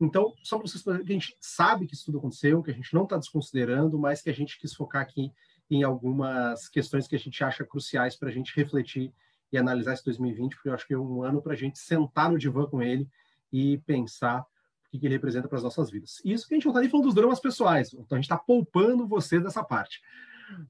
Então, 0.00 0.32
só 0.44 0.56
para 0.56 0.68
vocês 0.68 0.82
que 0.84 0.90
a 0.90 1.02
gente 1.02 1.36
sabe 1.40 1.86
que 1.86 1.94
isso 1.94 2.04
tudo 2.04 2.18
aconteceu, 2.18 2.62
que 2.62 2.70
a 2.70 2.74
gente 2.74 2.94
não 2.94 3.02
está 3.02 3.16
desconsiderando, 3.16 3.98
mas 3.98 4.22
que 4.22 4.30
a 4.30 4.34
gente 4.34 4.56
quis 4.60 4.72
focar 4.72 5.02
aqui 5.02 5.32
em 5.68 5.82
algumas 5.82 6.68
questões 6.68 7.08
que 7.08 7.16
a 7.16 7.18
gente 7.18 7.42
acha 7.42 7.64
cruciais 7.64 8.16
para 8.16 8.28
a 8.28 8.32
gente 8.32 8.54
refletir 8.54 9.12
e 9.52 9.58
analisar 9.58 9.94
esse 9.94 10.04
2020, 10.04 10.54
porque 10.54 10.68
eu 10.68 10.74
acho 10.74 10.86
que 10.86 10.94
é 10.94 10.98
um 10.98 11.22
ano 11.22 11.40
para 11.40 11.52
a 11.52 11.56
gente 11.56 11.78
sentar 11.78 12.30
no 12.30 12.38
divã 12.38 12.66
com 12.66 12.82
ele 12.82 13.08
e 13.52 13.78
pensar 13.78 14.40
o 14.40 14.98
que, 14.98 15.06
ele 15.06 15.14
representa 15.14 15.48
para 15.48 15.58
as 15.58 15.64
nossas 15.64 15.90
vidas. 15.90 16.20
Isso 16.24 16.46
que 16.46 16.54
a 16.54 16.56
gente 16.56 16.64
não 16.64 16.72
está 16.72 16.80
nem 16.80 16.90
falando 16.90 17.06
dos 17.06 17.14
dramas 17.14 17.40
pessoais, 17.40 17.92
então 17.92 18.16
a 18.16 18.20
gente 18.20 18.24
está 18.24 18.38
poupando 18.38 19.06
você 19.06 19.40
dessa 19.40 19.62
parte. 19.62 20.00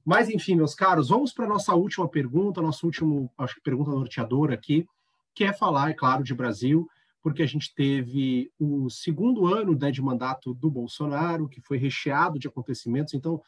Mas, 0.03 0.29
enfim, 0.29 0.55
meus 0.55 0.75
caros, 0.75 1.09
vamos 1.09 1.31
para 1.31 1.45
a 1.45 1.49
nossa 1.49 1.73
última 1.73 2.07
pergunta, 2.07 2.61
nossa 2.61 2.85
última, 2.85 3.29
acho 3.37 3.55
que 3.55 3.61
pergunta 3.61 3.91
norteadora 3.91 4.53
aqui, 4.53 4.87
que 5.33 5.45
é 5.45 5.53
falar, 5.53 5.89
é 5.89 5.93
claro, 5.93 6.23
de 6.23 6.33
Brasil, 6.33 6.89
porque 7.21 7.43
a 7.43 7.45
gente 7.45 7.73
teve 7.73 8.51
o 8.57 8.89
segundo 8.89 9.45
ano 9.45 9.77
né, 9.77 9.91
de 9.91 10.01
mandato 10.01 10.53
do 10.53 10.69
Bolsonaro, 10.69 11.49
que 11.49 11.61
foi 11.61 11.77
recheado 11.77 12.39
de 12.39 12.47
acontecimentos. 12.47 13.13
Então, 13.13 13.41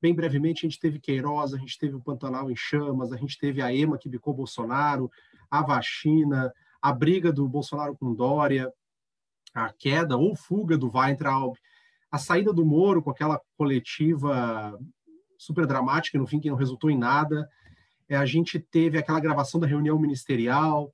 bem 0.00 0.14
brevemente, 0.14 0.66
a 0.66 0.68
gente 0.68 0.80
teve 0.80 0.98
Queiroz, 0.98 1.54
a 1.54 1.58
gente 1.58 1.78
teve 1.78 1.94
o 1.94 2.00
Pantanal 2.00 2.50
em 2.50 2.56
chamas, 2.56 3.12
a 3.12 3.16
gente 3.16 3.38
teve 3.38 3.62
a 3.62 3.72
EMA 3.72 3.98
que 3.98 4.08
bicou 4.08 4.34
Bolsonaro, 4.34 5.10
a 5.50 5.62
vacina, 5.62 6.52
a 6.80 6.92
briga 6.92 7.32
do 7.32 7.48
Bolsonaro 7.48 7.96
com 7.96 8.14
Dória, 8.14 8.72
a 9.54 9.72
queda 9.72 10.16
ou 10.16 10.34
fuga 10.34 10.76
do 10.76 10.90
Weintraub, 10.92 11.56
a 12.10 12.18
saída 12.18 12.52
do 12.52 12.64
Moro 12.64 13.02
com 13.02 13.10
aquela 13.10 13.40
coletiva 13.56 14.78
super 15.38 15.66
dramática, 15.66 16.18
no 16.18 16.26
fim, 16.26 16.40
que 16.40 16.50
não 16.50 16.56
resultou 16.56 16.90
em 16.90 16.98
nada. 16.98 17.48
É, 18.08 18.16
a 18.16 18.26
gente 18.26 18.58
teve 18.58 18.98
aquela 18.98 19.20
gravação 19.20 19.60
da 19.60 19.66
reunião 19.66 19.98
ministerial, 19.98 20.92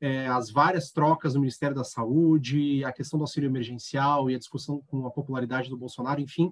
é, 0.00 0.26
as 0.26 0.50
várias 0.50 0.90
trocas 0.90 1.34
no 1.34 1.40
Ministério 1.40 1.76
da 1.76 1.84
Saúde, 1.84 2.84
a 2.84 2.92
questão 2.92 3.18
do 3.18 3.24
auxílio 3.24 3.48
emergencial 3.48 4.30
e 4.30 4.34
a 4.34 4.38
discussão 4.38 4.80
com 4.86 5.06
a 5.06 5.10
popularidade 5.10 5.68
do 5.68 5.76
Bolsonaro, 5.76 6.20
enfim, 6.20 6.50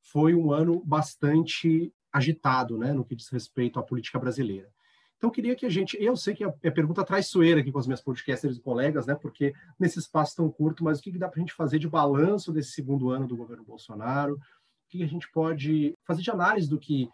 foi 0.00 0.34
um 0.34 0.50
ano 0.52 0.82
bastante 0.84 1.92
agitado, 2.12 2.78
né, 2.78 2.92
no 2.92 3.04
que 3.04 3.14
diz 3.14 3.28
respeito 3.28 3.78
à 3.78 3.82
política 3.82 4.18
brasileira. 4.18 4.68
Então, 5.18 5.30
queria 5.30 5.56
que 5.56 5.66
a 5.66 5.68
gente. 5.68 5.96
Eu 6.00 6.16
sei 6.16 6.32
que 6.32 6.44
é, 6.44 6.70
pergunta 6.70 7.04
traiçoeira 7.04 7.60
aqui 7.60 7.72
com 7.72 7.78
as 7.78 7.88
minhas 7.88 8.00
podcasters 8.00 8.56
e 8.56 8.60
colegas, 8.60 9.04
né? 9.04 9.16
Porque 9.16 9.52
nesse 9.78 9.98
espaço 9.98 10.36
tão 10.36 10.48
curto, 10.48 10.84
mas 10.84 11.00
o 11.00 11.02
que, 11.02 11.10
dá 11.18 11.28
para 11.28 11.40
a 11.40 11.40
gente 11.40 11.54
fazer 11.54 11.80
de 11.80 11.88
balanço 11.88 12.52
desse 12.52 12.70
segundo 12.70 13.10
ano 13.10 13.26
do 13.26 13.36
governo 13.36 13.64
Bolsonaro? 13.64 14.34
O 14.34 14.40
que 14.88 15.02
a 15.02 15.08
gente 15.08 15.28
pode 15.32 15.92
fazer 16.04 16.22
de 16.22 16.30
análise 16.30 16.70
do 16.70 16.78
que 16.78 17.08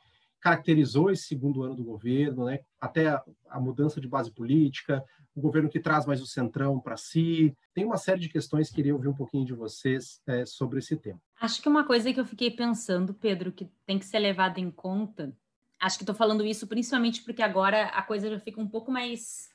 caracterizou 0.45 1.11
esse 1.11 1.23
segundo 1.23 1.63
ano 1.63 1.75
do 1.75 1.83
governo, 1.83 2.45
né? 2.45 2.61
até 2.79 3.09
a, 3.09 3.25
a, 3.49 3.59
mudança 3.59 3.99
de 3.99 4.07
base 4.07 4.31
política, 4.31 5.03
o 5.35 5.41
governo 5.41 5.71
que 5.71 5.81
traz 5.81 6.05
mais 6.05 6.21
o 6.21 6.27
centrão 6.27 6.79
para 6.79 6.99
si. 6.99 7.57
Tem 7.73 7.87
uma 7.87 7.97
série 7.97 8.21
de 8.21 8.29
questões 8.29 8.69
que 8.69 8.75
queria 8.75 8.95
ouvir 8.95 9.09
um 9.09 9.15
pouquinho 9.15 9.47
de 9.47 9.55
vocês 9.55 10.21
é, 10.27 10.45
sobre 10.45 10.81
esse 10.81 10.99
tema. 10.99 11.19
Acho 11.41 11.63
que 11.63 11.69
uma 11.69 11.83
coisa 11.83 12.13
que 12.13 12.21
eu 12.21 12.27
fiquei 12.27 12.51
pensando, 12.51 13.15
Pedro, 13.15 13.53
que 13.53 13.71
tem 13.87 13.99
que 13.99 14.05
ser 14.05 14.19
levada 14.19 14.61
em 14.61 14.71
conta, 14.71 15.35
acho 15.81 15.97
que 15.97 16.03
estou 16.03 16.15
falando 16.15 16.45
isso 16.45 16.67
principalmente 16.67 17.23
porque 17.23 17.43
agora 17.43 17.87
a 17.87 18.03
coisa 18.03 18.29
já 18.29 18.39
fica 18.39 18.61
um 18.61 18.69
pouco 18.69 18.93
mais 18.93 19.49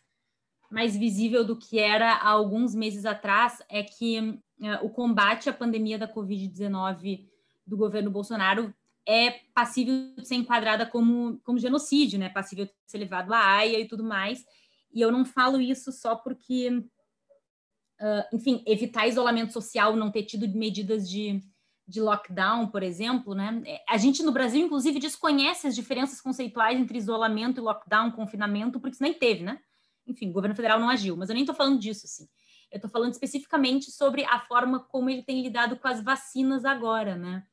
mais 0.71 0.95
visível 0.95 1.43
do 1.43 1.55
que 1.55 1.79
era 1.79 2.13
há 2.13 2.29
alguns 2.29 2.75
meses 2.75 3.03
atrás, 3.03 3.59
é 3.69 3.81
que 3.81 4.19
uh, 4.19 4.83
o 4.83 4.89
combate 4.89 5.49
à 5.49 5.53
pandemia 5.53 5.97
da 5.97 6.07
Covid-19 6.07 7.27
do 7.65 7.75
governo 7.75 8.11
Bolsonaro 8.11 8.71
é 9.09 9.41
passível 9.55 10.13
de 10.15 10.27
ser 10.27 10.35
enquadrada 10.35 10.85
como, 10.85 11.39
como 11.43 11.57
genocídio, 11.57 12.19
né? 12.19 12.29
Passível 12.29 12.65
de 12.65 12.71
ser 12.85 12.99
levado 12.99 13.33
à 13.33 13.39
AIA 13.39 13.79
e 13.79 13.87
tudo 13.87 14.03
mais. 14.03 14.45
E 14.93 15.01
eu 15.01 15.11
não 15.11 15.25
falo 15.25 15.59
isso 15.59 15.91
só 15.91 16.15
porque, 16.15 16.69
uh, 16.69 18.35
enfim, 18.35 18.63
evitar 18.67 19.07
isolamento 19.07 19.51
social, 19.51 19.95
não 19.95 20.11
ter 20.11 20.23
tido 20.23 20.47
medidas 20.55 21.09
de, 21.09 21.41
de 21.87 21.99
lockdown, 21.99 22.67
por 22.67 22.83
exemplo, 22.83 23.33
né? 23.33 23.63
A 23.89 23.97
gente 23.97 24.21
no 24.21 24.31
Brasil, 24.31 24.63
inclusive, 24.63 24.99
desconhece 24.99 25.65
as 25.65 25.73
diferenças 25.73 26.21
conceituais 26.21 26.79
entre 26.79 26.99
isolamento 26.99 27.59
e 27.59 27.63
lockdown, 27.63 28.11
confinamento, 28.11 28.79
porque 28.79 28.93
isso 28.93 29.03
nem 29.03 29.13
teve, 29.13 29.41
né? 29.41 29.59
Enfim, 30.05 30.29
o 30.29 30.33
governo 30.33 30.55
federal 30.55 30.79
não 30.79 30.89
agiu, 30.89 31.17
mas 31.17 31.29
eu 31.29 31.33
nem 31.33 31.43
estou 31.43 31.55
falando 31.55 31.79
disso, 31.79 32.05
assim. 32.05 32.29
Eu 32.71 32.77
estou 32.77 32.91
falando 32.91 33.13
especificamente 33.13 33.89
sobre 33.89 34.23
a 34.25 34.39
forma 34.41 34.79
como 34.79 35.09
ele 35.09 35.23
tem 35.23 35.41
lidado 35.41 35.77
com 35.77 35.87
as 35.87 36.03
vacinas 36.03 36.63
agora, 36.63 37.15
né? 37.15 37.43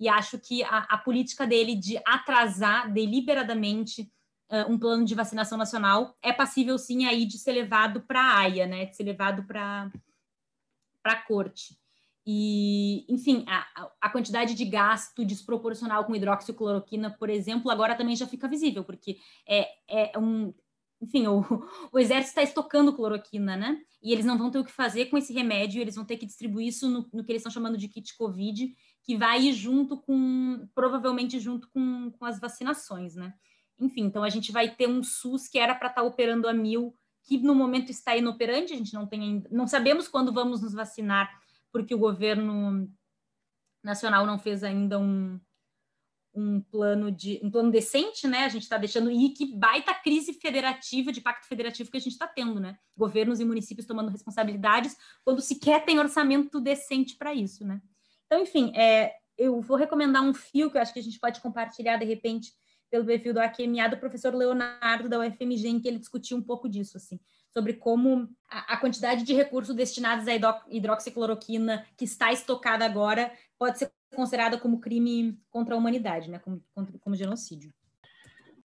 E 0.00 0.08
acho 0.08 0.38
que 0.38 0.64
a, 0.64 0.78
a 0.88 0.98
política 0.98 1.46
dele 1.46 1.76
de 1.76 1.98
atrasar 2.06 2.90
deliberadamente 2.90 4.10
uh, 4.50 4.72
um 4.72 4.78
plano 4.78 5.04
de 5.04 5.14
vacinação 5.14 5.58
nacional 5.58 6.16
é 6.22 6.32
passível 6.32 6.78
sim 6.78 7.04
aí 7.04 7.26
de 7.26 7.38
ser 7.38 7.52
levado 7.52 8.00
para 8.00 8.18
a 8.18 8.38
AIA, 8.38 8.66
né, 8.66 8.86
de 8.86 8.96
ser 8.96 9.02
levado 9.02 9.44
para 9.44 9.92
a 11.04 11.16
corte. 11.16 11.78
E, 12.26 13.04
enfim, 13.12 13.44
a, 13.46 13.90
a 14.00 14.10
quantidade 14.10 14.54
de 14.54 14.64
gasto 14.64 15.24
desproporcional 15.24 16.04
com 16.04 16.14
hidroxicloroquina, 16.14 17.10
por 17.10 17.28
exemplo, 17.28 17.70
agora 17.70 17.94
também 17.94 18.16
já 18.16 18.26
fica 18.26 18.48
visível, 18.48 18.84
porque 18.84 19.18
é, 19.46 19.68
é 19.88 20.18
um, 20.18 20.54
enfim, 21.00 21.26
o, 21.26 21.42
o 21.92 21.98
exército 21.98 22.30
está 22.30 22.42
estocando 22.42 22.92
cloroquina, 22.92 23.56
né? 23.56 23.80
E 24.02 24.12
eles 24.12 24.24
não 24.24 24.38
vão 24.38 24.50
ter 24.50 24.58
o 24.58 24.64
que 24.64 24.72
fazer 24.72 25.06
com 25.06 25.16
esse 25.16 25.32
remédio, 25.32 25.80
eles 25.80 25.94
vão 25.94 26.04
ter 26.04 26.16
que 26.16 26.26
distribuir 26.26 26.68
isso 26.68 26.88
no, 26.88 27.08
no 27.12 27.24
que 27.24 27.32
eles 27.32 27.40
estão 27.40 27.52
chamando 27.52 27.76
de 27.76 27.88
kit 27.88 28.16
Covid, 28.16 28.74
que 29.02 29.16
vai 29.16 29.42
ir 29.42 29.52
junto 29.52 29.96
com, 29.96 30.68
provavelmente 30.74 31.38
junto 31.38 31.68
com, 31.70 32.10
com 32.12 32.24
as 32.24 32.38
vacinações, 32.38 33.14
né? 33.14 33.34
Enfim, 33.78 34.02
então 34.02 34.22
a 34.22 34.28
gente 34.28 34.52
vai 34.52 34.68
ter 34.68 34.88
um 34.88 35.02
SUS 35.02 35.48
que 35.48 35.58
era 35.58 35.74
para 35.74 35.88
estar 35.88 36.02
tá 36.02 36.06
operando 36.06 36.46
a 36.46 36.52
mil, 36.52 36.94
que 37.22 37.38
no 37.38 37.54
momento 37.54 37.90
está 37.90 38.16
inoperante, 38.16 38.72
a 38.72 38.76
gente 38.76 38.94
não 38.94 39.06
tem 39.06 39.22
ainda, 39.22 39.48
não 39.50 39.66
sabemos 39.66 40.06
quando 40.06 40.32
vamos 40.32 40.60
nos 40.62 40.74
vacinar, 40.74 41.30
porque 41.72 41.94
o 41.94 41.98
governo 41.98 42.90
nacional 43.82 44.26
não 44.26 44.38
fez 44.38 44.62
ainda 44.62 44.98
um, 44.98 45.40
um 46.34 46.60
plano 46.60 47.10
de 47.10 47.40
um 47.42 47.50
plano 47.50 47.70
decente, 47.70 48.26
né? 48.28 48.44
A 48.44 48.48
gente 48.48 48.62
está 48.62 48.76
deixando 48.76 49.10
e 49.10 49.30
que 49.30 49.56
baita 49.56 49.94
crise 49.94 50.34
federativa 50.34 51.12
de 51.12 51.20
pacto 51.20 51.46
federativo 51.46 51.90
que 51.90 51.96
a 51.96 52.00
gente 52.00 52.12
está 52.12 52.26
tendo, 52.26 52.60
né? 52.60 52.78
Governos 52.96 53.40
e 53.40 53.44
municípios 53.44 53.86
tomando 53.86 54.10
responsabilidades 54.10 54.96
quando 55.24 55.40
sequer 55.40 55.84
tem 55.84 55.98
orçamento 55.98 56.60
decente 56.60 57.16
para 57.16 57.34
isso, 57.34 57.64
né? 57.66 57.80
Então, 58.30 58.42
enfim, 58.42 58.72
é, 58.76 59.16
eu 59.36 59.60
vou 59.60 59.76
recomendar 59.76 60.22
um 60.22 60.32
fio 60.32 60.70
que 60.70 60.76
eu 60.76 60.80
acho 60.80 60.92
que 60.92 61.00
a 61.00 61.02
gente 61.02 61.18
pode 61.18 61.40
compartilhar 61.40 61.96
de 61.96 62.04
repente 62.04 62.52
pelo 62.88 63.04
perfil 63.04 63.34
do 63.34 63.40
AQMA 63.40 63.88
do 63.88 63.96
professor 63.96 64.32
Leonardo 64.32 65.08
da 65.08 65.18
UFMG, 65.18 65.66
em 65.66 65.80
que 65.80 65.88
ele 65.88 65.98
discutiu 65.98 66.36
um 66.36 66.42
pouco 66.42 66.68
disso, 66.68 66.96
assim, 66.96 67.18
sobre 67.52 67.74
como 67.74 68.28
a, 68.48 68.74
a 68.74 68.76
quantidade 68.76 69.24
de 69.24 69.34
recursos 69.34 69.74
destinados 69.74 70.28
à 70.28 70.62
hidroxicloroquina 70.68 71.84
que 71.96 72.04
está 72.04 72.32
estocada 72.32 72.84
agora 72.84 73.32
pode 73.58 73.78
ser 73.80 73.90
considerada 74.14 74.58
como 74.58 74.80
crime 74.80 75.36
contra 75.50 75.74
a 75.74 75.78
humanidade, 75.78 76.30
né? 76.30 76.38
como, 76.38 76.62
como 77.00 77.16
genocídio. 77.16 77.72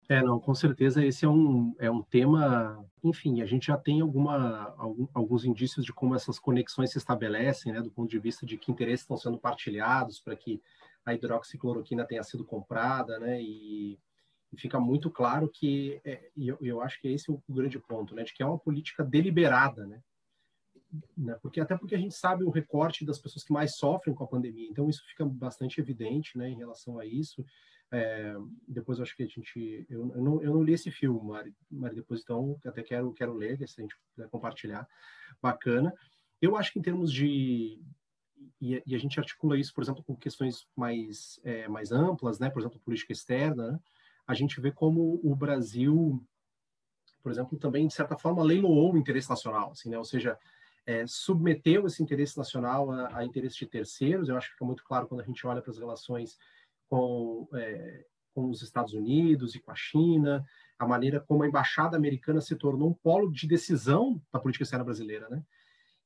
É, 0.07 0.21
não, 0.21 0.39
com 0.39 0.53
certeza 0.53 1.03
esse 1.03 1.25
é 1.25 1.29
um, 1.29 1.75
é 1.79 1.89
um 1.89 2.03
tema, 2.03 2.85
enfim, 3.03 3.41
a 3.41 3.45
gente 3.45 3.67
já 3.67 3.77
tem 3.77 4.01
alguma, 4.01 4.75
algum, 4.77 5.07
alguns 5.13 5.45
indícios 5.45 5.83
de 5.83 5.91
como 5.91 6.13
essas 6.13 6.37
conexões 6.37 6.91
se 6.91 6.99
estabelecem, 6.99 7.73
né, 7.73 7.81
do 7.81 7.89
ponto 7.89 8.09
de 8.09 8.19
vista 8.19 8.45
de 8.45 8.55
que 8.55 8.71
interesses 8.71 9.01
estão 9.01 9.17
sendo 9.17 9.39
partilhados 9.39 10.19
para 10.19 10.35
que 10.35 10.61
a 11.03 11.13
hidroxicloroquina 11.13 12.05
tenha 12.05 12.21
sido 12.21 12.45
comprada, 12.45 13.17
né, 13.19 13.41
e, 13.41 13.99
e 14.53 14.57
fica 14.57 14.79
muito 14.79 15.09
claro 15.09 15.49
que, 15.49 15.99
é, 16.05 16.29
e 16.37 16.49
eu, 16.49 16.57
eu, 16.61 16.81
acho 16.81 17.01
que 17.01 17.07
esse 17.07 17.31
é 17.31 17.33
o 17.33 17.41
grande 17.49 17.79
ponto, 17.79 18.13
né, 18.13 18.23
de 18.23 18.31
que 18.31 18.43
é 18.43 18.45
uma 18.45 18.59
política 18.59 19.03
deliberada, 19.03 19.87
né, 19.87 20.03
né, 21.17 21.35
porque 21.41 21.59
até 21.59 21.75
porque 21.75 21.95
a 21.95 21.99
gente 21.99 22.13
sabe 22.13 22.43
o 22.43 22.51
recorte 22.51 23.03
das 23.03 23.17
pessoas 23.17 23.43
que 23.43 23.51
mais 23.51 23.75
sofrem 23.75 24.15
com 24.15 24.23
a 24.23 24.27
pandemia, 24.27 24.69
então 24.69 24.87
isso 24.87 25.03
fica 25.07 25.25
bastante 25.25 25.81
evidente, 25.81 26.37
né, 26.37 26.47
em 26.47 26.57
relação 26.57 26.99
a 26.99 27.05
isso, 27.07 27.43
é, 27.91 28.35
depois 28.67 28.99
acho 28.99 29.15
que 29.15 29.23
a 29.23 29.27
gente. 29.27 29.85
Eu, 29.89 30.11
eu, 30.15 30.21
não, 30.21 30.41
eu 30.41 30.53
não 30.53 30.63
li 30.63 30.73
esse 30.73 30.91
filme, 30.91 31.19
Mari, 31.21 31.55
Mari, 31.69 31.95
depois 31.95 32.21
então 32.21 32.59
até 32.65 32.83
quero, 32.83 33.13
quero 33.13 33.33
ler, 33.33 33.57
se 33.67 33.79
a 33.79 33.81
gente 33.81 33.95
puder 34.15 34.29
compartilhar. 34.29 34.87
Bacana. 35.41 35.93
Eu 36.41 36.57
acho 36.57 36.73
que 36.73 36.79
em 36.79 36.81
termos 36.81 37.11
de. 37.11 37.79
E, 38.61 38.81
e 38.85 38.95
a 38.95 38.97
gente 38.97 39.19
articula 39.19 39.57
isso, 39.57 39.73
por 39.73 39.83
exemplo, 39.83 40.03
com 40.03 40.15
questões 40.15 40.67
mais, 40.75 41.39
é, 41.43 41.67
mais 41.67 41.91
amplas, 41.91 42.39
né? 42.39 42.49
por 42.49 42.59
exemplo, 42.59 42.79
política 42.79 43.13
externa, 43.13 43.71
né? 43.71 43.79
a 44.27 44.33
gente 44.33 44.59
vê 44.59 44.71
como 44.71 45.19
o 45.23 45.35
Brasil, 45.35 46.23
por 47.23 47.31
exemplo, 47.31 47.57
também, 47.57 47.87
de 47.87 47.93
certa 47.93 48.17
forma, 48.17 48.43
leiloou 48.43 48.93
o 48.93 48.97
interesse 48.97 49.29
nacional, 49.29 49.71
assim, 49.71 49.89
né? 49.89 49.97
ou 49.97 50.03
seja, 50.05 50.37
é, 50.85 51.05
submeteu 51.07 51.85
esse 51.87 52.03
interesse 52.03 52.37
nacional 52.37 52.91
a, 52.91 53.19
a 53.19 53.25
interesse 53.25 53.57
de 53.57 53.65
terceiros. 53.65 54.29
Eu 54.29 54.37
acho 54.37 54.47
que 54.47 54.53
fica 54.53 54.65
muito 54.65 54.83
claro 54.83 55.07
quando 55.07 55.21
a 55.21 55.25
gente 55.25 55.45
olha 55.47 55.61
para 55.61 55.71
as 55.71 55.79
relações 55.79 56.37
com, 56.89 57.47
é, 57.53 58.05
com 58.33 58.49
os 58.49 58.61
Estados 58.61 58.93
Unidos 58.93 59.55
e 59.55 59.59
com 59.59 59.71
a 59.71 59.75
China, 59.75 60.45
a 60.77 60.87
maneira 60.87 61.19
como 61.19 61.43
a 61.43 61.47
embaixada 61.47 61.95
americana 61.97 62.41
se 62.41 62.55
tornou 62.55 62.89
um 62.89 62.93
polo 62.93 63.31
de 63.31 63.47
decisão 63.47 64.21
da 64.31 64.39
política 64.39 64.63
externa 64.63 64.85
brasileira, 64.85 65.29
né? 65.29 65.43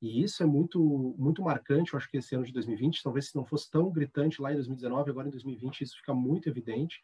E 0.01 0.23
isso 0.23 0.41
é 0.41 0.45
muito 0.45 0.79
muito 1.17 1.41
marcante, 1.41 1.93
eu 1.93 1.97
acho 1.97 2.09
que 2.09 2.17
esse 2.17 2.33
ano 2.33 2.45
de 2.45 2.53
2020, 2.53 3.03
talvez 3.03 3.29
se 3.29 3.35
não 3.35 3.45
fosse 3.45 3.69
tão 3.69 3.91
gritante 3.91 4.41
lá 4.41 4.51
em 4.51 4.55
2019, 4.55 5.09
agora 5.09 5.27
em 5.27 5.31
2020 5.31 5.81
isso 5.81 5.97
fica 5.97 6.13
muito 6.13 6.47
evidente, 6.47 7.01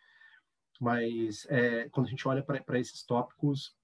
mas 0.80 1.46
é, 1.50 1.90
quando 1.90 2.08
a 2.08 2.10
gente 2.10 2.26
olha 2.28 2.42
para 2.44 2.80
esses 2.80 3.04
tópicos, 3.04 3.76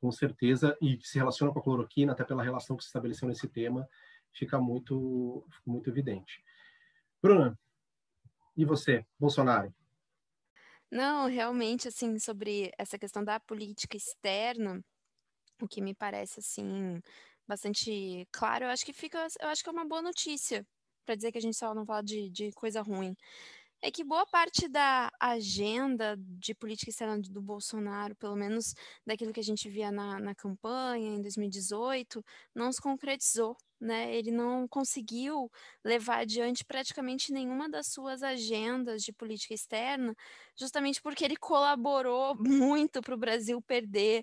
com 0.00 0.12
certeza, 0.12 0.76
e 0.80 0.98
se 1.02 1.18
relaciona 1.18 1.52
com 1.52 1.58
a 1.58 1.62
cloroquina, 1.62 2.12
até 2.12 2.24
pela 2.24 2.42
relação 2.42 2.76
que 2.76 2.82
se 2.82 2.88
estabeleceu 2.88 3.28
nesse 3.28 3.48
tema, 3.48 3.88
fica 4.32 4.58
muito, 4.60 5.44
muito 5.64 5.88
evidente. 5.88 6.42
Bruna, 7.22 7.58
e 8.56 8.64
você, 8.64 9.04
Bolsonaro? 9.18 9.74
Não, 10.90 11.26
realmente, 11.26 11.88
assim, 11.88 12.18
sobre 12.18 12.70
essa 12.76 12.98
questão 12.98 13.24
da 13.24 13.40
política 13.40 13.96
externa, 13.96 14.84
o 15.60 15.66
que 15.66 15.80
me 15.80 15.94
parece, 15.94 16.40
assim, 16.40 17.00
bastante 17.46 18.28
claro, 18.30 18.64
eu 18.64 18.68
acho 18.68 18.84
que 18.84 18.92
fica, 18.92 19.26
eu 19.40 19.48
acho 19.48 19.62
que 19.62 19.68
é 19.68 19.72
uma 19.72 19.86
boa 19.86 20.02
notícia, 20.02 20.66
para 21.04 21.14
dizer 21.14 21.32
que 21.32 21.38
a 21.38 21.40
gente 21.40 21.56
só 21.56 21.74
não 21.74 21.86
fala 21.86 22.02
de, 22.02 22.28
de 22.30 22.52
coisa 22.52 22.82
ruim 22.82 23.16
é 23.82 23.90
que 23.90 24.04
boa 24.04 24.24
parte 24.24 24.68
da 24.68 25.10
agenda 25.18 26.16
de 26.16 26.54
política 26.54 26.90
externa 26.90 27.18
do 27.18 27.42
Bolsonaro, 27.42 28.14
pelo 28.14 28.36
menos 28.36 28.74
daquilo 29.04 29.32
que 29.32 29.40
a 29.40 29.44
gente 29.44 29.68
via 29.68 29.90
na, 29.90 30.20
na 30.20 30.34
campanha 30.36 31.16
em 31.16 31.20
2018, 31.20 32.24
não 32.54 32.72
se 32.72 32.80
concretizou. 32.80 33.56
Né? 33.80 34.14
Ele 34.14 34.30
não 34.30 34.68
conseguiu 34.68 35.50
levar 35.84 36.18
adiante 36.18 36.64
praticamente 36.64 37.32
nenhuma 37.32 37.68
das 37.68 37.88
suas 37.88 38.22
agendas 38.22 39.02
de 39.02 39.12
política 39.12 39.52
externa, 39.52 40.14
justamente 40.56 41.02
porque 41.02 41.24
ele 41.24 41.36
colaborou 41.36 42.36
muito 42.38 43.02
para 43.02 43.14
o 43.16 43.18
Brasil 43.18 43.60
perder 43.60 44.22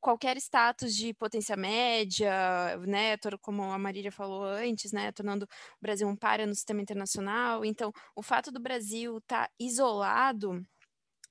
qualquer 0.00 0.36
status 0.38 0.94
de 0.96 1.12
potência 1.14 1.56
média, 1.56 2.76
né, 2.86 3.16
como 3.40 3.62
a 3.62 3.78
Marília 3.78 4.12
falou 4.12 4.44
antes, 4.44 4.92
né, 4.92 5.12
tornando 5.12 5.44
o 5.44 5.48
Brasil 5.80 6.08
um 6.08 6.16
para 6.16 6.46
no 6.46 6.54
sistema 6.54 6.80
internacional. 6.80 7.64
Então, 7.64 7.92
o 8.16 8.22
fato 8.22 8.50
do 8.50 8.60
Brasil 8.60 9.18
estar 9.18 9.46
tá 9.46 9.52
isolado 9.58 10.64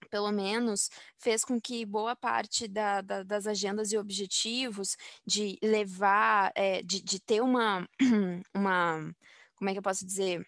pelo 0.10 0.32
menos, 0.32 0.90
fez 1.18 1.44
com 1.44 1.60
que 1.60 1.86
boa 1.86 2.16
parte 2.16 2.68
da, 2.68 3.02
da, 3.02 3.24
das 3.24 3.46
agendas 3.46 3.92
e 3.92 3.98
objetivos 3.98 4.96
de 5.26 5.58
levar, 5.62 6.52
é, 6.56 6.82
de, 6.82 7.02
de 7.02 7.20
ter 7.20 7.42
uma, 7.42 7.88
uma, 8.56 9.14
como 9.56 9.70
é 9.70 9.74
que 9.74 9.80
eu 9.80 9.84
posso 9.84 10.06
dizer, 10.06 10.46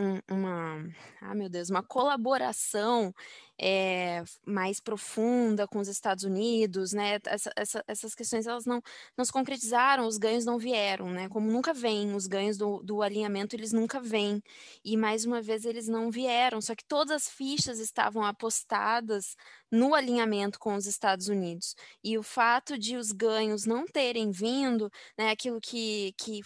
um, 0.00 0.20
uma, 0.34 0.84
ah, 1.20 1.34
meu 1.34 1.48
Deus, 1.48 1.68
uma 1.68 1.82
colaboração 1.82 3.14
é, 3.60 4.24
mais 4.46 4.80
profunda 4.80 5.68
com 5.68 5.78
os 5.78 5.88
Estados 5.88 6.24
Unidos, 6.24 6.94
né? 6.94 7.18
Essa, 7.26 7.52
essa, 7.54 7.84
essas 7.86 8.14
questões 8.14 8.46
elas 8.46 8.64
não, 8.64 8.82
não 9.16 9.24
se 9.24 9.30
concretizaram, 9.30 10.06
os 10.06 10.16
ganhos 10.16 10.46
não 10.46 10.58
vieram, 10.58 11.10
né? 11.10 11.28
Como 11.28 11.50
nunca 11.50 11.74
vêm, 11.74 12.14
os 12.14 12.26
ganhos 12.26 12.56
do, 12.56 12.82
do 12.82 13.02
alinhamento 13.02 13.54
eles 13.54 13.72
nunca 13.72 14.00
vêm. 14.00 14.42
E 14.82 14.96
mais 14.96 15.26
uma 15.26 15.42
vez 15.42 15.66
eles 15.66 15.86
não 15.86 16.10
vieram, 16.10 16.60
só 16.62 16.74
que 16.74 16.84
todas 16.84 17.10
as 17.14 17.28
fichas 17.28 17.78
estavam 17.78 18.24
apostadas 18.24 19.36
no 19.70 19.94
alinhamento 19.94 20.58
com 20.58 20.74
os 20.74 20.86
Estados 20.86 21.28
Unidos. 21.28 21.76
E 22.02 22.16
o 22.16 22.22
fato 22.22 22.78
de 22.78 22.96
os 22.96 23.12
ganhos 23.12 23.66
não 23.66 23.86
terem 23.86 24.30
vindo, 24.30 24.90
né? 25.18 25.30
Aquilo 25.30 25.60
que, 25.60 26.14
que 26.16 26.40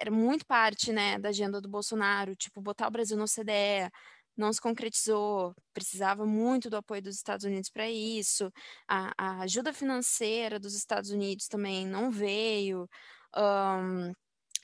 era 0.00 0.10
muito 0.10 0.46
parte 0.46 0.92
né, 0.92 1.18
da 1.18 1.30
agenda 1.30 1.60
do 1.60 1.68
Bolsonaro, 1.68 2.36
tipo, 2.36 2.60
botar 2.60 2.88
o 2.88 2.90
Brasil 2.90 3.16
no 3.16 3.26
CDE, 3.26 3.90
não 4.36 4.52
se 4.52 4.60
concretizou, 4.60 5.54
precisava 5.74 6.24
muito 6.24 6.70
do 6.70 6.76
apoio 6.76 7.02
dos 7.02 7.16
Estados 7.16 7.44
Unidos 7.44 7.70
para 7.70 7.90
isso, 7.90 8.52
a, 8.88 9.12
a, 9.18 9.40
ajuda 9.42 9.72
financeira 9.72 10.60
dos 10.60 10.74
Estados 10.74 11.10
Unidos 11.10 11.48
também 11.48 11.86
não 11.86 12.10
veio. 12.10 12.88
Um, 13.36 14.12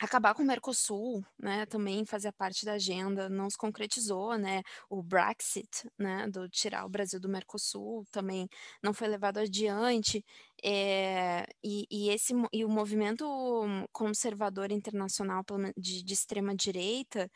acabar 0.00 0.34
com 0.34 0.42
o 0.42 0.46
Mercosul, 0.46 1.24
né, 1.38 1.66
também 1.66 2.04
fazia 2.04 2.32
parte 2.32 2.64
da 2.64 2.72
agenda, 2.74 3.28
não 3.28 3.48
se 3.48 3.56
concretizou, 3.56 4.36
né, 4.36 4.62
o 4.90 5.02
Brexit, 5.02 5.88
né, 5.98 6.28
do 6.28 6.48
tirar 6.48 6.84
o 6.84 6.88
Brasil 6.88 7.20
do 7.20 7.28
Mercosul 7.28 8.04
também 8.10 8.48
não 8.82 8.92
foi 8.92 9.08
levado 9.08 9.38
adiante, 9.38 10.24
é, 10.62 11.46
e, 11.62 11.86
e, 11.90 12.10
esse, 12.10 12.34
e 12.52 12.64
o 12.64 12.68
movimento 12.68 13.24
conservador 13.92 14.72
internacional 14.72 15.42
de, 15.76 16.02
de 16.02 16.14
extrema 16.14 16.54
direita, 16.54 17.30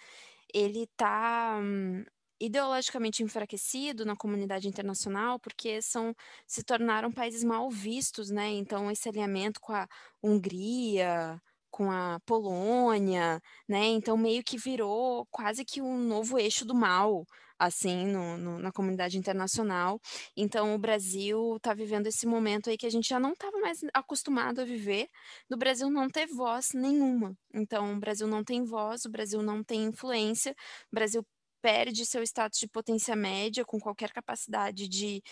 ele 0.52 0.85
está 0.85 1.59
hum, 1.60 2.05
ideologicamente 2.40 3.22
enfraquecido 3.22 4.05
na 4.05 4.16
comunidade 4.16 4.68
internacional 4.68 5.39
porque 5.40 5.82
são 5.82 6.14
se 6.47 6.62
tornaram 6.62 7.10
países 7.12 7.44
mal 7.44 7.70
vistos, 7.70 8.30
né? 8.30 8.48
Então 8.51 8.90
esse 8.90 9.09
alinhamento 9.09 9.60
com 9.60 9.72
a 9.72 9.89
Hungria, 10.22 11.40
com 11.70 11.90
a 11.90 12.20
Polônia, 12.27 13.40
né? 13.69 13.86
Então 13.86 14.16
meio 14.16 14.43
que 14.43 14.59
virou 14.59 15.27
quase 15.31 15.65
que 15.65 15.81
um 15.82 15.99
novo 15.99 16.39
eixo 16.39 16.65
do 16.65 16.74
mal, 16.74 17.24
assim, 17.59 18.07
no, 18.07 18.39
no, 18.39 18.59
na 18.59 18.73
comunidade 18.73 19.19
internacional. 19.19 20.01
Então 20.36 20.74
o 20.74 20.78
Brasil 20.78 21.57
está 21.57 21.74
vivendo 21.74 22.07
esse 22.07 22.27
momento 22.27 22.70
aí 22.70 22.77
que 22.78 22.86
a 22.86 22.90
gente 22.90 23.09
já 23.09 23.19
não 23.19 23.32
estava 23.32 23.59
mais 23.59 23.81
acostumado 23.93 24.61
a 24.61 24.65
viver, 24.65 25.09
do 25.51 25.57
Brasil 25.57 25.90
não 25.90 26.09
ter 26.09 26.27
voz 26.27 26.70
nenhuma. 26.74 27.36
Então 27.53 27.95
o 27.95 28.01
Brasil 28.01 28.27
não 28.27 28.45
tem 28.45 28.65
voz, 28.65 29.05
o 29.05 29.11
Brasil 29.11 29.43
não 29.43 29.62
tem 29.65 29.85
influência, 29.85 30.53
o 30.93 30.95
Brasil 30.95 31.27
perde 31.61 32.07
seu 32.07 32.23
status 32.23 32.59
de 32.61 32.69
potência 32.69 33.16
média 33.16 33.65
com 33.65 33.81
qualquer 33.81 34.12
capacidade 34.12 34.89
de 34.89 35.23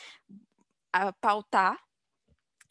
a, 0.93 1.13
pautar 1.13 1.79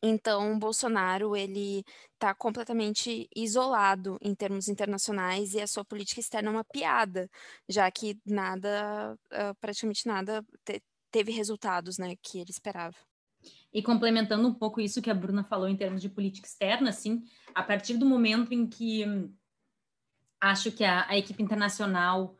então, 0.05 0.57
Bolsonaro 0.59 1.35
ele 1.35 1.83
está 2.13 2.33
completamente 2.33 3.27
isolado 3.35 4.17
em 4.21 4.33
termos 4.35 4.67
internacionais 4.67 5.53
e 5.53 5.61
a 5.61 5.67
sua 5.67 5.83
política 5.83 6.19
externa 6.19 6.49
é 6.49 6.51
uma 6.51 6.63
piada, 6.63 7.29
já 7.67 7.89
que 7.89 8.19
nada, 8.25 9.17
praticamente 9.59 10.07
nada, 10.07 10.45
te, 10.63 10.81
teve 11.11 11.31
resultados, 11.31 11.97
né, 11.97 12.15
que 12.21 12.39
ele 12.39 12.51
esperava. 12.51 12.95
E 13.73 13.81
complementando 13.81 14.47
um 14.47 14.53
pouco 14.53 14.79
isso 14.81 15.01
que 15.01 15.09
a 15.09 15.13
Bruna 15.13 15.43
falou 15.43 15.67
em 15.67 15.75
termos 15.75 16.01
de 16.01 16.09
política 16.09 16.47
externa, 16.47 16.89
assim, 16.89 17.23
a 17.53 17.61
partir 17.61 17.97
do 17.97 18.05
momento 18.05 18.53
em 18.53 18.67
que 18.67 19.03
acho 20.39 20.71
que 20.71 20.83
a, 20.83 21.05
a 21.09 21.17
equipe 21.17 21.41
internacional 21.41 22.35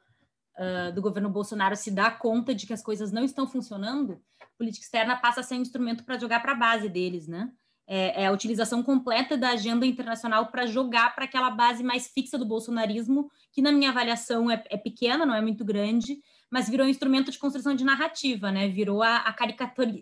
uh, 0.58 0.94
do 0.94 1.02
governo 1.02 1.30
Bolsonaro 1.30 1.76
se 1.76 1.92
dá 1.92 2.12
conta 2.12 2.54
de 2.54 2.66
que 2.66 2.74
as 2.74 2.82
coisas 2.82 3.12
não 3.12 3.24
estão 3.24 3.48
funcionando, 3.48 4.22
política 4.58 4.84
externa 4.84 5.16
passa 5.16 5.42
a 5.42 5.44
ser 5.44 5.56
um 5.56 5.62
instrumento 5.62 6.04
para 6.04 6.18
jogar 6.18 6.42
para 6.42 6.54
a 6.54 6.56
base 6.56 6.90
deles, 6.90 7.28
né? 7.28 7.52
É, 7.88 8.24
é, 8.24 8.26
a 8.26 8.32
utilização 8.32 8.82
completa 8.82 9.38
da 9.38 9.50
agenda 9.50 9.86
internacional 9.86 10.48
para 10.48 10.66
jogar 10.66 11.14
para 11.14 11.26
aquela 11.26 11.52
base 11.52 11.84
mais 11.84 12.08
fixa 12.08 12.36
do 12.36 12.46
bolsonarismo, 12.46 13.30
que 13.52 13.62
na 13.62 13.72
minha 13.72 13.92
avaliação 13.92 14.50
é, 14.50 14.64
é, 14.70 14.78
pequena, 14.78 15.24
não 15.24 15.36
é 15.36 15.42
muito 15.42 15.64
grande, 15.64 16.18
mas 16.50 16.68
virou 16.68 16.88
um 16.88 16.90
instrumento 16.90 17.30
de 17.30 17.38
construção 17.38 17.76
de 17.76 17.84
narrativa, 17.84 18.52
né? 18.52 18.68
Virou 18.68 19.04
a, 19.04 19.18
a 19.18 19.34
caricatura, 19.34 19.94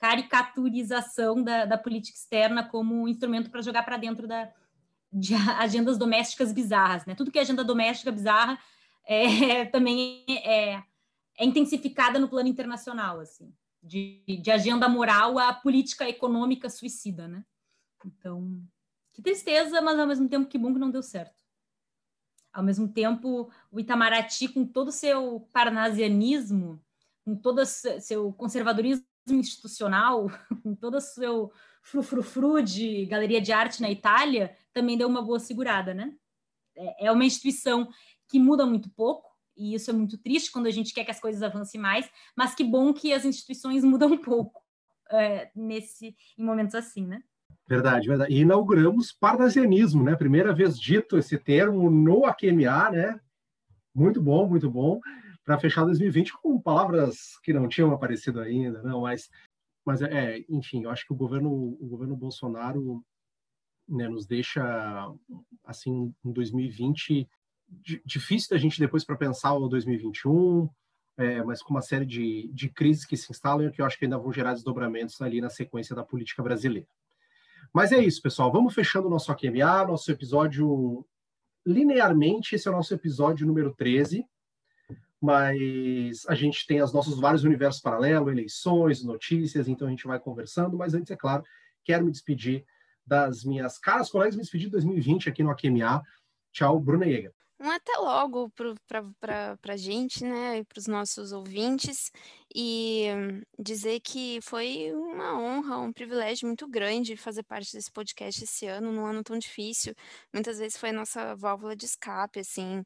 caricaturização 0.00 1.42
da, 1.42 1.64
da 1.66 1.78
política 1.78 2.18
externa 2.18 2.64
como 2.64 3.02
um 3.02 3.08
instrumento 3.08 3.48
para 3.50 3.62
jogar 3.62 3.84
para 3.84 3.96
dentro 3.96 4.26
da, 4.26 4.50
de 5.12 5.34
agendas 5.58 5.96
domésticas 5.96 6.52
bizarras. 6.52 7.06
Né? 7.06 7.14
Tudo 7.14 7.30
que 7.30 7.38
é 7.38 7.42
agenda 7.42 7.62
doméstica 7.62 8.10
bizarra 8.10 8.58
é, 9.06 9.64
também 9.70 10.24
é, 10.28 10.82
é 11.38 11.44
intensificada 11.44 12.18
no 12.18 12.28
plano 12.28 12.48
internacional, 12.48 13.20
assim, 13.20 13.52
de, 13.82 14.22
de 14.26 14.50
agenda 14.50 14.88
moral 14.88 15.38
a 15.38 15.52
política 15.52 16.08
econômica 16.08 16.68
suicida. 16.70 17.28
Né? 17.28 17.44
Então, 18.04 18.62
que 19.12 19.22
tristeza, 19.22 19.80
mas 19.80 19.98
ao 19.98 20.06
mesmo 20.06 20.28
tempo 20.28 20.48
que 20.48 20.58
bom 20.58 20.72
que 20.72 20.78
não 20.78 20.90
deu 20.90 21.02
certo. 21.02 21.42
Ao 22.52 22.62
mesmo 22.62 22.88
tempo, 22.88 23.50
o 23.70 23.80
Itamaraty, 23.80 24.48
com 24.48 24.64
todo 24.64 24.88
o 24.88 24.92
seu 24.92 25.48
parnasianismo, 25.52 26.80
com 27.24 27.34
todo 27.34 27.60
o 27.60 27.66
seu 27.66 28.32
conservadorismo 28.32 29.04
institucional, 29.28 30.26
com 30.62 30.74
todo 30.74 30.98
o 30.98 31.00
seu 31.00 31.52
frufrufru 31.82 32.62
de 32.62 33.06
galeria 33.06 33.40
de 33.40 33.52
arte 33.52 33.82
na 33.82 33.90
Itália, 33.90 34.56
também 34.72 34.96
deu 34.96 35.08
uma 35.08 35.22
boa 35.22 35.40
segurada, 35.40 35.92
né? 35.92 36.14
É, 36.76 37.06
é 37.06 37.12
uma 37.12 37.24
instituição 37.24 37.88
que 38.28 38.38
muda 38.38 38.64
muito 38.64 38.88
pouco, 38.90 39.33
e 39.56 39.74
isso 39.74 39.90
é 39.90 39.92
muito 39.94 40.18
triste 40.18 40.50
quando 40.50 40.66
a 40.66 40.70
gente 40.70 40.92
quer 40.92 41.04
que 41.04 41.10
as 41.10 41.20
coisas 41.20 41.42
avancem 41.42 41.80
mais, 41.80 42.08
mas 42.36 42.54
que 42.54 42.64
bom 42.64 42.92
que 42.92 43.12
as 43.12 43.24
instituições 43.24 43.84
mudam 43.84 44.12
um 44.12 44.18
pouco 44.18 44.62
é, 45.10 45.50
nesse, 45.54 46.16
em 46.38 46.44
momentos 46.44 46.74
assim, 46.74 47.06
né? 47.06 47.22
Verdade, 47.66 48.08
verdade. 48.08 48.32
E 48.32 48.40
inauguramos 48.40 49.12
parnasianismo, 49.12 50.02
né? 50.02 50.14
Primeira 50.16 50.52
vez 50.52 50.78
dito 50.78 51.16
esse 51.16 51.38
termo 51.38 51.90
no 51.90 52.26
AQMA, 52.26 52.90
né? 52.90 53.20
Muito 53.94 54.20
bom, 54.20 54.46
muito 54.48 54.70
bom. 54.70 55.00
Para 55.44 55.58
fechar 55.58 55.84
2020 55.84 56.32
com 56.42 56.60
palavras 56.60 57.38
que 57.42 57.52
não 57.52 57.68
tinham 57.68 57.92
aparecido 57.92 58.40
ainda, 58.40 58.82
não, 58.82 59.02
mas 59.02 59.30
mas 59.86 60.00
é, 60.00 60.42
enfim, 60.48 60.84
eu 60.84 60.90
acho 60.90 61.06
que 61.06 61.12
o 61.12 61.16
governo 61.16 61.50
o 61.50 61.86
governo 61.86 62.16
Bolsonaro 62.16 63.04
né, 63.86 64.08
nos 64.08 64.26
deixa 64.26 64.62
assim 65.64 66.12
em 66.24 66.32
2020 66.32 67.28
difícil 68.04 68.50
da 68.50 68.58
gente 68.58 68.78
depois 68.78 69.04
para 69.04 69.16
pensar 69.16 69.54
o 69.54 69.68
2021, 69.68 70.68
é, 71.16 71.42
mas 71.42 71.62
com 71.62 71.72
uma 71.72 71.82
série 71.82 72.04
de, 72.04 72.50
de 72.52 72.68
crises 72.68 73.04
que 73.04 73.16
se 73.16 73.30
instalam 73.30 73.66
e 73.66 73.70
que 73.70 73.80
eu 73.80 73.86
acho 73.86 73.98
que 73.98 74.04
ainda 74.04 74.18
vão 74.18 74.32
gerar 74.32 74.54
desdobramentos 74.54 75.20
ali 75.20 75.40
na 75.40 75.50
sequência 75.50 75.94
da 75.94 76.04
política 76.04 76.42
brasileira. 76.42 76.88
Mas 77.72 77.92
é 77.92 77.98
isso, 77.98 78.22
pessoal. 78.22 78.52
Vamos 78.52 78.74
fechando 78.74 79.06
o 79.06 79.10
nosso 79.10 79.32
AQMA, 79.32 79.86
nosso 79.86 80.10
episódio 80.10 81.04
linearmente. 81.66 82.54
Esse 82.54 82.68
é 82.68 82.70
o 82.70 82.74
nosso 82.74 82.94
episódio 82.94 83.46
número 83.46 83.74
13. 83.74 84.24
Mas 85.20 86.26
a 86.28 86.34
gente 86.34 86.66
tem 86.66 86.82
os 86.82 86.92
nossos 86.92 87.18
vários 87.18 87.44
universos 87.44 87.80
paralelos, 87.80 88.30
eleições, 88.30 89.02
notícias, 89.02 89.68
então 89.68 89.88
a 89.88 89.90
gente 89.90 90.06
vai 90.06 90.20
conversando. 90.20 90.76
Mas 90.76 90.94
antes, 90.94 91.10
é 91.10 91.16
claro, 91.16 91.42
quero 91.82 92.04
me 92.04 92.10
despedir 92.10 92.64
das 93.06 93.44
minhas 93.44 93.78
caras 93.78 94.10
colegas, 94.10 94.36
me 94.36 94.42
despedir 94.42 94.66
de 94.66 94.72
2020 94.72 95.28
aqui 95.28 95.42
no 95.42 95.50
AQMA. 95.50 96.02
Tchau, 96.52 96.78
Bruna 96.78 97.06
Jäger. 97.06 97.32
Um 97.60 97.70
até 97.70 97.92
logo 97.98 98.50
para 98.50 99.56
a 99.68 99.76
gente, 99.76 100.24
né, 100.24 100.58
e 100.58 100.64
para 100.64 100.78
os 100.78 100.86
nossos 100.88 101.32
ouvintes, 101.32 102.10
e 102.54 103.06
dizer 103.58 104.00
que 104.00 104.40
foi 104.42 104.92
uma 104.92 105.38
honra, 105.38 105.78
um 105.78 105.92
privilégio 105.92 106.48
muito 106.48 106.68
grande 106.68 107.16
fazer 107.16 107.44
parte 107.44 107.72
desse 107.72 107.90
podcast 107.92 108.42
esse 108.42 108.66
ano, 108.66 108.92
num 108.92 109.06
ano 109.06 109.22
tão 109.22 109.38
difícil. 109.38 109.94
Muitas 110.32 110.58
vezes 110.58 110.76
foi 110.76 110.90
a 110.90 110.92
nossa 110.92 111.34
válvula 111.36 111.76
de 111.76 111.86
escape, 111.86 112.40
assim, 112.40 112.84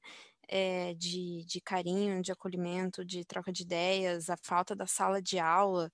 é, 0.48 0.94
de, 0.94 1.44
de 1.46 1.60
carinho, 1.60 2.22
de 2.22 2.32
acolhimento, 2.32 3.04
de 3.04 3.24
troca 3.24 3.52
de 3.52 3.62
ideias, 3.62 4.30
a 4.30 4.36
falta 4.42 4.76
da 4.76 4.86
sala 4.86 5.20
de 5.22 5.38
aula 5.38 5.90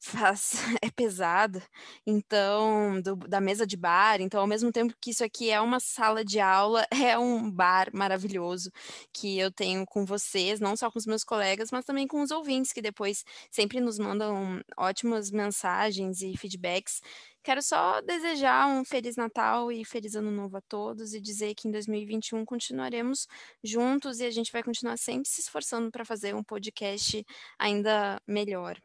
faz 0.00 0.52
é 0.82 0.90
pesada, 0.90 1.62
então 2.06 3.00
do, 3.02 3.16
da 3.16 3.40
mesa 3.40 3.66
de 3.66 3.76
bar, 3.76 4.20
então 4.20 4.40
ao 4.40 4.46
mesmo 4.46 4.72
tempo 4.72 4.94
que 5.00 5.10
isso 5.10 5.22
aqui 5.22 5.50
é 5.50 5.60
uma 5.60 5.78
sala 5.78 6.24
de 6.24 6.40
aula, 6.40 6.86
é 6.90 7.18
um 7.18 7.50
bar 7.50 7.90
maravilhoso 7.92 8.72
que 9.12 9.38
eu 9.38 9.52
tenho 9.52 9.84
com 9.86 10.06
vocês, 10.06 10.58
não 10.58 10.74
só 10.74 10.90
com 10.90 10.98
os 10.98 11.06
meus 11.06 11.22
colegas, 11.22 11.70
mas 11.70 11.84
também 11.84 12.06
com 12.08 12.22
os 12.22 12.30
ouvintes 12.30 12.72
que 12.72 12.80
depois 12.80 13.24
sempre 13.50 13.78
nos 13.80 13.98
mandam 13.98 14.62
ótimas 14.76 15.30
mensagens 15.30 16.22
e 16.22 16.36
feedbacks. 16.36 17.02
Quero 17.42 17.62
só 17.62 18.00
desejar 18.02 18.66
um 18.68 18.84
feliz 18.84 19.16
Natal 19.16 19.72
e 19.72 19.84
feliz 19.84 20.14
Ano 20.14 20.30
Novo 20.30 20.58
a 20.58 20.60
todos 20.60 21.14
e 21.14 21.20
dizer 21.20 21.54
que 21.54 21.68
em 21.68 21.70
2021 21.70 22.44
continuaremos 22.44 23.26
juntos 23.64 24.20
e 24.20 24.26
a 24.26 24.30
gente 24.30 24.52
vai 24.52 24.62
continuar 24.62 24.98
sempre 24.98 25.28
se 25.28 25.40
esforçando 25.40 25.90
para 25.90 26.04
fazer 26.04 26.34
um 26.34 26.42
podcast 26.42 27.24
ainda 27.58 28.20
melhor 28.26 28.78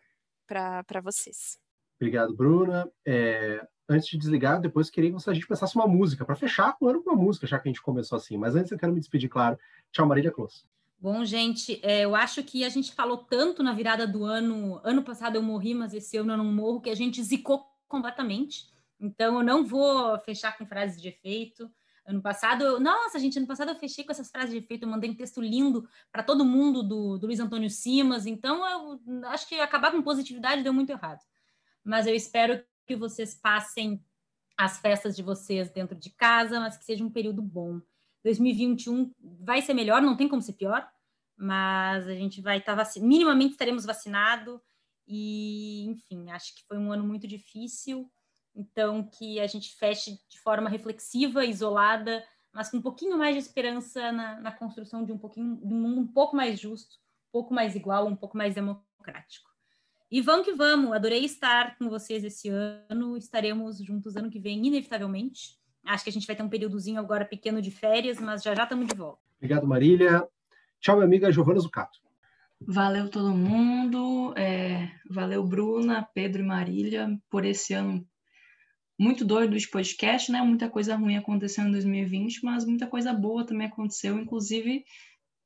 para 0.45 1.01
vocês. 1.01 1.57
Obrigado, 1.99 2.35
Bruna. 2.35 2.89
É, 3.05 3.65
antes 3.89 4.07
de 4.09 4.17
desligar, 4.17 4.59
depois 4.59 4.89
queria 4.89 5.11
que 5.11 5.29
a 5.29 5.33
gente 5.33 5.47
pensasse 5.47 5.75
uma 5.75 5.87
música, 5.87 6.25
para 6.25 6.35
fechar 6.35 6.75
o 6.79 6.87
ano 6.87 7.03
com 7.03 7.11
uma 7.11 7.21
música, 7.21 7.47
já 7.47 7.59
que 7.59 7.67
a 7.67 7.71
gente 7.71 7.81
começou 7.81 8.17
assim. 8.17 8.37
Mas 8.37 8.55
antes 8.55 8.71
eu 8.71 8.77
quero 8.77 8.93
me 8.93 8.99
despedir, 8.99 9.29
claro. 9.29 9.57
Tchau, 9.91 10.05
Marília 10.05 10.31
Close. 10.31 10.63
Bom, 10.97 11.23
gente, 11.23 11.79
é, 11.83 12.01
eu 12.01 12.15
acho 12.15 12.43
que 12.43 12.63
a 12.63 12.69
gente 12.69 12.93
falou 12.93 13.17
tanto 13.17 13.61
na 13.61 13.73
virada 13.73 14.07
do 14.07 14.23
ano. 14.23 14.79
Ano 14.83 15.03
passado 15.03 15.35
eu 15.35 15.41
morri, 15.43 15.73
mas 15.73 15.93
esse 15.93 16.17
ano 16.17 16.33
eu 16.33 16.37
não 16.37 16.45
morro, 16.45 16.81
que 16.81 16.89
a 16.89 16.95
gente 16.95 17.21
zicou 17.21 17.65
completamente. 17.87 18.73
Então 18.99 19.37
eu 19.37 19.43
não 19.43 19.65
vou 19.65 20.17
fechar 20.19 20.57
com 20.57 20.65
frases 20.65 21.01
de 21.01 21.09
efeito. 21.09 21.69
Ano 22.05 22.21
passado, 22.21 22.63
eu, 22.63 22.79
nossa, 22.79 23.17
gente, 23.17 23.39
ano 23.39 23.47
passado 23.47 23.71
eu 23.71 23.75
fechei 23.75 24.03
com 24.03 24.11
essas 24.11 24.29
frases 24.29 24.51
de 24.51 24.57
efeito, 24.57 24.83
eu 24.83 24.89
mandei 24.89 25.09
um 25.09 25.15
texto 25.15 25.41
lindo 25.41 25.89
para 26.11 26.21
todo 26.21 26.45
mundo 26.45 26.83
do, 26.83 27.17
do 27.17 27.25
Luiz 27.25 27.39
Antônio 27.39 27.69
Simas, 27.69 28.27
então 28.27 28.63
eu 28.67 29.27
acho 29.29 29.47
que 29.49 29.55
acabar 29.55 29.91
com 29.91 30.03
positividade 30.03 30.61
deu 30.61 30.71
muito 30.71 30.91
errado. 30.91 31.19
Mas 31.83 32.05
eu 32.05 32.13
espero 32.13 32.63
que 32.85 32.95
vocês 32.95 33.33
passem 33.33 34.03
as 34.55 34.77
festas 34.77 35.15
de 35.15 35.23
vocês 35.23 35.69
dentro 35.71 35.95
de 35.95 36.11
casa, 36.11 36.59
mas 36.59 36.77
que 36.77 36.85
seja 36.85 37.03
um 37.03 37.09
período 37.09 37.41
bom. 37.41 37.81
2021 38.23 39.11
vai 39.41 39.61
ser 39.63 39.73
melhor, 39.73 39.99
não 40.01 40.15
tem 40.15 40.29
como 40.29 40.43
ser 40.43 40.53
pior, 40.53 40.87
mas 41.35 42.07
a 42.07 42.13
gente 42.13 42.39
vai 42.39 42.59
estar 42.59 42.75
tá 42.75 42.99
minimamente 42.99 43.53
estaremos 43.53 43.83
vacinados 43.83 44.59
e, 45.07 45.85
enfim, 45.85 46.29
acho 46.29 46.55
que 46.55 46.63
foi 46.67 46.77
um 46.77 46.91
ano 46.91 47.03
muito 47.03 47.27
difícil 47.27 48.09
então, 48.55 49.03
que 49.03 49.39
a 49.39 49.47
gente 49.47 49.75
feche 49.75 50.19
de 50.29 50.39
forma 50.39 50.69
reflexiva, 50.69 51.45
isolada, 51.45 52.23
mas 52.53 52.69
com 52.69 52.77
um 52.77 52.81
pouquinho 52.81 53.17
mais 53.17 53.35
de 53.35 53.41
esperança 53.41 54.11
na, 54.11 54.39
na 54.39 54.51
construção 54.51 55.03
de 55.03 55.11
um 55.11 55.17
pouquinho 55.17 55.57
de 55.57 55.73
um 55.73 55.81
mundo 55.81 56.01
um 56.01 56.07
pouco 56.07 56.35
mais 56.35 56.59
justo, 56.59 56.95
um 57.29 57.31
pouco 57.31 57.53
mais 57.53 57.75
igual, 57.75 58.07
um 58.07 58.15
pouco 58.15 58.37
mais 58.37 58.55
democrático. 58.55 59.49
E 60.09 60.21
vamos 60.21 60.45
que 60.45 60.53
vamos, 60.53 60.93
adorei 60.93 61.25
estar 61.25 61.77
com 61.77 61.89
vocês 61.89 62.23
esse 62.23 62.47
ano, 62.47 63.17
estaremos 63.17 63.79
juntos 63.79 64.15
ano 64.15 64.29
que 64.29 64.39
vem, 64.39 64.65
inevitavelmente. 64.65 65.59
Acho 65.83 66.03
que 66.05 66.09
a 66.09 66.13
gente 66.13 66.25
vai 66.25 66.35
ter 66.35 66.43
um 66.43 66.49
períodozinho 66.49 66.99
agora 66.99 67.25
pequeno 67.25 67.61
de 67.61 67.71
férias, 67.71 68.19
mas 68.19 68.41
já 68.41 68.55
já 68.55 68.63
estamos 68.63 68.87
de 68.87 68.95
volta. 68.95 69.19
Obrigado, 69.37 69.67
Marília. 69.67 70.25
Tchau, 70.79 70.95
minha 70.95 71.05
amiga 71.05 71.31
Giovana 71.31 71.59
Zucato. 71.59 71.99
Valeu 72.61 73.09
todo 73.09 73.35
mundo, 73.35 74.33
é, 74.37 74.89
valeu 75.09 75.43
Bruna, 75.43 76.07
Pedro 76.13 76.41
e 76.41 76.45
Marília 76.45 77.19
por 77.29 77.43
esse 77.43 77.73
ano 77.73 78.07
muito 78.97 79.25
doido 79.25 79.57
de 79.57 79.69
podcast, 79.69 80.31
né? 80.31 80.41
Muita 80.41 80.69
coisa 80.69 80.95
ruim 80.95 81.17
aconteceu 81.17 81.65
em 81.65 81.71
2020, 81.71 82.43
mas 82.43 82.65
muita 82.65 82.87
coisa 82.87 83.13
boa 83.13 83.45
também 83.45 83.67
aconteceu, 83.67 84.17
inclusive 84.17 84.83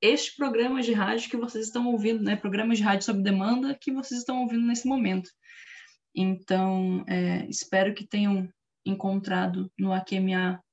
estes 0.01 0.35
programas 0.35 0.85
de 0.85 0.93
rádio 0.93 1.29
que 1.29 1.37
vocês 1.37 1.65
estão 1.65 1.87
ouvindo, 1.87 2.23
né? 2.23 2.35
Programas 2.35 2.77
de 2.77 2.83
rádio 2.83 3.05
sob 3.05 3.21
demanda 3.21 3.77
que 3.79 3.91
vocês 3.91 4.21
estão 4.21 4.41
ouvindo 4.41 4.65
nesse 4.65 4.87
momento. 4.87 5.29
Então, 6.15 7.03
é, 7.07 7.45
espero 7.49 7.93
que 7.93 8.07
tenham 8.07 8.47
encontrado 8.85 9.71
no 9.77 9.91
AQMA 9.91 10.63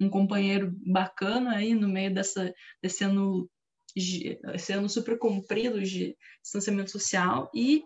um 0.00 0.08
companheiro 0.08 0.72
bacana 0.86 1.56
aí 1.56 1.74
no 1.74 1.88
meio 1.88 2.14
dessa, 2.14 2.54
desse 2.82 3.04
ano 3.04 3.48
esse 3.96 4.72
ano 4.72 4.88
super 4.88 5.18
comprido 5.18 5.82
de 5.82 6.16
distanciamento 6.40 6.90
social 6.90 7.50
e 7.52 7.82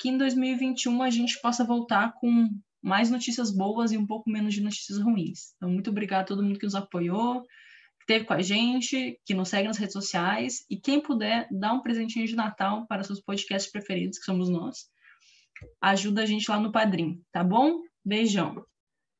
que 0.00 0.08
em 0.08 0.16
2021 0.16 1.02
a 1.02 1.10
gente 1.10 1.38
possa 1.42 1.64
voltar 1.64 2.14
com 2.18 2.48
mais 2.82 3.10
notícias 3.10 3.50
boas 3.50 3.92
e 3.92 3.98
um 3.98 4.06
pouco 4.06 4.30
menos 4.30 4.54
de 4.54 4.62
notícias 4.62 4.98
ruins. 4.98 5.54
Então, 5.56 5.70
muito 5.70 5.90
obrigado 5.90 6.22
a 6.22 6.26
todo 6.26 6.42
mundo 6.42 6.58
que 6.58 6.66
nos 6.66 6.74
apoiou, 6.74 7.42
que 7.42 8.12
esteve 8.12 8.24
com 8.24 8.34
a 8.34 8.42
gente, 8.42 9.18
que 9.24 9.34
nos 9.34 9.48
segue 9.48 9.68
nas 9.68 9.76
redes 9.76 9.92
sociais 9.92 10.64
e 10.70 10.76
quem 10.76 11.00
puder 11.00 11.48
dar 11.50 11.72
um 11.72 11.82
presentinho 11.82 12.26
de 12.26 12.36
Natal 12.36 12.86
para 12.86 13.02
seus 13.02 13.20
podcasts 13.20 13.70
preferidos, 13.70 14.18
que 14.18 14.24
somos 14.24 14.48
nós, 14.48 14.86
ajuda 15.80 16.22
a 16.22 16.26
gente 16.26 16.50
lá 16.50 16.60
no 16.60 16.72
Padrim, 16.72 17.20
tá 17.32 17.42
bom? 17.42 17.80
Beijão. 18.04 18.64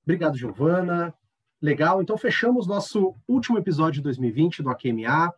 Obrigado, 0.02 0.36
Giovana. 0.36 1.12
Legal, 1.60 2.00
então 2.00 2.16
fechamos 2.16 2.68
nosso 2.68 3.14
último 3.26 3.58
episódio 3.58 3.94
de 3.94 4.02
2020 4.02 4.62
do 4.62 4.70
AQMA. 4.70 5.32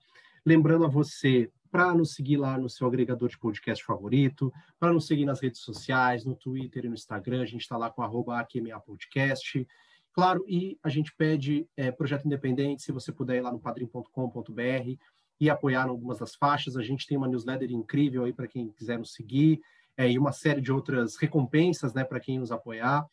Lembrando 0.45 0.85
a 0.85 0.89
você 0.89 1.51
para 1.71 1.95
nos 1.95 2.15
seguir 2.15 2.37
lá 2.37 2.59
no 2.59 2.69
seu 2.69 2.87
agregador 2.87 3.29
de 3.29 3.39
podcast 3.39 3.85
favorito, 3.85 4.53
para 4.79 4.93
nos 4.93 5.07
seguir 5.07 5.25
nas 5.25 5.41
redes 5.41 5.61
sociais, 5.61 6.25
no 6.25 6.35
Twitter 6.35 6.85
e 6.85 6.89
no 6.89 6.95
Instagram, 6.95 7.43
a 7.43 7.47
gente 7.47 7.63
está 7.63 7.77
lá 7.77 7.89
com 7.89 8.03
arroba 8.03 8.45
Podcast. 8.85 9.67
Claro, 10.13 10.45
e 10.49 10.77
a 10.83 10.89
gente 10.89 11.15
pede 11.15 11.69
é, 11.77 11.93
projeto 11.93 12.27
independente, 12.27 12.83
se 12.83 12.91
você 12.91 13.13
puder 13.13 13.37
ir 13.37 13.43
lá 13.43 13.53
no 13.53 13.61
padrim.com.br 13.61 14.97
e 15.41 15.49
apoiar 15.49 15.85
algumas 15.85 16.19
das 16.19 16.35
faixas. 16.35 16.77
A 16.77 16.83
gente 16.83 17.07
tem 17.07 17.17
uma 17.17 17.29
newsletter 17.29 17.71
incrível 17.71 18.25
aí 18.25 18.33
para 18.33 18.49
quem 18.49 18.71
quiser 18.73 18.99
nos 18.99 19.13
seguir. 19.13 19.61
é, 19.97 20.11
e 20.11 20.19
uma 20.19 20.33
série 20.33 20.61
de 20.61 20.73
outras 20.73 21.17
recompensas 21.17 21.93
né, 21.93 22.03
para 22.05 22.21
quem 22.21 22.39
nos 22.39 22.51
apoiar. 22.51 23.07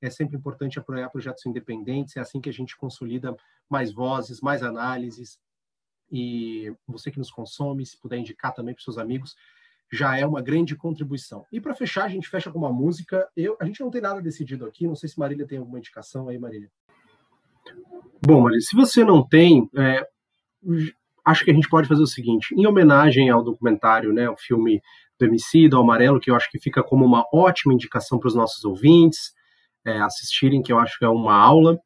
É 0.00 0.10
sempre 0.10 0.36
importante 0.36 0.78
apoiar 0.78 1.08
projetos 1.08 1.46
independentes, 1.46 2.16
é 2.16 2.20
assim 2.20 2.40
que 2.40 2.50
a 2.50 2.52
gente 2.52 2.76
consolida 2.76 3.34
mais 3.70 3.92
vozes, 3.92 4.40
mais 4.42 4.62
análises. 4.62 5.38
E 6.16 6.72
você 6.86 7.10
que 7.10 7.18
nos 7.18 7.32
consome, 7.32 7.84
se 7.84 7.98
puder 8.00 8.16
indicar 8.18 8.54
também 8.54 8.72
para 8.72 8.84
seus 8.84 8.98
amigos, 8.98 9.34
já 9.90 10.16
é 10.16 10.24
uma 10.24 10.40
grande 10.40 10.76
contribuição. 10.76 11.44
E 11.50 11.60
para 11.60 11.74
fechar, 11.74 12.04
a 12.04 12.08
gente 12.08 12.28
fecha 12.28 12.52
com 12.52 12.58
uma 12.58 12.72
música. 12.72 13.28
Eu, 13.36 13.56
a 13.60 13.64
gente 13.64 13.80
não 13.80 13.90
tem 13.90 14.00
nada 14.00 14.22
decidido 14.22 14.64
aqui, 14.64 14.86
não 14.86 14.94
sei 14.94 15.08
se 15.08 15.18
Marília 15.18 15.44
tem 15.44 15.58
alguma 15.58 15.76
indicação 15.76 16.28
aí, 16.28 16.38
Marília. 16.38 16.70
Bom, 18.24 18.42
Marília, 18.42 18.60
se 18.60 18.76
você 18.76 19.04
não 19.04 19.26
tem, 19.26 19.68
é, 19.76 20.06
acho 21.24 21.44
que 21.44 21.50
a 21.50 21.54
gente 21.54 21.68
pode 21.68 21.88
fazer 21.88 22.02
o 22.04 22.06
seguinte: 22.06 22.54
em 22.54 22.64
homenagem 22.64 23.28
ao 23.28 23.42
documentário, 23.42 24.12
né, 24.12 24.30
o 24.30 24.36
filme 24.36 24.80
do 25.18 25.26
MC, 25.26 25.68
do 25.68 25.80
Amarelo, 25.80 26.20
que 26.20 26.30
eu 26.30 26.36
acho 26.36 26.48
que 26.48 26.60
fica 26.60 26.80
como 26.80 27.04
uma 27.04 27.24
ótima 27.34 27.74
indicação 27.74 28.20
para 28.20 28.28
os 28.28 28.36
nossos 28.36 28.64
ouvintes 28.64 29.32
é, 29.84 29.98
assistirem, 30.00 30.62
que 30.62 30.72
eu 30.72 30.78
acho 30.78 30.96
que 30.96 31.04
é 31.04 31.08
uma 31.08 31.34
aula. 31.34 31.76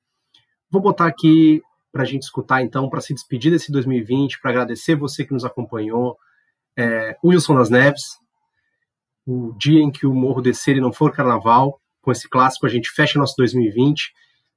Vou 0.70 0.82
botar 0.82 1.06
aqui 1.06 1.62
para 1.92 2.02
a 2.02 2.06
gente 2.06 2.22
escutar, 2.22 2.62
então, 2.62 2.88
para 2.88 3.00
se 3.00 3.14
despedir 3.14 3.50
desse 3.50 3.72
2020, 3.72 4.40
para 4.40 4.50
agradecer 4.50 4.94
você 4.94 5.24
que 5.24 5.32
nos 5.32 5.44
acompanhou, 5.44 6.16
é, 6.76 7.16
Wilson 7.24 7.54
das 7.54 7.70
Neves, 7.70 8.18
o 9.26 9.52
dia 9.58 9.80
em 9.80 9.90
que 9.90 10.06
o 10.06 10.14
morro 10.14 10.40
descer 10.40 10.76
e 10.76 10.80
não 10.80 10.92
for 10.92 11.12
carnaval, 11.12 11.80
com 12.00 12.12
esse 12.12 12.28
clássico 12.28 12.66
a 12.66 12.68
gente 12.68 12.90
fecha 12.90 13.18
nosso 13.18 13.34
2020, 13.36 14.12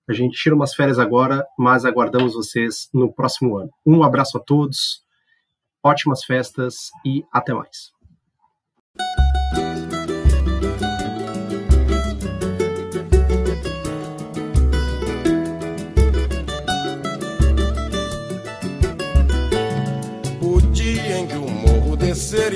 a 0.07 0.13
gente 0.13 0.37
tira 0.37 0.55
umas 0.55 0.73
férias 0.73 0.99
agora, 0.99 1.45
mas 1.57 1.85
aguardamos 1.85 2.33
vocês 2.33 2.89
no 2.93 3.11
próximo 3.11 3.57
ano. 3.57 3.69
Um 3.85 4.03
abraço 4.03 4.37
a 4.37 4.41
todos, 4.41 5.03
ótimas 5.83 6.23
festas 6.23 6.89
e 7.05 7.23
até 7.31 7.53
mais. 7.53 7.91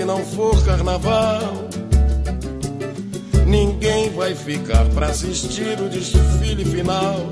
Não 0.05 0.23
for 0.23 0.63
carnaval, 0.63 1.67
ninguém 3.47 4.11
vai 4.11 4.35
ficar 4.35 4.85
para 4.89 5.07
assistir 5.07 5.79
o 5.81 5.89
desfile 5.89 6.63
final. 6.63 7.31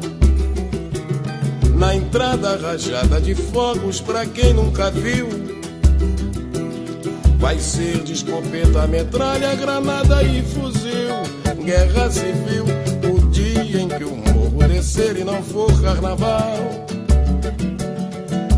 Na 1.76 1.94
entrada 1.94 2.58
rajada 2.58 3.22
de 3.22 3.36
fogos, 3.36 4.02
pra 4.02 4.26
quem 4.26 4.54
nunca 4.54 4.90
viu, 4.90 5.30
vai 7.38 7.60
ser 7.60 8.02
de 8.04 8.14
escopeta, 8.14 8.88
metralha, 8.88 9.54
granada 9.56 10.24
e 10.24 10.42
fuzil. 10.42 11.14
Guerra 11.64 12.10
civil, 12.10 12.66
o 13.14 13.30
dia 13.30 13.82
em 13.82 13.88
que 13.88 14.04
o 14.04 14.16
morro 14.16 14.68
descer 14.68 15.16
e 15.18 15.24
não 15.24 15.44
for 15.44 15.82
carnaval. 15.82 16.58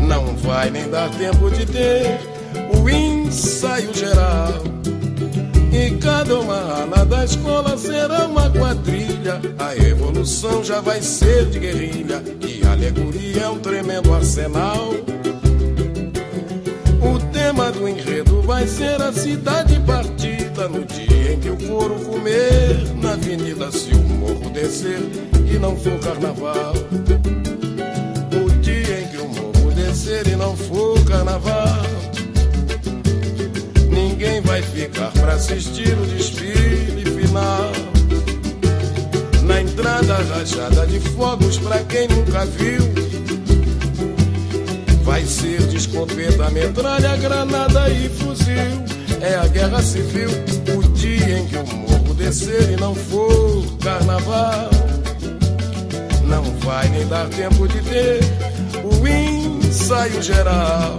Não 0.08 0.34
vai 0.36 0.70
nem 0.70 0.88
dar 0.88 1.10
tempo 1.10 1.50
de 1.50 1.66
ter 1.66 2.35
o 2.86 2.90
ensaio 2.90 3.92
geral. 3.92 4.54
E 5.72 5.90
cada 5.98 6.38
uma 6.38 6.82
ala 6.82 7.04
da 7.04 7.24
escola 7.24 7.76
será 7.76 8.26
uma 8.26 8.48
quadrilha. 8.50 9.40
A 9.58 9.76
evolução 9.76 10.62
já 10.62 10.80
vai 10.80 11.02
ser 11.02 11.46
de 11.46 11.58
guerrilha. 11.58 12.22
E 12.40 12.64
a 12.64 12.72
alegoria 12.72 13.42
é 13.42 13.48
um 13.48 13.58
tremendo 13.58 14.14
arsenal. 14.14 14.94
O 17.02 17.18
tema 17.32 17.72
do 17.72 17.88
enredo 17.88 18.40
vai 18.42 18.66
ser 18.66 19.02
a 19.02 19.12
cidade 19.12 19.78
partida. 19.80 20.68
No 20.68 20.84
dia 20.84 21.32
em 21.32 21.40
que 21.40 21.50
o 21.50 21.56
couro 21.68 21.96
comer 21.96 22.94
na 23.02 23.12
avenida, 23.12 23.70
se 23.72 23.92
o 23.92 23.98
morro 23.98 24.48
descer 24.50 25.00
e 25.52 25.58
não 25.58 25.76
for 25.76 25.98
carnaval. 25.98 26.72
O 28.32 28.50
dia 28.60 29.00
em 29.00 29.08
que 29.08 29.18
o 29.18 29.28
morro 29.28 29.74
descer 29.74 30.26
e 30.28 30.36
não 30.36 30.56
for 30.56 31.04
carnaval 31.04 31.95
ninguém 34.16 34.40
vai 34.40 34.62
ficar 34.62 35.10
para 35.12 35.34
assistir 35.34 35.92
o 35.92 36.06
desfile 36.06 37.04
final. 37.20 37.70
Na 39.42 39.60
entrada 39.60 40.16
rajada 40.16 40.86
de 40.86 40.98
fogos 41.00 41.58
para 41.58 41.84
quem 41.84 42.08
nunca 42.08 42.46
viu. 42.46 42.80
Vai 45.02 45.22
ser 45.26 45.60
de 45.66 45.76
metralha, 46.50 47.16
granada 47.18 47.90
e 47.90 48.08
fuzil. 48.08 48.56
É 49.20 49.34
a 49.34 49.46
guerra 49.48 49.82
civil, 49.82 50.30
o 50.74 50.82
dia 50.94 51.38
em 51.38 51.46
que 51.46 51.56
o 51.58 51.66
morro 51.66 52.14
descer 52.14 52.70
e 52.70 52.76
não 52.80 52.94
for 52.94 53.64
carnaval. 53.82 54.70
Não 56.24 56.42
vai 56.60 56.88
nem 56.88 57.06
dar 57.06 57.28
tempo 57.28 57.68
de 57.68 57.80
ter 57.82 58.20
o 58.82 59.06
ensaio 59.06 60.22
geral. 60.22 60.98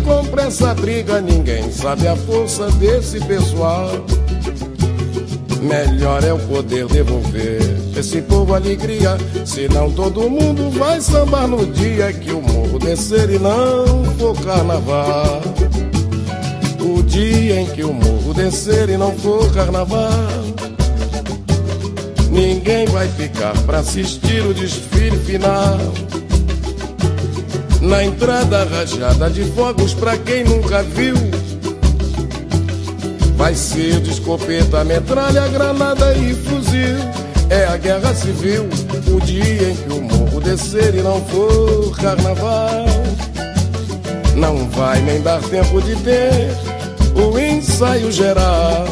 compre 0.00 0.42
essa 0.42 0.74
briga. 0.74 1.20
Ninguém 1.20 1.70
sabe 1.70 2.06
a 2.06 2.16
força 2.16 2.70
desse 2.72 3.20
pessoal. 3.20 3.90
Melhor 5.60 6.22
é 6.22 6.32
o 6.32 6.38
poder 6.38 6.86
devolver 6.86 7.60
esse 7.96 8.22
povo 8.22 8.54
alegria. 8.54 9.16
Senão 9.44 9.90
todo 9.90 10.30
mundo 10.30 10.70
vai 10.70 11.00
sambar 11.00 11.48
no 11.48 11.66
dia 11.66 12.12
que 12.12 12.32
o 12.32 12.40
morro 12.40 12.78
descer 12.78 13.30
e 13.30 13.38
não 13.38 14.04
for 14.18 14.40
carnaval. 14.40 15.42
O 16.80 17.02
dia 17.02 17.60
em 17.60 17.66
que 17.66 17.82
o 17.82 17.92
morro 17.92 18.32
descer 18.34 18.88
e 18.88 18.96
não 18.96 19.12
for 19.18 19.52
carnaval. 19.52 20.08
Ninguém 22.30 22.86
vai 22.86 23.08
ficar 23.08 23.52
para 23.62 23.78
assistir 23.78 24.44
o 24.44 24.54
desfile 24.54 25.18
final. 25.18 25.78
Na 27.88 28.04
entrada 28.04 28.64
rajada 28.64 29.30
de 29.30 29.44
fogos 29.52 29.94
para 29.94 30.14
quem 30.18 30.44
nunca 30.44 30.82
viu. 30.82 31.14
Vai 33.34 33.54
ser 33.54 33.98
de 34.00 34.10
escopeta, 34.10 34.84
metralha, 34.84 35.48
granada 35.48 36.12
e 36.12 36.34
fuzil. 36.34 36.98
É 37.48 37.64
a 37.64 37.78
guerra 37.78 38.14
civil, 38.14 38.68
o 39.10 39.20
dia 39.24 39.70
em 39.70 39.74
que 39.74 39.90
o 39.90 40.02
morro 40.02 40.38
descer 40.38 40.96
e 40.96 41.00
não 41.00 41.18
for 41.24 41.96
carnaval. 41.96 42.84
Não 44.36 44.68
vai 44.68 45.00
nem 45.00 45.22
dar 45.22 45.40
tempo 45.44 45.80
de 45.80 45.96
ter 45.96 46.54
o 47.14 47.38
ensaio 47.38 48.12
geral. 48.12 48.84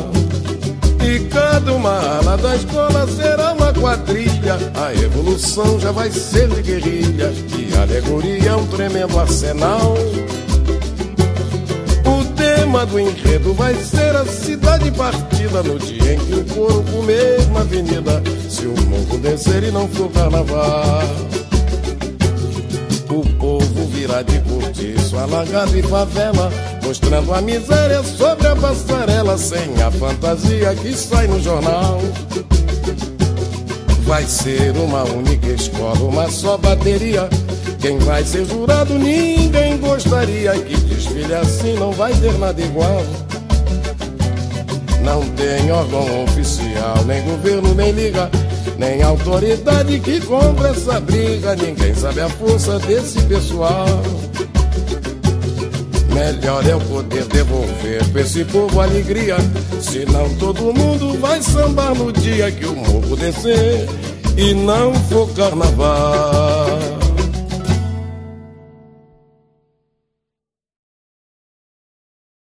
E 1.06 1.20
cada 1.28 1.70
uma 1.74 1.98
ala 2.16 2.38
da 2.38 2.56
escola 2.56 3.06
será 3.08 3.52
uma 3.52 3.74
quadrilha. 3.74 4.56
A 4.74 4.94
evolução 4.94 5.78
já 5.78 5.92
vai 5.92 6.10
ser 6.10 6.48
de 6.48 6.62
guerrilha. 6.62 7.30
Alegoria 7.76 8.50
é 8.50 8.56
um 8.56 8.66
tremendo 8.66 9.18
arsenal. 9.18 9.94
O 12.04 12.24
tema 12.34 12.86
do 12.86 12.98
enredo 12.98 13.52
vai 13.54 13.74
ser 13.74 14.16
a 14.16 14.24
cidade 14.24 14.90
partida. 14.92 15.62
No 15.62 15.78
dia 15.78 16.14
em 16.14 16.18
que 16.18 16.34
o 16.34 16.44
couro 16.46 16.82
comer 16.90 17.40
uma 17.48 17.60
avenida. 17.60 18.22
Se 18.48 18.66
o 18.66 18.74
morro 18.86 19.18
descer 19.18 19.62
e 19.64 19.70
não 19.70 19.88
for 19.88 20.10
carnaval. 20.10 21.02
O 23.08 23.24
povo 23.38 23.86
virá 23.86 24.22
de 24.22 24.38
cortiço, 24.40 25.16
alagado 25.16 25.78
e 25.78 25.82
favela 25.82 26.52
Mostrando 26.84 27.32
a 27.32 27.40
miséria 27.40 28.02
sobre 28.02 28.46
a 28.46 28.56
passarela 28.56 29.38
Sem 29.38 29.80
a 29.80 29.90
fantasia 29.90 30.74
que 30.74 30.92
sai 30.92 31.26
no 31.26 31.40
jornal 31.40 32.00
Vai 34.02 34.24
ser 34.24 34.72
uma 34.76 35.04
única 35.04 35.48
escola, 35.48 35.98
uma 36.00 36.30
só 36.30 36.58
bateria 36.58 37.28
Quem 37.86 37.98
vai 37.98 38.24
ser 38.24 38.44
jurado, 38.46 38.98
ninguém 38.98 39.78
gostaria 39.78 40.50
que 40.54 40.76
desfile 40.76 41.32
assim 41.34 41.74
não 41.74 41.92
vai 41.92 42.12
ter 42.14 42.36
nada 42.36 42.60
igual. 42.60 43.04
Não 45.04 45.22
tem 45.36 45.70
órgão 45.70 46.24
oficial, 46.24 47.04
nem 47.06 47.22
governo, 47.22 47.74
nem 47.76 47.92
liga, 47.92 48.28
nem 48.76 49.04
autoridade 49.04 50.00
que 50.00 50.20
compra 50.22 50.70
essa 50.70 50.98
briga. 50.98 51.54
Ninguém 51.54 51.94
sabe 51.94 52.22
a 52.22 52.28
força 52.28 52.76
desse 52.80 53.22
pessoal. 53.22 53.86
Melhor 56.12 56.66
é 56.66 56.72
eu 56.72 56.80
poder 56.80 57.24
devolver 57.26 58.04
pra 58.10 58.20
esse 58.22 58.44
povo 58.46 58.80
alegria. 58.80 59.36
Senão 59.80 60.28
todo 60.40 60.74
mundo 60.74 61.16
vai 61.20 61.40
sambar 61.40 61.94
no 61.94 62.12
dia 62.12 62.50
que 62.50 62.66
o 62.66 62.74
morro 62.74 63.14
descer 63.14 63.88
e 64.36 64.54
não 64.54 64.92
for 64.92 65.32
carnaval. 65.34 66.95